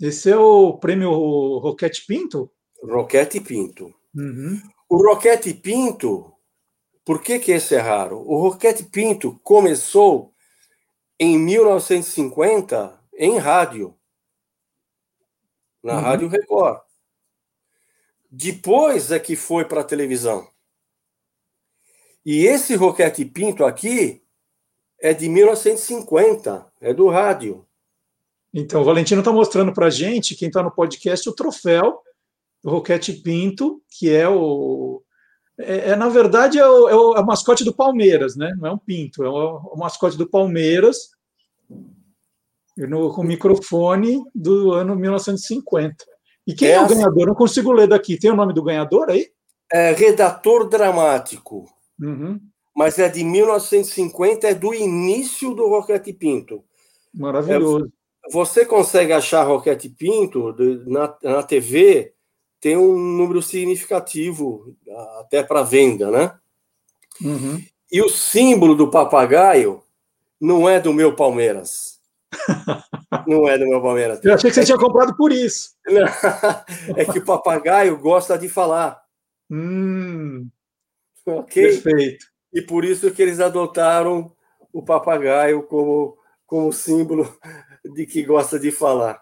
Esse 0.00 0.30
é 0.30 0.36
o 0.36 0.74
prêmio 0.78 1.10
Roquete 1.58 2.06
Pinto? 2.06 2.52
Roquete 2.80 3.40
Pinto. 3.40 3.92
Uhum. 4.14 4.62
O 4.88 4.96
Roquete 4.96 5.52
Pinto 5.54 6.34
por 7.04 7.22
que, 7.22 7.38
que 7.38 7.52
esse 7.52 7.74
é 7.74 7.78
raro? 7.78 8.18
O 8.26 8.40
Roquete 8.40 8.84
Pinto 8.84 9.38
começou 9.44 10.34
em 11.20 11.38
1950 11.38 12.98
em 13.16 13.36
rádio, 13.36 13.94
na 15.82 15.96
uhum. 15.96 16.00
Rádio 16.00 16.28
Record. 16.28 16.80
Depois 18.30 19.12
é 19.12 19.20
que 19.20 19.36
foi 19.36 19.66
para 19.66 19.82
a 19.82 19.84
televisão. 19.84 20.48
E 22.24 22.46
esse 22.46 22.74
Roquete 22.74 23.22
Pinto 23.26 23.66
aqui 23.66 24.23
é 25.04 25.12
de 25.12 25.28
1950, 25.28 26.64
é 26.80 26.94
do 26.94 27.08
rádio. 27.08 27.66
Então, 28.54 28.80
o 28.80 28.84
Valentino 28.84 29.20
está 29.20 29.30
mostrando 29.30 29.70
para 29.74 29.88
a 29.88 29.90
gente, 29.90 30.34
quem 30.34 30.48
está 30.48 30.62
no 30.62 30.70
podcast, 30.70 31.28
o 31.28 31.34
troféu 31.34 32.00
do 32.62 32.70
Roquete 32.70 33.12
Pinto, 33.12 33.82
que 33.90 34.10
é 34.10 34.26
o, 34.26 35.02
é, 35.58 35.90
é, 35.90 35.96
na 35.96 36.08
verdade, 36.08 36.58
é 36.58 36.66
o, 36.66 36.88
é 36.88 36.96
o, 36.96 37.16
é 37.18 37.22
mascote 37.22 37.64
do 37.64 37.74
Palmeiras, 37.74 38.34
né? 38.34 38.54
Não 38.58 38.70
é 38.70 38.72
um 38.72 38.78
pinto, 38.78 39.22
é 39.22 39.28
o, 39.28 39.74
o 39.74 39.78
mascote 39.78 40.16
do 40.16 40.26
Palmeiras, 40.26 41.10
no, 42.74 43.12
com 43.12 43.20
o 43.20 43.26
microfone 43.26 44.24
do 44.34 44.72
ano 44.72 44.96
1950. 44.96 46.02
E 46.46 46.54
quem 46.54 46.68
é, 46.68 46.72
é 46.76 46.80
o 46.80 46.88
ganhador? 46.88 47.26
Não 47.26 47.34
consigo 47.34 47.72
ler 47.72 47.88
daqui. 47.88 48.18
Tem 48.18 48.30
o 48.30 48.36
nome 48.36 48.54
do 48.54 48.62
ganhador 48.62 49.10
aí? 49.10 49.28
É 49.70 49.92
redator 49.92 50.66
dramático. 50.66 51.66
Uhum. 52.00 52.40
Mas 52.74 52.98
é 52.98 53.08
de 53.08 53.22
1950, 53.22 54.48
é 54.48 54.54
do 54.54 54.74
início 54.74 55.54
do 55.54 55.68
Roquete 55.68 56.12
Pinto. 56.12 56.64
Maravilhoso. 57.12 57.86
É, 58.26 58.32
você 58.32 58.64
consegue 58.64 59.12
achar 59.12 59.44
Roquete 59.44 59.88
Pinto 59.88 60.54
na, 60.86 61.16
na 61.22 61.42
TV 61.42 62.14
tem 62.64 62.78
um 62.78 62.96
número 62.96 63.42
significativo 63.42 64.74
até 65.20 65.42
para 65.42 65.62
venda, 65.62 66.10
né? 66.10 66.34
Uhum. 67.20 67.62
E 67.92 68.00
o 68.00 68.08
símbolo 68.08 68.74
do 68.74 68.90
papagaio 68.90 69.82
não 70.40 70.66
é 70.66 70.80
do 70.80 70.90
meu 70.90 71.14
Palmeiras. 71.14 72.00
não 73.28 73.46
é 73.46 73.58
do 73.58 73.68
meu 73.68 73.82
Palmeiras. 73.82 74.18
Eu 74.24 74.32
achei 74.32 74.48
que 74.48 74.54
você 74.54 74.64
tinha 74.64 74.78
comprado 74.78 75.14
por 75.14 75.30
isso. 75.30 75.74
é 76.96 77.04
que 77.04 77.18
o 77.18 77.24
papagaio 77.26 77.98
gosta 77.98 78.38
de 78.38 78.48
falar. 78.48 78.98
Hum, 79.50 80.48
ok? 81.26 81.82
Perfeito. 81.82 82.24
E 82.54 82.62
por 82.62 82.84
isso 82.84 83.10
que 83.10 83.20
eles 83.20 83.40
adotaram 83.40 84.32
o 84.72 84.82
papagaio 84.82 85.64
como, 85.64 86.16
como 86.46 86.72
símbolo 86.72 87.36
de 87.84 88.06
que 88.06 88.22
gosta 88.22 88.58
de 88.58 88.70
falar. 88.70 89.20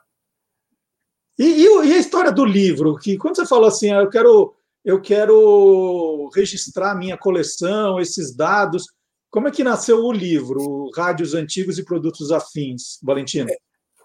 E, 1.39 1.65
e, 1.65 1.95
a 1.95 1.99
história 1.99 2.31
do 2.31 2.45
livro? 2.45 2.97
Que 2.99 3.17
quando 3.17 3.37
você 3.37 3.47
falou 3.47 3.67
assim, 3.67 3.91
ah, 3.91 4.03
eu 4.03 4.11
quero, 4.11 4.55
eu 4.85 5.01
quero 5.01 6.31
registrar 6.35 6.95
minha 6.95 7.17
coleção, 7.17 7.99
esses 7.99 8.37
dados, 8.37 8.85
como 9.31 9.49
é 9.49 9.51
que 9.51 9.65
nasceu 9.65 10.05
o 10.05 10.13
livro, 10.13 10.91
Rádios 10.95 11.33
Antigos 11.33 11.79
e 11.79 11.85
Produtos 11.85 12.31
Afins, 12.31 12.99
Valentino? 13.03 13.49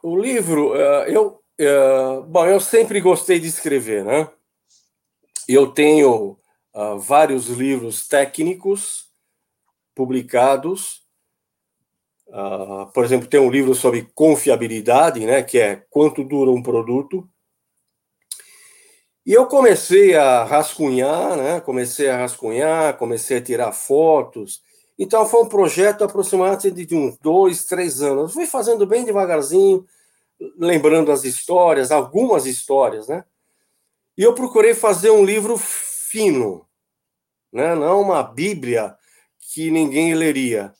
O 0.01 0.17
livro, 0.17 0.73
eh, 0.73 1.05
eu, 1.09 1.41
eh, 1.59 2.21
bom, 2.29 2.45
eu 2.45 2.61
sempre 2.61 3.01
gostei 3.01 3.37
de 3.37 3.47
escrever, 3.47 4.05
né? 4.05 4.29
Eu 5.49 5.67
tenho 5.67 6.37
uh, 6.73 6.97
vários 6.97 7.47
livros 7.47 8.07
técnicos 8.07 9.06
publicados. 9.97 11.01
Uh, 12.27 12.85
por 12.93 13.03
exemplo, 13.03 13.27
tem 13.27 13.39
um 13.39 13.49
livro 13.49 13.73
sobre 13.73 14.07
confiabilidade, 14.13 15.25
né, 15.25 15.41
que 15.41 15.57
é 15.57 15.83
quanto 15.89 16.23
dura 16.23 16.51
um 16.51 16.61
produto. 16.61 17.27
E 19.25 19.33
eu 19.33 19.47
comecei 19.47 20.15
a 20.15 20.43
rascunhar, 20.43 21.35
né, 21.35 21.59
comecei 21.59 22.09
a 22.09 22.17
rascunhar, 22.17 22.95
comecei 22.97 23.37
a 23.37 23.41
tirar 23.41 23.71
fotos. 23.71 24.61
Então 24.99 25.25
foi 25.25 25.41
um 25.41 25.49
projeto 25.49 26.03
aproximadamente 26.03 26.85
de 26.85 26.95
uns 26.95 27.17
dois, 27.17 27.65
três 27.65 28.01
anos. 28.01 28.33
fui 28.33 28.45
fazendo 28.45 28.85
bem 28.85 29.03
devagarzinho, 29.03 29.85
lembrando 30.57 31.11
as 31.11 31.23
histórias, 31.23 31.91
algumas 31.91 32.45
histórias, 32.45 33.07
né? 33.07 33.25
E 34.17 34.23
eu 34.23 34.33
procurei 34.33 34.73
fazer 34.73 35.11
um 35.11 35.23
livro 35.23 35.57
fino, 35.57 36.65
né? 37.51 37.75
não 37.75 38.01
uma 38.01 38.23
Bíblia 38.23 38.97
que 39.53 39.71
ninguém 39.71 40.13
leria. 40.13 40.73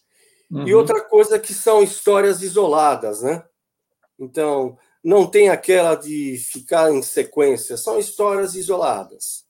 Uhum. 0.52 0.68
E 0.68 0.74
outra 0.74 1.02
coisa 1.02 1.40
que 1.40 1.54
são 1.54 1.84
histórias 1.84 2.42
isoladas, 2.42 3.22
né? 3.22 3.44
Então, 4.20 4.78
não 5.04 5.28
tem 5.28 5.50
aquela 5.50 5.96
de 5.96 6.38
ficar 6.38 6.92
em 6.92 7.02
sequência, 7.02 7.78
são 7.78 8.00
histórias 8.00 8.56
isoladas. 8.56 9.46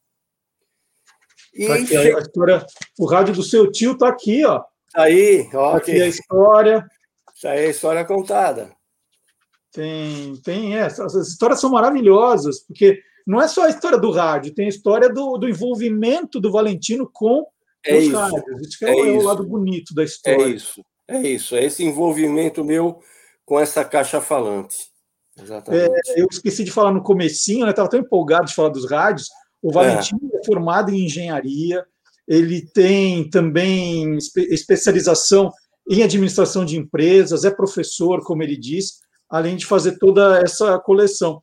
E 1.53 1.68
tá 1.68 1.76
aqui, 1.76 1.98
a 1.98 2.19
história, 2.19 2.65
o 2.99 3.06
rádio 3.06 3.34
do 3.34 3.44
seu 3.44 3.72
tio 3.72 3.94
está 3.94 4.10
aqui, 4.10 4.45
ó. 4.45 4.60
Tá 4.91 5.03
aí, 5.03 5.49
ó. 5.53 5.72
Tá 5.72 5.77
aqui 5.77 6.02
a 6.02 6.07
história. 6.07 6.88
Tá 7.41 7.52
aí 7.52 7.65
a 7.65 7.69
história 7.69 8.06
contada. 8.06 8.76
Tem, 9.72 10.35
tem, 10.38 10.77
é, 10.77 10.81
essas 10.81 11.15
histórias 11.27 11.60
são 11.60 11.69
maravilhosas, 11.72 12.60
porque 12.60 13.02
não 13.26 13.41
é 13.41 13.48
só 13.48 13.65
a 13.65 13.69
história 13.69 13.98
do 13.98 14.11
rádio, 14.11 14.53
tem 14.53 14.65
a 14.65 14.69
história 14.69 15.10
do, 15.10 15.38
do 15.38 15.49
envolvimento 15.49 16.39
do 16.39 16.52
Valentino 16.52 17.10
com 17.11 17.45
é 17.88 18.00
isso, 18.00 18.16
rádios. 18.16 18.68
Isso 18.68 18.86
é, 18.86 18.90
é, 18.90 19.00
é 19.00 19.12
o 19.12 19.22
lado 19.22 19.44
bonito 19.44 19.94
da 19.94 20.04
história. 20.04 20.44
É 20.44 20.50
isso, 20.50 20.82
é 21.08 21.22
isso, 21.22 21.56
é 21.56 21.64
esse 21.64 21.84
envolvimento 21.84 22.64
meu 22.64 23.00
com 23.46 23.60
essa 23.60 23.84
caixa 23.84 24.20
falante. 24.20 24.78
Exatamente. 25.42 26.10
É, 26.10 26.22
eu 26.22 26.28
esqueci 26.30 26.64
de 26.64 26.72
falar 26.72 26.92
no 26.92 27.04
comecinho, 27.04 27.66
né? 27.66 27.72
Estava 27.72 27.90
tão 27.90 28.00
empolgado 28.00 28.48
de 28.48 28.56
falar 28.56 28.70
dos 28.70 28.90
rádios. 28.90 29.30
O 29.62 29.72
Valentino 29.72 30.20
é. 30.34 30.38
é 30.38 30.46
formado 30.46 30.94
em 30.94 31.06
engenharia, 31.06 31.86
ele 32.28 32.62
tem 32.74 33.30
também 33.30 34.18
especialização 34.50 35.52
em 35.90 36.04
administração 36.04 36.66
de 36.66 36.78
empresas, 36.78 37.46
é 37.46 37.52
professor, 37.52 38.22
como 38.24 38.44
ele 38.44 38.58
diz, 38.58 39.00
além 39.30 39.56
de 39.56 39.66
fazer 39.66 39.98
toda 39.98 40.42
essa 40.44 40.78
coleção. 40.80 41.42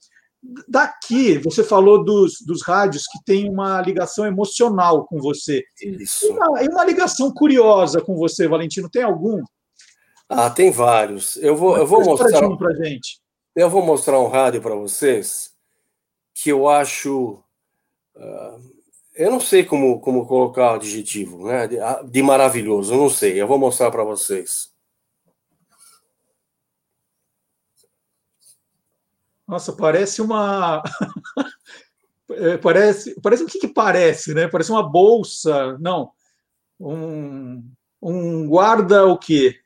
Daqui, 0.69 1.39
você 1.39 1.65
falou 1.65 2.05
dos, 2.05 2.35
dos 2.47 2.63
rádios 2.63 3.05
que 3.07 3.19
tem 3.25 3.49
uma 3.49 3.81
ligação 3.81 4.27
emocional 4.27 5.07
com 5.07 5.19
você. 5.19 5.65
Isso. 5.81 6.27
E 6.27 6.31
uma, 6.31 6.63
e 6.63 6.69
uma 6.69 6.85
ligação 6.85 7.33
curiosa 7.33 8.01
com 8.01 8.15
você, 8.15 8.47
Valentino, 8.47 8.91
tem 8.91 9.03
algum? 9.03 9.43
Ah, 10.29 10.51
tem 10.51 10.71
vários. 10.71 11.37
Eu 11.37 11.57
vou, 11.57 11.77
eu 11.79 11.87
vou 11.87 12.05
mostrar 12.05 12.47
um 12.47 12.57
para 12.57 12.75
gente. 12.75 13.21
Eu 13.57 13.71
vou 13.71 13.85
mostrar 13.85 14.21
um 14.21 14.29
rádio 14.29 14.61
para 14.61 14.75
vocês 14.75 15.53
que 16.35 16.51
eu 16.51 16.69
acho, 16.69 17.39
uh, 18.17 18.61
eu 19.15 19.31
não 19.31 19.39
sei 19.39 19.65
como 19.65 20.01
como 20.01 20.27
colocar 20.27 20.73
o 20.73 20.75
adjetivo, 20.75 21.47
né? 21.47 21.69
De, 21.69 21.79
ah, 21.79 22.03
de 22.05 22.23
maravilhoso, 22.23 22.93
eu 22.93 22.99
não 22.99 23.09
sei. 23.09 23.41
Eu 23.41 23.47
vou 23.47 23.59
mostrar 23.59 23.91
para 23.91 24.03
vocês. 24.03 24.74
Nossa, 29.47 29.73
parece 29.73 30.21
uma. 30.23 30.83
É, 32.31 32.57
parece, 32.57 33.15
parece 33.21 33.45
o 33.45 33.47
que, 33.47 33.59
que 33.59 33.69
parece, 33.69 34.33
né? 34.33 34.49
Parece 34.49 34.71
uma 34.71 34.83
bolsa, 34.83 35.77
não. 35.79 36.11
Um, 36.81 37.63
um 38.01 38.49
guarda 38.49 39.05
o 39.05 39.19
quê? 39.19 39.61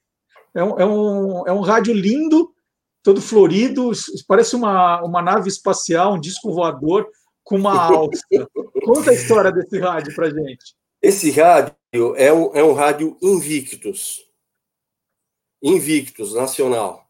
É 0.52 0.64
um, 0.64 0.78
é, 0.80 0.84
um, 0.84 1.46
é 1.46 1.52
um 1.52 1.60
rádio 1.60 1.94
lindo, 1.94 2.52
todo 3.00 3.22
florido, 3.22 3.92
parece 4.26 4.56
uma, 4.56 5.00
uma 5.04 5.22
nave 5.22 5.48
espacial, 5.48 6.14
um 6.14 6.20
disco 6.20 6.52
voador 6.52 7.08
com 7.44 7.56
uma 7.56 7.80
alça. 7.80 8.20
Conta 8.84 9.12
a 9.12 9.14
história 9.14 9.52
desse 9.52 9.78
rádio 9.78 10.12
para 10.16 10.28
gente. 10.28 10.74
Esse 11.00 11.30
rádio 11.30 11.76
é 12.16 12.32
um, 12.32 12.56
é 12.56 12.64
um 12.64 12.72
rádio 12.72 13.16
Invictus. 13.22 14.18
Invictus, 15.62 16.34
nacional 16.34 17.07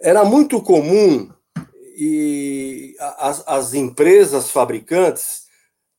era 0.00 0.24
muito 0.24 0.62
comum 0.62 1.32
e 1.96 2.96
as, 3.18 3.46
as 3.46 3.74
empresas 3.74 4.50
fabricantes 4.50 5.46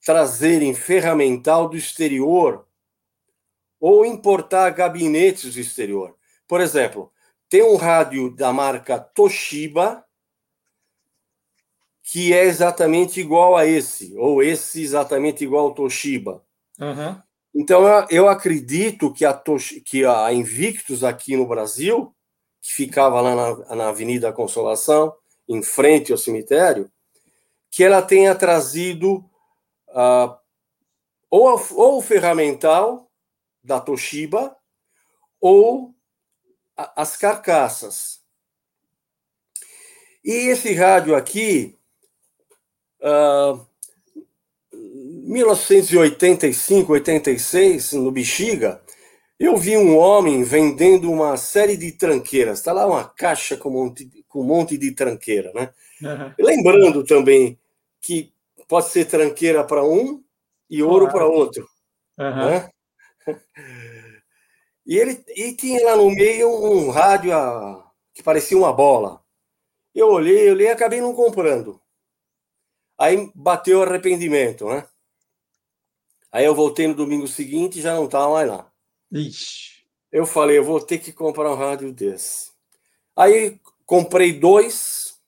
trazerem 0.03 0.73
ferramental 0.73 1.69
do 1.69 1.77
exterior 1.77 2.65
ou 3.79 4.05
importar 4.05 4.71
gabinetes 4.71 5.53
do 5.53 5.59
exterior. 5.59 6.15
Por 6.47 6.59
exemplo, 6.59 7.11
tem 7.47 7.63
um 7.63 7.75
rádio 7.75 8.35
da 8.35 8.51
marca 8.51 8.99
Toshiba 8.99 10.03
que 12.03 12.33
é 12.33 12.43
exatamente 12.43 13.21
igual 13.21 13.55
a 13.55 13.65
esse, 13.65 14.17
ou 14.17 14.43
esse 14.43 14.81
exatamente 14.81 15.43
igual 15.43 15.67
ao 15.67 15.73
Toshiba. 15.73 16.43
Uhum. 16.79 17.21
Então, 17.53 17.83
eu 18.09 18.27
acredito 18.27 19.13
que 19.13 19.23
a, 19.23 19.33
Tosh, 19.33 19.81
que 19.85 20.03
a 20.03 20.33
Invictus 20.33 21.03
aqui 21.03 21.37
no 21.37 21.47
Brasil 21.47 22.13
que 22.61 22.71
ficava 22.71 23.19
lá 23.19 23.35
na, 23.35 23.75
na 23.75 23.89
Avenida 23.89 24.31
Consolação, 24.31 25.13
em 25.47 25.63
frente 25.63 26.11
ao 26.11 26.17
cemitério, 26.17 26.91
que 27.69 27.83
ela 27.83 28.01
tenha 28.01 28.33
trazido 28.35 29.17
uh, 29.89 30.35
ou, 31.29 31.61
ou 31.71 31.97
o 31.97 32.01
ferramental 32.01 33.09
da 33.63 33.79
Toshiba 33.79 34.55
ou 35.39 35.93
a, 36.77 37.01
as 37.01 37.17
carcaças. 37.17 38.21
E 40.23 40.49
esse 40.49 40.73
rádio 40.73 41.15
aqui, 41.15 41.75
uh, 43.01 43.65
1985, 44.73 46.93
86, 46.93 47.93
no 47.93 48.11
Bexiga, 48.11 48.81
eu 49.43 49.57
vi 49.57 49.75
um 49.75 49.97
homem 49.97 50.43
vendendo 50.43 51.11
uma 51.11 51.35
série 51.35 51.75
de 51.75 51.91
tranqueiras. 51.91 52.59
Está 52.59 52.71
lá 52.71 52.85
uma 52.85 53.03
caixa 53.03 53.57
com 53.57 53.69
um 53.69 53.85
monte, 53.85 54.23
com 54.27 54.41
um 54.41 54.43
monte 54.43 54.77
de 54.77 54.91
tranqueira, 54.91 55.51
né? 55.53 55.73
Uhum. 56.01 56.33
Lembrando 56.37 57.03
também 57.03 57.57
que 57.99 58.31
pode 58.67 58.89
ser 58.89 59.05
tranqueira 59.05 59.63
para 59.63 59.83
um 59.83 60.23
e 60.69 60.83
ouro 60.83 61.09
para 61.09 61.25
outro. 61.25 61.67
Uhum. 62.19 62.45
Né? 62.51 62.69
E 64.85 64.97
ele 64.97 65.23
e 65.29 65.55
tinha 65.55 65.85
lá 65.85 65.95
no 65.95 66.09
meio 66.11 66.49
um 66.49 66.89
rádio 66.91 67.35
a, 67.35 67.91
que 68.13 68.21
parecia 68.21 68.57
uma 68.57 68.71
bola. 68.71 69.23
Eu 69.93 70.09
olhei, 70.09 70.49
eu 70.49 70.53
olhei 70.53 70.67
e 70.67 70.71
acabei 70.71 71.01
não 71.01 71.15
comprando. 71.15 71.81
Aí 72.97 73.31
bateu 73.33 73.81
arrependimento, 73.81 74.67
né? 74.67 74.87
Aí 76.31 76.45
eu 76.45 76.53
voltei 76.53 76.87
no 76.87 76.93
domingo 76.93 77.27
seguinte 77.27 77.79
e 77.79 77.81
já 77.81 77.95
não 77.95 78.05
estava 78.05 78.31
mais 78.31 78.47
lá. 78.47 78.70
Ixi. 79.11 79.81
Eu 80.11 80.25
falei, 80.25 80.57
eu 80.57 80.63
vou 80.63 80.79
ter 80.79 80.99
que 80.99 81.11
comprar 81.11 81.51
um 81.51 81.55
rádio 81.55 81.91
desse. 81.93 82.51
Aí 83.15 83.59
comprei 83.85 84.33
dois. 84.33 85.19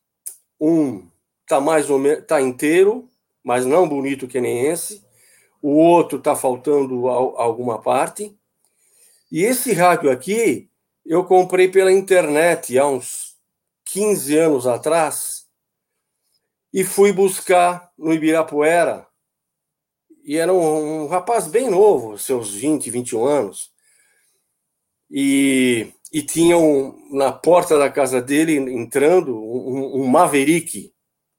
Um 0.59 1.09
tá 1.47 1.59
mais 1.59 1.89
ou 1.89 1.99
menos 1.99 2.25
tá 2.25 2.41
inteiro, 2.41 3.09
mas 3.43 3.65
não 3.65 3.87
bonito 3.87 4.27
que 4.27 4.39
nem 4.39 4.67
esse. 4.67 5.03
O 5.61 5.75
outro 5.77 6.19
tá 6.19 6.35
faltando 6.35 7.07
alguma 7.07 7.81
parte. 7.81 8.37
E 9.31 9.43
esse 9.43 9.73
rádio 9.73 10.09
aqui 10.09 10.69
eu 11.05 11.25
comprei 11.25 11.67
pela 11.67 11.91
internet 11.91 12.77
há 12.77 12.87
uns 12.87 13.35
15 13.85 14.37
anos 14.37 14.67
atrás 14.67 15.45
e 16.73 16.83
fui 16.83 17.11
buscar 17.11 17.91
no 17.97 18.13
Ibirapuera. 18.13 19.05
E 20.23 20.37
era 20.37 20.53
um, 20.53 21.03
um 21.03 21.07
rapaz 21.07 21.47
bem 21.47 21.69
novo, 21.69 22.17
seus 22.17 22.53
20, 22.53 22.89
21 22.89 23.25
anos 23.25 23.72
e, 25.15 25.93
e 26.11 26.23
tinham 26.23 26.97
na 27.11 27.31
porta 27.31 27.77
da 27.77 27.87
casa 27.87 28.19
dele 28.19 28.55
entrando 28.55 29.37
um, 29.37 30.01
um 30.01 30.07
Maverick, 30.07 30.91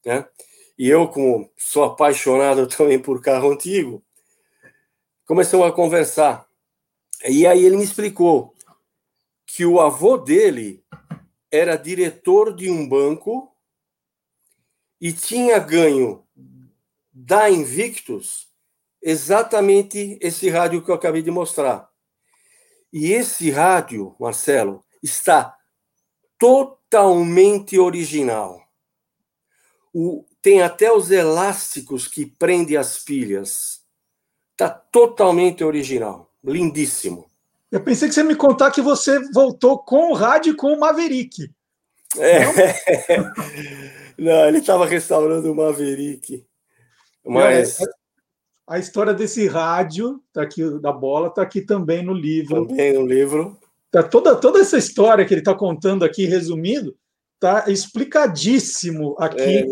né? 0.07 0.25
E 0.79 0.89
eu, 0.89 1.09
como 1.09 1.51
sou 1.57 1.83
apaixonado 1.83 2.69
também 2.71 3.01
por 3.01 3.21
carro 3.21 3.51
antigo, 3.51 4.01
começamos 5.27 5.67
a 5.67 5.73
conversar. 5.73 6.47
E 7.29 7.49
aí 7.49 7.65
ele 7.65 7.77
me 7.77 7.83
explicou 7.83 8.55
que 9.45 9.67
o 9.67 9.81
avô 9.81 10.19
dele 10.19 10.85
era 11.51 11.77
diretor 11.77 12.55
de 12.55 12.71
um 12.71 12.89
banco 12.89 13.53
e 15.01 15.13
tinha 15.13 15.59
ganho 15.59 16.25
da 17.13 17.51
Invictus 17.51 18.49
exatamente 19.03 20.17
esse 20.21 20.49
rádio 20.49 20.83
que 20.83 20.91
eu 20.91 20.95
acabei 20.95 21.23
de 21.23 21.31
mostrar. 21.31 21.94
E 22.95 23.13
esse 23.13 23.51
rádio, 23.51 24.15
Marcelo, 24.21 24.85
está 25.03 25.57
totalmente 26.39 27.77
original. 27.77 28.63
O, 29.93 30.25
tem 30.41 30.63
até 30.63 30.93
os 30.93 31.11
elásticos 31.11 32.07
que 32.07 32.25
prendem 32.25 32.77
as 32.77 32.99
pilhas. 32.99 33.83
Está 34.53 34.71
totalmente 34.71 35.65
original. 35.65 36.33
Lindíssimo. 36.45 37.29
Eu 37.69 37.83
pensei 37.83 38.07
que 38.07 38.15
você 38.15 38.23
me 38.23 38.37
contar 38.37 38.71
que 38.71 38.81
você 38.81 39.19
voltou 39.33 39.81
com 39.81 40.13
o 40.13 40.15
rádio 40.15 40.53
e 40.53 40.57
com 40.57 40.73
o 40.73 40.79
Maverick. 40.79 41.51
É. 42.17 42.45
Não, 44.17 44.31
Não 44.33 44.47
ele 44.47 44.59
estava 44.59 44.87
restaurando 44.87 45.51
o 45.51 45.57
Maverick. 45.57 46.47
Mas. 47.27 47.81
É, 47.81 47.87
a 48.67 48.79
história 48.79 49.13
desse 49.13 49.47
rádio, 49.47 50.21
tá 50.33 50.43
aqui 50.43 50.63
da 50.81 50.93
bola, 50.93 51.29
está 51.29 51.43
aqui 51.43 51.61
também 51.61 52.03
no 52.03 52.15
livro. 52.15 52.67
Também 52.67 52.95
no 52.95 53.07
livro. 53.07 53.59
Tá 53.91 54.03
toda, 54.03 54.35
toda 54.35 54.61
essa 54.61 54.79
história 54.79 55.25
que 55.25 55.33
ele 55.35 55.41
está 55.41 55.55
contando 55.55 56.05
aqui, 56.05 56.25
resumindo, 56.25 56.97
tá 57.39 57.65
explicadíssimo 57.69 59.15
aqui 59.19 59.59
é. 59.59 59.65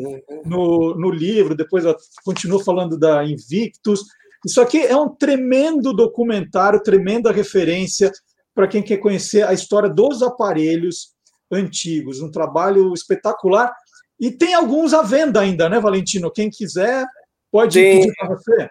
No, 0.44 0.94
no 0.94 1.10
livro. 1.10 1.54
Depois 1.54 1.84
eu 1.84 1.96
continuo 2.24 2.62
falando 2.62 2.98
da 2.98 3.24
Invictus. 3.24 4.04
Isso 4.44 4.60
aqui 4.60 4.78
é 4.78 4.96
um 4.96 5.08
tremendo 5.08 5.92
documentário, 5.94 6.82
tremenda 6.82 7.32
referência 7.32 8.12
para 8.54 8.68
quem 8.68 8.82
quer 8.82 8.98
conhecer 8.98 9.42
a 9.44 9.54
história 9.54 9.88
dos 9.88 10.22
aparelhos 10.22 11.14
antigos. 11.50 12.20
Um 12.20 12.30
trabalho 12.30 12.92
espetacular. 12.92 13.74
E 14.20 14.30
tem 14.30 14.54
alguns 14.54 14.92
à 14.92 15.02
venda 15.02 15.40
ainda, 15.40 15.68
né, 15.68 15.80
Valentino? 15.80 16.30
Quem 16.30 16.50
quiser 16.50 17.06
pode 17.50 17.80
tem, 17.80 18.00
pedir 18.00 18.12
para 18.16 18.28
você. 18.28 18.70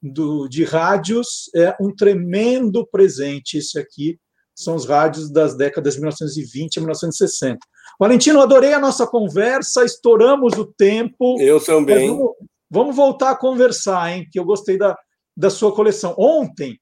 do, 0.03 0.49
de 0.49 0.65
rádios, 0.65 1.51
é 1.55 1.75
um 1.81 1.95
tremendo 1.95 2.87
presente 2.87 3.59
esse 3.59 3.79
aqui, 3.79 4.19
são 4.55 4.75
os 4.75 4.85
rádios 4.85 5.31
das 5.31 5.57
décadas 5.57 5.95
de 5.95 6.01
1920 6.01 6.79
a 6.79 6.81
1960. 6.81 7.59
Valentino, 7.99 8.41
adorei 8.41 8.73
a 8.73 8.81
nossa 8.81 9.07
conversa, 9.07 9.85
estouramos 9.85 10.55
o 10.59 10.67
tempo. 10.67 11.41
Eu 11.41 11.61
também. 11.61 12.09
Vamos, 12.09 12.33
vamos, 12.71 12.97
voltar 12.97 13.31
a 13.31 13.37
conversar, 13.37 14.11
hein? 14.13 14.27
Que 14.31 14.39
eu 14.39 14.45
gostei 14.45 14.77
da, 14.77 14.97
da 15.37 15.51
sua 15.51 15.75
coleção. 15.75 16.15
Ontem 16.19 16.79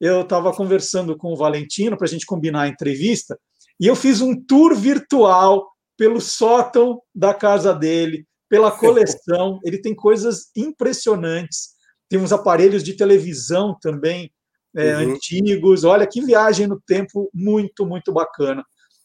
eu 0.00 0.22
estava 0.22 0.52
conversando 0.52 1.16
com 1.16 1.32
o 1.32 1.36
Valentino 1.36 1.96
para 1.96 2.06
a 2.06 2.10
gente 2.10 2.26
combinar 2.26 2.62
a 2.62 2.68
entrevista, 2.68 3.38
e 3.80 3.86
eu 3.86 3.96
fiz 3.96 4.20
um 4.20 4.34
tour 4.34 4.74
virtual 4.74 5.70
pelo 5.96 6.20
sótão 6.20 7.00
da 7.14 7.34
casa 7.34 7.74
dele, 7.74 8.26
pela 8.48 8.70
coleção. 8.70 9.60
Ele 9.64 9.78
tem 9.78 9.94
coisas 9.94 10.50
impressionantes. 10.56 11.70
Tem 12.08 12.18
uns 12.18 12.32
aparelhos 12.32 12.82
de 12.82 12.94
televisão 12.94 13.76
também 13.80 14.30
é, 14.76 14.96
uhum. 14.96 15.14
antigos. 15.14 15.84
Olha 15.84 16.06
que 16.06 16.20
viagem 16.20 16.66
no 16.66 16.80
tempo 16.80 17.30
muito, 17.32 17.86
muito 17.86 18.12
bacana. 18.12 18.64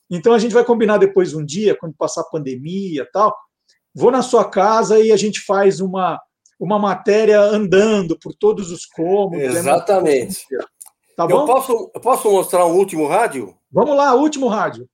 Então 0.09 0.33
a 0.33 0.39
gente 0.39 0.53
vai 0.53 0.63
combinar 0.63 0.97
depois 0.97 1.33
um 1.33 1.45
dia, 1.45 1.77
quando 1.77 1.95
passar 1.95 2.21
a 2.21 2.29
pandemia 2.29 3.03
e 3.03 3.11
tal. 3.11 3.35
Vou 3.93 4.11
na 4.11 4.21
sua 4.21 4.49
casa 4.49 4.99
e 4.99 5.11
a 5.11 5.17
gente 5.17 5.41
faz 5.41 5.79
uma, 5.79 6.19
uma 6.59 6.79
matéria 6.79 7.41
andando 7.41 8.17
por 8.19 8.33
todos 8.33 8.71
os 8.71 8.85
cômodos. 8.85 9.55
É 9.55 9.59
Exatamente. 9.59 10.45
É 10.53 10.57
tá 11.17 11.27
bom? 11.27 11.41
Eu 11.41 11.45
posso, 11.45 11.91
eu 11.93 11.99
posso 11.99 12.31
mostrar 12.31 12.65
um 12.65 12.77
último 12.77 13.07
rádio? 13.07 13.57
Vamos 13.69 13.97
lá, 13.97 14.13
último 14.13 14.47
rádio. 14.47 14.87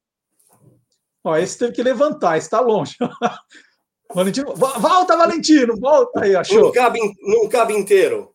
Ó, 1.24 1.38
esse 1.38 1.58
teve 1.60 1.74
que 1.74 1.84
levantar, 1.84 2.38
está 2.38 2.60
longe. 2.60 2.96
Valentino, 4.14 4.54
volta, 4.56 5.18
Valentino, 5.18 5.76
volta 5.80 6.24
aí, 6.24 6.36
achou? 6.36 6.64
Não 6.64 6.72
cabe, 6.72 7.00
não 7.22 7.50
cabe 7.50 7.74
inteiro. 7.74 8.34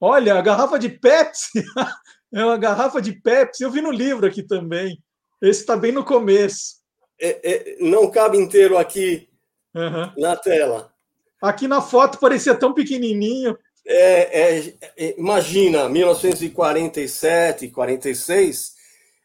Olha, 0.00 0.34
a 0.34 0.42
garrafa 0.42 0.78
de 0.78 0.88
Pepsi. 0.88 1.64
é 2.32 2.44
uma 2.44 2.56
garrafa 2.56 3.00
de 3.00 3.12
Pepsi. 3.12 3.62
Eu 3.62 3.70
vi 3.70 3.80
no 3.80 3.90
livro 3.90 4.26
aqui 4.26 4.42
também. 4.42 5.02
Esse 5.40 5.60
está 5.60 5.76
bem 5.76 5.92
no 5.92 6.04
começo. 6.04 6.76
É, 7.20 7.52
é, 7.52 7.76
não 7.80 8.10
cabe 8.10 8.36
inteiro 8.36 8.76
aqui 8.76 9.28
uhum. 9.74 10.12
na 10.18 10.36
tela. 10.36 10.92
Aqui 11.40 11.66
na 11.66 11.80
foto 11.80 12.18
parecia 12.18 12.54
tão 12.54 12.74
pequenininho. 12.74 13.56
É, 13.86 14.40
é, 14.40 14.74
é 14.96 15.18
imagina, 15.18 15.88
1947, 15.88 17.68
46, 17.68 18.72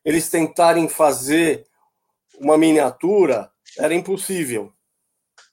eles 0.04 0.30
tentarem 0.30 0.90
fazer 0.90 1.66
uma 2.40 2.58
miniatura, 2.58 3.50
era 3.78 3.94
impossível. 3.94 4.72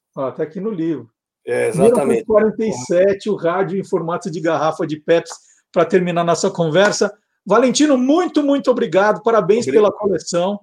Está 0.09 0.43
aqui 0.43 0.61
no 0.61 0.71
livro. 0.71 1.11
É, 1.47 1.69
exatamente. 1.69 2.25
1947, 2.29 3.31
o 3.31 3.37
rádio 3.37 3.79
em 3.79 3.85
formato 3.85 4.31
de 4.31 4.41
garrafa 4.41 4.87
de 4.87 4.99
Pepsi, 4.99 5.35
para 5.71 5.85
terminar 5.85 6.25
nossa 6.25 6.51
conversa. 6.51 7.13
Valentino, 7.45 7.97
muito, 7.97 8.43
muito 8.43 8.71
obrigado. 8.71 9.23
Parabéns 9.23 9.67
obrigado. 9.67 9.85
pela 9.85 9.97
coleção. 9.97 10.59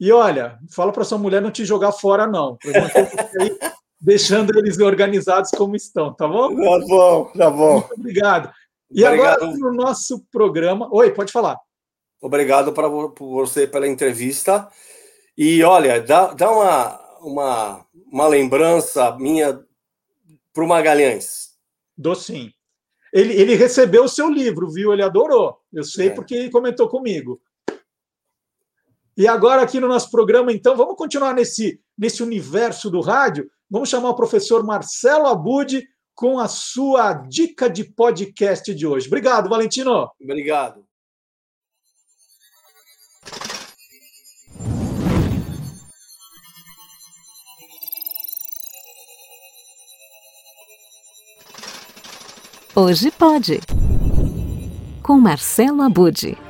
E 0.00 0.12
olha, 0.12 0.58
fala 0.70 0.92
para 0.92 1.04
sua 1.04 1.18
mulher 1.18 1.42
não 1.42 1.50
te 1.50 1.64
jogar 1.64 1.92
fora, 1.92 2.26
não. 2.26 2.56
Deixando 4.00 4.56
eles 4.56 4.78
organizados 4.78 5.50
como 5.50 5.74
estão, 5.74 6.14
tá 6.14 6.28
bom? 6.28 6.54
Tá 6.54 6.86
bom, 6.86 7.32
tá 7.36 7.50
bom. 7.50 7.72
Muito 7.80 7.94
obrigado. 7.94 8.52
E 8.90 9.04
obrigado. 9.04 9.42
agora, 9.42 9.56
no 9.58 9.72
nosso 9.72 10.24
programa. 10.30 10.88
Oi, 10.92 11.10
pode 11.12 11.32
falar. 11.32 11.58
Obrigado 12.20 12.72
para 12.72 12.88
você 12.88 13.66
pela 13.66 13.88
entrevista. 13.88 14.68
E 15.36 15.62
olha, 15.62 16.00
dá, 16.00 16.32
dá 16.32 16.50
uma, 16.50 17.00
uma, 17.20 17.86
uma 18.10 18.28
lembrança 18.28 19.16
minha 19.16 19.60
para 20.52 20.64
o 20.64 20.68
Magalhães. 20.68 21.50
Dou 21.96 22.14
sim. 22.14 22.52
Ele, 23.12 23.32
ele 23.34 23.54
recebeu 23.54 24.04
o 24.04 24.08
seu 24.08 24.28
livro, 24.28 24.70
viu? 24.70 24.92
Ele 24.92 25.02
adorou. 25.02 25.58
Eu 25.72 25.84
sei 25.84 26.08
é. 26.08 26.10
porque 26.10 26.34
ele 26.34 26.50
comentou 26.50 26.88
comigo. 26.88 27.40
E 29.16 29.26
agora, 29.26 29.62
aqui 29.62 29.80
no 29.80 29.88
nosso 29.88 30.10
programa, 30.10 30.52
então, 30.52 30.76
vamos 30.76 30.96
continuar 30.96 31.34
nesse, 31.34 31.80
nesse 31.96 32.22
universo 32.22 32.90
do 32.90 33.00
rádio. 33.00 33.50
Vamos 33.70 33.88
chamar 33.90 34.10
o 34.10 34.16
professor 34.16 34.64
Marcelo 34.64 35.26
Abud 35.26 35.86
com 36.14 36.38
a 36.38 36.48
sua 36.48 37.12
dica 37.12 37.68
de 37.68 37.84
podcast 37.84 38.74
de 38.74 38.86
hoje. 38.86 39.06
Obrigado, 39.06 39.48
Valentino. 39.48 40.10
Obrigado. 40.20 40.84
Hoje 52.74 53.10
pode. 53.10 53.60
Com 55.02 55.18
Marcelo 55.18 55.82
Abude. 55.82 56.47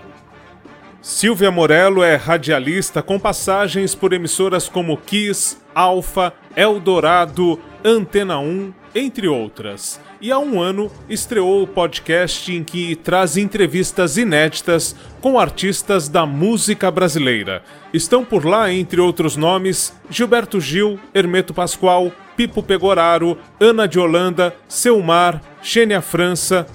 Silvia 1.09 1.51
Morello 1.51 2.03
é 2.03 2.17
radialista 2.17 3.03
com 3.03 3.19
passagens 3.19 3.95
por 3.95 4.13
emissoras 4.13 4.69
como 4.69 4.99
Kiss, 4.99 5.57
Alfa, 5.75 6.35
Eldorado, 6.55 7.59
Antena 7.83 8.39
1, 8.39 8.75
entre 8.95 9.27
outras. 9.27 9.99
E 10.21 10.31
há 10.31 10.39
um 10.39 10.61
ano 10.61 10.93
estreou 11.09 11.63
o 11.63 11.67
podcast 11.67 12.55
em 12.55 12.63
que 12.63 12.95
traz 12.95 13.39
entrevistas 13.39 14.19
inéditas 14.19 14.95
com 15.23 15.41
artistas 15.41 16.11
da 16.11 16.27
música 16.27 16.91
brasileira. 16.91 17.63
Estão 17.91 18.23
por 18.23 18.45
lá, 18.45 18.71
entre 18.71 19.01
outros 19.01 19.35
nomes, 19.35 19.95
Gilberto 20.11 20.61
Gil, 20.61 21.01
Hermeto 21.15 21.55
Pascoal, 21.55 22.13
Pipo 22.37 22.63
Pegoraro, 22.63 23.39
Ana 23.59 23.89
de 23.89 23.99
Holanda, 23.99 24.55
Selmar, 24.69 25.41
Xênia 25.63 26.03
França. 26.03 26.67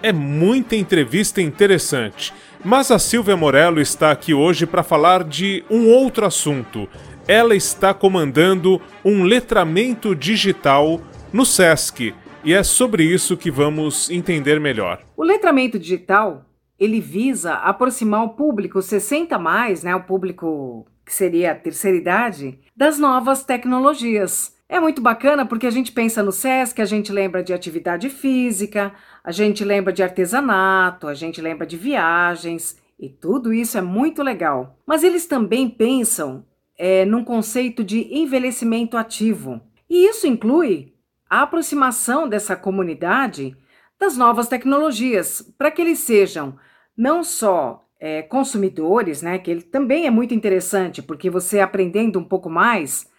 É 0.00 0.12
muita 0.12 0.76
entrevista 0.76 1.42
interessante. 1.42 2.32
Mas 2.62 2.90
a 2.90 2.98
Silvia 2.98 3.38
Morello 3.38 3.80
está 3.80 4.10
aqui 4.10 4.34
hoje 4.34 4.66
para 4.66 4.82
falar 4.82 5.24
de 5.24 5.64
um 5.70 5.88
outro 5.88 6.26
assunto. 6.26 6.86
Ela 7.26 7.56
está 7.56 7.94
comandando 7.94 8.80
um 9.02 9.22
letramento 9.22 10.14
digital 10.14 11.00
no 11.32 11.46
SESC 11.46 12.14
e 12.44 12.52
é 12.52 12.62
sobre 12.62 13.02
isso 13.02 13.34
que 13.34 13.50
vamos 13.50 14.10
entender 14.10 14.60
melhor. 14.60 15.00
O 15.16 15.24
letramento 15.24 15.78
digital 15.78 16.44
ele 16.78 17.00
visa 17.00 17.54
aproximar 17.54 18.24
o 18.24 18.30
público 18.30 18.82
60 18.82 19.38
mais, 19.38 19.82
né, 19.82 19.94
o 19.94 20.02
público 20.02 20.86
que 21.04 21.14
seria 21.14 21.52
a 21.52 21.54
terceira 21.54 21.96
idade, 21.96 22.58
das 22.76 22.98
novas 22.98 23.42
tecnologias. 23.42 24.54
É 24.72 24.78
muito 24.78 25.02
bacana 25.02 25.44
porque 25.44 25.66
a 25.66 25.70
gente 25.70 25.90
pensa 25.90 26.22
no 26.22 26.30
SESC, 26.30 26.80
a 26.80 26.84
gente 26.84 27.10
lembra 27.10 27.42
de 27.42 27.52
atividade 27.52 28.08
física, 28.08 28.94
a 29.24 29.32
gente 29.32 29.64
lembra 29.64 29.92
de 29.92 30.00
artesanato, 30.00 31.08
a 31.08 31.14
gente 31.14 31.40
lembra 31.40 31.66
de 31.66 31.76
viagens, 31.76 32.78
e 32.96 33.08
tudo 33.08 33.52
isso 33.52 33.76
é 33.76 33.80
muito 33.80 34.22
legal. 34.22 34.78
Mas 34.86 35.02
eles 35.02 35.26
também 35.26 35.68
pensam 35.68 36.46
é, 36.78 37.04
num 37.04 37.24
conceito 37.24 37.82
de 37.82 38.16
envelhecimento 38.16 38.96
ativo. 38.96 39.60
E 39.88 40.06
isso 40.06 40.28
inclui 40.28 40.94
a 41.28 41.42
aproximação 41.42 42.28
dessa 42.28 42.54
comunidade 42.54 43.56
das 43.98 44.16
novas 44.16 44.46
tecnologias, 44.46 45.42
para 45.58 45.72
que 45.72 45.82
eles 45.82 45.98
sejam 45.98 46.56
não 46.96 47.24
só 47.24 47.84
é, 47.98 48.22
consumidores, 48.22 49.20
né, 49.20 49.36
que 49.36 49.50
ele 49.50 49.62
também 49.62 50.06
é 50.06 50.10
muito 50.10 50.32
interessante, 50.32 51.02
porque 51.02 51.28
você 51.28 51.58
aprendendo 51.58 52.20
um 52.20 52.24
pouco 52.24 52.48
mais, 52.48 53.09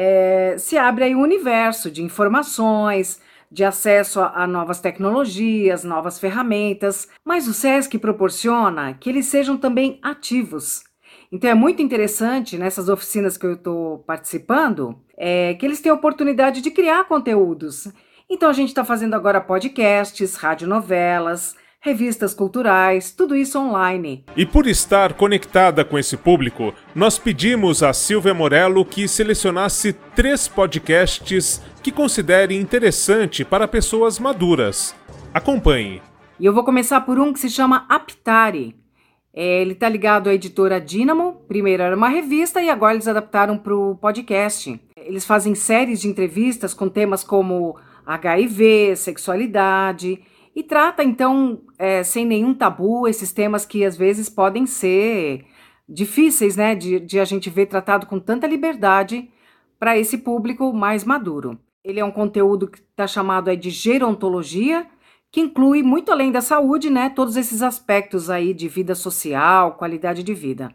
é, 0.00 0.54
se 0.56 0.78
abre 0.78 1.02
aí 1.02 1.14
um 1.16 1.20
universo 1.20 1.90
de 1.90 2.04
informações, 2.04 3.20
de 3.50 3.64
acesso 3.64 4.20
a, 4.20 4.44
a, 4.44 4.46
novas 4.46 4.78
tecnologias, 4.80 5.82
novas 5.82 6.20
ferramentas, 6.20 7.08
mas 7.24 7.48
o 7.48 7.52
SESC 7.52 7.98
proporciona 7.98 8.94
que 8.94 9.10
eles 9.10 9.26
sejam 9.26 9.56
também 9.56 9.98
ativos. 10.00 10.84
Então 11.32 11.50
é 11.50 11.54
muito 11.54 11.82
interessante 11.82 12.56
nessas 12.56 12.88
oficinas 12.88 13.36
que 13.36 13.44
eu 13.44 13.54
estou 13.54 13.98
participando, 13.98 15.02
é, 15.16 15.54
que 15.54 15.66
eles 15.66 15.80
têm 15.80 15.90
a 15.90 15.96
oportunidade 15.96 16.60
de 16.60 16.70
criar 16.70 17.02
conteúdos. 17.08 17.88
Então 18.30 18.48
a 18.48 18.52
gente 18.52 18.68
está 18.68 18.84
fazendo 18.84 19.14
agora 19.14 19.40
podcasts, 19.40 20.36
radionovelas, 20.36 21.56
revistas 21.80 22.34
culturais, 22.34 23.12
tudo 23.12 23.36
isso 23.36 23.58
online. 23.58 24.24
E 24.36 24.44
por 24.44 24.66
estar 24.66 25.14
conectada 25.14 25.84
com 25.84 25.98
esse 25.98 26.16
público, 26.16 26.74
nós 26.94 27.18
pedimos 27.18 27.82
a 27.82 27.92
Silvia 27.92 28.34
Morello 28.34 28.84
que 28.84 29.06
selecionasse 29.06 29.92
três 30.14 30.48
podcasts 30.48 31.62
que 31.82 31.92
considere 31.92 32.56
interessante 32.56 33.44
para 33.44 33.68
pessoas 33.68 34.18
maduras. 34.18 34.94
Acompanhe. 35.32 36.02
E 36.38 36.46
eu 36.46 36.52
vou 36.52 36.64
começar 36.64 37.00
por 37.02 37.18
um 37.18 37.32
que 37.32 37.40
se 37.40 37.50
chama 37.50 37.86
Aptari. 37.88 38.74
É, 39.32 39.60
ele 39.62 39.72
está 39.72 39.88
ligado 39.88 40.28
à 40.28 40.34
editora 40.34 40.80
Dynamo. 40.80 41.44
Primeiro 41.46 41.82
era 41.82 41.96
uma 41.96 42.08
revista 42.08 42.60
e 42.60 42.68
agora 42.68 42.94
eles 42.94 43.06
adaptaram 43.06 43.56
para 43.56 43.74
o 43.74 43.94
podcast. 43.94 44.80
Eles 44.96 45.24
fazem 45.24 45.54
séries 45.54 46.00
de 46.00 46.08
entrevistas 46.08 46.74
com 46.74 46.88
temas 46.88 47.22
como 47.22 47.76
HIV, 48.04 48.96
sexualidade 48.96 50.20
e 50.58 50.62
trata, 50.64 51.04
então, 51.04 51.60
é, 51.78 52.02
sem 52.02 52.26
nenhum 52.26 52.52
tabu, 52.52 53.06
esses 53.06 53.30
temas 53.30 53.64
que 53.64 53.84
às 53.84 53.96
vezes 53.96 54.28
podem 54.28 54.66
ser 54.66 55.46
difíceis, 55.88 56.56
né, 56.56 56.74
de, 56.74 56.98
de 56.98 57.20
a 57.20 57.24
gente 57.24 57.48
ver 57.48 57.66
tratado 57.66 58.06
com 58.06 58.18
tanta 58.18 58.44
liberdade 58.44 59.30
para 59.78 59.96
esse 59.96 60.18
público 60.18 60.72
mais 60.72 61.04
maduro. 61.04 61.56
Ele 61.84 62.00
é 62.00 62.04
um 62.04 62.10
conteúdo 62.10 62.66
que 62.66 62.80
está 62.80 63.06
chamado 63.06 63.50
aí 63.50 63.56
de 63.56 63.70
gerontologia, 63.70 64.84
que 65.30 65.40
inclui, 65.40 65.80
muito 65.84 66.10
além 66.10 66.32
da 66.32 66.40
saúde, 66.40 66.90
né, 66.90 67.08
todos 67.08 67.36
esses 67.36 67.62
aspectos 67.62 68.28
aí 68.28 68.52
de 68.52 68.66
vida 68.66 68.96
social, 68.96 69.74
qualidade 69.74 70.24
de 70.24 70.34
vida. 70.34 70.74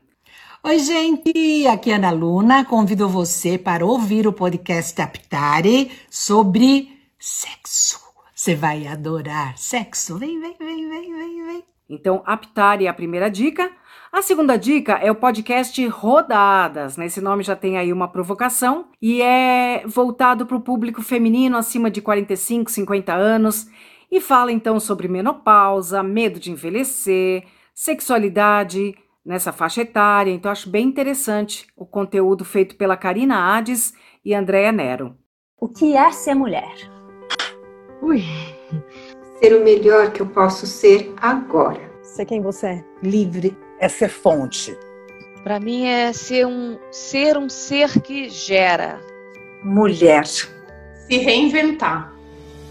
Oi, 0.63 0.79
gente, 0.79 1.67
aqui 1.67 1.91
é 1.91 1.95
Ana 1.95 2.11
Luna. 2.11 2.63
Convido 2.63 3.09
você 3.09 3.57
para 3.57 3.85
ouvir 3.85 4.25
o 4.27 4.31
podcast 4.31 5.01
Aptare 5.01 5.91
sobre 6.09 6.87
sexo. 7.19 8.02
Você 8.43 8.55
vai 8.55 8.85
adorar 8.87 9.57
sexo. 9.57 10.17
Vem, 10.17 10.37
vem, 10.37 10.53
vem, 10.59 10.89
vem, 10.89 11.13
vem, 11.13 11.45
vem. 11.45 11.63
Então, 11.89 12.21
Aptare 12.25 12.87
é 12.87 12.89
a 12.89 12.93
primeira 12.93 13.31
dica. 13.31 13.71
A 14.11 14.21
segunda 14.21 14.57
dica 14.57 14.95
é 14.95 15.09
o 15.09 15.15
podcast 15.15 15.87
Rodadas. 15.87 16.97
Nesse 16.97 17.21
né? 17.21 17.29
nome 17.29 17.41
já 17.41 17.55
tem 17.55 17.77
aí 17.77 17.93
uma 17.93 18.09
provocação 18.09 18.89
e 19.01 19.21
é 19.21 19.87
voltado 19.87 20.45
para 20.45 20.57
o 20.57 20.61
público 20.61 21.01
feminino 21.01 21.55
acima 21.55 21.89
de 21.89 22.01
45, 22.01 22.69
50 22.69 23.13
anos 23.13 23.69
e 24.11 24.19
fala 24.19 24.51
então 24.51 24.77
sobre 24.77 25.07
menopausa, 25.07 26.03
medo 26.03 26.37
de 26.37 26.51
envelhecer, 26.51 27.45
sexualidade 27.73 28.93
nessa 29.25 29.53
faixa 29.53 29.83
etária. 29.83 30.31
Então 30.31 30.51
acho 30.51 30.69
bem 30.69 30.85
interessante 30.85 31.65
o 31.77 31.85
conteúdo 31.85 32.43
feito 32.43 32.75
pela 32.75 32.97
Karina 32.97 33.55
Ades 33.55 33.93
e 34.25 34.33
Andréa 34.33 34.73
Nero. 34.73 35.15
O 35.57 35.69
que 35.69 35.95
é 35.95 36.11
ser 36.11 36.35
mulher? 36.35 36.92
Ui, 38.03 38.21
ser 39.39 39.55
o 39.55 39.63
melhor 39.63 40.11
que 40.11 40.21
eu 40.21 40.25
posso 40.25 40.67
ser 40.67 41.13
agora. 41.21 41.79
Ser 42.01 42.25
quem 42.25 42.41
você 42.41 42.67
é. 42.67 42.85
Livre. 43.01 43.55
É 43.79 43.87
ser 43.87 44.09
fonte. 44.09 44.77
Para 45.41 45.57
mim 45.57 45.85
é 45.85 46.11
ser 46.11 46.45
um 46.45 46.77
ser 46.91 47.37
um 47.37 47.47
ser 47.47 48.01
que 48.01 48.29
gera. 48.29 48.99
Mulher. 49.63 50.25
Se 50.25 51.17
reinventar. 51.17 52.13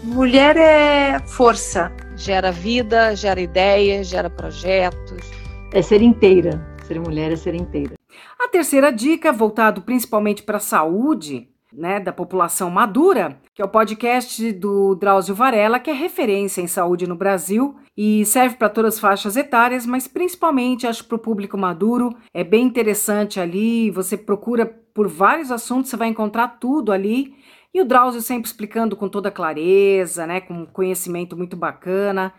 Mulher 0.03 0.55
é 0.55 1.19
força. 1.25 1.91
Gera 2.15 2.51
vida, 2.51 3.15
gera 3.15 3.41
ideias, 3.41 4.05
gera 4.05 4.29
projetos. 4.29 5.31
É 5.73 5.81
ser 5.81 6.03
inteira. 6.03 6.63
Ser 6.85 6.99
mulher 6.99 7.31
é 7.31 7.35
ser 7.35 7.55
inteira. 7.55 7.95
A 8.39 8.47
terceira 8.49 8.91
dica, 8.91 9.31
voltado 9.31 9.81
principalmente 9.81 10.43
para 10.43 10.57
a 10.57 10.59
saúde, 10.61 11.49
né, 11.75 11.99
da 11.99 12.11
população 12.11 12.69
madura, 12.69 13.37
que 13.53 13.61
é 13.61 13.65
o 13.65 13.69
podcast 13.69 14.51
do 14.53 14.95
Drauzio 14.95 15.35
Varela, 15.35 15.79
que 15.79 15.89
é 15.89 15.93
referência 15.93 16.61
em 16.61 16.67
saúde 16.67 17.07
no 17.07 17.15
Brasil 17.15 17.75
e 17.97 18.25
serve 18.25 18.55
para 18.55 18.69
todas 18.69 18.95
as 18.95 18.99
faixas 18.99 19.35
etárias, 19.35 19.85
mas 19.85 20.07
principalmente 20.07 20.87
acho 20.87 21.05
para 21.05 21.15
o 21.15 21.19
público 21.19 21.57
maduro. 21.57 22.15
É 22.33 22.43
bem 22.43 22.65
interessante 22.65 23.39
ali, 23.39 23.91
você 23.91 24.17
procura 24.17 24.65
por 24.93 25.07
vários 25.07 25.51
assuntos, 25.51 25.89
você 25.89 25.97
vai 25.97 26.07
encontrar 26.07 26.59
tudo 26.59 26.91
ali. 26.91 27.33
E 27.73 27.81
o 27.81 27.85
Drauzio 27.85 28.21
sempre 28.21 28.47
explicando 28.47 28.95
com 28.95 29.09
toda 29.09 29.31
clareza, 29.31 30.27
né, 30.27 30.39
com 30.41 30.65
conhecimento 30.65 31.35
muito 31.35 31.57
bacana. 31.57 32.31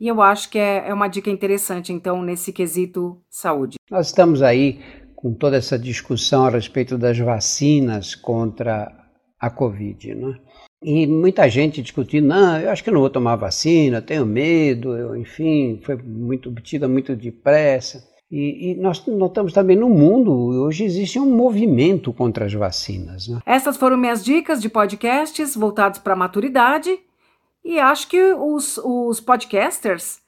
E 0.00 0.08
eu 0.08 0.20
acho 0.22 0.50
que 0.50 0.58
é, 0.58 0.88
é 0.88 0.94
uma 0.94 1.08
dica 1.08 1.30
interessante, 1.30 1.92
então, 1.92 2.22
nesse 2.22 2.52
quesito 2.52 3.20
saúde. 3.28 3.76
Nós 3.90 4.06
estamos 4.06 4.42
aí 4.42 4.80
com 5.20 5.34
toda 5.34 5.56
essa 5.56 5.78
discussão 5.78 6.46
a 6.46 6.50
respeito 6.50 6.96
das 6.96 7.18
vacinas 7.18 8.14
contra 8.14 8.90
a 9.38 9.50
Covid. 9.50 10.14
Né? 10.14 10.38
E 10.82 11.06
muita 11.06 11.48
gente 11.48 11.82
discutindo, 11.82 12.28
não, 12.28 12.58
eu 12.58 12.70
acho 12.70 12.82
que 12.82 12.90
não 12.90 13.00
vou 13.00 13.10
tomar 13.10 13.36
vacina, 13.36 14.00
tenho 14.00 14.24
medo, 14.24 14.96
eu, 14.96 15.16
enfim, 15.16 15.80
foi 15.84 15.96
muito 15.96 16.48
obtida 16.48 16.88
muito 16.88 17.14
depressa. 17.14 18.08
E, 18.30 18.70
e, 18.70 18.74
nós 18.76 19.04
notamos 19.06 19.52
também 19.52 19.76
no 19.76 19.88
mundo, 19.88 20.32
hoje 20.32 20.84
existe 20.84 21.18
um 21.18 21.34
movimento 21.36 22.12
contra 22.12 22.46
as 22.46 22.54
vacinas. 22.54 23.26
Né? 23.26 23.40
Essas 23.44 23.76
foram 23.76 23.96
minhas 23.96 24.24
dicas 24.24 24.62
de 24.62 24.68
podcasts 24.68 25.56
voltados 25.56 25.98
para 25.98 26.12
a 26.12 26.16
maturidade. 26.16 26.96
E 27.64 27.78
acho 27.78 28.08
que 28.08 28.32
os, 28.34 28.78
os 28.78 29.20
podcasters 29.20 30.20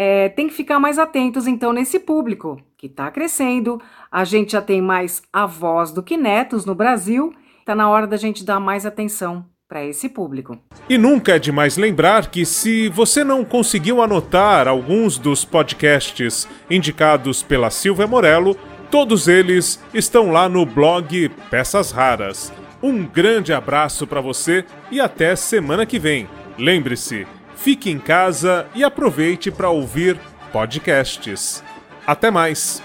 é, 0.00 0.28
têm 0.28 0.46
que 0.46 0.54
ficar 0.54 0.78
mais 0.78 0.96
atentos, 0.96 1.48
então, 1.48 1.72
nesse 1.72 1.98
público 1.98 2.62
que 2.76 2.86
está 2.86 3.10
crescendo. 3.10 3.82
A 4.12 4.24
gente 4.24 4.52
já 4.52 4.62
tem 4.62 4.80
mais 4.80 5.20
avós 5.32 5.90
do 5.90 6.04
que 6.04 6.16
netos 6.16 6.64
no 6.64 6.72
Brasil. 6.72 7.34
Está 7.58 7.74
na 7.74 7.90
hora 7.90 8.06
da 8.06 8.16
gente 8.16 8.44
dar 8.44 8.60
mais 8.60 8.86
atenção 8.86 9.44
para 9.68 9.84
esse 9.84 10.08
público. 10.08 10.56
E 10.88 10.96
nunca 10.96 11.34
é 11.34 11.38
demais 11.40 11.76
lembrar 11.76 12.30
que 12.30 12.46
se 12.46 12.88
você 12.88 13.24
não 13.24 13.44
conseguiu 13.44 14.00
anotar 14.00 14.68
alguns 14.68 15.18
dos 15.18 15.44
podcasts 15.44 16.46
indicados 16.70 17.42
pela 17.42 17.68
Silvia 17.68 18.06
Morello, 18.06 18.56
todos 18.92 19.26
eles 19.26 19.82
estão 19.92 20.30
lá 20.30 20.48
no 20.48 20.64
blog 20.64 21.28
Peças 21.50 21.90
Raras. 21.90 22.52
Um 22.80 23.04
grande 23.04 23.52
abraço 23.52 24.06
para 24.06 24.20
você 24.20 24.64
e 24.92 25.00
até 25.00 25.34
semana 25.34 25.84
que 25.84 25.98
vem. 25.98 26.28
Lembre-se, 26.56 27.26
fique 27.58 27.90
em 27.90 27.98
casa 27.98 28.70
e 28.74 28.84
aproveite 28.84 29.50
para 29.50 29.68
ouvir 29.68 30.18
podcasts. 30.52 31.62
Até 32.06 32.30
mais! 32.30 32.80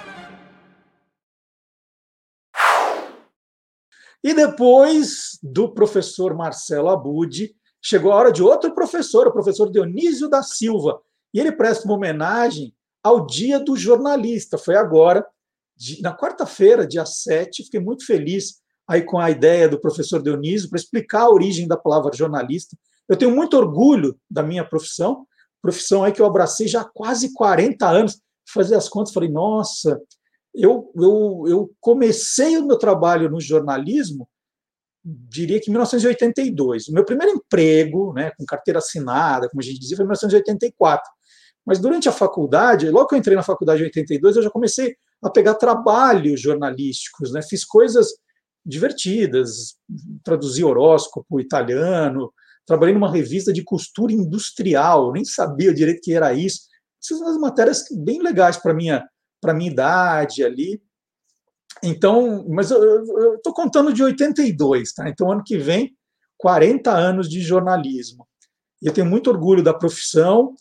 E 4.24 4.34
depois 4.34 5.38
do 5.44 5.74
professor 5.74 6.34
Marcelo 6.34 6.90
Abud, 6.90 7.54
chegou 7.82 8.12
a 8.12 8.16
hora 8.16 8.32
de 8.32 8.42
outro 8.42 8.74
professor, 8.74 9.28
o 9.28 9.34
professor 9.34 9.70
Dionísio 9.72 10.28
da 10.28 10.42
Silva. 10.42 11.02
E 11.34 11.40
ele 11.40 11.52
presta 11.52 11.86
uma 11.86 11.96
homenagem 11.96 12.74
ao 13.04 13.26
Dia 13.26 13.60
do 13.60 13.76
Jornalista. 13.76 14.58
Foi 14.58 14.76
agora, 14.76 15.26
na 16.02 16.16
quarta-feira, 16.16 16.88
dia 16.88 17.06
7. 17.06 17.66
Fiquei 17.66 17.80
muito 17.80 18.06
feliz 18.06 18.62
aí 18.88 19.04
com 19.04 19.20
a 19.20 19.30
ideia 19.30 19.70
do 19.70 19.80
professor 19.80 20.22
Dionísio 20.22 20.70
para 20.70 20.80
explicar 20.80 21.24
a 21.24 21.30
origem 21.30 21.68
da 21.68 21.78
palavra 21.78 22.16
jornalista. 22.16 22.78
Eu 23.10 23.18
tenho 23.18 23.36
muito 23.36 23.58
orgulho 23.58 24.18
da 24.30 24.44
minha 24.44 24.64
profissão, 24.64 25.26
profissão 25.62 26.04
aí 26.04 26.12
que 26.12 26.22
eu 26.22 26.26
abracei 26.26 26.68
já 26.68 26.82
há 26.82 26.90
quase 26.92 27.34
40 27.34 27.88
anos 27.88 28.22
fazer 28.52 28.76
as 28.76 28.90
contas, 28.90 29.14
falei, 29.14 29.30
nossa, 29.30 30.00
eu, 30.54 30.92
eu, 30.96 31.44
eu 31.48 31.72
comecei 31.80 32.58
o 32.58 32.68
meu 32.68 32.78
trabalho 32.78 33.30
no 33.30 33.40
jornalismo, 33.40 34.28
diria 35.04 35.60
que 35.60 35.70
em 35.70 35.74
1982. 35.74 36.88
O 36.88 36.94
meu 36.94 37.04
primeiro 37.04 37.34
emprego, 37.34 38.14
né, 38.14 38.32
com 38.38 38.46
carteira 38.46 38.80
assinada, 38.80 39.50
como 39.50 39.62
a 39.62 39.64
gente 39.64 39.80
dizia, 39.80 39.98
foi 39.98 40.04
em 40.04 40.08
1984. 40.08 41.04
Mas 41.66 41.80
durante 41.80 42.08
a 42.10 42.12
faculdade, 42.12 42.90
logo 42.90 43.08
que 43.08 43.16
eu 43.16 43.20
entrei 43.20 43.36
na 43.36 43.44
faculdade 43.44 43.82
em 43.82 43.86
82, 43.86 44.36
eu 44.36 44.44
já 44.44 44.50
comecei 44.50 44.96
a 45.24 45.30
pegar 45.30 45.56
trabalhos 45.56 46.40
jornalísticos, 46.42 47.32
né? 47.32 47.42
Fiz 47.42 47.64
coisas 47.64 48.10
divertidas, 48.66 49.76
traduzi 50.24 50.64
horóscopo 50.64 51.40
italiano, 51.40 52.34
trabalhei 52.66 52.94
numa 52.94 53.12
revista 53.12 53.52
de 53.52 53.64
costura 53.64 54.14
industrial, 54.14 55.12
nem 55.12 55.26
sabia 55.26 55.74
direito 55.74 56.02
que 56.02 56.14
era 56.14 56.34
isso. 56.34 56.62
Essas 57.02 57.20
são 57.20 57.28
as 57.28 57.38
matérias 57.38 57.84
bem 57.92 58.22
legais 58.22 58.58
para 58.58 58.74
minha 58.74 59.04
para 59.42 59.54
minha 59.54 59.70
idade 59.70 60.42
ali. 60.42 60.82
Então, 61.84 62.46
mas 62.48 62.72
eu 62.72 63.36
estou 63.36 63.54
contando 63.54 63.92
de 63.92 64.02
82, 64.02 64.94
tá? 64.94 65.10
Então, 65.10 65.30
ano 65.30 65.44
que 65.46 65.58
vem, 65.58 65.94
40 66.38 66.90
anos 66.90 67.30
de 67.30 67.42
jornalismo. 67.42 68.26
E 68.82 68.88
eu 68.88 68.94
tenho 68.94 69.06
muito 69.06 69.30
orgulho 69.30 69.62
da 69.62 69.74
profissão, 69.74 70.56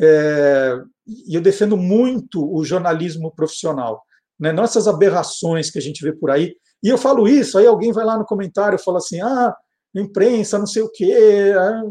é, 0.00 0.80
e 1.06 1.34
eu 1.34 1.40
defendo 1.40 1.76
muito 1.76 2.48
o 2.52 2.64
jornalismo 2.64 3.32
profissional. 3.34 4.02
Né? 4.38 4.52
Não 4.52 4.64
essas 4.64 4.86
aberrações 4.86 5.70
que 5.70 5.78
a 5.78 5.82
gente 5.82 6.02
vê 6.02 6.12
por 6.12 6.30
aí. 6.30 6.54
E 6.82 6.88
eu 6.88 6.96
falo 6.96 7.28
isso, 7.28 7.58
aí 7.58 7.66
alguém 7.66 7.92
vai 7.92 8.04
lá 8.04 8.16
no 8.16 8.24
comentário 8.24 8.76
e 8.76 8.82
fala 8.82 8.98
assim: 8.98 9.20
ah, 9.20 9.54
imprensa, 9.94 10.58
não 10.58 10.66
sei 10.66 10.82
o 10.82 10.90
quê, 10.90 11.52
ah, 11.56 11.82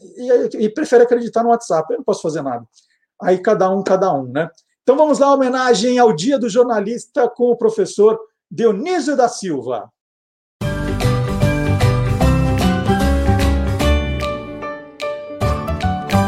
e, 0.00 0.64
e 0.64 0.70
prefere 0.70 1.04
acreditar 1.04 1.42
no 1.42 1.50
WhatsApp. 1.50 1.92
Eu 1.92 1.98
não 1.98 2.04
posso 2.04 2.22
fazer 2.22 2.42
nada. 2.42 2.64
Aí 3.20 3.38
cada 3.38 3.70
um, 3.70 3.82
cada 3.82 4.12
um, 4.12 4.26
né? 4.26 4.48
Então 4.82 4.96
vamos 4.96 5.18
lá, 5.18 5.32
homenagem 5.32 5.98
ao 5.98 6.12
Dia 6.14 6.38
do 6.38 6.48
Jornalista 6.48 7.28
com 7.28 7.50
o 7.50 7.56
professor 7.56 8.18
Dionísio 8.50 9.16
da 9.16 9.28
Silva. 9.28 9.90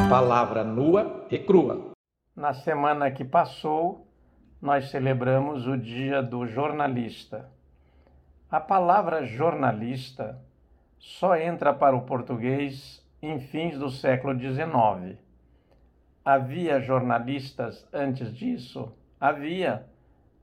Palavra 0.08 0.62
nua 0.62 1.26
e 1.30 1.38
crua. 1.38 1.92
Na 2.36 2.52
semana 2.52 3.10
que 3.10 3.24
passou, 3.24 4.06
nós 4.60 4.90
celebramos 4.90 5.66
o 5.66 5.76
Dia 5.76 6.22
do 6.22 6.46
Jornalista. 6.46 7.50
A 8.50 8.60
palavra 8.60 9.24
jornalista 9.24 10.38
só 11.02 11.36
entra 11.36 11.74
para 11.74 11.96
o 11.96 12.02
português 12.02 13.04
em 13.20 13.40
fins 13.40 13.76
do 13.76 13.90
século 13.90 14.38
XIX. 14.38 15.18
Havia 16.24 16.80
jornalistas 16.80 17.84
antes 17.92 18.32
disso? 18.32 18.92
Havia. 19.20 19.84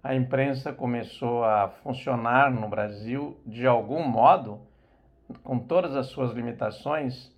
A 0.04 0.14
imprensa 0.14 0.74
começou 0.74 1.46
a 1.46 1.70
funcionar 1.82 2.52
no 2.52 2.68
Brasil 2.68 3.40
de 3.46 3.66
algum 3.66 4.06
modo, 4.06 4.60
com 5.44 5.60
todas 5.60 5.96
as 5.96 6.08
suas 6.08 6.34
limitações, 6.34 7.34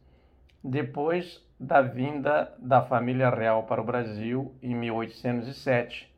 depois 0.64 1.48
da 1.60 1.80
vinda 1.80 2.52
da 2.58 2.82
família 2.82 3.30
real 3.30 3.64
para 3.64 3.82
o 3.82 3.86
Brasil 3.86 4.56
em 4.64 4.74
1807, 4.74 6.12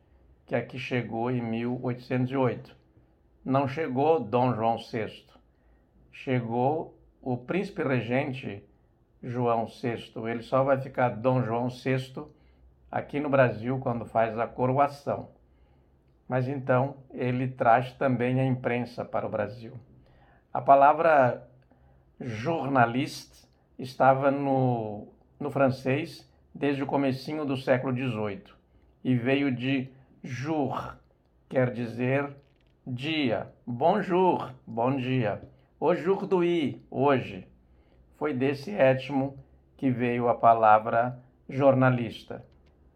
que 0.46 0.54
aqui 0.54 0.78
chegou 0.78 1.30
em 1.30 1.42
1808. 1.42 2.74
Não 3.44 3.68
chegou 3.68 4.20
Dom 4.20 4.54
João 4.54 4.78
VI, 4.78 5.24
chegou 6.10 6.93
o 7.24 7.38
príncipe 7.38 7.82
regente 7.82 8.62
João 9.22 9.64
VI. 9.64 10.12
Ele 10.28 10.42
só 10.42 10.62
vai 10.62 10.78
ficar 10.78 11.08
Dom 11.08 11.42
João 11.42 11.68
VI 11.68 12.26
aqui 12.90 13.18
no 13.18 13.30
Brasil 13.30 13.78
quando 13.78 14.04
faz 14.04 14.38
a 14.38 14.46
coroação. 14.46 15.30
Mas 16.28 16.46
então 16.46 16.96
ele 17.10 17.48
traz 17.48 17.92
também 17.92 18.40
a 18.40 18.44
imprensa 18.44 19.04
para 19.04 19.26
o 19.26 19.30
Brasil. 19.30 19.72
A 20.52 20.60
palavra 20.60 21.48
jornaliste 22.20 23.48
estava 23.78 24.30
no, 24.30 25.08
no 25.40 25.50
francês 25.50 26.30
desde 26.54 26.82
o 26.82 26.86
comecinho 26.86 27.46
do 27.46 27.56
século 27.56 27.94
XVIII 27.94 28.44
e 29.02 29.14
veio 29.14 29.50
de 29.50 29.90
jour, 30.22 30.94
quer 31.48 31.72
dizer 31.72 32.30
dia. 32.86 33.52
Bonjour, 33.66 34.52
bom 34.66 34.94
dia. 34.94 35.53
Aujourd'hui, 35.80 36.80
hoje. 36.88 37.48
Foi 38.16 38.32
desse 38.32 38.70
étimo 38.70 39.36
que 39.76 39.90
veio 39.90 40.28
a 40.28 40.34
palavra 40.34 41.20
jornalista, 41.48 42.46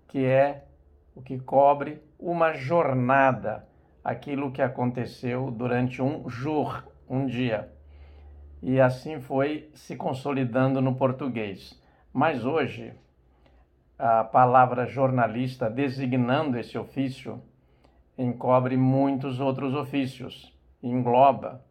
que 0.06 0.24
é 0.24 0.64
o 1.12 1.20
que 1.20 1.40
cobre 1.40 2.00
uma 2.16 2.52
jornada, 2.54 3.66
aquilo 4.02 4.52
que 4.52 4.62
aconteceu 4.62 5.50
durante 5.50 6.00
um 6.00 6.28
jour, 6.28 6.84
um 7.10 7.26
dia. 7.26 7.68
E 8.62 8.80
assim 8.80 9.20
foi 9.20 9.68
se 9.74 9.96
consolidando 9.96 10.80
no 10.80 10.94
português. 10.94 11.82
Mas 12.12 12.44
hoje, 12.44 12.94
a 13.98 14.22
palavra 14.22 14.86
jornalista, 14.86 15.68
designando 15.68 16.56
esse 16.56 16.78
ofício, 16.78 17.42
encobre 18.16 18.76
muitos 18.76 19.40
outros 19.40 19.74
ofícios, 19.74 20.56
engloba, 20.80 21.66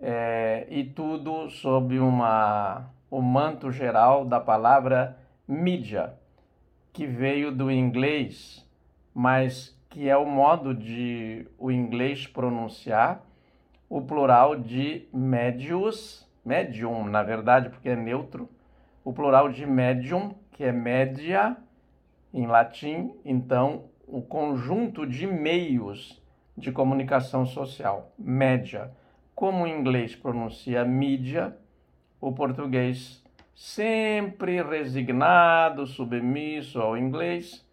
é, 0.00 0.66
e 0.70 0.84
tudo 0.84 1.48
sob 1.50 1.98
uma, 1.98 2.90
o 3.10 3.20
manto 3.20 3.70
geral 3.70 4.24
da 4.24 4.40
palavra 4.40 5.18
mídia, 5.46 6.14
que 6.92 7.06
veio 7.06 7.52
do 7.52 7.70
inglês, 7.70 8.66
mas 9.14 9.76
que 9.88 10.08
é 10.08 10.16
o 10.16 10.26
modo 10.26 10.74
de 10.74 11.46
o 11.58 11.70
inglês 11.70 12.26
pronunciar 12.26 13.22
o 13.88 14.02
plural 14.02 14.54
de 14.54 15.08
médios, 15.12 16.28
medium, 16.44 17.04
na 17.04 17.22
verdade, 17.22 17.70
porque 17.70 17.88
é 17.88 17.96
neutro, 17.96 18.48
o 19.02 19.12
plural 19.12 19.48
de 19.48 19.64
medium 19.66 20.34
que 20.52 20.64
é 20.64 20.72
média 20.72 21.56
em 22.34 22.46
latim, 22.46 23.14
então 23.24 23.84
o 24.06 24.20
conjunto 24.20 25.06
de 25.06 25.26
meios 25.26 26.22
de 26.56 26.72
comunicação 26.72 27.46
social, 27.46 28.12
média. 28.18 28.90
Como 29.38 29.62
o 29.62 29.68
inglês 29.68 30.16
pronuncia 30.16 30.84
mídia, 30.84 31.56
o 32.20 32.32
português, 32.32 33.22
sempre 33.54 34.60
resignado, 34.60 35.86
submisso 35.86 36.80
ao 36.80 36.98
inglês, 36.98 37.64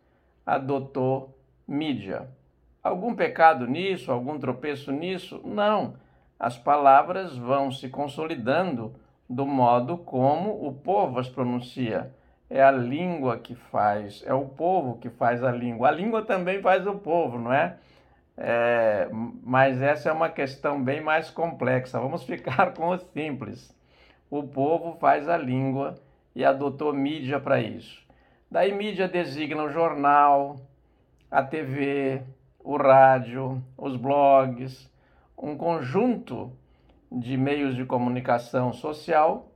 adotou 0.46 1.36
mídia. 1.68 2.30
Algum 2.84 3.16
pecado 3.16 3.66
nisso, 3.66 4.12
algum 4.12 4.38
tropeço 4.38 4.92
nisso? 4.92 5.42
Não. 5.44 5.96
As 6.40 6.56
palavras 6.56 7.36
vão 7.36 7.72
se 7.72 7.90
consolidando 7.90 8.94
do 9.28 9.48
modo 9.48 9.98
como 9.98 10.68
o 10.68 10.72
povo 10.72 11.18
as 11.18 11.30
pronuncia. 11.30 12.14
É 12.48 12.62
a 12.62 12.70
língua 12.70 13.40
que 13.40 13.56
faz, 13.56 14.24
é 14.28 14.36
o 14.36 14.46
povo 14.46 15.00
que 15.00 15.10
faz 15.10 15.44
a 15.44 15.52
língua. 15.52 15.88
A 15.88 15.92
língua 15.92 16.22
também 16.22 16.62
faz 16.62 16.86
o 16.86 16.94
povo, 16.94 17.40
não 17.40 17.52
é? 17.52 17.78
É 18.38 19.08
mas 19.44 19.82
essa 19.82 20.10
é 20.10 20.12
uma 20.12 20.30
questão 20.30 20.84
bem 20.84 21.02
mais 21.02 21.30
complexa. 21.30 22.00
Vamos 22.00 22.24
ficar 22.26 22.74
com 22.74 22.90
o 22.90 22.98
simples. 22.98 23.74
O 24.30 24.44
povo 24.44 24.98
faz 25.00 25.30
a 25.30 25.38
língua 25.38 25.96
e 26.36 26.44
adotou 26.44 26.94
mídia 26.94 27.40
para 27.40 27.62
isso. 27.62 28.04
Daí 28.50 28.74
mídia 28.74 29.08
designa 29.08 29.64
o 29.64 29.70
jornal, 29.70 30.58
a 31.30 31.44
TV, 31.44 32.22
o 32.64 32.78
rádio, 32.78 33.64
os 33.78 33.96
blogs, 33.96 34.90
um 35.38 35.56
conjunto 35.58 36.52
de 37.12 37.38
meios 37.38 37.76
de 37.76 37.86
comunicação 37.86 38.74
social 38.74 39.52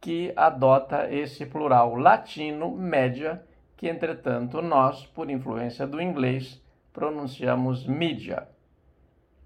que 0.00 0.32
adota 0.36 1.10
esse 1.10 1.46
plural 1.46 1.94
latino 1.94 2.70
média, 2.70 3.42
que 3.76 3.88
entretanto 3.88 4.60
nós, 4.60 5.06
por 5.06 5.30
influência 5.30 5.86
do 5.86 6.00
inglês, 6.00 6.62
pronunciamos 6.94 7.86
mídia. 7.86 8.48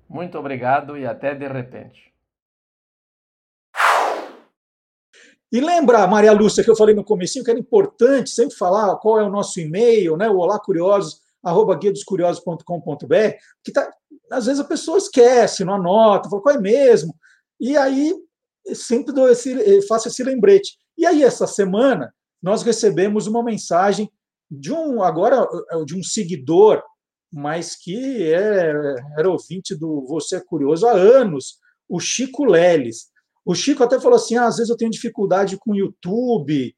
Muito 0.08 0.38
obrigado 0.38 0.96
e 0.96 1.06
até 1.06 1.34
de 1.34 1.48
repente. 1.48 2.14
E 5.50 5.60
lembra, 5.60 6.06
Maria 6.06 6.32
Lúcia, 6.32 6.62
que 6.62 6.70
eu 6.70 6.76
falei 6.76 6.94
no 6.94 7.02
comecinho 7.02 7.42
que 7.42 7.50
era 7.50 7.58
importante 7.58 8.30
sempre 8.30 8.54
falar 8.54 8.94
qual 8.96 9.18
é 9.18 9.24
o 9.24 9.30
nosso 9.30 9.58
e-mail, 9.58 10.14
né? 10.16 10.28
O 10.28 10.36
olá 10.36 10.60
curiosos, 10.60 11.22
arroba 11.42 11.78
que 11.78 13.72
tá, 13.72 13.90
às 14.30 14.44
vezes 14.44 14.60
a 14.60 14.64
pessoa 14.64 14.98
esquece, 14.98 15.64
não 15.64 15.74
anota, 15.74 16.28
fala 16.28 16.42
qual 16.42 16.54
é 16.54 16.60
mesmo. 16.60 17.14
E 17.58 17.78
aí 17.78 18.14
sempre 18.74 19.14
dou 19.14 19.28
esse, 19.30 19.52
eh, 19.58 19.80
faço 19.88 20.08
esse 20.08 20.22
lembrete. 20.22 20.78
E 20.98 21.06
aí, 21.06 21.22
essa 21.22 21.46
semana, 21.46 22.12
nós 22.42 22.62
recebemos 22.62 23.26
uma 23.26 23.42
mensagem 23.42 24.10
de 24.50 24.72
um, 24.72 25.02
agora, 25.02 25.46
eh, 25.72 25.84
de 25.84 25.96
um 25.96 26.02
seguidor, 26.02 26.82
mas 27.32 27.76
que 27.76 28.32
é, 28.32 28.72
era 29.18 29.30
ouvinte 29.30 29.74
do 29.74 30.04
Você 30.06 30.36
é 30.36 30.40
Curioso 30.40 30.86
há 30.86 30.92
anos, 30.92 31.58
o 31.88 32.00
Chico 32.00 32.44
Leles. 32.44 33.08
O 33.44 33.54
Chico 33.54 33.82
até 33.82 34.00
falou 34.00 34.16
assim: 34.16 34.36
ah, 34.36 34.46
às 34.46 34.56
vezes 34.56 34.70
eu 34.70 34.76
tenho 34.76 34.90
dificuldade 34.90 35.56
com 35.58 35.72
o 35.72 35.76
YouTube, 35.76 36.74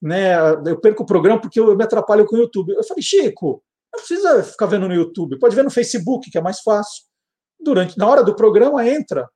né? 0.00 0.34
eu 0.66 0.80
perco 0.80 1.02
o 1.02 1.06
programa 1.06 1.40
porque 1.40 1.58
eu 1.58 1.76
me 1.76 1.84
atrapalho 1.84 2.26
com 2.26 2.36
o 2.36 2.38
YouTube. 2.38 2.74
Eu 2.74 2.84
falei, 2.84 3.02
Chico, 3.02 3.62
não 3.92 3.98
precisa 3.98 4.42
ficar 4.42 4.66
vendo 4.66 4.88
no 4.88 4.94
YouTube, 4.94 5.38
pode 5.38 5.54
ver 5.54 5.64
no 5.64 5.70
Facebook, 5.70 6.30
que 6.30 6.38
é 6.38 6.42
mais 6.42 6.60
fácil. 6.60 7.04
Durante, 7.60 7.96
na 7.96 8.06
hora 8.06 8.22
do 8.22 8.34
programa, 8.34 8.86
entra. 8.86 9.28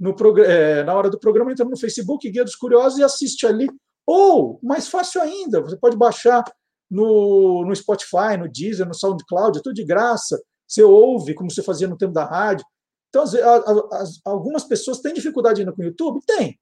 No, 0.00 0.14
é, 0.44 0.82
na 0.84 0.94
hora 0.94 1.10
do 1.10 1.18
programa, 1.18 1.52
entra 1.52 1.64
no 1.64 1.78
Facebook, 1.78 2.28
Guia 2.30 2.44
dos 2.44 2.56
Curiosos, 2.56 2.98
e 2.98 3.04
assiste 3.04 3.46
ali. 3.46 3.68
Ou, 4.06 4.58
mais 4.62 4.88
fácil 4.88 5.20
ainda, 5.20 5.60
você 5.60 5.76
pode 5.76 5.96
baixar 5.96 6.42
no, 6.90 7.64
no 7.64 7.74
Spotify, 7.74 8.36
no 8.38 8.48
Deezer, 8.48 8.86
no 8.86 8.94
SoundCloud, 8.94 9.58
é 9.58 9.62
tudo 9.62 9.74
de 9.74 9.84
graça. 9.84 10.40
Você 10.66 10.82
ouve, 10.82 11.34
como 11.34 11.50
você 11.50 11.62
fazia 11.62 11.88
no 11.88 11.96
tempo 11.96 12.12
da 12.12 12.24
rádio. 12.24 12.64
Então, 13.08 13.22
as, 13.22 13.34
as, 13.34 14.20
algumas 14.24 14.64
pessoas 14.64 15.00
têm 15.00 15.14
dificuldade 15.14 15.60
ainda 15.60 15.72
com 15.72 15.82
o 15.82 15.84
YouTube? 15.84 16.20
Tem. 16.26 16.58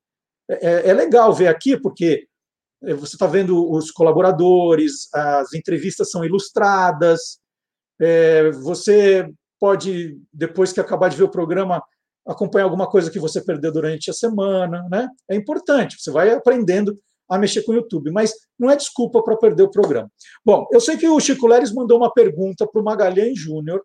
É, 0.48 0.54
é, 0.54 0.88
é 0.90 0.92
legal 0.92 1.32
ver 1.32 1.48
aqui, 1.48 1.76
porque 1.78 2.26
é, 2.84 2.94
você 2.94 3.16
está 3.16 3.26
vendo 3.26 3.70
os 3.70 3.90
colaboradores, 3.90 5.08
as 5.12 5.52
entrevistas 5.54 6.10
são 6.10 6.24
ilustradas, 6.24 7.38
é, 8.00 8.50
você 8.50 9.28
pode, 9.58 10.18
depois 10.32 10.72
que 10.72 10.80
acabar 10.80 11.08
de 11.08 11.16
ver 11.16 11.24
o 11.24 11.30
programa, 11.30 11.82
acompanhar 12.26 12.64
alguma 12.64 12.88
coisa 12.88 13.10
que 13.10 13.18
você 13.18 13.40
perdeu 13.40 13.72
durante 13.72 14.10
a 14.10 14.14
semana, 14.14 14.86
né? 14.90 15.08
É 15.30 15.34
importante, 15.34 15.96
você 15.98 16.10
vai 16.10 16.30
aprendendo 16.30 16.98
a 17.28 17.38
mexer 17.38 17.62
com 17.62 17.72
o 17.72 17.74
YouTube, 17.74 18.10
mas 18.10 18.32
não 18.58 18.70
é 18.70 18.76
desculpa 18.76 19.22
para 19.22 19.36
perder 19.36 19.64
o 19.64 19.70
programa. 19.70 20.10
Bom, 20.44 20.66
eu 20.72 20.80
sei 20.80 20.96
que 20.96 21.08
o 21.08 21.20
Chico 21.20 21.46
Leres 21.46 21.72
mandou 21.72 21.98
uma 21.98 22.12
pergunta 22.12 22.66
para 22.66 22.80
o 22.80 22.84
Magalhães 22.84 23.38
Júnior 23.38 23.82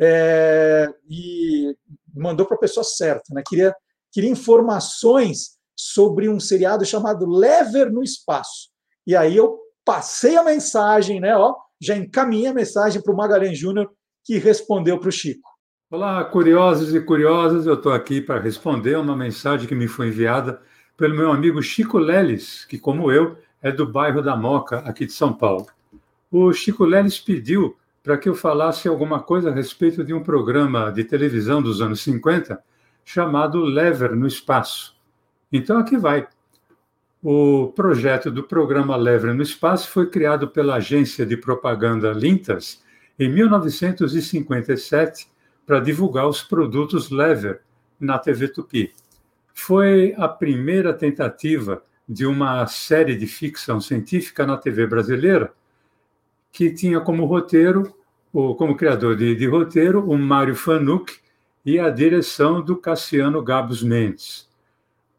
é, 0.00 0.88
e 1.08 1.74
mandou 2.14 2.46
para 2.46 2.56
a 2.56 2.60
pessoa 2.60 2.84
certa, 2.84 3.34
né? 3.34 3.42
Queria, 3.46 3.74
queria 4.10 4.30
informações 4.30 5.58
sobre 5.76 6.28
um 6.28 6.40
seriado 6.40 6.84
chamado 6.84 7.28
Lever 7.28 7.92
no 7.92 8.02
Espaço. 8.02 8.70
E 9.06 9.14
aí 9.16 9.36
eu 9.36 9.58
passei 9.84 10.36
a 10.36 10.44
mensagem, 10.44 11.20
né? 11.20 11.36
Ó, 11.36 11.54
já 11.80 11.96
encaminhei 11.96 12.48
a 12.48 12.54
mensagem 12.54 13.02
para 13.02 13.12
o 13.12 13.16
Magalhães 13.16 13.58
Júnior, 13.58 13.90
que 14.24 14.38
respondeu 14.38 14.98
para 14.98 15.08
o 15.08 15.12
Chico. 15.12 15.50
Olá, 15.90 16.24
curiosos 16.24 16.94
e 16.94 17.00
curiosas, 17.00 17.66
eu 17.66 17.74
estou 17.74 17.92
aqui 17.92 18.20
para 18.20 18.40
responder 18.40 18.96
uma 18.96 19.16
mensagem 19.16 19.68
que 19.68 19.74
me 19.74 19.86
foi 19.86 20.08
enviada 20.08 20.62
pelo 20.96 21.16
meu 21.16 21.32
amigo 21.32 21.62
Chico 21.62 21.98
Leles, 21.98 22.64
que, 22.64 22.78
como 22.78 23.10
eu, 23.10 23.36
é 23.60 23.70
do 23.70 23.86
bairro 23.86 24.22
da 24.22 24.36
Moca, 24.36 24.78
aqui 24.78 25.06
de 25.06 25.12
São 25.12 25.32
Paulo. 25.32 25.66
O 26.30 26.52
Chico 26.52 26.84
Leles 26.84 27.18
pediu 27.18 27.76
para 28.02 28.18
que 28.18 28.28
eu 28.28 28.34
falasse 28.34 28.88
alguma 28.88 29.20
coisa 29.20 29.50
a 29.50 29.54
respeito 29.54 30.04
de 30.04 30.12
um 30.12 30.22
programa 30.22 30.90
de 30.90 31.04
televisão 31.04 31.62
dos 31.62 31.80
anos 31.80 32.02
50 32.02 32.60
chamado 33.04 33.62
Lever 33.62 34.16
no 34.16 34.26
Espaço. 34.26 34.96
Então, 35.52 35.78
aqui 35.78 35.96
vai. 35.96 36.26
O 37.22 37.72
projeto 37.76 38.30
do 38.30 38.42
programa 38.42 38.96
Lever 38.96 39.32
no 39.32 39.42
Espaço 39.42 39.88
foi 39.88 40.10
criado 40.10 40.48
pela 40.48 40.76
agência 40.76 41.24
de 41.24 41.36
propaganda 41.36 42.12
Lintas 42.12 42.82
em 43.18 43.28
1957 43.28 45.28
para 45.64 45.78
divulgar 45.78 46.26
os 46.26 46.42
produtos 46.42 47.10
Lever 47.10 47.60
na 48.00 48.18
TV 48.18 48.48
Tupi 48.48 48.92
foi 49.54 50.14
a 50.16 50.28
primeira 50.28 50.92
tentativa 50.92 51.82
de 52.08 52.26
uma 52.26 52.66
série 52.66 53.16
de 53.16 53.26
ficção 53.26 53.80
científica 53.80 54.46
na 54.46 54.56
TV 54.56 54.86
brasileira 54.86 55.52
que 56.50 56.70
tinha 56.70 57.00
como 57.00 57.24
roteiro, 57.24 57.94
ou 58.32 58.54
como 58.54 58.76
criador 58.76 59.16
de, 59.16 59.34
de 59.34 59.46
roteiro, 59.46 60.08
o 60.08 60.18
Mário 60.18 60.54
Fanuc 60.54 61.18
e 61.64 61.78
a 61.78 61.88
direção 61.88 62.60
do 62.60 62.76
Cassiano 62.76 63.42
Gabos 63.42 63.82
Mendes. 63.82 64.48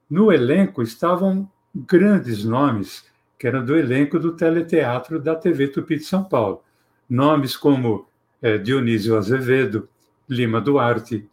No 0.10 0.32
elenco 0.32 0.84
estavam 0.84 1.50
grandes 1.74 2.44
nomes, 2.44 3.06
que 3.40 3.48
eram 3.48 3.66
do 3.66 3.76
elenco 3.76 4.20
do 4.20 4.36
teleteatro 4.36 5.20
da 5.20 5.36
TV 5.36 5.68
Tupi 5.68 5.98
de 5.98 6.04
São 6.04 6.24
Paulo. 6.24 6.62
Nomes 7.10 7.58
como 7.58 8.08
é, 8.42 8.58
Dionísio 8.58 9.18
Azevedo, 9.18 9.90
Lima 10.30 10.62
Duarte, 10.62 11.28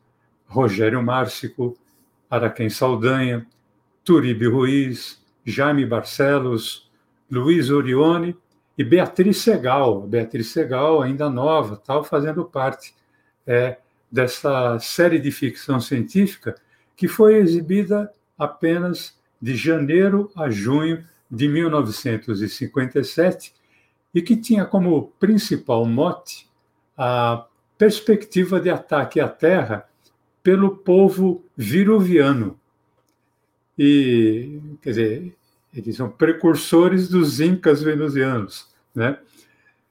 Rogério 0.47 1.03
Márcico, 1.03 1.77
Araquém 2.31 2.71
Saldanha, 2.71 3.45
Turibe 4.05 4.47
Ruiz, 4.47 5.21
Jaime 5.45 5.85
Barcelos, 5.85 6.89
Luiz 7.31 7.71
Orione 7.71 8.37
e 8.79 8.85
Beatriz 8.85 9.39
Segal. 9.39 10.03
Beatriz 10.03 10.49
Segal, 10.49 11.03
ainda 11.03 11.29
nova, 11.29 11.77
tal, 11.77 12.05
fazendo 12.05 12.45
parte 12.45 12.95
é, 13.47 13.79
dessa 14.11 14.79
série 14.79 15.19
de 15.19 15.31
ficção 15.31 15.81
científica 15.81 16.55
que 16.97 17.09
foi 17.09 17.37
exibida 17.37 18.13
apenas 18.39 19.19
de 19.41 19.57
janeiro 19.57 20.31
a 20.37 20.51
junho 20.51 21.05
de 21.31 21.49
1957 21.49 23.55
e 24.15 24.21
que 24.21 24.37
tinha 24.37 24.65
como 24.65 25.13
principal 25.19 25.87
mote 25.87 26.49
a 26.97 27.47
perspectiva 27.79 28.61
de 28.61 28.69
ataque 28.69 29.21
à 29.21 29.29
Terra 29.29 29.89
pelo 30.43 30.77
povo 30.77 31.45
viruviano. 31.57 32.59
E, 33.79 34.61
quer 34.83 34.91
dizer, 34.91 35.37
eles 35.75 35.97
são 35.97 36.11
precursores 36.11 37.09
dos 37.09 37.41
incas 37.41 37.83
venusianos, 37.83 38.69
né? 38.95 39.19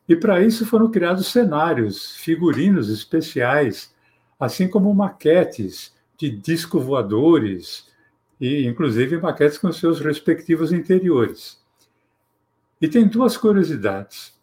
E 0.07 0.15
para 0.15 0.43
isso 0.43 0.65
foram 0.65 0.89
criados 0.89 1.27
cenários, 1.27 2.15
figurinos 2.17 2.89
especiais, 2.89 3.93
assim 4.39 4.67
como 4.67 4.93
maquetes 4.93 5.93
de 6.17 6.29
disco 6.29 6.79
voadores 6.79 7.87
e 8.41 8.65
inclusive 8.65 9.17
maquetes 9.17 9.57
com 9.57 9.71
seus 9.71 9.99
respectivos 9.99 10.71
interiores. 10.71 11.59
E 12.81 12.87
tem 12.87 13.07
duas 13.07 13.37
curiosidades. 13.37 14.33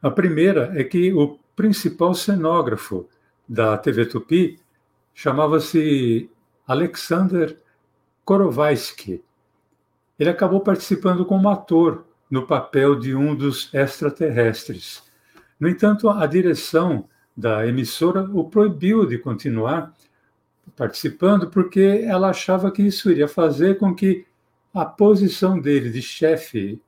A 0.00 0.10
primeira 0.10 0.72
é 0.78 0.84
que 0.84 1.12
o 1.12 1.38
principal 1.56 2.14
cenógrafo 2.14 3.08
da 3.48 3.76
TV 3.76 4.06
Tupi 4.06 4.61
chamava-se 5.14 6.30
Alexander 6.66 7.58
Korovaisky. 8.24 9.22
Ele 10.18 10.30
acabou 10.30 10.60
participando 10.60 11.24
como 11.24 11.48
ator 11.48 12.04
no 12.30 12.46
papel 12.46 12.98
de 12.98 13.14
um 13.14 13.34
dos 13.34 13.72
extraterrestres. 13.74 15.02
No 15.58 15.68
entanto, 15.68 16.08
a 16.08 16.24
direção 16.26 17.08
da 17.36 17.66
emissora 17.66 18.22
o 18.32 18.44
proibiu 18.44 19.06
de 19.06 19.18
continuar 19.18 19.92
participando 20.76 21.48
porque 21.48 22.04
ela 22.04 22.30
achava 22.30 22.70
que 22.70 22.82
isso 22.82 23.10
iria 23.10 23.28
fazer 23.28 23.78
com 23.78 23.94
que 23.94 24.26
a 24.72 24.84
posição 24.84 25.60
dele 25.60 25.90
de 25.90 26.00
chefe 26.00 26.80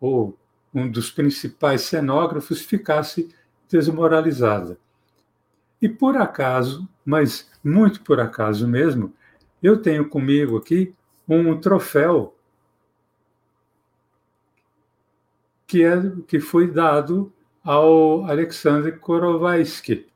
ou 0.00 0.38
um 0.72 0.90
dos 0.90 1.10
principais 1.10 1.82
cenógrafos 1.82 2.60
ficasse 2.60 3.28
desmoralizada. 3.68 4.78
E 5.80 5.88
por 5.88 6.16
acaso, 6.16 6.88
mas 7.04 7.50
muito 7.66 8.00
por 8.02 8.20
acaso 8.20 8.68
mesmo, 8.68 9.12
eu 9.62 9.80
tenho 9.80 10.08
comigo 10.08 10.56
aqui 10.56 10.94
um 11.28 11.58
troféu 11.58 12.34
que, 15.66 15.82
é, 15.82 15.96
que 16.28 16.38
foi 16.38 16.70
dado 16.70 17.32
ao 17.64 18.24
Alexander 18.24 18.98
Korovaisky. 18.98 20.06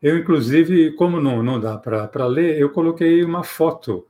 Eu, 0.00 0.16
inclusive, 0.16 0.92
como 0.92 1.20
não, 1.20 1.42
não 1.42 1.58
dá 1.58 1.76
para 1.76 2.26
ler, 2.26 2.58
eu 2.60 2.70
coloquei 2.70 3.24
uma 3.24 3.42
foto 3.42 4.06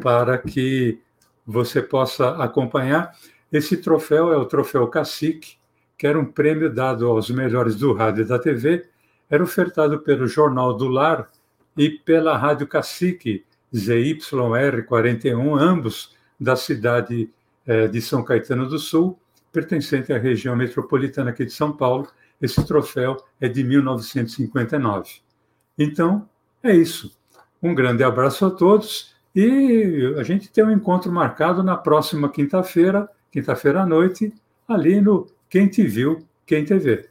para 0.00 0.38
que 0.38 1.00
você 1.44 1.82
possa 1.82 2.30
acompanhar. 2.36 3.12
Esse 3.50 3.76
troféu 3.76 4.32
é 4.32 4.36
o 4.36 4.44
Troféu 4.44 4.86
Cacique, 4.86 5.56
que 5.98 6.06
era 6.06 6.18
um 6.18 6.24
prêmio 6.24 6.72
dado 6.72 7.08
aos 7.08 7.28
melhores 7.30 7.74
do 7.74 7.92
rádio 7.92 8.22
e 8.22 8.28
da 8.28 8.38
TV 8.38 8.86
era 9.32 9.42
ofertado 9.42 9.98
pelo 10.00 10.26
Jornal 10.26 10.74
do 10.74 10.88
Lar 10.88 11.30
e 11.76 11.90
pela 11.90 12.36
Rádio 12.36 12.66
Cacique, 12.66 13.44
ZYR41, 13.74 15.60
ambos 15.60 16.14
da 16.38 16.56
cidade 16.56 17.30
eh, 17.66 17.88
de 17.88 18.00
São 18.00 18.22
Caetano 18.22 18.68
do 18.68 18.78
Sul, 18.78 19.18
pertencente 19.52 20.12
à 20.12 20.18
região 20.18 20.56
metropolitana 20.56 21.30
aqui 21.30 21.44
de 21.44 21.52
São 21.52 21.72
Paulo. 21.72 22.08
Esse 22.40 22.66
troféu 22.66 23.16
é 23.40 23.48
de 23.48 23.62
1959. 23.62 25.20
Então, 25.78 26.28
é 26.62 26.74
isso. 26.74 27.16
Um 27.62 27.74
grande 27.74 28.02
abraço 28.02 28.44
a 28.44 28.50
todos 28.50 29.14
e 29.34 30.14
a 30.18 30.22
gente 30.22 30.50
tem 30.50 30.64
um 30.64 30.70
encontro 30.70 31.10
marcado 31.10 31.62
na 31.62 31.76
próxima 31.76 32.28
quinta-feira, 32.28 33.08
quinta-feira 33.30 33.82
à 33.82 33.86
noite, 33.86 34.34
ali 34.68 35.00
no 35.00 35.26
Quem 35.48 35.68
Te 35.68 35.86
Viu, 35.86 36.26
Quem 36.44 36.64
Te 36.64 36.76
Vê. 36.76 37.08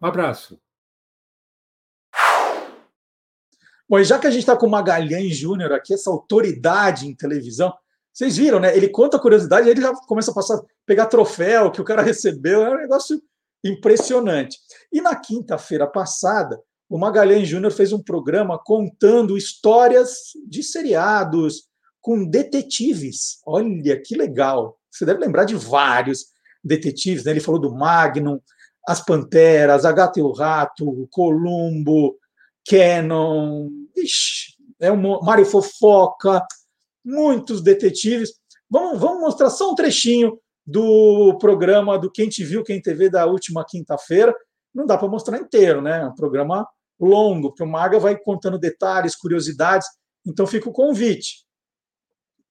Um 0.00 0.06
abraço. 0.06 0.63
Bom, 3.88 3.98
e 3.98 4.04
já 4.04 4.18
que 4.18 4.26
a 4.26 4.30
gente 4.30 4.40
está 4.40 4.56
com 4.56 4.66
o 4.66 4.70
Magalhães 4.70 5.36
Júnior 5.36 5.72
aqui, 5.72 5.92
essa 5.92 6.10
autoridade 6.10 7.06
em 7.06 7.14
televisão, 7.14 7.72
vocês 8.12 8.36
viram, 8.36 8.60
né? 8.60 8.76
Ele 8.76 8.88
conta 8.88 9.16
a 9.16 9.20
curiosidade, 9.20 9.68
ele 9.68 9.80
já 9.80 9.92
começa 10.06 10.30
a 10.30 10.34
passar, 10.34 10.60
pegar 10.86 11.06
troféu 11.06 11.70
que 11.70 11.80
o 11.80 11.84
cara 11.84 12.00
recebeu, 12.02 12.62
é 12.62 12.70
um 12.70 12.78
negócio 12.78 13.20
impressionante. 13.64 14.58
E 14.92 15.00
na 15.00 15.16
quinta-feira 15.16 15.86
passada, 15.86 16.60
o 16.88 16.98
Magalhães 16.98 17.48
Júnior 17.48 17.72
fez 17.72 17.92
um 17.92 18.02
programa 18.02 18.58
contando 18.58 19.36
histórias 19.36 20.32
de 20.46 20.62
seriados 20.62 21.64
com 22.00 22.24
detetives. 22.24 23.40
Olha 23.44 24.00
que 24.00 24.14
legal! 24.14 24.78
Você 24.90 25.04
deve 25.04 25.20
lembrar 25.20 25.44
de 25.44 25.56
vários 25.56 26.26
detetives, 26.62 27.24
né? 27.24 27.32
Ele 27.32 27.40
falou 27.40 27.60
do 27.60 27.74
Magnum, 27.74 28.40
as 28.86 29.04
Panteras, 29.04 29.84
a 29.84 29.92
Gata 29.92 30.20
e 30.20 30.22
o 30.22 30.30
Rato, 30.30 30.88
o 30.88 31.08
Columbo, 31.08 32.16
Canon, 32.68 33.68
ixi, 33.96 34.54
é 34.80 34.90
um 34.90 35.20
Mário 35.22 35.46
Fofoca, 35.46 36.44
muitos 37.04 37.62
detetives. 37.62 38.32
Vamos, 38.68 38.98
vamos 38.98 39.20
mostrar 39.20 39.50
só 39.50 39.70
um 39.70 39.74
trechinho 39.74 40.38
do 40.66 41.36
programa 41.38 41.98
do 41.98 42.10
Quem 42.10 42.28
Te 42.28 42.44
Viu, 42.44 42.64
Quem 42.64 42.80
TV 42.80 43.10
da 43.10 43.26
última 43.26 43.64
quinta-feira. 43.64 44.34
Não 44.74 44.86
dá 44.86 44.96
para 44.96 45.08
mostrar 45.08 45.38
inteiro, 45.38 45.80
né? 45.80 46.00
É 46.00 46.06
um 46.06 46.14
programa 46.14 46.66
longo, 46.98 47.50
porque 47.50 47.62
o 47.62 47.66
Maga 47.66 47.98
vai 47.98 48.16
contando 48.16 48.58
detalhes, 48.58 49.14
curiosidades. 49.14 49.86
Então 50.26 50.46
fica 50.46 50.68
o 50.68 50.72
convite. 50.72 51.44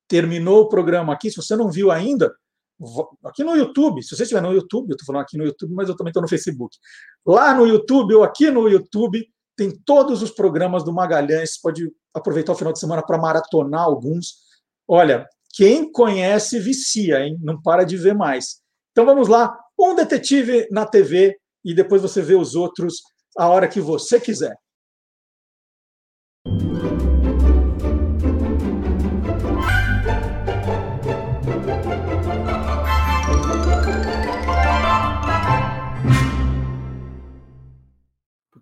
Terminou 0.07 0.61
o 0.61 0.69
programa 0.69 1.14
aqui, 1.14 1.31
se 1.31 1.38
você 1.38 1.56
não 1.56 1.72
viu 1.72 1.90
ainda, 1.90 2.34
aqui 3.23 3.44
no 3.44 3.56
YouTube, 3.56 4.03
se 4.03 4.15
você 4.15 4.23
estiver 4.23 4.41
no 4.41 4.53
YouTube, 4.53 4.90
eu 4.90 4.94
estou 4.94 5.06
falando 5.06 5.23
aqui 5.23 5.38
no 5.38 5.45
YouTube, 5.45 5.73
mas 5.73 5.90
eu 5.90 5.95
também 5.95 6.11
estou 6.11 6.22
no 6.22 6.27
Facebook. 6.27 6.77
Lá 7.26 7.53
no 7.53 7.65
YouTube 7.65 8.14
ou 8.15 8.23
aqui 8.23 8.52
no 8.52 8.68
YouTube, 8.68 9.26
tem 9.56 9.72
todos 9.86 10.22
os 10.22 10.32
programas 10.32 10.84
do 10.84 10.94
Magalhães, 10.94 11.60
pode 11.60 11.92
aproveitar 12.14 12.54
o 12.54 12.56
final 12.56 12.74
de 12.74 12.80
semana 12.80 13.04
para 13.04 13.18
maratonar 13.18 13.82
alguns. 13.82 14.36
Olha, 14.88 15.28
quem 15.54 15.92
conhece 15.92 16.60
vicia, 16.60 17.20
hein? 17.26 17.38
Não 17.42 17.62
para 17.62 17.84
de 17.84 17.98
ver 17.98 18.16
mais. 18.16 18.62
Então 18.92 19.06
vamos 19.06 19.28
lá, 19.28 19.58
um 19.80 19.96
detetive 19.96 20.68
na 20.72 20.86
TV 20.86 21.36
e 21.64 21.74
depois 21.74 22.02
você 22.02 22.22
vê 22.22 22.36
os 22.36 22.56
outros 22.56 22.96
a 23.38 23.48
hora 23.48 23.68
que 23.68 23.82
você 23.82 24.20
quiser. 24.20 24.56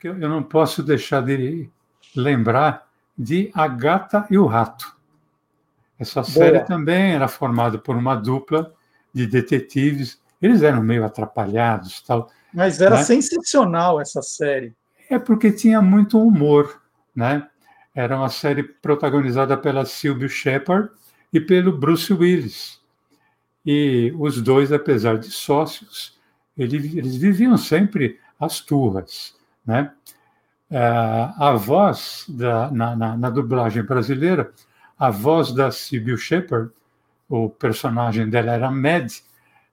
Porque 0.02 0.08
eu 0.08 0.30
não 0.30 0.42
posso 0.42 0.82
deixar 0.82 1.22
de 1.22 1.70
lembrar 2.16 2.88
de 3.16 3.52
A 3.54 3.68
Gata 3.68 4.26
e 4.32 4.38
o 4.38 4.48
Rato. 4.48 4.98
Essa 6.00 6.24
série 6.24 6.58
Boa. 6.58 6.66
também 6.66 7.12
era 7.12 7.28
formada 7.28 7.78
por 7.78 7.96
uma 7.96 8.16
dupla 8.16 8.74
de 9.14 9.28
detetives. 9.28 10.20
Eles 10.42 10.64
eram 10.64 10.82
meio 10.82 11.06
atrapalhados, 11.06 12.02
tal. 12.02 12.32
Mas 12.52 12.82
era 12.82 12.96
né? 12.96 13.04
sensacional 13.04 14.02
essa 14.02 14.24
série. 14.24 14.74
É 15.08 15.20
porque 15.20 15.52
tinha 15.52 15.84
muito 15.84 16.20
humor, 16.20 16.82
né? 17.16 17.48
Era 17.94 18.18
uma 18.18 18.30
série 18.30 18.64
protagonizada 18.64 19.56
pela 19.56 19.86
Sylvia 19.86 20.28
Shepard 20.28 20.90
e 21.32 21.40
pelo 21.40 21.78
Bruce 21.78 22.12
Willis. 22.12 22.82
E 23.64 24.12
os 24.18 24.42
dois, 24.42 24.72
apesar 24.72 25.20
de 25.20 25.30
sócios, 25.30 26.20
eles, 26.58 26.96
eles 26.96 27.16
viviam 27.18 27.56
sempre 27.56 28.20
as 28.40 28.62
turras, 28.62 29.40
né? 29.66 29.92
Ah, 30.72 31.50
a 31.50 31.54
voz 31.54 32.26
da, 32.30 32.72
na, 32.72 32.96
na, 32.96 33.18
na, 33.18 33.30
dublagem 33.30 33.84
brasileira, 33.84 34.52
a 34.98 35.10
voz 35.10 35.52
da 35.54 35.70
Sybil 35.72 36.18
Shepard, 36.18 36.72
o 37.28 37.50
personagem 37.50 38.30
dela 38.30 38.54
era 38.54 38.72
Mad, 38.72 39.12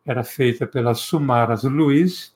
era 0.04 0.24
feita 0.24 0.66
pela 0.66 0.94
Sumaras 0.94 1.62
Luiz, 1.62 2.34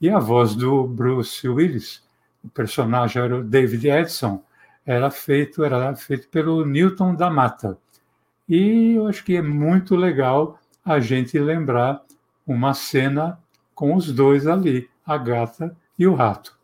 e 0.00 0.08
a 0.08 0.18
voz 0.18 0.54
do 0.54 0.86
Bruce 0.86 1.46
Willis, 1.46 2.02
o 2.42 2.48
personagem 2.48 3.22
era 3.22 3.36
o 3.38 3.44
David 3.44 3.88
Edson, 3.88 4.42
era 4.86 5.10
feito, 5.10 5.62
era 5.62 5.94
feito 5.94 6.28
pelo 6.28 6.64
Newton 6.64 7.14
da 7.14 7.28
Mata. 7.28 7.76
E 8.48 8.94
eu 8.94 9.06
acho 9.06 9.22
que 9.24 9.36
é 9.36 9.42
muito 9.42 9.94
legal 9.94 10.58
a 10.84 10.98
gente 11.00 11.38
lembrar 11.38 12.02
uma 12.46 12.72
cena 12.72 13.38
com 13.74 13.94
os 13.94 14.10
dois 14.10 14.46
ali, 14.46 14.88
a 15.06 15.18
gata 15.18 15.76
e 15.98 16.06
o 16.06 16.14
rato. 16.14 16.59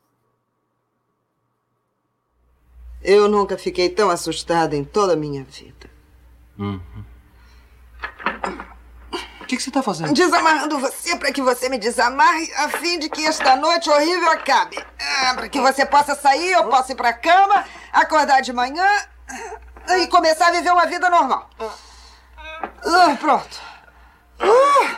Eu 3.07 3.29
nunca 3.29 3.57
fiquei 3.57 3.89
tão 3.89 4.11
assustada 4.11 4.75
em 4.75 4.83
toda 4.83 5.13
a 5.13 5.17
minha 5.17 5.45
vida. 5.45 5.89
Uhum. 6.59 6.81
O 9.41 9.45
que, 9.47 9.57
que, 9.57 9.63
você 9.63 9.71
está 9.71 9.81
fazendo? 9.81 10.13
Desamarrando 10.13 10.81
você 10.81 11.15
para 11.15 11.33
que 11.33 11.41
você 11.41 11.69
me 11.69 11.79
desamarre, 11.79 12.53
a 12.57 12.69
fim 12.69 12.99
de 12.99 13.09
que 13.09 13.25
esta 13.25 13.55
noite 13.55 13.89
horrível 13.89 14.29
acabe. 14.33 14.85
Ah, 14.99 15.35
para 15.35 15.49
que 15.49 15.61
você 15.61 15.87
possa 15.87 16.17
sair, 16.17 16.51
eu 16.51 16.65
possa 16.69 16.91
ir 16.91 16.97
para 16.97 17.11
a 17.11 17.13
cama, 17.13 17.65
acordar 17.93 18.41
de 18.41 18.53
manhã 18.53 18.85
e 20.01 20.09
começar 20.09 20.49
a 20.49 20.51
viver 20.51 20.73
uma 20.73 20.87
vida 20.87 21.09
normal. 21.09 21.49
Uh, 21.61 23.17
pronto. 23.21 23.63
Uh. 24.41 24.97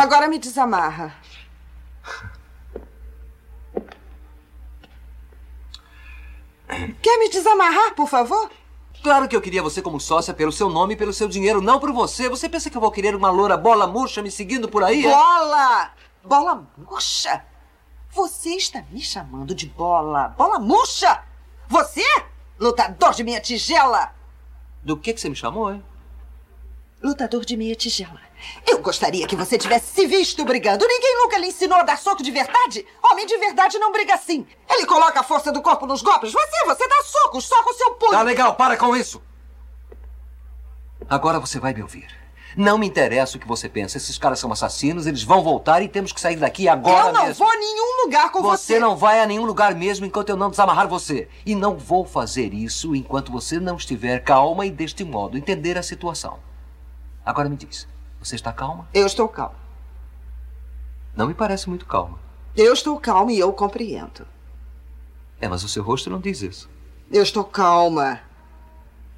Agora 0.00 0.28
me 0.28 0.38
desamarra. 0.38 1.14
Quer 7.00 7.18
me 7.18 7.28
desamarrar, 7.28 7.94
por 7.94 8.08
favor? 8.08 8.50
Claro 9.02 9.28
que 9.28 9.36
eu 9.36 9.40
queria 9.40 9.62
você 9.62 9.80
como 9.80 10.00
sócia 10.00 10.34
pelo 10.34 10.50
seu 10.50 10.68
nome 10.68 10.94
e 10.94 10.96
pelo 10.96 11.12
seu 11.12 11.28
dinheiro, 11.28 11.60
não 11.60 11.78
por 11.78 11.92
você. 11.92 12.28
Você 12.28 12.48
pensa 12.48 12.68
que 12.68 12.76
eu 12.76 12.80
vou 12.80 12.90
querer 12.90 13.14
uma 13.14 13.30
loura 13.30 13.56
bola 13.56 13.86
murcha 13.86 14.22
me 14.22 14.30
seguindo 14.30 14.68
por 14.68 14.82
aí? 14.82 15.06
É? 15.06 15.10
Bola! 15.10 15.84
É? 15.84 15.90
Bola 16.26 16.66
murcha? 16.76 17.44
Você 18.10 18.50
está 18.50 18.82
me 18.90 19.00
chamando 19.00 19.54
de 19.54 19.66
bola? 19.66 20.34
Bola 20.36 20.58
murcha? 20.58 21.22
Você? 21.68 22.04
Lutador 22.58 23.12
de 23.14 23.22
minha 23.22 23.40
tigela! 23.40 24.12
Do 24.82 24.96
que, 24.96 25.12
que 25.12 25.20
você 25.20 25.28
me 25.28 25.36
chamou, 25.36 25.72
hein? 25.72 25.84
Lutador 27.02 27.44
de 27.44 27.56
meia 27.56 27.76
tigela. 27.76 28.25
Eu 28.66 28.78
gostaria 28.78 29.26
que 29.26 29.36
você 29.36 29.56
tivesse 29.58 29.92
se 29.94 30.06
visto 30.06 30.44
brigando. 30.44 30.86
Ninguém 30.86 31.16
nunca 31.18 31.38
lhe 31.38 31.48
ensinou 31.48 31.78
a 31.78 31.82
dar 31.82 31.98
soco 31.98 32.22
de 32.22 32.30
verdade? 32.30 32.86
Homem 33.10 33.26
de 33.26 33.36
verdade 33.38 33.78
não 33.78 33.92
briga 33.92 34.14
assim. 34.14 34.46
Ele 34.68 34.86
coloca 34.86 35.20
a 35.20 35.22
força 35.22 35.52
do 35.52 35.62
corpo 35.62 35.86
nos 35.86 36.02
golpes. 36.02 36.32
Você, 36.32 36.64
você 36.64 36.88
dá 36.88 37.02
socos, 37.04 37.44
só 37.44 37.62
com 37.62 37.72
seu 37.74 37.92
punho. 37.94 38.12
Tá 38.12 38.22
legal, 38.22 38.54
para 38.54 38.76
com 38.76 38.96
isso. 38.96 39.22
Agora 41.08 41.38
você 41.38 41.58
vai 41.60 41.72
me 41.72 41.82
ouvir. 41.82 42.08
Não 42.56 42.78
me 42.78 42.86
interessa 42.86 43.36
o 43.36 43.40
que 43.40 43.46
você 43.46 43.68
pensa. 43.68 43.98
Esses 43.98 44.16
caras 44.16 44.38
são 44.38 44.50
assassinos, 44.50 45.06
eles 45.06 45.22
vão 45.22 45.42
voltar 45.42 45.82
e 45.82 45.88
temos 45.88 46.10
que 46.10 46.20
sair 46.20 46.36
daqui 46.36 46.66
agora 46.66 47.08
Eu 47.08 47.12
não 47.12 47.26
mesmo. 47.26 47.44
vou 47.44 47.52
a 47.52 47.58
nenhum 47.58 48.04
lugar 48.04 48.32
com 48.32 48.40
você. 48.40 48.74
Você 48.74 48.80
não 48.80 48.96
vai 48.96 49.20
a 49.20 49.26
nenhum 49.26 49.44
lugar 49.44 49.74
mesmo 49.74 50.06
enquanto 50.06 50.30
eu 50.30 50.36
não 50.36 50.48
desamarrar 50.48 50.88
você. 50.88 51.28
E 51.44 51.54
não 51.54 51.76
vou 51.76 52.06
fazer 52.06 52.54
isso 52.54 52.94
enquanto 52.96 53.30
você 53.30 53.60
não 53.60 53.76
estiver 53.76 54.20
calma 54.24 54.64
e 54.64 54.70
deste 54.70 55.04
modo 55.04 55.36
entender 55.36 55.76
a 55.76 55.82
situação. 55.82 56.38
Agora 57.24 57.48
me 57.48 57.56
diz, 57.56 57.86
você 58.26 58.34
está 58.34 58.52
calma? 58.52 58.88
Eu 58.92 59.06
estou 59.06 59.28
calma. 59.28 59.54
Não 61.14 61.28
me 61.28 61.34
parece 61.34 61.68
muito 61.68 61.86
calma. 61.86 62.18
Eu 62.56 62.72
estou 62.72 62.98
calma 62.98 63.32
e 63.32 63.38
eu 63.38 63.52
compreendo. 63.52 64.26
É, 65.40 65.48
mas 65.48 65.62
o 65.62 65.68
seu 65.68 65.82
rosto 65.82 66.10
não 66.10 66.18
diz 66.18 66.42
isso. 66.42 66.68
Eu 67.10 67.22
estou 67.22 67.44
calma. 67.44 68.20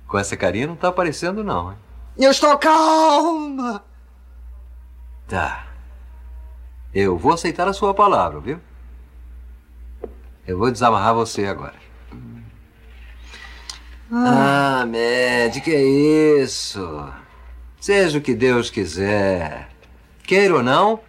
Com 0.06 0.18
essa 0.18 0.36
carinha 0.36 0.66
não 0.66 0.74
está 0.74 0.88
aparecendo, 0.88 1.42
não, 1.42 1.72
hein? 1.72 1.78
Eu 2.18 2.30
estou 2.30 2.56
calma. 2.58 3.82
Tá. 5.26 5.68
Eu 6.92 7.16
vou 7.16 7.32
aceitar 7.32 7.66
a 7.66 7.72
sua 7.72 7.94
palavra, 7.94 8.40
viu? 8.40 8.60
Eu 10.46 10.58
vou 10.58 10.70
desamarrar 10.70 11.14
você 11.14 11.46
agora. 11.46 11.74
Ah, 14.10 14.80
ah 14.82 14.86
Mad, 14.86 15.62
que 15.62 15.70
é 15.70 15.82
isso? 16.42 16.80
Seja 17.80 18.18
o 18.18 18.20
que 18.20 18.34
Deus 18.34 18.70
quiser. 18.70 19.68
Queira 20.24 20.54
ou 20.54 20.62
não, 20.62 21.00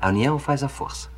a 0.00 0.08
união 0.08 0.38
faz 0.38 0.62
a 0.62 0.68
força. 0.68 1.10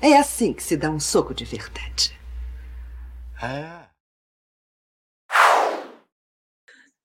É 0.00 0.18
assim 0.18 0.52
que 0.52 0.62
se 0.62 0.76
dá 0.76 0.90
um 0.90 1.00
soco 1.00 1.34
de 1.34 1.44
verdade. 1.44 2.16
É. 3.42 3.86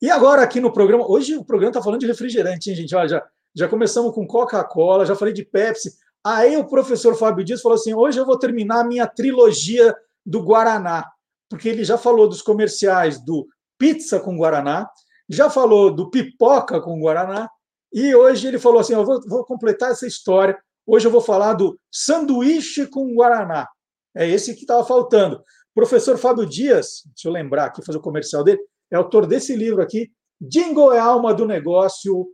E 0.02 0.10
agora 0.10 0.44
aqui 0.44 0.60
no 0.60 0.74
programa, 0.74 1.10
hoje 1.10 1.36
o 1.36 1.44
programa 1.44 1.72
está 1.72 1.82
falando 1.82 2.00
de 2.00 2.08
refrigerante, 2.08 2.70
hein, 2.70 2.76
gente? 2.76 2.96
Olha, 2.96 3.08
já, 3.08 3.28
já 3.56 3.68
começamos 3.68 4.14
com 4.14 4.26
Coca-Cola, 4.26 5.06
já 5.06 5.16
falei 5.16 5.34
de 5.34 5.44
Pepsi. 5.44 5.92
Aí 6.24 6.56
o 6.56 6.68
professor 6.68 7.16
Fábio 7.16 7.44
Dias 7.44 7.62
falou 7.62 7.76
assim: 7.76 7.94
hoje 7.94 8.20
eu 8.20 8.26
vou 8.26 8.38
terminar 8.38 8.82
a 8.82 8.88
minha 8.88 9.08
trilogia 9.08 9.96
do 10.26 10.42
Guaraná, 10.42 11.10
porque 11.50 11.70
ele 11.70 11.84
já 11.84 11.98
falou 11.98 12.28
dos 12.28 12.42
comerciais 12.42 13.24
do 13.24 13.48
pizza 13.78 14.20
com 14.20 14.38
Guaraná, 14.38 14.90
já 15.28 15.50
falou 15.50 15.92
do 15.94 16.10
pipoca 16.10 16.80
com 16.80 17.00
Guaraná, 17.00 17.50
e 17.92 18.14
hoje 18.16 18.48
ele 18.48 18.60
falou 18.60 18.80
assim: 18.80 18.94
eu 18.94 19.06
vou, 19.06 19.20
vou 19.28 19.46
completar 19.46 19.92
essa 19.92 20.08
história. 20.08 20.58
Hoje 20.86 21.08
eu 21.08 21.12
vou 21.12 21.22
falar 21.22 21.54
do 21.54 21.80
sanduíche 21.92 22.88
com 22.88 23.14
Guaraná. 23.14 23.68
É 24.16 24.28
esse 24.28 24.54
que 24.56 24.62
estava 24.62 24.84
faltando. 24.84 25.38
O 25.38 25.74
professor 25.74 26.18
Fábio 26.18 26.46
Dias, 26.46 27.04
deixa 27.06 27.28
eu 27.28 27.32
lembrar 27.32 27.66
aqui, 27.66 27.84
fazer 27.86 27.98
o 27.98 28.02
comercial 28.02 28.44
dele, 28.44 28.60
é 28.92 28.98
autor 28.98 29.26
desse 29.26 29.56
livro 29.56 29.82
aqui, 29.82 30.12
Jingle 30.42 30.92
é 30.92 31.00
alma 31.00 31.34
do 31.34 31.46
negócio, 31.46 32.28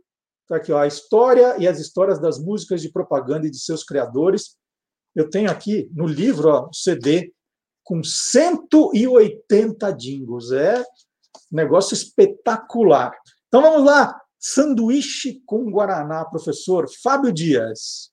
Está 0.48 0.56
aqui, 0.56 0.72
ó, 0.72 0.78
a 0.78 0.86
história 0.86 1.56
e 1.58 1.68
as 1.68 1.78
histórias 1.78 2.18
das 2.18 2.38
músicas 2.38 2.80
de 2.80 2.90
propaganda 2.90 3.46
e 3.46 3.50
de 3.50 3.58
seus 3.58 3.84
criadores. 3.84 4.56
Eu 5.14 5.28
tenho 5.28 5.50
aqui 5.50 5.90
no 5.92 6.06
livro 6.06 6.48
ó, 6.48 6.72
CD 6.72 7.34
com 7.84 8.02
180 8.02 9.92
jingles. 9.92 10.50
É 10.50 10.80
um 10.80 10.84
negócio 11.56 11.92
espetacular. 11.92 13.12
Então 13.48 13.60
vamos 13.60 13.84
lá. 13.84 14.18
sanduíche 14.40 15.42
com 15.44 15.70
guaraná, 15.70 16.24
professor 16.24 16.86
Fábio 17.02 17.30
Dias. 17.30 18.10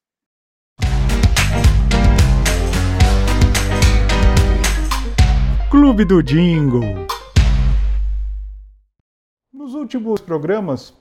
Clube 5.71 6.03
do 6.03 6.21
Jingle. 6.21 7.07
Nos 9.53 9.73
últimos 9.73 10.19
programas, 10.19 10.93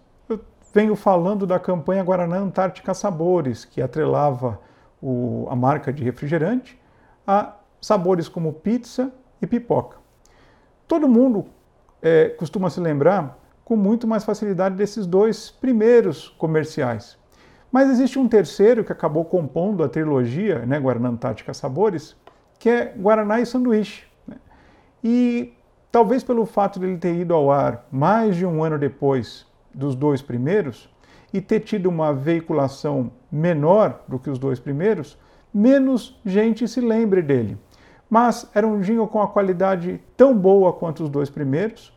venho 0.74 0.96
falando 0.96 1.46
da 1.46 1.60
campanha 1.60 2.02
Guaraná 2.02 2.38
Antártica 2.38 2.92
Sabores, 2.92 3.64
que 3.64 3.80
atrelava 3.80 4.60
o, 5.01 5.46
a 5.48 5.55
marca 5.55 5.92
de 5.92 6.02
refrigerante 6.02 6.76
a 7.24 7.55
sabores 7.80 8.28
como 8.28 8.52
pizza 8.52 9.12
e 9.40 9.46
pipoca. 9.46 9.98
Todo 10.88 11.09
mundo 11.09 11.46
é, 12.02 12.30
costuma 12.30 12.68
se 12.70 12.80
lembrar 12.80 13.38
com 13.64 13.76
muito 13.76 14.05
mais 14.05 14.24
facilidade 14.24 14.74
desses 14.74 15.06
dois 15.06 15.48
primeiros 15.48 16.28
comerciais. 16.30 17.16
Mas 17.70 17.88
existe 17.88 18.18
um 18.18 18.26
terceiro 18.26 18.82
que 18.82 18.92
acabou 18.92 19.24
compondo 19.24 19.84
a 19.84 19.88
trilogia, 19.88 20.66
né, 20.66 20.78
Guaraná 20.80 21.09
Antártica 21.09 21.55
Sabores, 21.55 22.16
que 22.59 22.68
é 22.68 22.94
Guaraná 22.98 23.40
e 23.40 23.46
Sanduíche. 23.46 24.06
Né? 24.26 24.36
E 25.05 25.55
talvez 25.92 26.24
pelo 26.24 26.44
fato 26.44 26.80
de 26.80 26.86
ele 26.86 26.98
ter 26.98 27.14
ido 27.14 27.32
ao 27.32 27.51
ar 27.51 27.86
mais 27.92 28.34
de 28.34 28.44
um 28.44 28.62
ano 28.62 28.76
depois 28.76 29.46
dos 29.74 29.94
dois 29.94 30.22
primeiros 30.22 30.88
e 31.32 31.40
ter 31.40 31.60
tido 31.60 31.86
uma 31.86 32.12
veiculação 32.12 33.10
menor 33.30 34.02
do 34.06 34.18
que 34.18 34.30
os 34.30 34.38
dois 34.38 34.60
primeiros, 34.60 35.18
menos 35.52 36.20
gente 36.24 36.68
se 36.68 36.80
lembre 36.80 37.22
dele. 37.22 37.59
Mas 38.09 38.48
era 38.55 38.66
um 38.66 38.80
jingle 38.80 39.09
com 39.09 39.20
a 39.20 39.28
qualidade 39.28 40.01
tão 40.16 40.36
boa 40.36 40.72
quanto 40.72 41.02
os 41.02 41.10
dois 41.10 41.28
primeiros, 41.28 41.92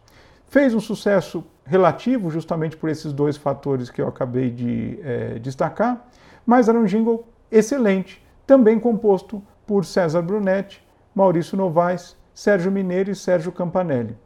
fez 0.48 0.74
um 0.74 0.80
sucesso 0.80 1.44
relativo, 1.66 2.32
justamente 2.32 2.76
por 2.76 2.90
esses 2.90 3.14
dois 3.14 3.38
fatores 3.38 3.90
que 3.90 4.02
eu 4.02 4.08
acabei 4.08 4.50
de 4.50 5.00
é, 5.04 5.40
destacar, 5.40 6.08
mas 6.46 6.68
era 6.70 6.80
um 6.80 6.86
jingle 6.86 7.28
excelente, 7.52 8.26
também 8.46 8.80
composto 8.80 9.44
por 9.66 9.86
César 9.86 10.22
Brunetti, 10.22 10.82
Maurício 11.14 11.58
Novaes, 11.58 12.16
Sérgio 12.34 12.72
Mineiro 12.72 13.12
e 13.12 13.16
Sérgio 13.16 13.52
Campanelli. 13.52 14.18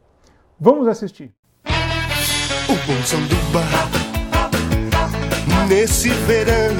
Vamos 0.58 0.86
assistir. 0.86 1.34
O 2.72 2.74
bom 2.86 3.04
sanduba 3.04 3.62
nesse 5.68 6.08
verão 6.08 6.74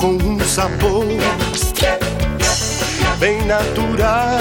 com 0.00 0.14
um 0.14 0.40
sabor 0.40 1.04
bem 3.18 3.44
natural. 3.44 4.38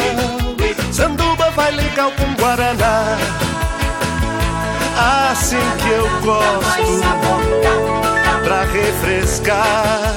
Sanduba 0.93 1.51
vai 1.51 1.71
legal 1.71 2.09
com 2.13 2.33
guaraná 2.41 3.17
assim 5.29 5.57
que 5.81 5.89
eu 5.89 6.09
gosto 6.21 7.01
pra 8.45 8.63
refrescar 8.63 10.13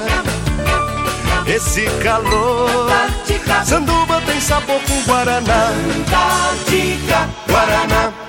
esse 1.48 1.82
calor. 2.00 2.88
Sanduba 3.64 4.22
tem 4.24 4.40
sabor 4.40 4.80
com 4.82 5.02
guaraná. 5.02 5.72
Guaraná. 7.48 8.25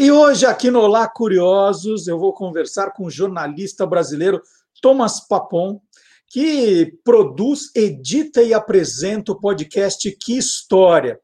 E 0.00 0.12
hoje 0.12 0.46
aqui 0.46 0.70
no 0.70 0.78
Olá 0.78 1.08
Curiosos 1.08 2.06
eu 2.06 2.20
vou 2.20 2.32
conversar 2.32 2.92
com 2.92 3.06
o 3.06 3.10
jornalista 3.10 3.84
brasileiro 3.84 4.40
Thomas 4.80 5.26
Papon, 5.26 5.80
que 6.28 6.96
produz, 7.02 7.74
edita 7.74 8.40
e 8.40 8.54
apresenta 8.54 9.32
o 9.32 9.40
podcast 9.40 10.08
Que 10.22 10.38
História 10.38 11.18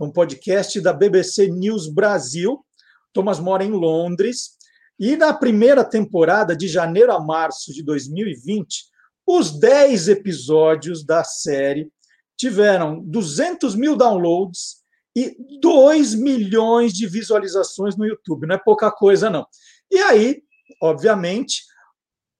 um 0.00 0.10
podcast 0.10 0.80
da 0.80 0.90
BBC 0.94 1.48
News 1.48 1.86
Brasil. 1.86 2.64
Thomas 3.12 3.38
mora 3.38 3.62
em 3.62 3.72
Londres. 3.72 4.52
E 4.98 5.16
na 5.16 5.34
primeira 5.34 5.84
temporada, 5.84 6.56
de 6.56 6.66
janeiro 6.66 7.12
a 7.12 7.20
março 7.20 7.74
de 7.74 7.82
2020, 7.82 8.86
os 9.26 9.50
10 9.60 10.08
episódios 10.08 11.04
da 11.04 11.22
série 11.24 11.92
tiveram 12.38 13.04
200 13.04 13.74
mil 13.74 13.94
downloads 13.94 14.82
e 15.14 15.36
2 15.60 16.14
milhões 16.14 16.92
de 16.92 17.06
visualizações 17.06 17.96
no 17.96 18.06
YouTube. 18.06 18.46
Não 18.46 18.56
é 18.56 18.58
pouca 18.58 18.90
coisa, 18.90 19.30
não. 19.30 19.46
E 19.90 19.98
aí, 19.98 20.42
obviamente, 20.82 21.62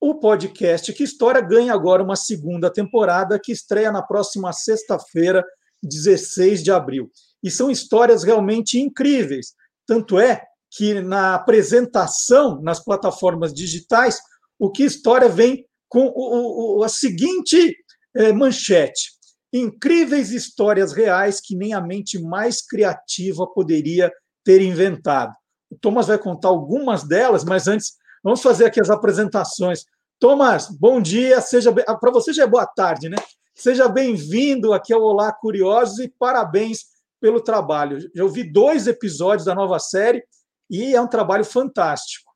o 0.01 0.17
podcast 0.17 0.93
Que 0.93 1.05
História 1.05 1.41
ganha 1.41 1.73
agora 1.73 2.03
uma 2.03 2.17
segunda 2.17 2.71
temporada 2.71 3.41
que 3.43 3.53
estreia 3.53 3.91
na 3.91 4.03
próxima 4.03 4.53
sexta-feira, 4.53 5.45
16 5.83 6.63
de 6.63 6.71
abril. 6.71 7.11
E 7.43 7.51
são 7.51 7.71
histórias 7.71 8.23
realmente 8.23 8.79
incríveis. 8.79 9.55
Tanto 9.87 10.19
é 10.19 10.43
que 10.71 11.01
na 11.01 11.35
apresentação 11.35 12.61
nas 12.61 12.83
plataformas 12.83 13.55
digitais, 13.55 14.21
o 14.59 14.71
que 14.71 14.83
história 14.83 15.29
vem 15.29 15.65
com 15.89 16.07
o, 16.07 16.79
o, 16.79 16.85
a 16.85 16.89
seguinte 16.89 17.77
é, 18.17 18.33
manchete: 18.33 19.13
incríveis 19.55 20.33
histórias 20.33 20.93
reais 20.93 21.41
que 21.41 21.55
nem 21.55 21.73
a 21.73 21.81
mente 21.81 22.21
mais 22.21 22.61
criativa 22.61 23.47
poderia 23.47 24.13
ter 24.43 24.61
inventado. 24.61 25.33
O 25.71 25.77
Thomas 25.77 26.09
vai 26.09 26.19
contar 26.19 26.49
algumas 26.49 27.05
delas, 27.05 27.45
mas 27.45 27.69
antes 27.69 27.93
vamos 28.23 28.43
fazer 28.43 28.65
aqui 28.65 28.81
as 28.81 28.91
apresentações. 28.91 29.85
Thomas, 30.19 30.69
bom 30.69 31.01
dia, 31.01 31.41
seja 31.41 31.73
para 31.73 32.11
você 32.11 32.33
já 32.33 32.43
é 32.43 32.47
boa 32.49 32.67
tarde, 32.67 33.09
né? 33.09 33.17
Seja 33.55 33.89
bem-vindo 33.89 34.73
aqui 34.73 34.93
ao 34.93 35.03
Olá 35.03 35.33
Curiosos 35.33 36.01
e 36.01 36.09
parabéns 36.09 36.87
pelo 37.21 37.41
trabalho. 37.41 38.01
Já 38.13 38.25
ouvi 38.25 38.43
dois 38.43 38.89
episódios 38.89 39.45
da 39.45 39.55
nova 39.55 39.79
série 39.79 40.25
e 40.69 40.97
é 40.97 41.01
um 41.01 41.07
trabalho 41.07 41.45
fantástico. 41.45 42.33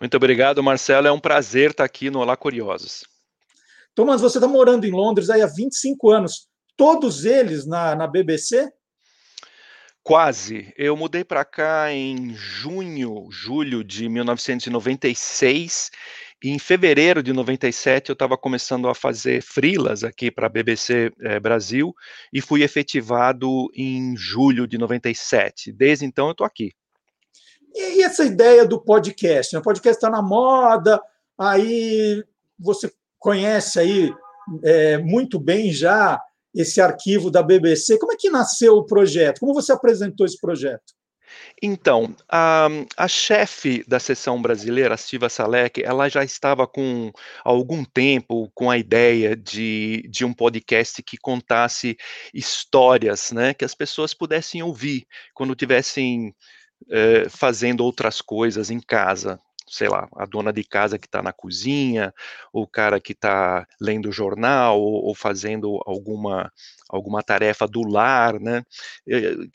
Muito 0.00 0.16
obrigado, 0.16 0.62
Marcelo. 0.62 1.06
É 1.06 1.12
um 1.12 1.20
prazer 1.20 1.72
estar 1.72 1.84
aqui 1.84 2.08
no 2.08 2.20
Olá 2.20 2.34
Curiosos. 2.34 3.04
Thomas, 3.96 4.20
você 4.20 4.36
está 4.36 4.46
morando 4.46 4.86
em 4.86 4.90
Londres 4.90 5.30
aí 5.30 5.40
há 5.40 5.46
25 5.46 6.10
anos. 6.10 6.46
Todos 6.76 7.24
eles 7.24 7.66
na, 7.66 7.96
na 7.96 8.06
BBC? 8.06 8.70
Quase. 10.02 10.70
Eu 10.76 10.94
mudei 10.94 11.24
para 11.24 11.46
cá 11.46 11.90
em 11.90 12.34
junho, 12.34 13.26
julho 13.30 13.82
de 13.82 14.06
1996 14.06 15.90
e 16.44 16.50
em 16.50 16.58
fevereiro 16.58 17.22
de 17.22 17.32
97 17.32 18.10
eu 18.10 18.12
estava 18.12 18.36
começando 18.36 18.86
a 18.86 18.94
fazer 18.94 19.42
frilas 19.42 20.04
aqui 20.04 20.30
para 20.30 20.44
a 20.44 20.50
BBC 20.50 21.10
eh, 21.22 21.40
Brasil 21.40 21.94
e 22.30 22.42
fui 22.42 22.62
efetivado 22.62 23.48
em 23.74 24.14
julho 24.14 24.66
de 24.66 24.76
97. 24.76 25.72
Desde 25.72 26.04
então 26.04 26.26
eu 26.26 26.32
estou 26.32 26.46
aqui. 26.46 26.70
E, 27.74 28.02
essa 28.02 28.26
ideia 28.26 28.66
do 28.66 28.78
podcast? 28.78 29.54
Né? 29.54 29.60
O 29.60 29.62
podcast 29.62 29.96
está 29.96 30.10
na 30.10 30.20
moda, 30.20 31.00
aí 31.38 32.22
você 32.58 32.92
conhece 33.26 33.80
aí 33.80 34.14
é, 34.62 34.98
muito 34.98 35.40
bem 35.40 35.72
já 35.72 36.22
esse 36.54 36.80
arquivo 36.80 37.28
da 37.28 37.42
BBC. 37.42 37.98
Como 37.98 38.12
é 38.12 38.16
que 38.16 38.30
nasceu 38.30 38.76
o 38.76 38.86
projeto? 38.86 39.40
Como 39.40 39.52
você 39.52 39.72
apresentou 39.72 40.24
esse 40.24 40.40
projeto? 40.40 40.94
Então, 41.60 42.14
a, 42.30 42.68
a 42.96 43.08
chefe 43.08 43.84
da 43.88 43.98
seção 43.98 44.40
brasileira, 44.40 44.94
a 44.94 44.96
Silva 44.96 45.28
Salek, 45.28 45.82
ela 45.82 46.08
já 46.08 46.22
estava 46.22 46.68
com 46.68 47.10
algum 47.44 47.84
tempo 47.84 48.48
com 48.54 48.70
a 48.70 48.78
ideia 48.78 49.34
de, 49.34 50.06
de 50.08 50.24
um 50.24 50.32
podcast 50.32 51.02
que 51.02 51.16
contasse 51.16 51.96
histórias, 52.32 53.32
né, 53.32 53.52
que 53.52 53.64
as 53.64 53.74
pessoas 53.74 54.14
pudessem 54.14 54.62
ouvir 54.62 55.04
quando 55.34 55.52
estivessem 55.52 56.32
eh, 56.90 57.28
fazendo 57.28 57.82
outras 57.84 58.20
coisas 58.20 58.70
em 58.70 58.78
casa, 58.78 59.40
sei 59.68 59.88
lá, 59.88 60.08
a 60.16 60.24
dona 60.24 60.52
de 60.52 60.62
casa 60.62 60.98
que 60.98 61.06
está 61.06 61.22
na 61.22 61.32
cozinha, 61.32 62.14
o 62.52 62.66
cara 62.66 63.00
que 63.00 63.12
está 63.12 63.66
lendo 63.80 64.12
jornal 64.12 64.80
ou, 64.80 65.06
ou, 65.06 65.14
fazendo 65.14 65.80
alguma, 65.84 66.52
alguma 66.88 67.22
tarefa 67.22 67.66
do 67.66 67.82
lar, 67.82 68.38
né? 68.38 68.62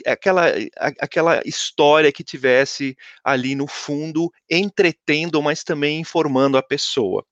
Aquela, 0.05 0.47
aquela 0.99 1.41
história 1.45 2.11
que 2.11 2.23
tivesse 2.23 2.95
ali 3.23 3.55
no 3.55 3.67
fundo 3.67 4.31
entretendo, 4.49 5.41
mas 5.41 5.63
também 5.63 5.99
informando 5.99 6.57
a 6.57 6.63
pessoa. 6.63 7.25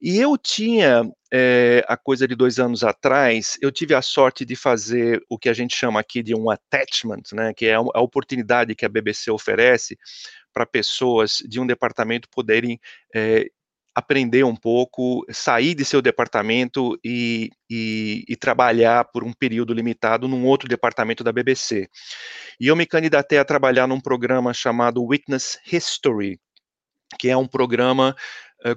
E 0.00 0.18
eu 0.18 0.36
tinha, 0.36 1.10
é, 1.32 1.82
a 1.88 1.96
coisa 1.96 2.28
de 2.28 2.34
dois 2.34 2.58
anos 2.58 2.84
atrás, 2.84 3.58
eu 3.62 3.72
tive 3.72 3.94
a 3.94 4.02
sorte 4.02 4.44
de 4.44 4.54
fazer 4.54 5.24
o 5.28 5.38
que 5.38 5.48
a 5.48 5.54
gente 5.54 5.74
chama 5.74 5.98
aqui 5.98 6.22
de 6.22 6.34
um 6.34 6.50
attachment, 6.50 7.22
né, 7.32 7.54
que 7.54 7.66
é 7.66 7.74
a 7.74 8.00
oportunidade 8.00 8.74
que 8.74 8.84
a 8.84 8.88
BBC 8.88 9.30
oferece 9.30 9.98
para 10.56 10.64
pessoas 10.64 11.42
de 11.46 11.60
um 11.60 11.66
departamento 11.66 12.30
poderem 12.30 12.80
é, 13.14 13.50
aprender 13.94 14.42
um 14.42 14.56
pouco, 14.56 15.22
sair 15.30 15.74
de 15.74 15.84
seu 15.84 16.00
departamento 16.00 16.98
e, 17.04 17.50
e, 17.68 18.24
e, 18.26 18.34
trabalhar 18.36 19.04
por 19.04 19.22
um 19.22 19.34
período 19.34 19.74
limitado 19.74 20.26
num 20.26 20.46
outro 20.46 20.66
departamento 20.66 21.22
da 21.22 21.30
BBC. 21.30 21.90
E 22.58 22.68
eu 22.68 22.74
me 22.74 22.86
candidatei 22.86 23.36
a 23.36 23.44
trabalhar 23.44 23.86
num 23.86 24.00
programa 24.00 24.54
chamado 24.54 25.04
Witness 25.04 25.58
History, 25.70 26.40
que 27.18 27.28
é 27.28 27.36
um 27.36 27.46
programa, 27.46 28.16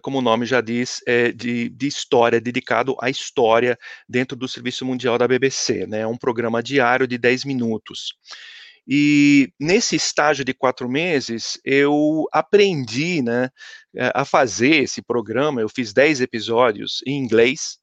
como 0.01 0.17
o 0.17 0.21
nome 0.21 0.45
já 0.45 0.59
diz, 0.59 0.99
é 1.07 1.31
de, 1.31 1.69
de 1.69 1.87
história, 1.87 2.41
dedicado 2.41 2.97
à 3.01 3.09
história 3.09 3.79
dentro 4.07 4.35
do 4.35 4.49
Serviço 4.49 4.85
Mundial 4.85 5.17
da 5.17 5.29
BBC. 5.29 5.87
Né? 5.87 6.01
É 6.01 6.07
um 6.07 6.17
programa 6.17 6.61
diário 6.61 7.07
de 7.07 7.17
10 7.17 7.45
minutos. 7.45 8.17
E 8.91 9.53
nesse 9.59 9.95
estágio 9.95 10.43
de 10.43 10.51
quatro 10.51 10.89
meses, 10.89 11.59
eu 11.63 12.25
aprendi 12.31 13.21
né, 13.21 13.51
a 14.15 14.25
fazer 14.25 14.81
esse 14.81 14.99
programa. 14.99 15.61
Eu 15.61 15.69
fiz 15.69 15.93
dez 15.93 16.19
episódios 16.19 17.03
em 17.05 17.15
inglês, 17.15 17.77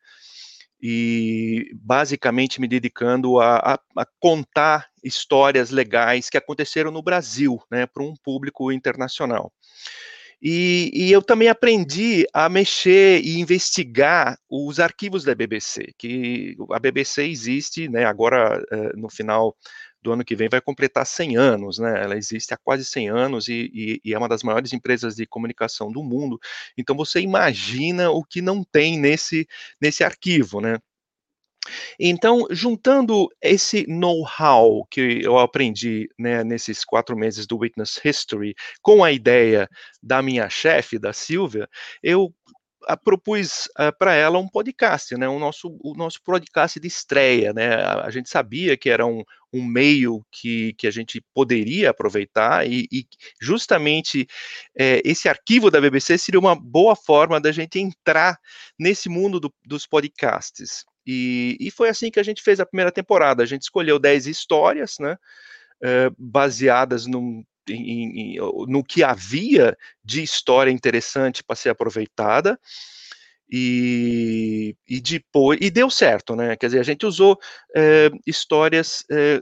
e 0.82 1.70
basicamente 1.74 2.60
me 2.60 2.68
dedicando 2.68 3.38
a, 3.40 3.56
a, 3.56 3.74
a, 3.98 4.06
contar 4.20 4.88
histórias 5.02 5.70
legais 5.70 6.28
que 6.28 6.36
aconteceram 6.36 6.90
no 6.90 7.02
Brasil, 7.02 7.60
né, 7.70 7.86
para 7.86 8.02
um 8.02 8.14
público 8.22 8.70
internacional. 8.70 9.52
E, 10.42 10.90
e, 10.92 11.10
eu 11.10 11.22
também 11.22 11.48
aprendi 11.48 12.26
a 12.32 12.46
mexer 12.48 13.22
e 13.24 13.40
investigar 13.40 14.38
os 14.50 14.78
arquivos 14.78 15.24
da 15.24 15.34
BBC, 15.34 15.94
que 15.96 16.54
a 16.72 16.78
BBC 16.78 17.26
existe, 17.26 17.88
né, 17.88 18.04
agora 18.04 18.62
eh, 18.70 18.92
no 18.96 19.08
final 19.08 19.56
do 20.06 20.12
ano 20.12 20.24
que 20.24 20.36
vem 20.36 20.48
vai 20.48 20.60
completar 20.60 21.04
100 21.04 21.36
anos, 21.36 21.78
né? 21.78 22.02
Ela 22.02 22.16
existe 22.16 22.54
há 22.54 22.56
quase 22.56 22.84
100 22.84 23.10
anos 23.10 23.48
e, 23.48 23.70
e, 23.74 24.00
e, 24.04 24.14
é 24.14 24.18
uma 24.18 24.28
das 24.28 24.44
maiores 24.44 24.72
empresas 24.72 25.16
de 25.16 25.26
comunicação 25.26 25.90
do 25.90 26.02
mundo. 26.02 26.38
Então 26.78 26.96
você 26.96 27.20
imagina 27.20 28.10
o 28.10 28.24
que 28.24 28.40
não 28.40 28.62
tem 28.62 28.98
nesse 28.98 29.48
nesse 29.80 30.04
arquivo, 30.04 30.60
né? 30.60 30.78
Então, 31.98 32.46
juntando 32.50 33.28
esse 33.42 33.84
know-how 33.88 34.86
que 34.88 35.20
eu 35.24 35.36
aprendi 35.36 36.08
né, 36.16 36.44
nesses 36.44 36.84
quatro 36.84 37.16
meses 37.16 37.44
do 37.44 37.58
Witness 37.58 38.00
History 38.04 38.54
com 38.80 39.02
a 39.02 39.10
ideia 39.10 39.68
da 40.00 40.22
minha 40.22 40.48
chefe, 40.48 40.96
da 40.96 41.12
Silvia, 41.12 41.68
eu 42.00 42.32
a, 42.86 42.96
propus 42.96 43.66
uh, 43.78 43.96
para 43.98 44.14
ela 44.14 44.38
um 44.38 44.48
podcast, 44.48 45.16
né, 45.16 45.28
o 45.28 45.38
nosso, 45.38 45.76
o 45.82 45.94
nosso 45.94 46.22
podcast 46.22 46.78
de 46.78 46.86
estreia, 46.86 47.52
né, 47.52 47.74
a, 47.74 48.06
a 48.06 48.10
gente 48.10 48.28
sabia 48.28 48.76
que 48.76 48.88
era 48.88 49.04
um, 49.04 49.22
um 49.52 49.64
meio 49.64 50.24
que, 50.30 50.74
que 50.74 50.86
a 50.86 50.90
gente 50.90 51.22
poderia 51.34 51.90
aproveitar 51.90 52.66
e, 52.66 52.86
e 52.92 53.06
justamente 53.40 54.26
é, 54.78 55.00
esse 55.04 55.28
arquivo 55.28 55.70
da 55.70 55.80
BBC 55.80 56.18
seria 56.18 56.40
uma 56.40 56.54
boa 56.54 56.94
forma 56.94 57.40
da 57.40 57.52
gente 57.52 57.78
entrar 57.78 58.38
nesse 58.78 59.08
mundo 59.08 59.40
do, 59.40 59.52
dos 59.64 59.86
podcasts. 59.86 60.84
E, 61.06 61.56
e, 61.60 61.70
foi 61.70 61.88
assim 61.88 62.10
que 62.10 62.18
a 62.18 62.22
gente 62.22 62.42
fez 62.42 62.58
a 62.58 62.66
primeira 62.66 62.90
temporada. 62.90 63.42
A 63.42 63.46
gente 63.46 63.62
escolheu 63.62 63.96
10 63.98 64.26
histórias, 64.26 64.96
né, 64.98 65.16
uh, 65.82 66.14
baseadas 66.18 67.06
num, 67.06 67.44
em, 67.68 68.36
em, 68.36 68.36
no 68.68 68.84
que 68.84 69.02
havia 69.02 69.76
de 70.04 70.22
história 70.22 70.70
interessante 70.70 71.42
para 71.42 71.56
ser 71.56 71.70
aproveitada. 71.70 72.58
E, 73.48 74.74
e 74.88 75.00
depois 75.00 75.58
e 75.62 75.70
deu 75.70 75.88
certo, 75.88 76.34
né? 76.34 76.56
Quer 76.56 76.66
dizer, 76.66 76.80
a 76.80 76.82
gente 76.82 77.06
usou 77.06 77.38
é, 77.76 78.10
histórias 78.26 79.04
é, 79.08 79.40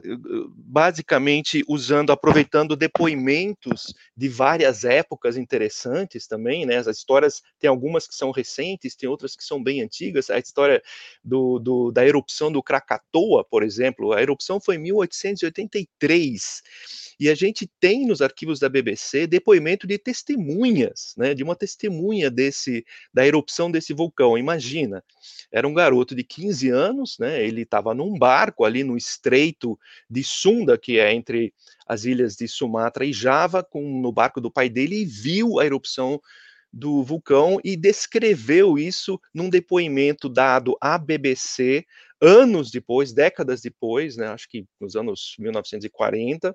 basicamente 0.56 1.64
usando, 1.66 2.12
aproveitando 2.12 2.76
depoimentos 2.76 3.94
de 4.14 4.28
várias 4.28 4.84
épocas 4.84 5.38
interessantes 5.38 6.26
também, 6.26 6.66
né? 6.66 6.76
As 6.76 6.86
histórias 6.86 7.42
tem 7.58 7.68
algumas 7.68 8.06
que 8.06 8.14
são 8.14 8.30
recentes, 8.30 8.94
tem 8.94 9.08
outras 9.08 9.34
que 9.34 9.42
são 9.42 9.62
bem 9.62 9.80
antigas. 9.80 10.28
A 10.28 10.38
história 10.38 10.82
do, 11.22 11.58
do 11.58 11.90
da 11.90 12.06
erupção 12.06 12.52
do 12.52 12.62
Krakatoa, 12.62 13.42
por 13.42 13.62
exemplo, 13.62 14.12
a 14.12 14.20
erupção 14.20 14.60
foi 14.60 14.76
em 14.76 14.80
1883 14.80 16.62
e 17.18 17.28
a 17.28 17.34
gente 17.34 17.68
tem 17.80 18.06
nos 18.06 18.20
arquivos 18.20 18.58
da 18.58 18.68
BBC 18.68 19.26
depoimento 19.26 19.86
de 19.86 19.98
testemunhas, 19.98 21.14
né, 21.16 21.34
de 21.34 21.42
uma 21.42 21.54
testemunha 21.54 22.30
desse 22.30 22.84
da 23.12 23.26
erupção 23.26 23.70
desse 23.70 23.93
vulcão. 23.94 24.36
Imagina, 24.36 25.02
era 25.50 25.66
um 25.66 25.74
garoto 25.74 26.14
de 26.14 26.24
15 26.24 26.68
anos, 26.70 27.16
né, 27.18 27.44
ele 27.44 27.62
estava 27.62 27.94
num 27.94 28.18
barco 28.18 28.64
ali 28.64 28.84
no 28.84 28.96
estreito 28.96 29.78
de 30.10 30.22
Sunda, 30.22 30.76
que 30.76 30.98
é 30.98 31.12
entre 31.12 31.54
as 31.86 32.04
ilhas 32.04 32.36
de 32.36 32.48
Sumatra 32.48 33.04
e 33.04 33.12
Java, 33.12 33.62
com 33.62 34.00
no 34.00 34.12
barco 34.12 34.40
do 34.40 34.50
pai 34.50 34.68
dele 34.68 35.02
e 35.02 35.04
viu 35.04 35.58
a 35.58 35.64
erupção 35.64 36.20
do 36.72 37.04
vulcão 37.04 37.60
e 37.62 37.76
descreveu 37.76 38.76
isso 38.76 39.20
num 39.32 39.48
depoimento 39.48 40.28
dado 40.28 40.76
à 40.80 40.98
BBC 40.98 41.86
anos 42.20 42.70
depois, 42.70 43.12
décadas 43.12 43.60
depois, 43.60 44.16
né, 44.16 44.26
acho 44.28 44.48
que 44.48 44.66
nos 44.80 44.96
anos 44.96 45.36
1940, 45.38 46.54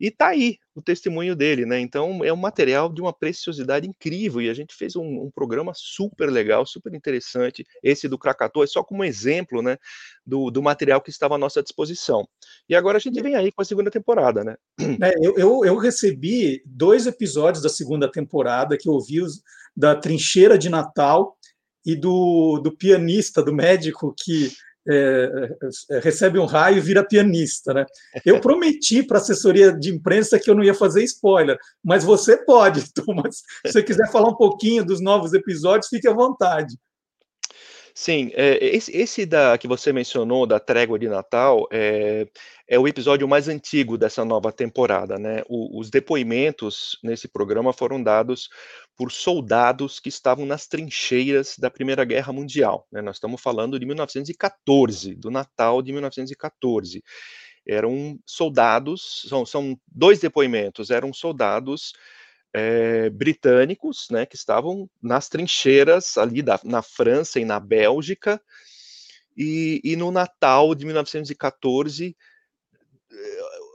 e 0.00 0.10
tá 0.10 0.28
aí 0.28 0.56
o 0.74 0.80
testemunho 0.80 1.36
dele, 1.36 1.66
né? 1.66 1.78
Então 1.78 2.24
é 2.24 2.32
um 2.32 2.36
material 2.36 2.90
de 2.90 3.02
uma 3.02 3.12
preciosidade 3.12 3.86
incrível 3.86 4.40
e 4.40 4.48
a 4.48 4.54
gente 4.54 4.74
fez 4.74 4.96
um, 4.96 5.24
um 5.24 5.30
programa 5.30 5.72
super 5.74 6.30
legal, 6.30 6.64
super 6.64 6.94
interessante. 6.94 7.66
Esse 7.82 8.08
do 8.08 8.18
Krakatoa 8.18 8.64
é 8.64 8.66
só 8.66 8.82
como 8.82 9.04
exemplo, 9.04 9.60
né, 9.60 9.76
do, 10.24 10.50
do 10.50 10.62
material 10.62 11.02
que 11.02 11.10
estava 11.10 11.34
à 11.34 11.38
nossa 11.38 11.62
disposição. 11.62 12.26
E 12.68 12.74
agora 12.74 12.96
a 12.96 13.00
gente 13.00 13.20
vem 13.20 13.34
aí 13.34 13.52
com 13.52 13.60
a 13.60 13.64
segunda 13.64 13.90
temporada, 13.90 14.42
né? 14.42 14.56
É, 15.02 15.14
eu, 15.20 15.36
eu, 15.36 15.64
eu, 15.64 15.76
recebi 15.76 16.62
dois 16.64 17.06
episódios 17.06 17.62
da 17.62 17.68
segunda 17.68 18.10
temporada 18.10 18.78
que 18.78 18.88
eu 18.88 18.94
ouvi 18.94 19.20
os, 19.20 19.42
da 19.76 19.94
trincheira 19.94 20.56
de 20.56 20.68
Natal 20.68 21.36
e 21.84 21.94
do, 21.96 22.58
do 22.58 22.76
pianista, 22.76 23.42
do 23.42 23.52
médico 23.52 24.14
que 24.16 24.50
é, 24.90 25.96
é, 25.96 25.98
recebe 26.00 26.38
um 26.38 26.46
raio 26.46 26.78
e 26.78 26.80
vira 26.80 27.06
pianista, 27.06 27.72
né? 27.72 27.86
Eu 28.24 28.40
prometi 28.42 29.02
para 29.02 29.18
a 29.18 29.20
assessoria 29.20 29.72
de 29.72 29.90
imprensa 29.90 30.38
que 30.38 30.50
eu 30.50 30.54
não 30.54 30.64
ia 30.64 30.74
fazer 30.74 31.02
spoiler, 31.04 31.58
mas 31.82 32.04
você 32.04 32.36
pode, 32.36 32.84
Thomas. 32.94 33.36
Se 33.66 33.72
você 33.72 33.82
quiser 33.82 34.10
falar 34.10 34.28
um 34.28 34.36
pouquinho 34.36 34.84
dos 34.84 35.00
novos 35.00 35.32
episódios, 35.32 35.88
fique 35.88 36.08
à 36.08 36.12
vontade. 36.12 36.76
Sim, 37.94 38.30
é, 38.34 38.58
esse, 38.64 38.96
esse, 38.96 39.26
da 39.26 39.56
que 39.58 39.66
você 39.66 39.92
mencionou 39.92 40.46
da 40.46 40.60
trégua 40.60 40.98
de 40.98 41.08
Natal 41.08 41.66
é, 41.72 42.26
é 42.68 42.78
o 42.78 42.86
episódio 42.86 43.26
mais 43.26 43.48
antigo 43.48 43.98
dessa 43.98 44.24
nova 44.24 44.52
temporada, 44.52 45.18
né? 45.18 45.42
O, 45.48 45.78
os 45.78 45.90
depoimentos 45.90 46.98
nesse 47.02 47.28
programa 47.28 47.72
foram 47.72 48.02
dados 48.02 48.48
por 48.96 49.10
soldados 49.10 49.98
que 49.98 50.08
estavam 50.08 50.44
nas 50.44 50.66
trincheiras 50.66 51.56
da 51.58 51.70
Primeira 51.70 52.04
Guerra 52.04 52.32
Mundial. 52.32 52.86
Né? 52.92 53.00
Nós 53.00 53.16
estamos 53.16 53.40
falando 53.40 53.78
de 53.78 53.86
1914, 53.86 55.14
do 55.14 55.30
Natal 55.30 55.82
de 55.82 55.92
1914. 55.92 57.02
Eram 57.66 58.18
soldados, 58.26 59.24
são, 59.28 59.46
são 59.46 59.78
dois 59.86 60.18
depoimentos, 60.18 60.90
eram 60.90 61.12
soldados 61.12 61.92
é, 62.52 63.10
britânicos, 63.10 64.08
né, 64.10 64.26
que 64.26 64.36
estavam 64.36 64.88
nas 65.02 65.28
trincheiras 65.28 66.18
ali 66.18 66.42
da, 66.42 66.60
na 66.64 66.82
França 66.82 67.38
e 67.38 67.44
na 67.44 67.60
Bélgica, 67.60 68.40
e, 69.36 69.80
e 69.84 69.96
no 69.96 70.10
Natal 70.10 70.74
de 70.74 70.84
1914 70.84 72.16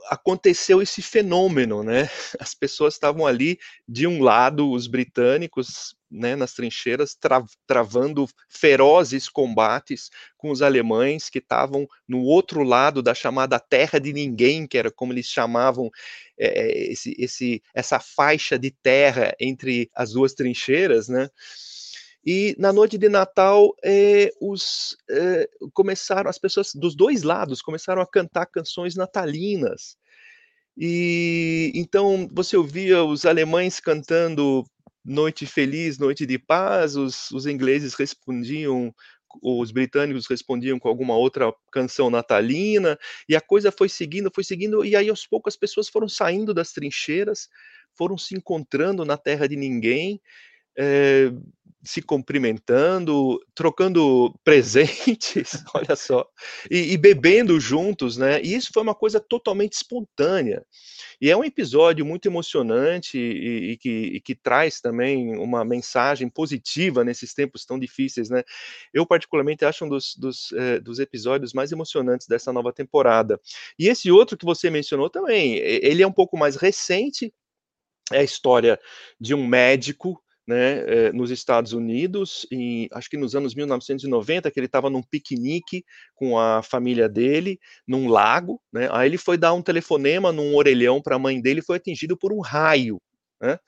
aconteceu 0.08 0.82
esse 0.82 1.02
fenômeno, 1.02 1.82
né? 1.82 2.08
As 2.40 2.54
pessoas 2.54 2.94
estavam 2.94 3.26
ali, 3.26 3.58
de 3.88 4.06
um 4.06 4.22
lado, 4.22 4.70
os 4.70 4.86
britânicos, 4.86 5.96
né, 6.10 6.36
nas 6.36 6.52
trincheiras, 6.52 7.14
tra 7.14 7.44
travando 7.66 8.28
ferozes 8.48 9.28
combates 9.28 10.08
com 10.36 10.50
os 10.50 10.62
alemães 10.62 11.28
que 11.28 11.38
estavam 11.38 11.86
no 12.06 12.22
outro 12.22 12.62
lado 12.62 13.02
da 13.02 13.14
chamada 13.14 13.58
Terra 13.58 13.98
de 13.98 14.12
Ninguém, 14.12 14.66
que 14.66 14.78
era 14.78 14.90
como 14.90 15.12
eles 15.12 15.26
chamavam 15.26 15.90
é, 16.38 16.92
esse, 16.92 17.14
esse, 17.18 17.62
essa 17.74 17.98
faixa 17.98 18.58
de 18.58 18.70
terra 18.70 19.34
entre 19.40 19.90
as 19.94 20.12
duas 20.12 20.32
trincheiras, 20.32 21.08
né? 21.08 21.28
E 22.26 22.56
na 22.58 22.72
noite 22.72 22.98
de 22.98 23.08
Natal, 23.08 23.72
eh, 23.84 24.32
os, 24.40 24.96
eh, 25.08 25.48
começaram, 25.72 26.28
as 26.28 26.38
pessoas 26.38 26.72
dos 26.74 26.96
dois 26.96 27.22
lados 27.22 27.62
começaram 27.62 28.02
a 28.02 28.06
cantar 28.06 28.46
canções 28.46 28.96
natalinas. 28.96 29.96
E 30.76 31.70
então 31.74 32.28
você 32.32 32.56
ouvia 32.56 33.04
os 33.04 33.24
alemães 33.24 33.78
cantando 33.78 34.64
Noite 35.04 35.46
Feliz, 35.46 35.98
Noite 35.98 36.26
de 36.26 36.38
Paz, 36.38 36.96
os, 36.96 37.30
os 37.30 37.46
ingleses 37.46 37.94
respondiam 37.94 38.92
os 39.42 39.70
britânicos 39.70 40.26
respondiam 40.26 40.78
com 40.78 40.88
alguma 40.88 41.16
outra 41.16 41.52
canção 41.70 42.08
natalina, 42.10 42.98
e 43.28 43.36
a 43.36 43.40
coisa 43.40 43.70
foi 43.70 43.88
seguindo, 43.88 44.30
foi 44.34 44.44
seguindo, 44.44 44.84
e 44.84 44.96
aí 44.96 45.08
aos 45.08 45.26
poucos 45.26 45.54
as 45.54 45.58
pessoas 45.58 45.88
foram 45.88 46.08
saindo 46.08 46.54
das 46.54 46.72
trincheiras, 46.72 47.48
foram 47.94 48.16
se 48.16 48.34
encontrando 48.34 49.04
na 49.04 49.16
terra 49.16 49.46
de 49.46 49.56
ninguém, 49.56 50.20
é, 50.78 51.30
se 51.86 52.02
cumprimentando, 52.02 53.40
trocando 53.54 54.34
presentes, 54.44 55.62
olha 55.72 55.94
só, 55.94 56.28
e, 56.68 56.92
e, 56.92 56.96
bebendo 56.96 57.60
juntos, 57.60 58.16
né? 58.16 58.42
E 58.42 58.54
isso 58.54 58.70
foi 58.74 58.82
uma 58.82 58.94
coisa 58.94 59.20
totalmente 59.20 59.74
espontânea. 59.74 60.66
E 61.20 61.30
é 61.30 61.36
um 61.36 61.44
episódio 61.44 62.04
muito 62.04 62.26
emocionante 62.26 63.16
e, 63.16 63.72
e, 63.72 63.76
que, 63.76 63.88
e 63.88 64.20
que, 64.20 64.34
traz 64.34 64.80
também 64.80 65.36
uma 65.38 65.64
mensagem 65.64 66.28
positiva 66.28 67.04
nesses 67.04 67.32
tempos 67.32 67.64
tão 67.64 67.78
difíceis, 67.78 68.28
né? 68.28 68.42
Eu, 68.92 69.06
particularmente, 69.06 69.64
acho 69.64 69.84
um 69.84 69.88
dos, 69.88 70.14
dos, 70.16 70.52
eh, 70.52 70.80
dos 70.80 70.98
episódios 70.98 71.52
mais 71.52 71.70
emocionantes 71.72 72.26
dessa 72.26 72.52
nova 72.52 72.72
temporada. 72.72 73.40
E 73.78 73.88
esse 73.88 74.10
outro 74.10 74.36
que 74.36 74.44
você 74.44 74.68
mencionou 74.70 75.08
também, 75.08 75.56
ele 75.56 76.02
é 76.02 76.06
um 76.06 76.12
pouco 76.12 76.36
mais 76.36 76.56
recente, 76.56 77.32
é 78.12 78.18
a 78.18 78.24
história 78.24 78.78
de 79.20 79.34
um 79.34 79.46
médico 79.46 80.20
né, 80.46 81.10
nos 81.12 81.30
Estados 81.30 81.72
Unidos, 81.72 82.46
acho 82.92 83.10
que 83.10 83.16
nos 83.16 83.34
anos 83.34 83.54
1990, 83.54 84.50
que 84.50 84.60
ele 84.60 84.66
estava 84.66 84.88
num 84.88 85.02
piquenique 85.02 85.84
com 86.14 86.38
a 86.38 86.62
família 86.62 87.08
dele, 87.08 87.58
num 87.86 88.08
lago, 88.08 88.60
né, 88.72 88.88
aí 88.92 89.08
ele 89.08 89.18
foi 89.18 89.36
dar 89.36 89.52
um 89.54 89.62
telefonema 89.62 90.30
num 90.30 90.54
orelhão 90.54 91.02
para 91.02 91.16
a 91.16 91.18
mãe 91.18 91.40
dele 91.40 91.60
e 91.60 91.64
foi 91.64 91.76
atingido 91.76 92.16
por 92.16 92.32
um 92.32 92.40
raio, 92.40 93.00
né, 93.40 93.58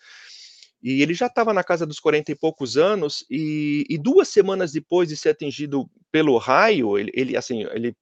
e 0.82 1.02
ele 1.02 1.14
já 1.14 1.26
estava 1.26 1.52
na 1.52 1.64
casa 1.64 1.84
dos 1.84 1.98
40 1.98 2.30
e 2.30 2.36
poucos 2.36 2.76
anos, 2.76 3.24
e, 3.28 3.84
e, 3.90 3.98
duas 3.98 4.28
semanas 4.28 4.70
depois 4.70 5.08
de 5.08 5.16
ser 5.16 5.30
atingido 5.30 5.90
pelo 6.12 6.38
raio, 6.38 6.96
ele, 6.96 7.10
ele 7.14 7.36
assim, 7.36 7.64
ele 7.72 7.96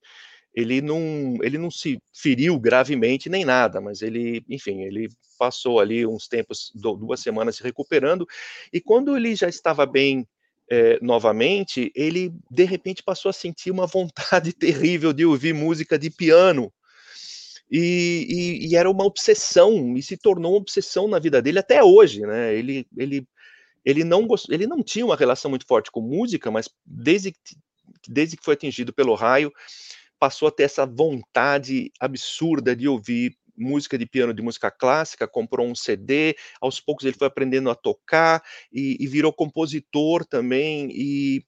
ele 0.57 0.81
não, 0.81 1.37
ele 1.43 1.59
não 1.59 1.71
se 1.71 2.01
feriu 2.15 2.59
gravemente 2.59 3.29
nem 3.29 3.45
nada, 3.45 3.79
mas 3.79 4.01
ele, 4.01 4.43
enfim, 4.49 4.81
ele 4.81 5.11
passou 5.39 5.79
ali 5.79 6.07
uns 6.07 6.27
tempos, 6.27 6.73
duas 6.75 7.21
semanas 7.21 7.57
se 7.57 7.63
recuperando, 7.63 8.27
e 8.73 8.81
quando 8.81 9.15
ele 9.15 9.37
já 9.37 9.51
estava 9.51 9.85
bem 9.85 10.27
é, 10.71 10.99
novamente, 11.03 11.93
ele 11.95 12.33
de 12.51 12.65
repente 12.65 13.03
passou 13.03 13.29
a 13.29 13.35
sentir 13.35 13.71
uma 13.71 13.87
vontade 13.87 14.51
terrível 14.57 15.13
de 15.13 15.27
ouvir 15.27 15.53
música 15.53 15.99
de 15.99 16.09
piano. 16.09 16.73
E, 17.71 18.27
e, 18.29 18.69
e, 18.69 18.77
era 18.77 18.89
uma 18.89 19.05
obsessão, 19.05 19.97
e 19.97 20.03
se 20.03 20.17
tornou 20.17 20.53
uma 20.53 20.59
obsessão 20.59 21.09
na 21.09 21.19
vida 21.19 21.43
dele 21.43 21.59
até 21.59 21.83
hoje, 21.83 22.21
né? 22.21 22.55
Ele, 22.55 22.87
ele, 22.97 23.27
ele, 23.85 24.05
não, 24.05 24.25
gost... 24.25 24.49
ele 24.51 24.69
não 24.69 24.85
tinha 24.85 25.05
uma 25.05 25.17
relação 25.17 25.51
muito 25.51 25.67
forte 25.67 25.91
com 25.91 26.01
música, 26.01 26.49
mas 26.49 26.71
desde, 26.85 27.35
desde 28.09 28.37
que 28.37 28.45
foi 28.45 28.55
atingido 28.55 28.93
pelo 28.93 29.17
raio, 29.17 29.53
passou 30.19 30.49
a 30.49 30.51
ter 30.51 30.65
essa 30.65 30.87
vontade 30.87 31.93
absurda 32.01 32.75
de 32.75 32.89
ouvir 32.89 33.37
música 33.57 33.97
de 33.97 34.07
piano, 34.07 34.35
de 34.35 34.43
música 34.43 34.71
clássica, 34.71 35.27
comprou 35.27 35.67
um 35.67 35.75
CD, 35.75 36.37
aos 36.61 36.79
poucos 36.79 37.05
ele 37.05 37.17
foi 37.17 37.27
aprendendo 37.27 37.71
a 37.71 37.75
tocar 37.75 38.43
e, 38.73 38.97
e 39.01 39.07
virou 39.07 39.33
compositor 39.33 40.25
também 40.27 40.91
e, 40.93 41.43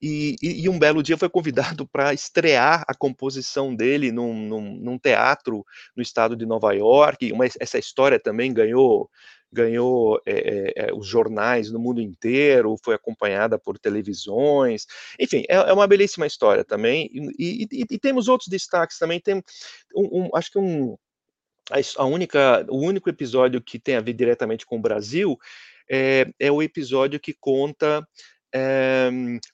e, 0.00 0.36
e, 0.42 0.68
um 0.68 0.78
belo 0.78 1.02
dia 1.02 1.16
foi 1.16 1.28
convidado 1.28 1.86
para 1.86 2.14
estrear 2.14 2.84
a 2.86 2.94
composição 2.94 3.74
dele 3.74 4.12
num, 4.12 4.34
num, 4.34 4.74
num, 4.76 4.98
teatro 4.98 5.64
no 5.96 6.02
estado 6.02 6.36
de 6.36 6.46
Nova 6.46 6.72
York. 6.72 7.32
Uma, 7.32 7.46
essa 7.46 7.78
história 7.78 8.18
também 8.18 8.52
ganhou 8.52 9.10
ganhou 9.52 10.20
é, 10.26 10.72
é, 10.76 10.94
os 10.94 11.06
jornais 11.06 11.70
no 11.70 11.78
mundo 11.78 12.00
inteiro, 12.00 12.76
foi 12.84 12.94
acompanhada 12.94 13.58
por 13.58 13.78
televisões, 13.78 14.86
enfim, 15.18 15.44
é, 15.48 15.56
é 15.56 15.72
uma 15.72 15.86
belíssima 15.86 16.26
história 16.26 16.64
também. 16.64 17.10
E, 17.38 17.66
e, 17.70 17.84
e, 17.90 17.98
temos 17.98 18.28
outros 18.28 18.48
destaques 18.48 18.98
também. 18.98 19.20
Tem 19.20 19.42
um, 19.94 20.24
um 20.24 20.30
acho 20.34 20.50
que 20.50 20.58
um 20.58 20.96
a 21.98 22.04
única, 22.04 22.66
o 22.70 22.78
único 22.78 23.10
episódio 23.10 23.60
que 23.60 23.78
tem 23.78 23.96
a 23.96 24.00
ver 24.00 24.14
diretamente 24.14 24.64
com 24.64 24.76
o 24.76 24.80
Brasil 24.80 25.38
é, 25.90 26.26
é 26.38 26.50
o 26.50 26.62
episódio 26.62 27.20
que 27.20 27.34
conta 27.34 28.06
é, 28.54 29.10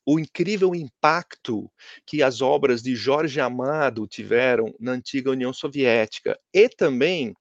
o 0.07 0.19
incrível 0.19 0.75
impacto 0.75 1.71
que 2.07 2.23
as 2.23 2.41
obras 2.41 2.83
de 2.83 2.95
Jorge 2.95 3.41
Amado 3.41 4.07
tiveram 4.07 4.73
na 4.79 4.93
antiga 4.93 5.31
União 5.31 5.53
Soviética 5.53 6.39
e 6.53 6.69
também 6.69 7.35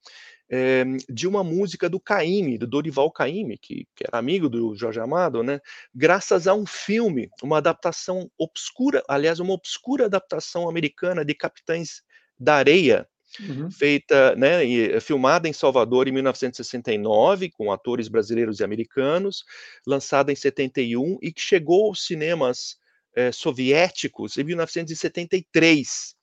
é, 0.56 0.84
de 1.10 1.28
uma 1.28 1.44
música 1.44 1.90
do 1.90 2.00
Caymmi, 2.00 2.60
do 2.60 2.68
Dorival 2.68 3.12
Caymmi, 3.12 3.58
que, 3.58 3.88
que, 3.96 4.04
era 4.08 4.20
amigo 4.20 4.48
do 4.48 4.76
Jorge 4.76 5.00
Amado, 5.00 5.42
né? 5.42 5.60
Graças 5.96 6.46
a 6.46 6.54
um 6.54 6.64
filme, 6.64 7.28
uma 7.42 7.58
adaptação 7.58 8.30
obscura, 8.38 9.04
aliás, 9.10 9.40
uma 9.40 9.54
obscura 9.56 10.06
adaptação 10.06 10.70
americana 10.70 11.26
de 11.26 11.34
Capitães 11.34 12.04
da 12.40 12.54
Areia, 12.56 13.08
Uhum. 13.40 13.72
feita, 13.72 14.36
né, 14.36 14.64
e, 14.64 15.00
filmada 15.00 15.50
em 15.50 15.54
Salvador 15.54 16.08
em 16.08 16.12
1969, 16.12 17.50
com 17.50 17.72
atores 17.72 18.08
brasileiros 18.08 18.60
e 18.60 18.64
americanos, 18.64 19.44
lançada 19.88 20.32
em 20.32 20.36
71 20.36 21.18
e 21.20 21.34
que 21.34 21.42
chegou 21.42 21.88
aos 21.88 22.06
cinemas 22.06 22.78
eh, 23.16 23.32
soviéticos 23.32 24.38
em 24.38 24.44
1973. 24.44 26.16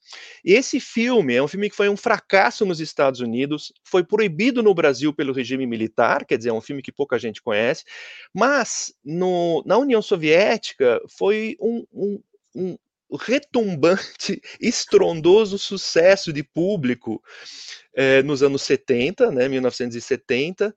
Esse 0.45 0.81
filme 0.81 1.35
é 1.35 1.43
um 1.43 1.49
filme 1.49 1.71
que 1.71 1.77
foi 1.77 1.89
um 1.89 1.97
fracasso 1.97 2.65
nos 2.65 2.81
Estados 2.81 3.21
Unidos, 3.21 3.73
foi 3.85 4.05
proibido 4.05 4.63
no 4.63 4.75
Brasil 4.75 5.13
pelo 5.13 5.33
regime 5.33 5.67
militar, 5.67 6.25
quer 6.25 6.37
dizer, 6.37 6.51
é 6.51 6.53
um 6.53 6.61
filme 6.61 6.83
que 6.83 6.93
pouca 6.93 7.19
gente 7.19 7.43
conhece, 7.43 7.85
mas 8.35 8.93
no, 9.05 9.63
na 9.67 9.77
União 9.79 10.03
Soviética 10.03 11.01
foi 11.09 11.57
um, 11.61 11.85
um, 11.93 12.23
um 12.55 12.77
retumbante, 13.17 14.41
estrondoso 14.61 15.59
sucesso 15.59 16.33
de 16.33 16.43
público 16.43 17.23
eh, 17.95 18.23
nos 18.23 18.43
anos 18.43 18.63
70, 18.63 19.31
né, 19.31 19.49
1970. 19.49 20.75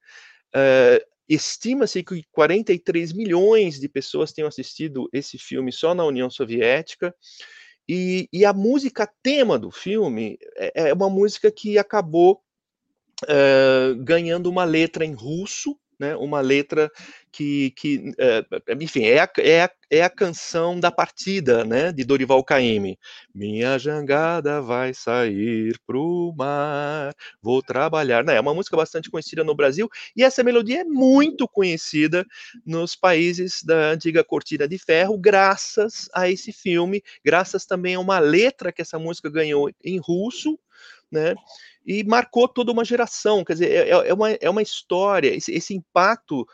Eh, 0.56 1.06
Estima-se 1.28 2.04
que 2.04 2.22
43 2.32 3.14
milhões 3.14 3.80
de 3.80 3.88
pessoas 3.88 4.34
tenham 4.34 4.48
assistido 4.48 5.10
esse 5.14 5.38
filme 5.38 5.72
só 5.72 5.96
na 5.96 6.04
União 6.04 6.30
Soviética. 6.30 7.16
E, 7.88 8.30
e 8.32 8.46
a 8.46 8.54
música 8.54 9.10
tema 9.22 9.60
do 9.60 9.70
filme 9.70 10.38
é, 10.56 10.90
é 10.90 10.94
uma 10.94 11.10
música 11.10 11.52
que 11.52 11.78
acabou 11.78 12.42
uh, 13.24 13.96
ganhando 14.04 14.50
uma 14.50 14.64
letra 14.64 15.06
em 15.06 15.14
russo, 15.14 15.78
né, 16.04 16.16
uma 16.18 16.42
letra 16.42 16.92
que, 17.32 17.72
que 17.72 18.14
é, 18.20 18.46
enfim, 18.80 19.06
é 19.06 19.20
a, 19.20 19.30
é, 19.40 19.64
a, 19.64 19.72
é 19.90 20.04
a 20.04 20.10
canção 20.10 20.80
da 20.80 20.92
partida, 20.92 21.64
né, 21.64 21.92
de 21.92 22.04
Dorival 22.04 22.44
Caymmi. 22.44 23.00
Minha 23.34 23.80
jangada 23.80 24.62
vai 24.62 24.94
sair 24.94 25.80
pro 25.88 26.34
mar, 26.38 27.14
vou 27.42 27.64
trabalhar. 27.64 28.24
Né, 28.24 28.36
é 28.36 28.42
uma 28.42 28.54
música 28.54 28.76
bastante 28.76 29.10
conhecida 29.10 29.44
no 29.44 29.56
Brasil 29.56 29.90
e 30.16 30.24
essa 30.24 30.44
melodia 30.44 30.82
é 30.82 30.84
muito 30.84 31.48
conhecida 31.48 32.26
nos 32.66 32.96
países 32.96 33.64
da 33.64 33.92
antiga 33.92 34.24
cortina 34.24 34.68
de 34.68 34.78
ferro, 34.78 35.18
graças 35.18 36.10
a 36.14 36.30
esse 36.30 36.52
filme, 36.52 37.02
graças 37.24 37.66
também 37.66 37.96
a 37.96 38.00
uma 38.00 38.20
letra 38.20 38.72
que 38.72 38.82
essa 38.82 39.00
música 39.00 39.30
ganhou 39.30 39.72
em 39.84 39.98
russo, 39.98 40.60
né? 41.14 41.36
e 41.86 42.04
marcou 42.04 42.48
toda 42.48 42.72
uma 42.72 42.86
geração. 42.86 43.44
Quer 43.44 43.54
dizer, 43.54 43.72
é, 43.72 43.90
é, 43.90 44.10
é 44.10 44.14
uma, 44.14 44.32
é 44.32 44.50
uma 44.50 44.62
história, 44.62 45.34
esse, 45.34 45.52
esse, 45.52 45.74
impacto 45.74 46.46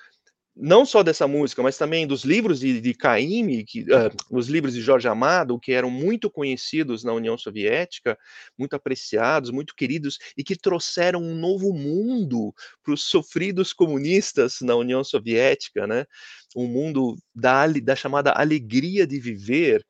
não 0.62 0.86
só 0.86 1.02
dessa 1.02 1.26
música, 1.26 1.64
mas 1.64 1.78
também 1.78 2.06
dos 2.06 2.26
livros 2.26 2.60
de, 2.60 2.82
de 2.82 2.94
Caymmi, 2.94 3.64
que, 3.64 3.84
uh, 3.84 4.12
os 4.30 4.50
livros 4.50 4.74
de 4.74 4.82
Jorge 4.82 5.08
Amado, 5.08 5.58
que 5.58 5.72
eram 5.72 5.90
muito 5.90 6.30
conhecidos 6.30 7.02
na 7.02 7.14
União 7.14 7.38
Soviética, 7.38 8.18
muito 8.58 8.76
apreciados, 8.76 9.52
muito 9.52 9.74
queridos, 9.74 10.18
e 10.36 10.44
que 10.44 10.58
trouxeram 10.58 11.22
um 11.22 11.34
novo 11.34 11.72
mundo 11.74 12.54
para 12.84 12.94
os 12.94 13.04
sofridos 13.04 13.72
comunistas 13.72 14.58
na 14.60 14.76
União 14.76 15.02
Soviética, 15.02 15.88
né? 15.88 16.06
um 16.54 16.68
mundo 16.68 17.16
da, 17.34 17.66
da 17.68 17.96
chamada 17.96 18.32
alegria 18.32 19.08
de 19.08 19.18
viver. 19.18 19.86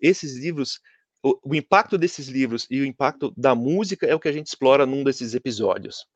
Esses 0.00 0.36
livros 0.36 0.80
o, 1.28 1.38
o 1.42 1.54
impacto 1.54 1.98
desses 1.98 2.28
livros 2.28 2.66
e 2.70 2.80
o 2.80 2.86
impacto 2.86 3.32
da 3.36 3.54
música 3.54 4.06
é 4.06 4.14
o 4.14 4.20
que 4.20 4.28
a 4.28 4.32
gente 4.32 4.46
explora 4.46 4.86
num 4.86 5.04
desses 5.04 5.34
episódios. 5.34 6.06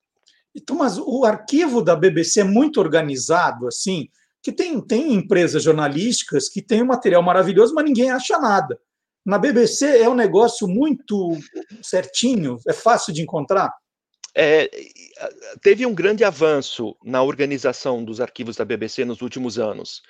Então, 0.55 0.77
mas 0.77 0.99
o 0.99 1.25
arquivo 1.25 1.83
da 1.83 1.97
BBC 1.97 2.41
é 2.41 2.45
muito 2.45 2.79
organizado, 2.79 3.67
assim, 3.67 4.09
que 4.43 4.53
tem, 4.53 4.81
tem 4.81 5.15
empresas 5.15 5.63
jornalísticas 5.63 6.49
que 6.49 6.61
têm 6.61 6.83
um 6.83 6.87
material 6.87 7.23
maravilhoso, 7.23 7.75
mas 7.75 7.85
ninguém 7.85 8.11
acha 8.11 8.39
nada. 8.39 8.79
Na 9.25 9.39
BBC 9.39 10.03
é 10.03 10.09
um 10.09 10.15
negócio 10.15 10.67
muito 10.67 11.39
certinho, 11.81 12.59
é 12.67 12.73
fácil 12.73 13.13
de 13.13 13.23
encontrar. 13.23 13.73
É, 14.35 14.69
teve 15.63 15.87
um 15.87 15.95
grande 15.95 16.25
avanço 16.25 16.97
na 17.05 17.23
organização 17.23 18.05
dos 18.05 18.21
arquivos 18.21 18.57
da 18.57 18.65
BBC 18.65 19.05
nos 19.05 19.21
últimos 19.21 19.59
anos. 19.59 20.03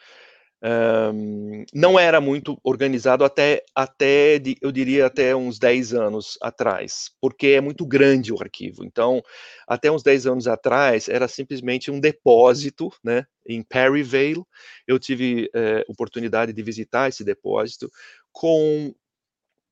Não 1.73 1.99
era 1.99 2.21
muito 2.21 2.59
organizado 2.63 3.25
até, 3.25 3.65
até 3.75 4.41
eu 4.61 4.71
diria, 4.71 5.07
até 5.07 5.35
uns 5.35 5.59
10 5.59 5.93
anos 5.93 6.39
atrás, 6.41 7.11
porque 7.21 7.49
é 7.49 7.61
muito 7.61 7.85
grande 7.85 8.33
o 8.33 8.41
arquivo. 8.41 8.85
Então, 8.85 9.23
até 9.67 9.91
uns 9.91 10.03
10 10.03 10.27
anos 10.27 10.47
atrás, 10.47 11.09
era 11.09 11.27
simplesmente 11.27 11.91
um 11.91 11.99
depósito, 11.99 12.91
né, 13.03 13.27
em 13.47 13.63
Perryvale. 13.63 14.45
Eu 14.87 14.99
tive 14.99 15.51
é, 15.55 15.85
oportunidade 15.89 16.53
de 16.53 16.63
visitar 16.63 17.09
esse 17.09 17.25
depósito 17.25 17.91
com 18.31 18.95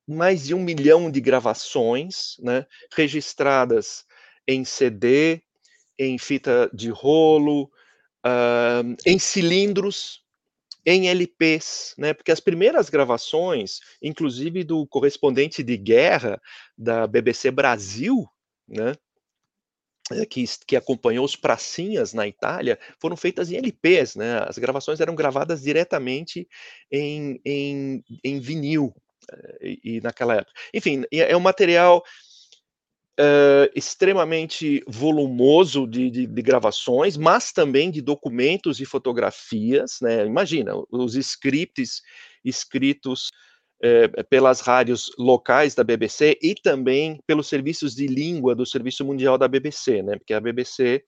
mais 0.07 0.45
de 0.45 0.53
um 0.53 0.59
milhão 0.59 1.09
de 1.09 1.21
gravações, 1.21 2.35
né, 2.39 2.65
registradas 2.93 4.03
em 4.47 4.65
CD, 4.65 5.41
em 5.97 6.17
fita 6.17 6.69
de 6.73 6.89
rolo, 6.89 7.71
uh, 8.25 8.95
em 9.05 9.19
cilindros, 9.19 10.21
em 10.85 11.07
LPs, 11.07 11.93
né? 11.97 12.13
Porque 12.13 12.31
as 12.31 12.39
primeiras 12.39 12.89
gravações, 12.89 13.79
inclusive 14.01 14.63
do 14.63 14.85
correspondente 14.87 15.63
de 15.63 15.77
guerra 15.77 16.41
da 16.77 17.07
BBC 17.07 17.51
Brasil, 17.51 18.27
né? 18.67 18.93
Eh, 20.11 20.25
que, 20.25 20.43
que, 20.65 20.75
acompanhou 20.75 21.23
os 21.23 21.35
pracinhas 21.35 22.13
na 22.13 22.27
Itália, 22.27 22.79
foram 22.99 23.15
feitas 23.15 23.51
em 23.51 23.57
LPs, 23.57 24.15
né? 24.15 24.43
As 24.47 24.57
gravações 24.57 24.99
eram 24.99 25.15
gravadas 25.15 25.61
diretamente 25.61 26.47
em, 26.91 27.39
em, 27.45 28.03
em 28.23 28.39
vinil, 28.39 28.93
eh, 29.31 29.57
e, 29.61 29.79
e, 29.83 30.01
naquela 30.01 30.35
época. 30.35 30.53
Enfim, 30.73 31.03
é 31.11 31.35
um 31.37 31.41
material 31.41 32.03
uh, 33.19 33.69
extremamente 33.75 34.83
volumoso 34.87 35.87
de, 35.87 36.09
de, 36.09 36.27
de, 36.27 36.41
gravações, 36.41 37.17
mas 37.17 37.51
também 37.51 37.91
de 37.91 38.01
documentos 38.01 38.79
e 38.79 38.85
fotografias. 38.85 39.97
Né? 40.01 40.25
Imagina, 40.25 40.73
os 40.91 41.15
scripts 41.15 42.01
escritos 42.43 43.29
uh, 43.83 44.23
pelas 44.29 44.61
rádios 44.61 45.11
locais 45.17 45.75
da 45.75 45.83
BBC 45.83 46.37
e 46.41 46.55
também 46.55 47.19
pelos 47.27 47.47
serviços 47.47 47.93
de 47.95 48.07
língua 48.07 48.55
do 48.55 48.65
Serviço 48.65 49.05
Mundial 49.05 49.37
da 49.37 49.47
BBC, 49.47 50.01
né? 50.01 50.17
porque 50.17 50.33
a 50.33 50.39
BBC, 50.39 51.03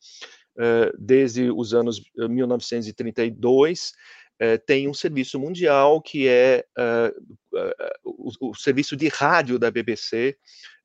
uh, 0.58 0.96
desde 0.98 1.52
os 1.52 1.74
anos 1.74 2.02
1932, 2.16 3.92
tem 4.66 4.90
um 4.90 4.94
serviço 4.94 5.40
mundial 5.40 6.02
que 6.02 6.28
é 6.28 6.66
o, 8.04 8.50
o 8.50 8.56
serviço 8.56 8.94
de 8.94 9.08
rádio 9.08 9.58
da 9.58 9.72
BBC, 9.72 10.36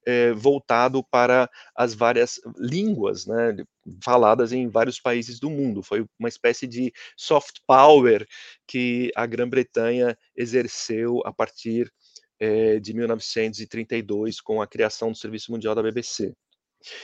é, 0.09 0.33
voltado 0.33 1.05
para 1.05 1.51
as 1.77 1.93
várias 1.93 2.41
línguas 2.57 3.27
né, 3.27 3.55
faladas 4.03 4.55
em 4.55 4.67
vários 4.67 4.99
países 4.99 5.39
do 5.39 5.51
mundo. 5.51 5.83
Foi 5.83 6.07
uma 6.19 6.31
espécie 6.31 6.67
de 6.67 6.91
soft 7.15 7.59
power 7.67 8.27
que 8.67 9.13
a 9.15 9.27
Grã-Bretanha 9.27 10.17
exerceu 10.35 11.21
a 11.27 11.33
partir 11.33 11.93
é, 12.41 12.81
de 12.81 12.95
1932 12.95 14.41
com 14.41 14.63
a 14.63 14.67
criação 14.67 15.13
do 15.13 15.19
Serviço 15.19 15.53
Mundial 15.53 15.75
da 15.75 15.83
BBC. 15.83 16.35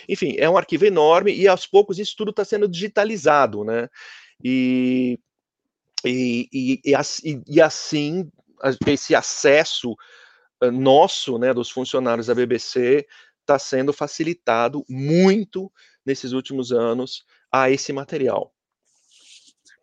Enfim, 0.08 0.36
é 0.38 0.48
um 0.48 0.56
arquivo 0.56 0.86
enorme 0.86 1.34
e 1.34 1.46
aos 1.46 1.66
poucos 1.66 1.98
isso 1.98 2.14
tudo 2.16 2.30
está 2.30 2.42
sendo 2.42 2.66
digitalizado, 2.66 3.64
né? 3.64 3.86
E, 4.42 5.18
e, 6.02 6.48
e, 6.50 6.80
e, 6.82 7.42
e 7.46 7.60
assim 7.60 8.30
esse 8.86 9.14
acesso 9.14 9.94
nosso, 10.70 11.38
né, 11.38 11.52
dos 11.52 11.70
funcionários 11.70 12.26
da 12.26 12.34
BBC, 12.34 13.06
está 13.40 13.58
sendo 13.58 13.92
facilitado 13.92 14.84
muito 14.88 15.70
nesses 16.04 16.32
últimos 16.32 16.72
anos 16.72 17.24
a 17.52 17.70
esse 17.70 17.92
material. 17.92 18.52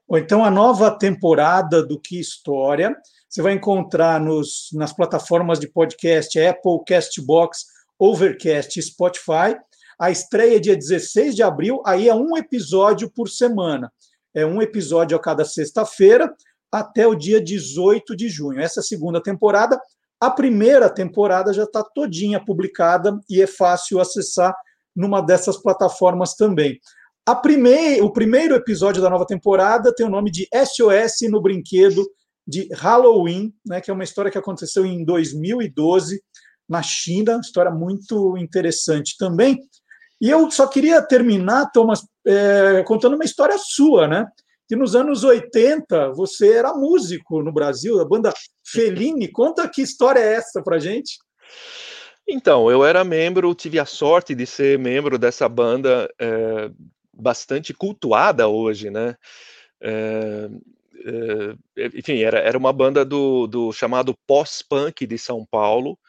Ou 0.08 0.18
então 0.18 0.44
a 0.44 0.52
nova 0.52 0.92
temporada 0.92 1.82
do 1.82 2.00
Que 2.00 2.20
História, 2.20 2.94
você 3.30 3.42
vai 3.42 3.54
encontrar 3.54 4.20
nos, 4.20 4.70
nas 4.74 4.92
plataformas 4.92 5.58
de 5.58 5.70
podcast 5.70 6.38
Apple, 6.38 6.84
Castbox, 6.86 7.66
Overcast 7.98 8.82
Spotify. 8.82 9.56
A 9.98 10.12
estreia 10.12 10.58
é 10.58 10.60
dia 10.60 10.76
16 10.76 11.36
de 11.36 11.44
abril, 11.44 11.82
aí 11.86 12.10
é 12.10 12.14
um 12.14 12.36
episódio 12.36 13.10
por 13.10 13.30
semana. 13.30 13.90
É 14.34 14.46
um 14.46 14.62
episódio 14.62 15.16
a 15.16 15.20
cada 15.20 15.46
sexta-feira 15.46 16.34
até 16.70 17.08
o 17.08 17.16
dia 17.16 17.40
18 17.40 18.16
de 18.16 18.28
junho. 18.28 18.60
Essa 18.60 18.82
segunda 18.82 19.22
temporada 19.22 19.80
a 20.22 20.30
primeira 20.30 20.88
temporada 20.88 21.52
já 21.52 21.64
está 21.64 21.84
todinha 21.84 22.40
publicada 22.40 23.20
e 23.28 23.42
é 23.42 23.48
fácil 23.48 24.00
acessar 24.00 24.56
numa 24.96 25.20
dessas 25.20 25.58
plataformas 25.58 26.36
também. 26.36 26.80
A 27.26 27.36
primeir, 27.36 28.04
o 28.04 28.14
primeiro 28.14 28.54
episódio 28.54 29.02
da 29.02 29.10
nova 29.10 29.26
temporada 29.26 29.94
tem 29.94 30.06
o 30.06 30.10
nome 30.10 30.30
de 30.30 30.48
SOS 30.54 31.30
no 31.30 31.42
Brinquedo 31.42 32.06
de 32.48 32.68
Halloween, 32.74 33.52
né, 33.66 33.82
que 33.82 33.90
é 33.90 33.94
uma 33.94 34.04
história 34.04 34.30
que 34.30 34.38
aconteceu 34.38 34.86
em 34.86 35.04
2012 35.04 36.22
na 36.70 36.84
China, 36.84 37.40
história 37.42 37.72
muito 37.72 38.38
interessante 38.38 39.16
também. 39.18 39.60
E 40.22 40.30
eu 40.30 40.52
só 40.52 40.68
queria 40.68 41.02
terminar, 41.02 41.72
Thomas, 41.72 42.06
é, 42.26 42.84
contando 42.84 43.16
uma 43.16 43.26
história 43.26 43.58
sua, 43.58 44.08
né? 44.08 44.28
Que 44.72 44.76
nos 44.78 44.96
anos 44.96 45.26
80 45.26 46.14
você 46.14 46.54
era 46.54 46.74
músico 46.74 47.44
no 47.44 47.52
Brasil, 47.52 48.00
a 48.00 48.06
banda 48.06 48.34
Fellini. 48.66 49.28
Conta 49.30 49.68
que 49.68 49.82
história 49.82 50.22
é 50.22 50.36
essa 50.36 50.64
para 50.64 50.80
gente? 50.80 51.20
Então, 52.26 52.72
eu 52.72 52.86
era 52.86 53.04
membro, 53.04 53.54
tive 53.54 53.80
a 53.80 53.86
sorte 53.86 54.34
de 54.34 54.46
ser 54.46 54.80
membro 54.80 55.20
dessa 55.20 55.50
banda 55.50 56.10
é, 56.18 56.72
bastante 57.14 57.74
cultuada 57.74 58.48
hoje, 58.48 58.90
né? 58.90 59.18
É, 59.82 60.50
é, 61.76 61.88
enfim, 61.94 62.20
era, 62.20 62.40
era 62.40 62.58
uma 62.58 62.72
banda 62.72 63.04
do, 63.04 63.48
do 63.48 63.74
chamado 63.74 64.16
pós-punk 64.26 65.06
de 65.06 65.18
São 65.18 65.46
Paulo, 65.46 66.00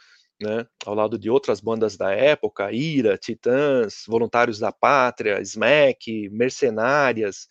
né, 0.40 0.66
ao 0.84 0.94
lado 0.94 1.18
de 1.18 1.30
outras 1.30 1.60
bandas 1.60 1.96
da 1.96 2.12
época, 2.12 2.72
Ira, 2.72 3.16
Titãs, 3.16 4.04
Voluntários 4.06 4.58
da 4.58 4.72
Pátria, 4.72 5.40
Smack, 5.40 6.28
Mercenárias, 6.30 7.46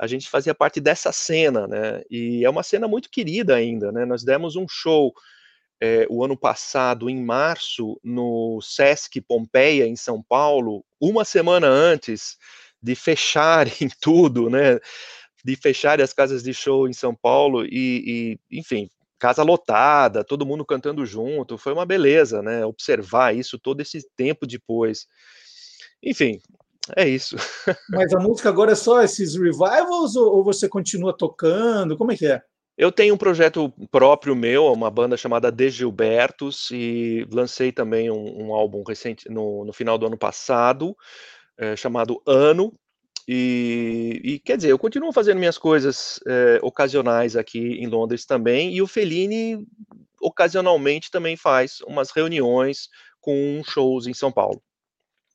a 0.00 0.06
gente 0.06 0.30
fazia 0.30 0.54
parte 0.54 0.80
dessa 0.80 1.12
cena, 1.12 1.66
né? 1.66 2.02
E 2.10 2.42
é 2.42 2.48
uma 2.48 2.62
cena 2.62 2.88
muito 2.88 3.10
querida 3.10 3.54
ainda, 3.54 3.92
né? 3.92 4.06
Nós 4.06 4.24
demos 4.24 4.56
um 4.56 4.66
show 4.66 5.12
é, 5.78 6.06
o 6.08 6.24
ano 6.24 6.38
passado, 6.38 7.10
em 7.10 7.22
março, 7.22 8.00
no 8.02 8.62
Sesc 8.62 9.20
Pompeia, 9.20 9.86
em 9.86 9.96
São 9.96 10.22
Paulo, 10.22 10.82
uma 10.98 11.22
semana 11.22 11.66
antes 11.66 12.38
de 12.82 12.94
fecharem 12.94 13.90
tudo, 14.00 14.48
né? 14.48 14.78
De 15.44 15.54
fecharem 15.54 16.02
as 16.02 16.14
casas 16.14 16.42
de 16.42 16.54
show 16.54 16.88
em 16.88 16.94
São 16.94 17.14
Paulo 17.14 17.66
e, 17.66 18.38
e 18.50 18.58
enfim, 18.58 18.88
casa 19.18 19.42
lotada, 19.42 20.24
todo 20.24 20.46
mundo 20.46 20.64
cantando 20.64 21.04
junto, 21.04 21.58
foi 21.58 21.74
uma 21.74 21.84
beleza, 21.84 22.40
né? 22.40 22.64
Observar 22.64 23.36
isso 23.36 23.58
todo 23.58 23.82
esse 23.82 24.00
tempo 24.16 24.46
depois. 24.46 25.06
Enfim, 26.02 26.40
é 26.96 27.08
isso. 27.08 27.36
Mas 27.90 28.12
a 28.12 28.18
música 28.18 28.48
agora 28.48 28.72
é 28.72 28.74
só 28.74 29.02
esses 29.02 29.34
revivals 29.34 30.16
ou 30.16 30.42
você 30.44 30.68
continua 30.68 31.16
tocando? 31.16 31.96
Como 31.96 32.12
é 32.12 32.16
que 32.16 32.26
é? 32.26 32.42
Eu 32.80 32.90
tenho 32.90 33.14
um 33.14 33.18
projeto 33.18 33.70
próprio 33.90 34.34
meu, 34.34 34.72
uma 34.72 34.90
banda 34.90 35.14
chamada 35.14 35.52
De 35.52 35.68
Gilbertos, 35.68 36.70
e 36.70 37.26
lancei 37.30 37.70
também 37.70 38.10
um, 38.10 38.46
um 38.46 38.54
álbum 38.54 38.82
recente 38.82 39.28
no, 39.28 39.66
no, 39.66 39.72
final 39.72 39.98
do 39.98 40.06
ano 40.06 40.16
passado, 40.16 40.96
é, 41.58 41.76
chamado 41.76 42.22
Ano. 42.26 42.72
E, 43.28 44.18
e, 44.24 44.38
quer 44.38 44.56
dizer, 44.56 44.70
eu 44.70 44.78
continuo 44.78 45.12
fazendo 45.12 45.38
minhas 45.38 45.58
coisas 45.58 46.20
é, 46.26 46.58
ocasionais 46.62 47.36
aqui 47.36 47.58
em 47.58 47.86
Londres 47.86 48.24
também, 48.24 48.74
e 48.74 48.80
o 48.80 48.86
Fellini 48.86 49.62
ocasionalmente 50.18 51.10
também 51.10 51.36
faz 51.36 51.82
umas 51.82 52.10
reuniões 52.10 52.88
com 53.20 53.62
shows 53.62 54.06
em 54.06 54.14
São 54.14 54.32
Paulo. 54.32 54.62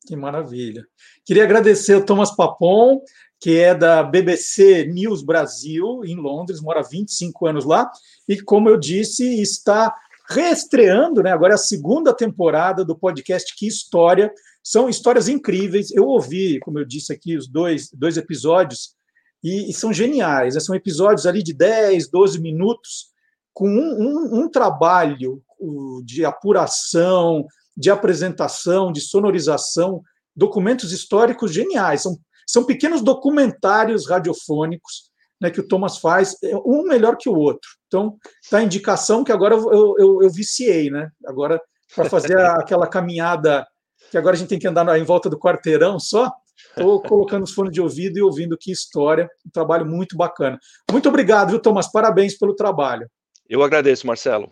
Que 0.06 0.15
maravilha. 0.15 0.86
Queria 1.26 1.44
agradecer 1.44 1.95
o 1.95 2.06
Thomas 2.06 2.36
Papon, 2.36 3.02
que 3.40 3.57
é 3.57 3.73
da 3.73 4.03
BBC 4.03 4.86
News 4.86 5.23
Brasil, 5.23 6.02
em 6.06 6.15
Londres, 6.15 6.61
mora 6.61 6.84
25 6.84 7.48
anos 7.48 7.65
lá, 7.65 7.90
e, 8.27 8.40
como 8.40 8.69
eu 8.69 8.77
disse, 8.77 9.41
está 9.41 9.94
reestreando, 10.30 11.22
né? 11.22 11.32
Agora 11.32 11.53
é 11.53 11.56
a 11.56 11.60
segunda 11.60 12.14
temporada 12.14 12.84
do 12.84 12.98
podcast 12.98 13.56
Que 13.56 13.68
História. 13.68 14.32
São 14.64 14.90
histórias 14.90 15.27
incríveis. 15.27 15.91
Eu 15.91 16.06
ouvi, 16.06 16.60
como 16.60 16.80
eu 16.80 16.86
disse 16.86 17.14
aqui, 17.14 17.38
os 17.38 17.48
dois, 17.48 17.90
dois 17.91 18.18
episódios, 18.18 18.95
e, 19.44 19.69
e 19.69 19.73
são 19.73 19.94
geniais. 19.94 20.56
Né? 20.56 20.60
São 20.60 20.76
episódios 20.76 21.27
ali 21.27 21.44
de 21.44 21.53
10, 21.53 22.10
12 22.10 22.41
minutos, 22.41 23.10
com 23.53 23.68
um, 23.68 24.02
um, 24.02 24.44
um 24.44 24.49
trabalho 24.49 25.41
de 26.03 26.26
apuração, 26.26 27.45
de 27.76 27.89
apresentação, 27.89 28.91
de 28.91 29.02
sonorização, 29.02 30.02
documentos 30.35 30.91
históricos 30.91 31.53
geniais. 31.53 32.02
São, 32.02 32.18
são 32.47 32.64
pequenos 32.64 33.02
documentários 33.02 34.07
radiofônicos 34.07 35.10
né, 35.41 35.49
que 35.49 35.60
o 35.60 35.68
Thomas 35.68 35.97
faz, 35.97 36.35
é, 36.43 36.56
um 36.65 36.84
melhor 36.84 37.18
que 37.18 37.30
o 37.30 37.35
outro. 37.35 37.69
Então, 37.88 38.18
tá 38.49 38.60
a 38.60 38.64
indicação 38.64 39.23
que 39.23 39.31
agora 39.31 39.56
eu, 39.56 39.95
eu, 39.97 40.23
eu 40.23 40.30
viciei, 40.30 40.89
né? 40.89 41.10
Agora, 41.26 41.61
para 41.93 42.10
fazer 42.10 42.38
aquela 42.38 42.88
caminhada 42.88 43.65
que 44.10 44.18
agora 44.18 44.35
a 44.35 44.39
gente 44.39 44.49
tem 44.49 44.60
que 44.60 44.68
andar 44.68 44.97
em 44.97 45.03
volta 45.03 45.30
do 45.30 45.39
quarteirão 45.39 45.99
só, 45.99 46.31
estou 46.69 47.02
colocando 47.02 47.43
os 47.43 47.53
fones 47.53 47.73
de 47.73 47.81
ouvido 47.81 48.18
e 48.18 48.22
ouvindo 48.22 48.57
que 48.57 48.72
história. 48.72 49.30
Um 49.45 49.49
trabalho 49.49 49.85
muito 49.85 50.15
bacana. 50.15 50.60
Muito 50.91 51.10
obrigado, 51.10 51.49
viu, 51.49 51.60
Thomas? 51.60 51.91
Parabéns 51.91 52.38
pelo 52.38 52.56
trabalho. 52.56 53.10
Eu 53.47 53.61
agradeço, 53.64 54.07
Marcelo. 54.07 54.49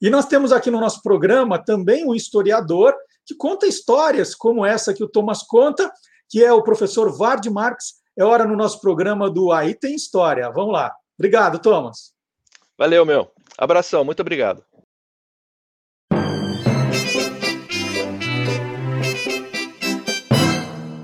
E 0.00 0.10
nós 0.10 0.26
temos 0.26 0.52
aqui 0.52 0.70
no 0.70 0.80
nosso 0.80 1.02
programa 1.02 1.58
também 1.58 2.06
um 2.06 2.14
historiador 2.14 2.94
que 3.26 3.34
conta 3.34 3.66
histórias 3.66 4.34
como 4.34 4.64
essa 4.64 4.92
que 4.92 5.02
o 5.02 5.08
Thomas 5.08 5.42
conta, 5.42 5.90
que 6.28 6.42
é 6.42 6.52
o 6.52 6.62
professor 6.62 7.16
Vard 7.16 7.48
Marx. 7.50 7.94
É 8.16 8.24
hora 8.24 8.44
no 8.44 8.56
nosso 8.56 8.80
programa 8.80 9.30
do 9.30 9.50
Aí 9.50 9.74
Tem 9.74 9.94
História. 9.94 10.50
Vamos 10.50 10.72
lá. 10.72 10.94
Obrigado, 11.18 11.58
Thomas. 11.58 12.12
Valeu, 12.76 13.06
meu. 13.06 13.30
Abração, 13.56 14.04
muito 14.04 14.20
obrigado. 14.20 14.64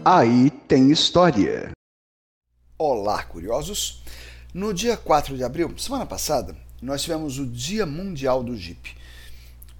Aí 0.04 0.50
tem 0.66 0.90
história. 0.90 1.70
Olá, 2.76 3.22
curiosos. 3.22 4.02
No 4.52 4.74
dia 4.74 4.96
4 4.96 5.36
de 5.36 5.44
abril, 5.44 5.72
semana 5.78 6.06
passada, 6.06 6.56
nós 6.82 7.02
tivemos 7.02 7.38
o 7.38 7.46
Dia 7.46 7.84
Mundial 7.84 8.42
do 8.42 8.56
Jeep. 8.56 8.96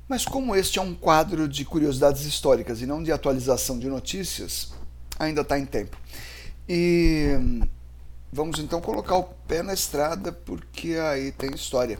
Mas 0.09 0.25
como 0.25 0.57
este 0.57 0.79
é 0.79 0.83
um 0.83 0.95
quadro 0.95 1.49
de 1.49 1.65
curiosidades 1.65 2.25
históricas 2.25 2.83
e 2.83 2.87
não 2.87 3.03
de 3.03 3.13
atualização 3.13 3.79
de 3.79 3.89
notícias, 3.89 4.73
ainda 5.19 5.43
está 5.43 5.59
em 5.59 5.65
tempo. 5.65 5.97
E 6.69 7.39
vamos 8.33 8.59
então 8.59 8.81
colocar 8.81 9.17
o 9.17 9.23
pé 9.23 9.63
na 9.63 9.73
estrada 9.73 10.33
porque 10.33 10.95
aí 10.95 11.33
tem 11.33 11.55
história. 11.55 11.99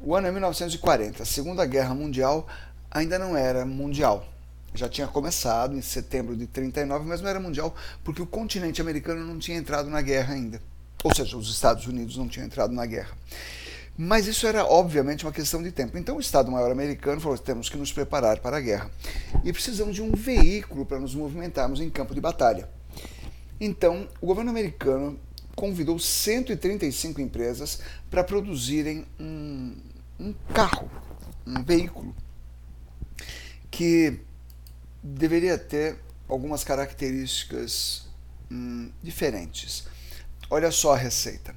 O 0.00 0.14
ano 0.14 0.28
é 0.28 0.30
1940, 0.30 1.22
a 1.22 1.26
Segunda 1.26 1.66
Guerra 1.66 1.94
Mundial 1.94 2.46
ainda 2.90 3.18
não 3.18 3.36
era 3.36 3.66
mundial. 3.66 4.24
já 4.72 4.88
tinha 4.88 5.06
começado 5.06 5.76
em 5.76 5.82
setembro 5.82 6.36
de 6.36 6.46
39, 6.46 7.04
mas 7.06 7.20
não 7.20 7.28
era 7.28 7.40
mundial 7.40 7.74
porque 8.04 8.22
o 8.22 8.26
continente 8.26 8.80
americano 8.80 9.24
não 9.24 9.38
tinha 9.38 9.58
entrado 9.58 9.90
na 9.90 10.00
guerra 10.00 10.34
ainda. 10.34 10.60
Ou 11.02 11.14
seja, 11.14 11.36
os 11.36 11.50
Estados 11.50 11.86
Unidos 11.86 12.16
não 12.16 12.28
tinham 12.28 12.46
entrado 12.46 12.72
na 12.72 12.86
guerra. 12.86 13.16
Mas 13.96 14.26
isso 14.26 14.46
era 14.46 14.64
obviamente 14.64 15.24
uma 15.24 15.32
questão 15.32 15.62
de 15.62 15.70
tempo. 15.70 15.96
Então 15.96 16.16
o 16.16 16.20
Estado-Maior 16.20 16.70
americano 16.70 17.20
falou: 17.20 17.38
temos 17.38 17.68
que 17.68 17.76
nos 17.76 17.92
preparar 17.92 18.40
para 18.40 18.56
a 18.56 18.60
guerra 18.60 18.90
e 19.44 19.52
precisamos 19.52 19.94
de 19.94 20.02
um 20.02 20.10
veículo 20.12 20.84
para 20.84 20.98
nos 20.98 21.14
movimentarmos 21.14 21.80
em 21.80 21.88
campo 21.88 22.14
de 22.14 22.20
batalha. 22.20 22.68
Então 23.60 24.08
o 24.20 24.26
governo 24.26 24.50
americano 24.50 25.18
convidou 25.54 25.98
135 25.98 27.20
empresas 27.20 27.80
para 28.10 28.24
produzirem 28.24 29.06
um, 29.20 29.76
um 30.18 30.34
carro, 30.52 30.90
um 31.46 31.62
veículo 31.62 32.14
que 33.70 34.20
deveria 35.02 35.56
ter 35.56 35.96
algumas 36.28 36.64
características 36.64 38.08
hum, 38.50 38.90
diferentes. 39.02 39.84
Olha 40.50 40.72
só 40.72 40.94
a 40.94 40.96
receita. 40.96 41.54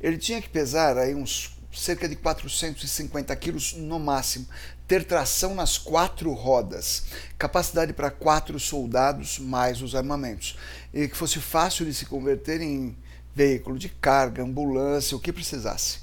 Ele 0.00 0.18
tinha 0.18 0.40
que 0.40 0.48
pesar 0.48 0.98
aí 0.98 1.14
uns 1.14 1.56
cerca 1.72 2.08
de 2.08 2.16
450 2.16 3.34
quilos 3.36 3.72
no 3.74 3.98
máximo, 3.98 4.46
ter 4.86 5.04
tração 5.04 5.54
nas 5.54 5.78
quatro 5.78 6.32
rodas, 6.32 7.04
capacidade 7.38 7.92
para 7.92 8.10
quatro 8.10 8.60
soldados 8.60 9.38
mais 9.38 9.80
os 9.80 9.94
armamentos, 9.94 10.56
e 10.92 11.08
que 11.08 11.16
fosse 11.16 11.40
fácil 11.40 11.86
de 11.86 11.94
se 11.94 12.04
converter 12.04 12.60
em 12.60 12.96
veículo 13.34 13.78
de 13.78 13.88
carga, 13.88 14.42
ambulância, 14.42 15.16
o 15.16 15.20
que 15.20 15.32
precisasse. 15.32 16.00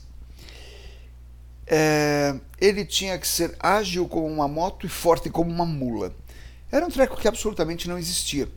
É, 1.68 2.35
ele 2.60 2.84
tinha 2.84 3.18
que 3.19 3.27
ser 3.27 3.56
ágil 3.60 4.07
como 4.07 4.26
uma 4.26 4.47
moto 4.47 4.88
e 4.88 4.89
forte 4.89 5.30
como 5.30 5.51
uma 5.51 5.65
mula. 5.65 6.11
Era 6.72 6.85
um 6.85 6.89
treco 6.89 7.15
que 7.15 7.27
absolutamente 7.27 7.88
não 7.88 7.97
existia. 7.97 8.49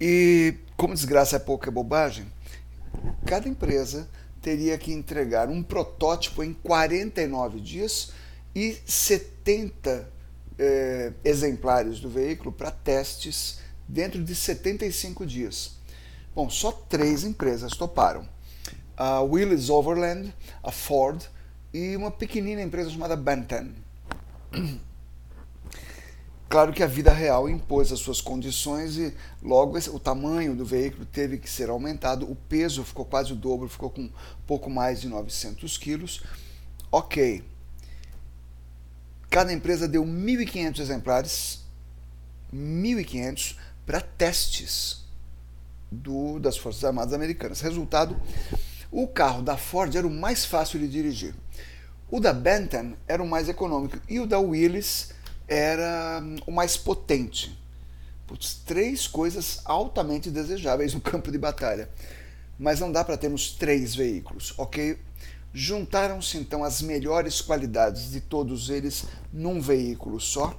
E 0.00 0.54
como 0.78 0.94
desgraça 0.94 1.36
é 1.36 1.38
pouca 1.38 1.70
bobagem, 1.70 2.26
cada 3.26 3.48
empresa 3.48 4.08
teria 4.40 4.76
que 4.76 4.92
entregar 4.92 5.48
um 5.48 5.62
protótipo 5.62 6.42
em 6.42 6.52
49 6.52 7.60
dias 7.60 8.12
e 8.54 8.76
70 8.84 10.10
eh, 10.58 11.12
exemplares 11.24 11.98
do 12.00 12.08
veículo 12.08 12.52
para 12.52 12.70
testes 12.70 13.58
dentro 13.88 14.22
de 14.22 14.34
75 14.34 15.26
dias. 15.26 15.76
Bom, 16.34 16.50
só 16.50 16.72
três 16.72 17.24
empresas 17.24 17.72
toparam: 17.76 18.28
a 18.96 19.20
Willys 19.20 19.70
Overland, 19.70 20.34
a 20.62 20.70
Ford 20.70 21.22
e 21.72 21.96
uma 21.96 22.10
pequenina 22.10 22.62
empresa 22.62 22.90
chamada 22.90 23.16
Benton. 23.16 23.70
Claro 26.54 26.72
que 26.72 26.84
a 26.84 26.86
vida 26.86 27.12
real 27.12 27.48
impôs 27.48 27.90
as 27.90 27.98
suas 27.98 28.20
condições 28.20 28.96
e 28.96 29.12
logo 29.42 29.76
o 29.76 29.98
tamanho 29.98 30.54
do 30.54 30.64
veículo 30.64 31.04
teve 31.04 31.36
que 31.36 31.50
ser 31.50 31.68
aumentado, 31.68 32.30
o 32.30 32.36
peso 32.36 32.84
ficou 32.84 33.04
quase 33.04 33.32
o 33.32 33.34
dobro, 33.34 33.68
ficou 33.68 33.90
com 33.90 34.08
pouco 34.46 34.70
mais 34.70 35.00
de 35.00 35.08
900 35.08 35.76
quilos. 35.76 36.22
Ok. 36.92 37.42
Cada 39.28 39.52
empresa 39.52 39.88
deu 39.88 40.04
1.500 40.04 40.78
exemplares, 40.78 41.64
1.500 42.54 43.56
para 43.84 44.00
testes 44.00 45.04
do, 45.90 46.38
das 46.38 46.56
Forças 46.56 46.84
Armadas 46.84 47.14
Americanas. 47.14 47.60
Resultado, 47.62 48.16
o 48.92 49.08
carro 49.08 49.42
da 49.42 49.56
Ford 49.56 49.92
era 49.92 50.06
o 50.06 50.10
mais 50.10 50.44
fácil 50.44 50.78
de 50.78 50.86
dirigir. 50.86 51.34
O 52.08 52.20
da 52.20 52.32
Benton 52.32 52.92
era 53.08 53.20
o 53.20 53.26
mais 53.26 53.48
econômico 53.48 53.98
e 54.08 54.20
o 54.20 54.26
da 54.28 54.38
Willys 54.38 55.13
era 55.48 56.20
hum, 56.22 56.36
o 56.46 56.52
mais 56.52 56.76
potente. 56.76 57.56
Putz, 58.26 58.54
três 58.64 59.06
coisas 59.06 59.60
altamente 59.64 60.30
desejáveis 60.30 60.94
no 60.94 61.00
campo 61.02 61.30
de 61.30 61.38
batalha. 61.38 61.88
Mas 62.58 62.80
não 62.80 62.90
dá 62.90 63.04
para 63.04 63.16
termos 63.16 63.52
três 63.52 63.94
veículos, 63.94 64.54
ok? 64.56 64.98
Juntaram-se 65.52 66.36
então 66.36 66.64
as 66.64 66.82
melhores 66.82 67.40
qualidades 67.40 68.10
de 68.10 68.20
todos 68.20 68.70
eles 68.70 69.04
num 69.32 69.60
veículo 69.60 70.20
só 70.20 70.58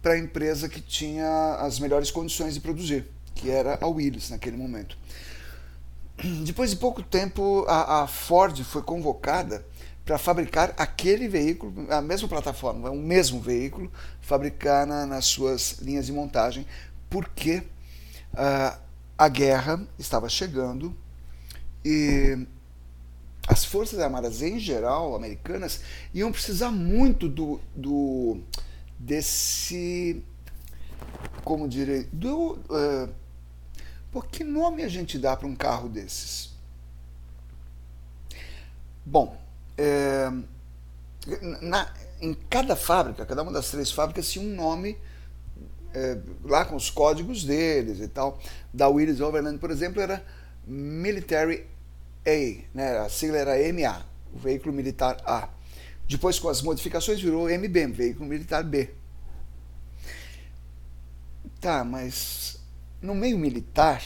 para 0.00 0.12
a 0.12 0.18
empresa 0.18 0.68
que 0.68 0.80
tinha 0.80 1.56
as 1.56 1.78
melhores 1.78 2.10
condições 2.10 2.54
de 2.54 2.60
produzir, 2.60 3.06
que 3.34 3.50
era 3.50 3.78
a 3.80 3.86
Willis 3.86 4.30
naquele 4.30 4.56
momento. 4.56 4.96
Depois 6.44 6.70
de 6.70 6.76
pouco 6.76 7.02
tempo, 7.02 7.64
a, 7.68 8.02
a 8.02 8.06
Ford 8.06 8.58
foi 8.62 8.82
convocada 8.82 9.64
para 10.08 10.16
fabricar 10.16 10.74
aquele 10.78 11.28
veículo, 11.28 11.86
a 11.92 12.00
mesma 12.00 12.26
plataforma, 12.26 12.88
o 12.88 12.96
mesmo 12.96 13.42
veículo, 13.42 13.92
fabricar 14.22 14.86
na, 14.86 15.04
nas 15.04 15.26
suas 15.26 15.80
linhas 15.82 16.06
de 16.06 16.12
montagem, 16.12 16.66
porque 17.10 17.58
uh, 18.32 18.78
a 19.18 19.28
guerra 19.28 19.86
estava 19.98 20.26
chegando 20.30 20.96
e 21.84 22.46
as 23.46 23.66
forças 23.66 23.98
armadas 24.00 24.40
em 24.40 24.58
geral 24.58 25.14
americanas 25.14 25.82
iam 26.14 26.32
precisar 26.32 26.70
muito 26.70 27.28
do, 27.28 27.60
do 27.76 28.40
desse 28.98 30.24
como 31.44 31.68
direi 31.68 32.08
do 32.10 32.52
uh, 32.52 33.12
pô, 34.10 34.22
que 34.22 34.42
nome 34.42 34.84
a 34.84 34.88
gente 34.88 35.18
dá 35.18 35.36
para 35.36 35.46
um 35.46 35.54
carro 35.54 35.86
desses? 35.86 36.56
Bom 39.04 39.47
é, 39.78 40.30
na, 41.62 41.90
em 42.20 42.34
cada 42.34 42.74
fábrica, 42.74 43.24
cada 43.24 43.42
uma 43.42 43.52
das 43.52 43.70
três 43.70 43.92
fábricas 43.92 44.30
tinha 44.30 44.44
um 44.44 44.54
nome 44.54 44.98
é, 45.94 46.18
lá 46.44 46.64
com 46.64 46.74
os 46.74 46.90
códigos 46.90 47.44
deles 47.44 48.00
e 48.00 48.08
tal. 48.08 48.38
Da 48.74 48.88
Willis 48.88 49.20
Overland, 49.20 49.58
por 49.58 49.70
exemplo, 49.70 50.02
era 50.02 50.24
Military 50.66 51.66
A, 52.26 52.76
né? 52.76 52.98
a 52.98 53.08
sigla 53.08 53.38
era 53.38 53.72
MA, 53.72 54.04
o 54.34 54.38
veículo 54.38 54.74
militar 54.74 55.22
A. 55.24 55.48
Depois, 56.08 56.38
com 56.38 56.48
as 56.48 56.62
modificações, 56.62 57.20
virou 57.20 57.48
MB, 57.48 57.86
veículo 57.88 58.26
militar 58.26 58.64
B. 58.64 58.90
Tá, 61.60 61.84
mas 61.84 62.58
no 63.00 63.14
meio 63.14 63.38
militar, 63.38 64.02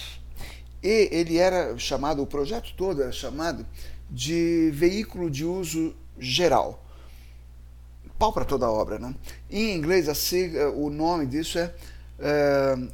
e 0.83 1.09
ele 1.13 1.39
era 1.39 1.77
chamado, 1.79 2.23
o 2.23 2.27
projeto 2.27 2.75
todo 2.77 3.03
era 3.03 3.13
chamado 3.13 3.67
de 4.13 4.71
veículo 4.75 5.31
de 5.31 5.43
uso 5.43 5.97
geral. 6.19 6.85
Pau 8.19 8.31
para 8.33 8.45
toda 8.45 8.67
a 8.67 8.71
obra, 8.71 8.99
né? 8.99 9.15
Em 9.51 9.75
inglês, 9.75 10.07
sigla, 10.19 10.71
o 10.71 10.91
nome 10.91 11.27
disso 11.27 11.59
é 11.59 11.75
uh, 12.19 12.93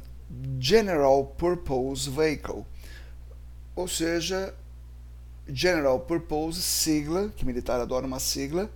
General 0.59 1.25
Purpose 1.25 2.09
Vehicle, 2.09 2.65
ou 3.75 3.87
seja, 3.87 4.55
General 5.47 5.99
Purpose, 5.99 6.61
sigla, 6.61 7.29
que 7.35 7.45
militar 7.45 7.81
adora 7.81 8.07
uma 8.07 8.19
sigla, 8.19 8.71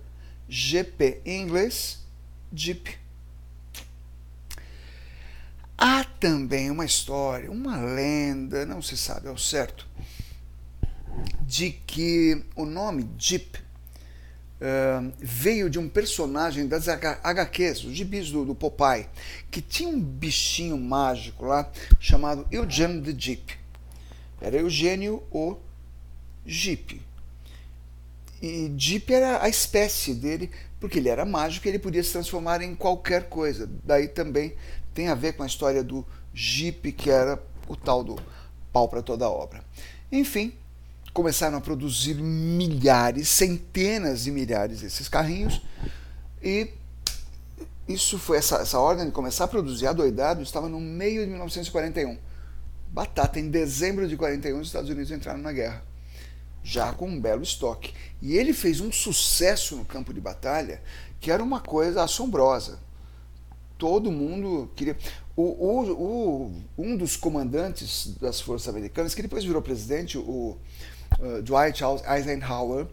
GP 0.48 1.22
em 1.24 1.42
inglês, 1.42 1.98
Jeep. 2.52 2.98
Há 5.76 6.04
também 6.04 6.70
uma 6.70 6.84
história, 6.84 7.50
uma 7.50 7.76
lenda, 7.78 8.64
não 8.64 8.80
se 8.80 8.96
sabe 8.96 9.28
ao 9.28 9.36
certo, 9.36 9.88
de 11.46 11.70
que 11.70 12.42
o 12.56 12.64
nome 12.64 13.08
Jeep 13.18 13.58
uh, 14.60 15.12
veio 15.18 15.68
de 15.68 15.78
um 15.78 15.88
personagem 15.88 16.66
das 16.66 16.88
HQs, 16.88 17.84
os 17.84 17.92
gibis 17.92 18.30
do, 18.30 18.44
do 18.44 18.54
Popeye, 18.54 19.06
que 19.50 19.60
tinha 19.60 19.88
um 19.88 20.00
bichinho 20.00 20.78
mágico 20.78 21.44
lá 21.44 21.70
chamado 22.00 22.46
Eugene 22.50 23.02
the 23.02 23.14
Jeep. 23.18 23.58
Era 24.40 24.56
Eugênio 24.56 25.22
o 25.30 25.56
Jeep. 26.46 27.00
E 28.42 28.72
Jeep 28.76 29.12
era 29.12 29.42
a 29.42 29.48
espécie 29.48 30.14
dele, 30.14 30.50
porque 30.80 30.98
ele 30.98 31.08
era 31.08 31.24
mágico 31.24 31.66
e 31.66 31.70
ele 31.70 31.78
podia 31.78 32.02
se 32.02 32.12
transformar 32.12 32.60
em 32.60 32.74
qualquer 32.74 33.28
coisa. 33.28 33.70
Daí 33.84 34.08
também 34.08 34.54
tem 34.92 35.08
a 35.08 35.14
ver 35.14 35.34
com 35.34 35.42
a 35.42 35.46
história 35.46 35.82
do 35.82 36.06
Jeep, 36.32 36.92
que 36.92 37.10
era 37.10 37.42
o 37.68 37.76
tal 37.76 38.04
do 38.04 38.16
pau 38.72 38.88
para 38.88 39.02
toda 39.02 39.28
obra. 39.28 39.64
Enfim, 40.12 40.52
começaram 41.14 41.56
a 41.56 41.60
produzir 41.60 42.14
milhares, 42.14 43.28
centenas 43.28 44.24
de 44.24 44.32
milhares 44.32 44.80
desses 44.80 45.08
carrinhos 45.08 45.62
e 46.42 46.68
isso 47.88 48.18
foi 48.18 48.38
essa, 48.38 48.56
essa 48.56 48.78
ordem 48.78 49.06
de 49.06 49.12
começar 49.12 49.44
a 49.44 49.48
produzir 49.48 49.86
adoidado 49.86 50.42
estava 50.42 50.68
no 50.68 50.80
meio 50.80 51.22
de 51.22 51.30
1941. 51.30 52.18
Batata, 52.88 53.38
em 53.38 53.48
dezembro 53.48 54.08
de 54.08 54.16
41 54.16 54.58
os 54.58 54.68
Estados 54.68 54.90
Unidos 54.90 55.10
entraram 55.10 55.40
na 55.40 55.52
guerra, 55.52 55.84
já 56.62 56.92
com 56.92 57.08
um 57.08 57.20
belo 57.20 57.42
estoque. 57.42 57.94
E 58.20 58.36
ele 58.36 58.52
fez 58.52 58.80
um 58.80 58.90
sucesso 58.90 59.76
no 59.76 59.84
campo 59.84 60.12
de 60.12 60.20
batalha 60.20 60.82
que 61.20 61.30
era 61.30 61.42
uma 61.42 61.60
coisa 61.60 62.02
assombrosa. 62.02 62.78
Todo 63.78 64.12
mundo 64.12 64.70
queria. 64.76 64.96
O, 65.36 65.42
o, 65.42 65.92
o, 65.92 66.62
um 66.78 66.96
dos 66.96 67.16
comandantes 67.16 68.14
das 68.20 68.40
forças 68.40 68.68
americanas, 68.68 69.14
que 69.14 69.22
depois 69.22 69.44
virou 69.44 69.60
presidente, 69.60 70.16
o 70.16 70.56
uh, 71.18 71.42
Dwight 71.42 71.82
Eisenhower, 72.06 72.86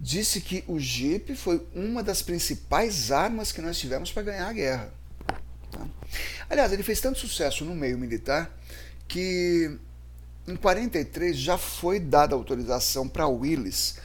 disse 0.00 0.40
que 0.40 0.64
o 0.66 0.78
Jeep 0.78 1.34
foi 1.34 1.66
uma 1.74 2.02
das 2.02 2.22
principais 2.22 3.10
armas 3.10 3.52
que 3.52 3.60
nós 3.60 3.78
tivemos 3.78 4.12
para 4.12 4.22
ganhar 4.22 4.48
a 4.48 4.52
guerra. 4.52 4.92
Aliás, 6.48 6.72
ele 6.72 6.82
fez 6.82 7.00
tanto 7.00 7.18
sucesso 7.18 7.64
no 7.64 7.74
meio 7.74 7.98
militar 7.98 8.50
que 9.06 9.78
em 10.46 10.56
43 10.56 11.36
já 11.36 11.58
foi 11.58 12.00
dada 12.00 12.34
autorização 12.34 13.08
para 13.08 13.26
Willis 13.26 13.96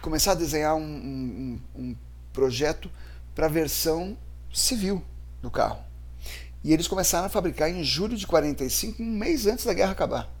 começar 0.00 0.32
a 0.32 0.34
desenhar 0.34 0.74
um, 0.76 0.80
um, 0.82 1.60
um 1.74 1.96
projeto 2.32 2.90
para 3.34 3.46
a 3.46 3.48
versão 3.48 4.16
civil 4.52 5.02
do 5.42 5.50
carro. 5.50 5.82
E 6.64 6.72
eles 6.72 6.88
começaram 6.88 7.26
a 7.26 7.28
fabricar 7.28 7.70
em 7.70 7.84
julho 7.84 8.16
de 8.16 8.26
45, 8.26 9.02
um 9.02 9.06
mês 9.06 9.46
antes 9.46 9.64
da 9.64 9.72
guerra 9.72 9.92
acabar. 9.92 10.37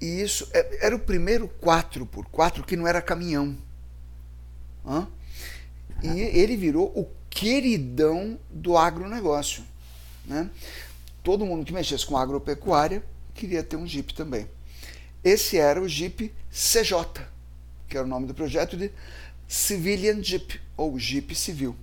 E 0.00 0.20
isso 0.20 0.48
é, 0.52 0.86
era 0.86 0.94
o 0.94 0.98
primeiro 0.98 1.50
4x4 1.62 2.64
que 2.64 2.76
não 2.76 2.86
era 2.86 3.02
caminhão. 3.02 3.56
Hã? 4.86 5.08
E 6.02 6.20
ele 6.20 6.56
virou 6.56 6.86
o 6.94 7.08
queridão 7.28 8.38
do 8.50 8.76
agronegócio. 8.76 9.64
Né? 10.24 10.48
Todo 11.22 11.44
mundo 11.44 11.64
que 11.64 11.72
mexesse 11.72 12.06
com 12.06 12.16
agropecuária 12.16 13.02
queria 13.34 13.62
ter 13.62 13.76
um 13.76 13.86
Jeep 13.86 14.14
também. 14.14 14.48
Esse 15.22 15.58
era 15.58 15.80
o 15.80 15.88
Jeep 15.88 16.32
CJ, 16.50 17.26
que 17.88 17.96
era 17.96 18.06
o 18.06 18.08
nome 18.08 18.26
do 18.26 18.34
projeto 18.34 18.76
de 18.76 18.90
Civilian 19.46 20.22
Jeep, 20.22 20.60
ou 20.76 20.98
Jeep 20.98 21.34
Civil. 21.34 21.76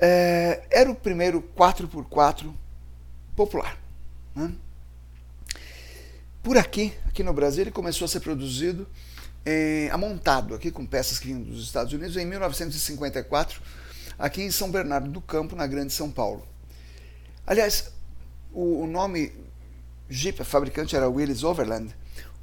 É, 0.00 0.62
era 0.70 0.90
o 0.90 0.94
primeiro 0.94 1.42
4x4 1.56 2.52
popular. 3.34 3.78
Né? 4.34 4.52
Por 6.42 6.56
aqui, 6.56 6.92
aqui 7.06 7.22
no 7.22 7.32
Brasil, 7.32 7.62
ele 7.62 7.70
começou 7.70 8.04
a 8.04 8.08
ser 8.08 8.20
produzido 8.20 8.88
é, 9.44 9.88
amontado 9.92 10.54
aqui 10.54 10.70
com 10.70 10.86
peças 10.86 11.18
que 11.18 11.26
vinham 11.26 11.42
dos 11.42 11.62
Estados 11.64 11.92
Unidos 11.92 12.16
em 12.16 12.24
1954, 12.24 13.60
aqui 14.18 14.42
em 14.42 14.50
São 14.50 14.70
Bernardo 14.70 15.10
do 15.10 15.20
Campo, 15.20 15.56
na 15.56 15.66
Grande 15.66 15.92
São 15.92 16.10
Paulo. 16.10 16.46
Aliás, 17.46 17.90
o, 18.52 18.82
o 18.82 18.86
nome 18.86 19.32
Jeep, 20.08 20.40
a 20.40 20.44
fabricante 20.44 20.96
era 20.96 21.08
Willis 21.08 21.42
Overland. 21.42 21.94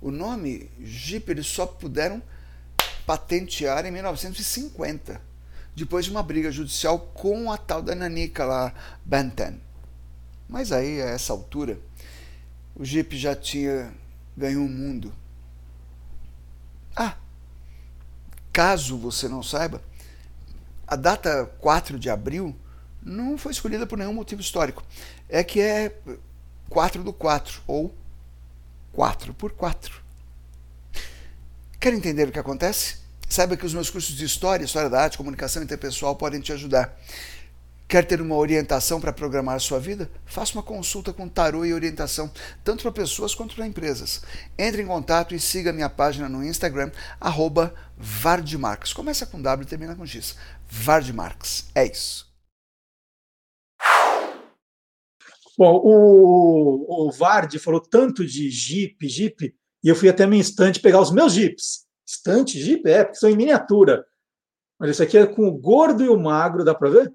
O 0.01 0.11
nome 0.11 0.69
Jeep 0.79 1.31
eles 1.31 1.47
só 1.47 1.65
puderam 1.65 2.21
patentear 3.05 3.85
em 3.85 3.91
1950, 3.91 5.21
depois 5.75 6.05
de 6.05 6.11
uma 6.11 6.23
briga 6.23 6.51
judicial 6.51 6.99
com 7.13 7.51
a 7.51 7.57
tal 7.57 7.81
da 7.81 7.95
nanica 7.95 8.45
lá, 8.45 8.73
Bantam. 9.03 9.55
Mas 10.47 10.71
aí, 10.71 11.01
a 11.01 11.05
essa 11.05 11.33
altura, 11.33 11.79
o 12.75 12.83
Jeep 12.83 13.17
já 13.17 13.35
tinha 13.35 13.93
ganho 14.35 14.61
o 14.61 14.65
um 14.65 14.69
mundo. 14.69 15.13
Ah, 16.95 17.15
caso 18.51 18.97
você 18.97 19.27
não 19.27 19.41
saiba, 19.41 19.81
a 20.87 20.95
data 20.95 21.45
4 21.59 21.97
de 21.97 22.09
abril 22.09 22.55
não 23.01 23.37
foi 23.37 23.51
escolhida 23.51 23.85
por 23.85 23.97
nenhum 23.97 24.13
motivo 24.13 24.41
histórico. 24.41 24.83
É 25.29 25.43
que 25.43 25.61
é 25.61 25.95
4 26.69 27.03
do 27.03 27.13
4, 27.13 27.61
ou 27.65 27.95
4 28.91 29.33
por 29.33 29.51
4. 29.51 30.03
Quer 31.79 31.93
entender 31.93 32.27
o 32.27 32.31
que 32.31 32.39
acontece? 32.39 32.97
Saiba 33.29 33.57
que 33.57 33.65
os 33.65 33.73
meus 33.73 33.89
cursos 33.89 34.15
de 34.15 34.25
História, 34.25 34.63
História 34.63 34.89
da 34.89 35.01
Arte, 35.01 35.17
Comunicação 35.17 35.61
Interpessoal 35.61 36.15
podem 36.15 36.39
te 36.39 36.53
ajudar. 36.53 36.97
Quer 37.87 38.03
ter 38.03 38.19
uma 38.19 38.35
orientação 38.35 38.99
para 38.99 39.13
programar 39.13 39.59
sua 39.59 39.79
vida? 39.79 40.09
Faça 40.25 40.53
uma 40.53 40.63
consulta 40.63 41.13
com 41.13 41.29
tarô 41.29 41.63
e 41.63 41.73
orientação, 41.73 42.31
tanto 42.63 42.81
para 42.81 42.91
pessoas 42.91 43.35
quanto 43.35 43.55
para 43.55 43.67
empresas. 43.67 44.23
Entre 44.57 44.81
em 44.81 44.87
contato 44.87 45.35
e 45.35 45.39
siga 45.39 45.71
minha 45.71 45.89
página 45.89 46.27
no 46.27 46.43
Instagram, 46.43 46.91
arroba 47.21 47.75
Vardmarx. 47.95 48.91
Começa 48.91 49.27
com 49.27 49.39
W 49.39 49.65
e 49.65 49.69
termina 49.69 49.95
com 49.95 50.05
X. 50.05 50.35
Vardmarx. 50.67 51.69
É 51.75 51.85
isso. 51.85 52.33
Bom, 55.57 55.79
o, 55.83 57.07
o 57.07 57.11
Vard 57.11 57.57
falou 57.59 57.79
tanto 57.79 58.25
de 58.25 58.49
Jeep, 58.49 59.07
Jeep, 59.07 59.55
e 59.83 59.87
eu 59.87 59.95
fui 59.95 60.09
até 60.09 60.25
minha 60.25 60.41
estante 60.41 60.81
pegar 60.81 60.99
os 60.99 61.11
meus 61.11 61.33
Jeeps. 61.33 61.85
Estante, 62.05 62.59
Jeep? 62.59 62.89
É, 62.89 63.03
porque 63.03 63.19
são 63.19 63.29
em 63.29 63.37
miniatura. 63.37 64.03
Mas 64.79 64.89
esse 64.89 65.03
aqui 65.03 65.17
é 65.17 65.25
com 65.25 65.47
o 65.47 65.57
gordo 65.57 66.03
e 66.03 66.09
o 66.09 66.19
magro, 66.19 66.65
dá 66.65 66.75
para 66.75 66.89
ver? 66.89 67.13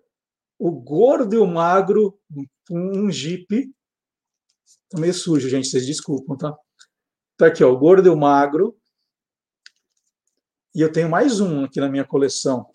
O 0.60 0.70
gordo 0.70 1.34
e 1.34 1.38
o 1.38 1.46
magro 1.46 2.20
um 2.70 3.10
Jeep. 3.10 3.74
Tá 4.90 5.00
meio 5.00 5.14
sujo, 5.14 5.48
gente, 5.48 5.66
vocês 5.66 5.86
desculpam, 5.86 6.36
tá? 6.36 6.54
Tá 7.38 7.46
aqui, 7.46 7.64
ó, 7.64 7.72
o 7.72 7.78
gordo 7.78 8.06
e 8.06 8.10
o 8.10 8.16
magro. 8.16 8.78
E 10.74 10.82
eu 10.82 10.92
tenho 10.92 11.08
mais 11.08 11.40
um 11.40 11.64
aqui 11.64 11.80
na 11.80 11.88
minha 11.88 12.04
coleção. 12.04 12.70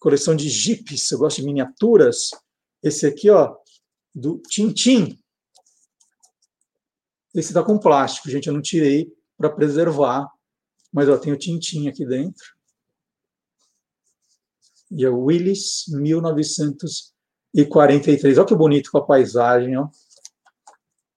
Coleção 0.00 0.34
de 0.34 0.48
Jeeps, 0.48 1.10
eu 1.10 1.18
gosto 1.18 1.36
de 1.42 1.46
miniaturas. 1.46 2.30
Esse 2.82 3.06
aqui, 3.06 3.28
ó, 3.28 3.54
do 4.14 4.40
Tintim. 4.48 5.18
Esse 7.34 7.52
tá 7.52 7.62
com 7.62 7.78
plástico, 7.78 8.30
gente, 8.30 8.48
eu 8.48 8.54
não 8.54 8.62
tirei 8.62 9.12
para 9.36 9.50
preservar, 9.50 10.26
mas 10.90 11.06
ó, 11.10 11.18
tem 11.18 11.30
o 11.30 11.38
Tintim 11.38 11.88
aqui 11.88 12.06
dentro 12.06 12.55
e 14.96 15.04
é 15.04 15.08
Willis, 15.10 15.84
1943. 15.88 18.38
Olha 18.38 18.46
que 18.46 18.54
bonito 18.54 18.90
com 18.90 18.96
a 18.96 19.04
paisagem. 19.04 19.76
Ó. 19.76 19.88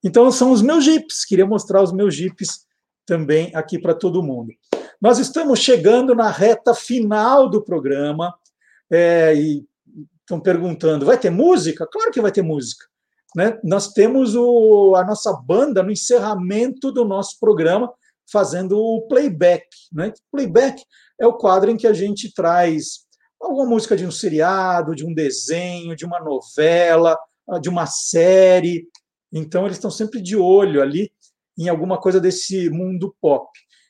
Então, 0.03 0.29
são 0.31 0.51
os 0.51 0.61
meus 0.61 0.83
jipes. 0.83 1.23
Queria 1.23 1.45
mostrar 1.45 1.81
os 1.81 1.93
meus 1.93 2.13
jipes 2.13 2.65
também 3.05 3.55
aqui 3.55 3.79
para 3.79 3.95
todo 3.95 4.21
mundo. 4.21 4.51
Nós 5.01 5.17
estamos 5.17 5.59
chegando 5.59 6.13
na 6.13 6.29
reta 6.29 6.73
final 6.73 7.49
do 7.49 7.63
programa. 7.63 8.35
É, 8.91 9.33
e 9.33 9.65
estão 10.19 10.41
perguntando: 10.41 11.05
vai 11.05 11.17
ter 11.17 11.29
música? 11.29 11.87
Claro 11.89 12.11
que 12.11 12.21
vai 12.21 12.33
ter 12.33 12.41
música. 12.41 12.85
Né? 13.33 13.57
Nós 13.63 13.93
temos 13.93 14.35
o, 14.35 14.93
a 14.95 15.05
nossa 15.05 15.31
banda 15.31 15.81
no 15.81 15.91
encerramento 15.91 16.91
do 16.91 17.05
nosso 17.05 17.39
programa, 17.39 17.89
fazendo 18.29 18.77
o 18.77 19.07
playback. 19.07 19.65
Né? 19.93 20.11
Playback 20.29 20.83
é 21.17 21.25
o 21.25 21.31
quadro 21.33 21.71
em 21.71 21.77
que 21.77 21.87
a 21.87 21.93
gente 21.93 22.33
traz 22.33 23.07
alguma 23.39 23.65
música 23.65 23.95
de 23.95 24.05
um 24.05 24.11
seriado, 24.11 24.95
de 24.95 25.05
um 25.05 25.13
desenho, 25.13 25.95
de 25.95 26.05
uma 26.05 26.19
novela, 26.19 27.17
de 27.61 27.69
uma 27.69 27.85
série. 27.85 28.87
Então, 29.31 29.65
eles 29.65 29.77
estão 29.77 29.91
sempre 29.91 30.21
de 30.21 30.35
olho 30.35 30.81
ali 30.81 31.11
em 31.57 31.67
alguma 31.67 31.99
coisa 31.99 32.19
desse 32.19 32.69
mundo 32.69 33.15
pop. 33.21 33.47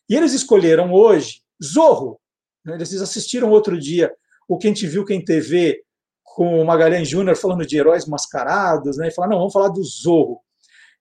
E 0.10 0.16
eles 0.16 0.34
escolheram 0.34 0.92
hoje 0.94 1.42
Zorro. 1.64 2.20
Né? 2.66 2.76
Eles 2.76 3.02
assistiram 3.02 3.50
outro 3.52 3.80
dia 3.80 4.14
o 4.48 4.58
Quem 4.58 4.74
Te 4.74 4.88
Viu, 4.88 5.06
Quem 5.06 5.24
TV, 5.24 5.84
com 6.24 6.62
o 6.62 6.66
Magalhães 6.66 7.08
Júnior 7.08 7.36
falando 7.36 7.66
de 7.66 7.78
heróis 7.78 8.06
mascarados, 8.06 8.98
né? 8.98 9.08
e 9.08 9.12
falaram, 9.12 9.34
não, 9.34 9.40
vamos 9.40 9.54
falar 9.54 9.70
do 9.70 9.84
Zorro. 9.84 10.42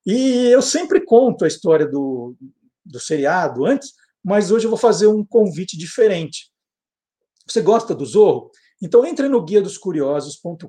E 0.04 0.48
eu 0.48 0.60
sempre 0.60 1.00
conto 1.04 1.44
a 1.44 1.48
história 1.48 1.86
do, 1.86 2.36
do 2.84 3.00
seriado 3.00 3.64
antes, 3.64 3.92
mas 4.22 4.50
hoje 4.50 4.66
eu 4.66 4.70
vou 4.70 4.78
fazer 4.78 5.06
um 5.06 5.24
convite 5.24 5.76
diferente. 5.76 6.50
Você 7.48 7.60
gosta 7.60 7.94
do 7.94 8.04
Zorro? 8.04 8.50
Então 8.82 9.04
entre 9.04 9.28
no 9.28 9.42
guia 9.42 9.62
dos 9.62 9.78
curiosos.com.br. 9.78 10.64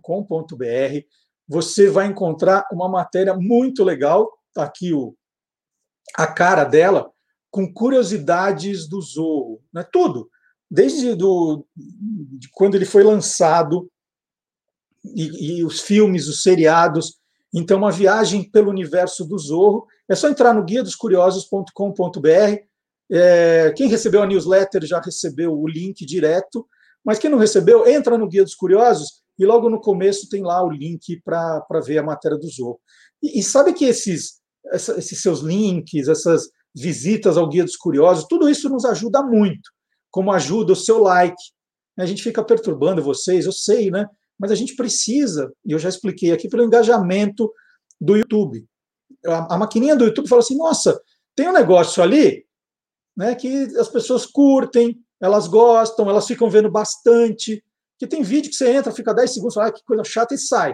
Você 1.48 1.90
vai 1.90 2.08
encontrar 2.08 2.66
uma 2.72 2.88
matéria 2.88 3.36
muito 3.36 3.84
legal. 3.84 4.32
Está 4.50 4.64
aqui 4.64 4.94
o, 4.94 5.16
a 6.16 6.28
cara 6.28 6.64
dela, 6.64 7.12
com 7.50 7.72
curiosidades 7.72 8.88
do 8.88 9.02
Zorro. 9.02 9.62
Né? 9.74 9.84
Tudo. 9.92 10.30
Desde 10.70 11.16
do, 11.16 11.66
de 11.76 12.48
quando 12.52 12.76
ele 12.76 12.86
foi 12.86 13.04
lançado, 13.04 13.90
e, 15.04 15.60
e 15.60 15.66
os 15.66 15.80
filmes, 15.82 16.28
os 16.28 16.44
seriados. 16.44 17.18
Então, 17.54 17.78
uma 17.78 17.92
viagem 17.92 18.50
pelo 18.50 18.70
universo 18.70 19.26
do 19.26 19.38
Zorro. 19.38 19.88
É 20.08 20.16
só 20.16 20.30
entrar 20.30 20.54
no 20.54 20.64
guia 20.64 20.84
dos 20.84 20.96
curiosos.com.br 20.96 22.69
é, 23.12 23.74
quem 23.76 23.88
recebeu 23.88 24.22
a 24.22 24.28
newsletter 24.28 24.86
já 24.86 25.00
recebeu 25.00 25.54
o 25.54 25.68
link 25.68 26.06
direto, 26.06 26.68
mas 27.04 27.18
quem 27.18 27.30
não 27.30 27.38
recebeu, 27.38 27.88
entra 27.88 28.18
no 28.18 28.28
Guia 28.28 28.44
dos 28.44 28.56
Curiosos 28.56 29.24
e 29.38 29.46
logo 29.46 29.70
no 29.70 29.82
começo 29.82 30.30
tem 30.30 30.44
lá 30.44 30.64
o 30.64 30.70
link 30.70 31.22
para 31.24 31.66
ver 31.84 31.98
a 31.98 32.04
matéria 32.04 32.38
do 32.38 32.48
Zorro. 32.48 32.80
E, 33.24 33.40
e 33.40 33.44
sabe 33.44 33.74
que 33.74 33.86
esses, 33.86 34.42
essa, 34.68 34.98
esses 34.98 35.22
seus 35.22 35.40
links, 35.40 36.08
essas 36.08 36.50
visitas 36.76 37.38
ao 37.38 37.48
Guia 37.48 37.64
dos 37.64 37.76
Curiosos, 37.76 38.28
tudo 38.28 38.50
isso 38.50 38.70
nos 38.70 38.86
ajuda 38.86 39.24
muito, 39.24 39.72
como 40.12 40.32
ajuda 40.32 40.74
o 40.74 40.76
seu 40.76 41.00
like. 41.00 41.42
A 41.98 42.06
gente 42.06 42.22
fica 42.22 42.44
perturbando 42.44 43.02
vocês, 43.02 43.46
eu 43.46 43.52
sei, 43.52 43.90
né? 43.90 44.06
Mas 44.38 44.52
a 44.52 44.56
gente 44.56 44.76
precisa, 44.76 45.52
e 45.66 45.72
eu 45.72 45.80
já 45.80 45.90
expliquei 45.90 46.32
aqui, 46.32 46.48
pelo 46.48 46.64
engajamento 46.64 47.52
do 48.00 48.16
YouTube. 48.16 48.66
A, 49.26 49.56
a 49.56 49.58
maquininha 49.58 49.96
do 49.96 50.06
YouTube 50.06 50.30
fala 50.30 50.42
assim: 50.42 50.58
nossa, 50.58 51.00
tem 51.36 51.50
um 51.50 51.54
negócio 51.54 52.02
ali, 52.02 52.46
né, 53.20 53.36
que 53.36 53.64
as 53.78 53.90
pessoas 53.90 54.26
curtem, 54.26 54.98
elas 55.20 55.46
gostam, 55.46 56.10
elas 56.10 56.26
ficam 56.26 56.50
vendo 56.50 56.72
bastante. 56.72 57.62
Que 57.98 58.08
tem 58.08 58.24
vídeo 58.24 58.50
que 58.50 58.56
você 58.56 58.72
entra, 58.72 58.94
fica 58.94 59.14
10 59.14 59.34
segundos, 59.34 59.56
fala, 59.56 59.68
ah, 59.68 59.72
que 59.74 59.84
coisa 59.84 60.06
chata 60.06 60.34
e 60.34 60.38
sai. 60.38 60.74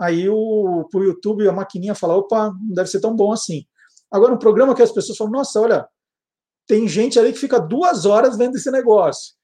Aí 0.00 0.28
o 0.28 0.88
pro 0.90 1.04
YouTube 1.04 1.46
a 1.46 1.52
maquininha 1.52 1.94
fala, 1.94 2.16
opa, 2.16 2.50
não 2.50 2.74
deve 2.74 2.90
ser 2.90 2.98
tão 2.98 3.14
bom 3.14 3.30
assim. 3.32 3.64
Agora 4.10 4.34
um 4.34 4.38
programa 4.38 4.74
que 4.74 4.82
as 4.82 4.90
pessoas 4.90 5.16
falam, 5.16 5.32
nossa, 5.32 5.60
olha, 5.60 5.86
tem 6.66 6.88
gente 6.88 7.20
ali 7.20 7.32
que 7.32 7.38
fica 7.38 7.60
duas 7.60 8.04
horas 8.04 8.36
vendo 8.36 8.56
esse 8.56 8.70
negócio. 8.72 9.36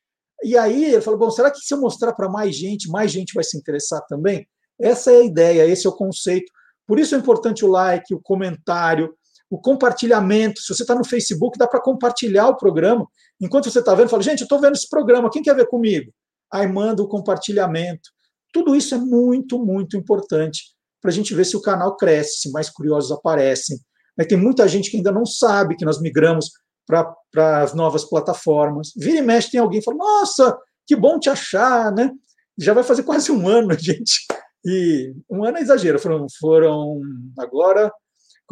E 0.43 0.59
aí 0.59 0.87
ele 0.95 1.01
fala, 1.01 1.17
bom, 1.17 1.31
será 1.31 1.49
que 1.49 1.61
se 1.61 1.73
eu 1.73 1.81
mostrar 1.81 2.13
para 2.13 2.29
mais 2.29 2.57
gente, 2.57 2.91
mais 2.91 3.13
gente 3.13 3.35
vai 3.35 3.45
se 3.45 3.57
interessar 3.57 4.05
também? 4.09 4.49
Essa 4.81 5.13
é 5.13 5.19
a 5.19 5.25
ideia, 5.25 5.69
esse 5.69 5.87
é 5.87 5.91
o 5.91 5.95
conceito. 5.95 6.51
Por 6.89 6.99
isso 6.99 7.15
é 7.15 7.19
importante 7.19 7.65
o 7.65 7.69
like, 7.69 8.13
o 8.13 8.21
comentário, 8.21 9.15
o 9.53 9.61
compartilhamento. 9.61 10.63
Se 10.63 10.75
você 10.75 10.83
está 10.83 10.95
no 10.95 11.05
Facebook, 11.05 11.59
dá 11.59 11.69
para 11.69 11.79
compartilhar 11.79 12.49
o 12.49 12.57
programa. 12.57 13.07
Enquanto 13.39 13.71
você 13.71 13.81
está 13.81 13.95
vendo, 13.95 14.09
fala, 14.09 14.23
gente, 14.23 14.41
eu 14.41 14.47
estou 14.47 14.59
vendo 14.59 14.73
esse 14.73 14.89
programa, 14.89 15.29
quem 15.31 15.43
quer 15.43 15.55
ver 15.55 15.67
comigo? 15.67 16.11
Aí 16.51 16.67
manda 16.67 17.03
o 17.03 17.09
compartilhamento. 17.09 18.09
Tudo 18.51 18.75
isso 18.75 18.95
é 18.95 18.99
muito, 18.99 19.63
muito 19.63 19.95
importante 19.95 20.73
para 21.03 21.11
a 21.11 21.13
gente 21.13 21.35
ver 21.35 21.45
se 21.45 21.55
o 21.55 21.61
canal 21.61 21.99
cresce, 21.99 22.41
se 22.41 22.51
mais 22.51 22.71
curiosos 22.71 23.13
aparecem. 23.13 23.79
Mas 24.17 24.27
tem 24.27 24.39
muita 24.39 24.67
gente 24.67 24.91
que 24.91 24.97
ainda 24.97 25.13
não 25.13 25.27
sabe 25.27 25.77
que 25.77 25.85
nós 25.85 26.01
migramos 26.01 26.51
para 26.87 27.63
as 27.63 27.75
novas 27.75 28.05
plataformas. 28.05 28.93
Vira 28.97 29.19
e 29.19 29.23
mexe, 29.23 29.51
tem 29.51 29.61
alguém 29.61 29.81
que 29.81 29.85
fala, 29.85 29.99
nossa, 29.99 30.59
que 30.87 30.97
bom 30.97 31.19
te 31.19 31.29
achar, 31.29 31.93
né? 31.93 32.11
Já 32.57 32.73
vai 32.73 32.85
fazer 32.85 33.03
quase 33.03 33.31
um 33.31 33.47
ano, 33.47 33.73
gente. 33.79 34.27
E 34.65 35.13
um 35.31 35.45
ano 35.45 35.59
é 35.59 35.61
exagero, 35.61 35.99
foram, 35.99 36.27
foram 36.41 37.03
agora, 37.39 37.93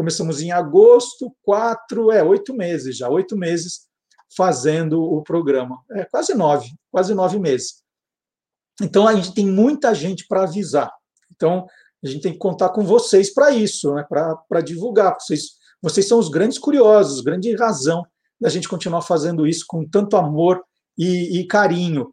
começamos 0.00 0.40
em 0.40 0.50
agosto, 0.50 1.30
quatro, 1.42 2.10
é, 2.10 2.24
oito 2.24 2.54
meses 2.54 2.96
já, 2.96 3.10
oito 3.10 3.36
meses 3.36 3.80
fazendo 4.34 4.98
o 4.98 5.22
programa. 5.22 5.78
É, 5.90 6.06
quase 6.06 6.32
nove, 6.32 6.70
quase 6.90 7.12
nove 7.12 7.38
meses. 7.38 7.82
Então, 8.80 9.06
a 9.06 9.14
gente 9.14 9.34
tem 9.34 9.46
muita 9.46 9.94
gente 9.94 10.26
para 10.26 10.44
avisar. 10.44 10.90
Então, 11.30 11.66
a 12.02 12.08
gente 12.08 12.22
tem 12.22 12.32
que 12.32 12.38
contar 12.38 12.70
com 12.70 12.82
vocês 12.82 13.30
para 13.34 13.50
isso, 13.50 13.92
né? 13.92 14.02
para 14.08 14.62
divulgar. 14.62 15.18
Vocês, 15.20 15.50
vocês 15.82 16.08
são 16.08 16.18
os 16.18 16.30
grandes 16.30 16.58
curiosos, 16.58 17.20
grande 17.20 17.54
razão 17.54 18.02
da 18.40 18.48
gente 18.48 18.70
continuar 18.70 19.02
fazendo 19.02 19.46
isso 19.46 19.66
com 19.68 19.86
tanto 19.86 20.16
amor 20.16 20.64
e, 20.96 21.40
e 21.40 21.46
carinho. 21.46 22.10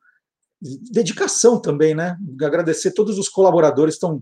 Dedicação 0.92 1.58
também, 1.62 1.96
né? 1.96 2.18
Agradecer 2.42 2.92
todos 2.92 3.18
os 3.18 3.30
colaboradores 3.30 3.94
que 3.94 4.06
estão 4.06 4.22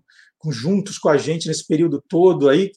juntos 0.51 0.99
com 0.99 1.09
a 1.09 1.17
gente 1.17 1.47
nesse 1.47 1.65
período 1.65 1.99
todo 2.07 2.47
aí. 2.47 2.71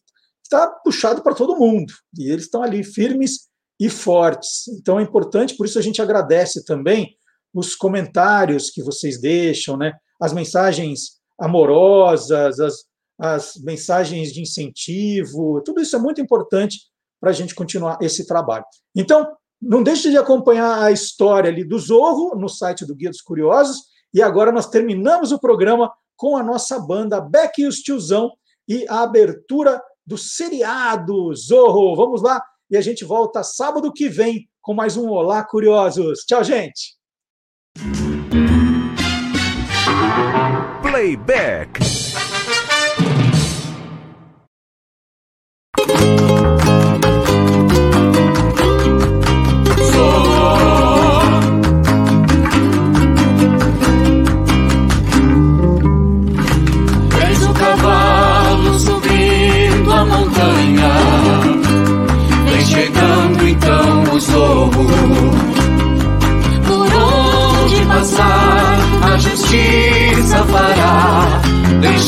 Está 0.51 0.66
puxado 0.66 1.23
para 1.23 1.35
todo 1.35 1.59
mundo. 1.59 1.93
E 2.19 2.31
eles 2.31 2.45
estão 2.45 2.62
ali 2.62 2.83
firmes 2.83 3.49
e 3.79 3.91
fortes. 3.91 4.66
Então 4.69 4.99
é 4.99 5.03
importante, 5.03 5.55
por 5.55 5.66
isso 5.66 5.79
a 5.79 5.83
gente 5.83 6.01
agradece 6.01 6.65
também 6.65 7.15
os 7.53 7.75
comentários 7.75 8.70
que 8.70 8.83
vocês 8.83 9.20
deixam, 9.20 9.77
né? 9.77 9.93
As 10.19 10.33
mensagens 10.33 11.19
amorosas, 11.39 12.59
as, 12.59 12.75
as 13.20 13.53
mensagens 13.62 14.33
de 14.33 14.41
incentivo, 14.41 15.61
tudo 15.62 15.83
isso 15.83 15.95
é 15.95 15.99
muito 15.99 16.20
importante 16.20 16.79
para 17.20 17.29
a 17.29 17.35
gente 17.35 17.55
continuar 17.55 17.99
esse 18.01 18.27
trabalho. 18.27 18.65
Então, 18.97 19.31
não 19.61 19.83
deixe 19.83 20.11
de 20.11 20.16
acompanhar 20.16 20.83
a 20.83 20.91
história 20.91 21.51
ali 21.51 21.62
do 21.62 21.79
Zorro 21.79 22.35
no 22.37 22.49
site 22.49 22.87
do 22.87 22.95
Guia 22.95 23.11
dos 23.11 23.20
Curiosos. 23.20 23.83
E 24.15 24.23
agora 24.23 24.51
nós 24.51 24.70
terminamos 24.70 25.31
o 25.31 25.39
programa 25.39 25.93
com 26.16 26.39
a 26.39 26.43
nossa 26.43 26.79
banda 26.79 27.20
Beck 27.20 27.61
e 27.61 27.66
os 27.66 27.81
Tiozão 27.81 28.33
e 28.66 28.87
a 28.89 29.03
abertura 29.03 29.83
do 30.09 30.16
seriado 30.16 31.35
Zorro. 31.35 31.94
Vamos 31.94 32.22
lá 32.22 32.43
e 32.70 32.78
a 32.78 32.80
gente 32.80 33.05
volta 33.05 33.43
sábado 33.43 33.93
que 33.93 34.09
vem 34.09 34.48
com 34.62 34.72
mais 34.72 34.97
um 34.97 35.10
Olá 35.10 35.44
Curiosos. 35.44 36.20
Tchau, 36.20 36.43
gente! 36.43 36.97
Playback. 40.80 41.98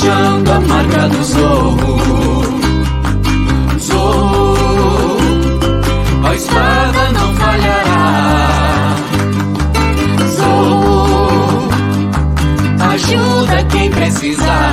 deixando 0.00 0.50
a 0.50 0.60
marca 0.60 1.08
do 1.08 1.24
zorro. 1.24 2.00
Zorro, 3.78 5.18
a 6.24 6.34
espada 6.34 7.10
não 7.12 7.34
falhará. 7.34 8.96
Zorro, 10.36 11.68
ajuda 12.92 13.64
quem 13.64 13.90
precisar. 13.90 14.69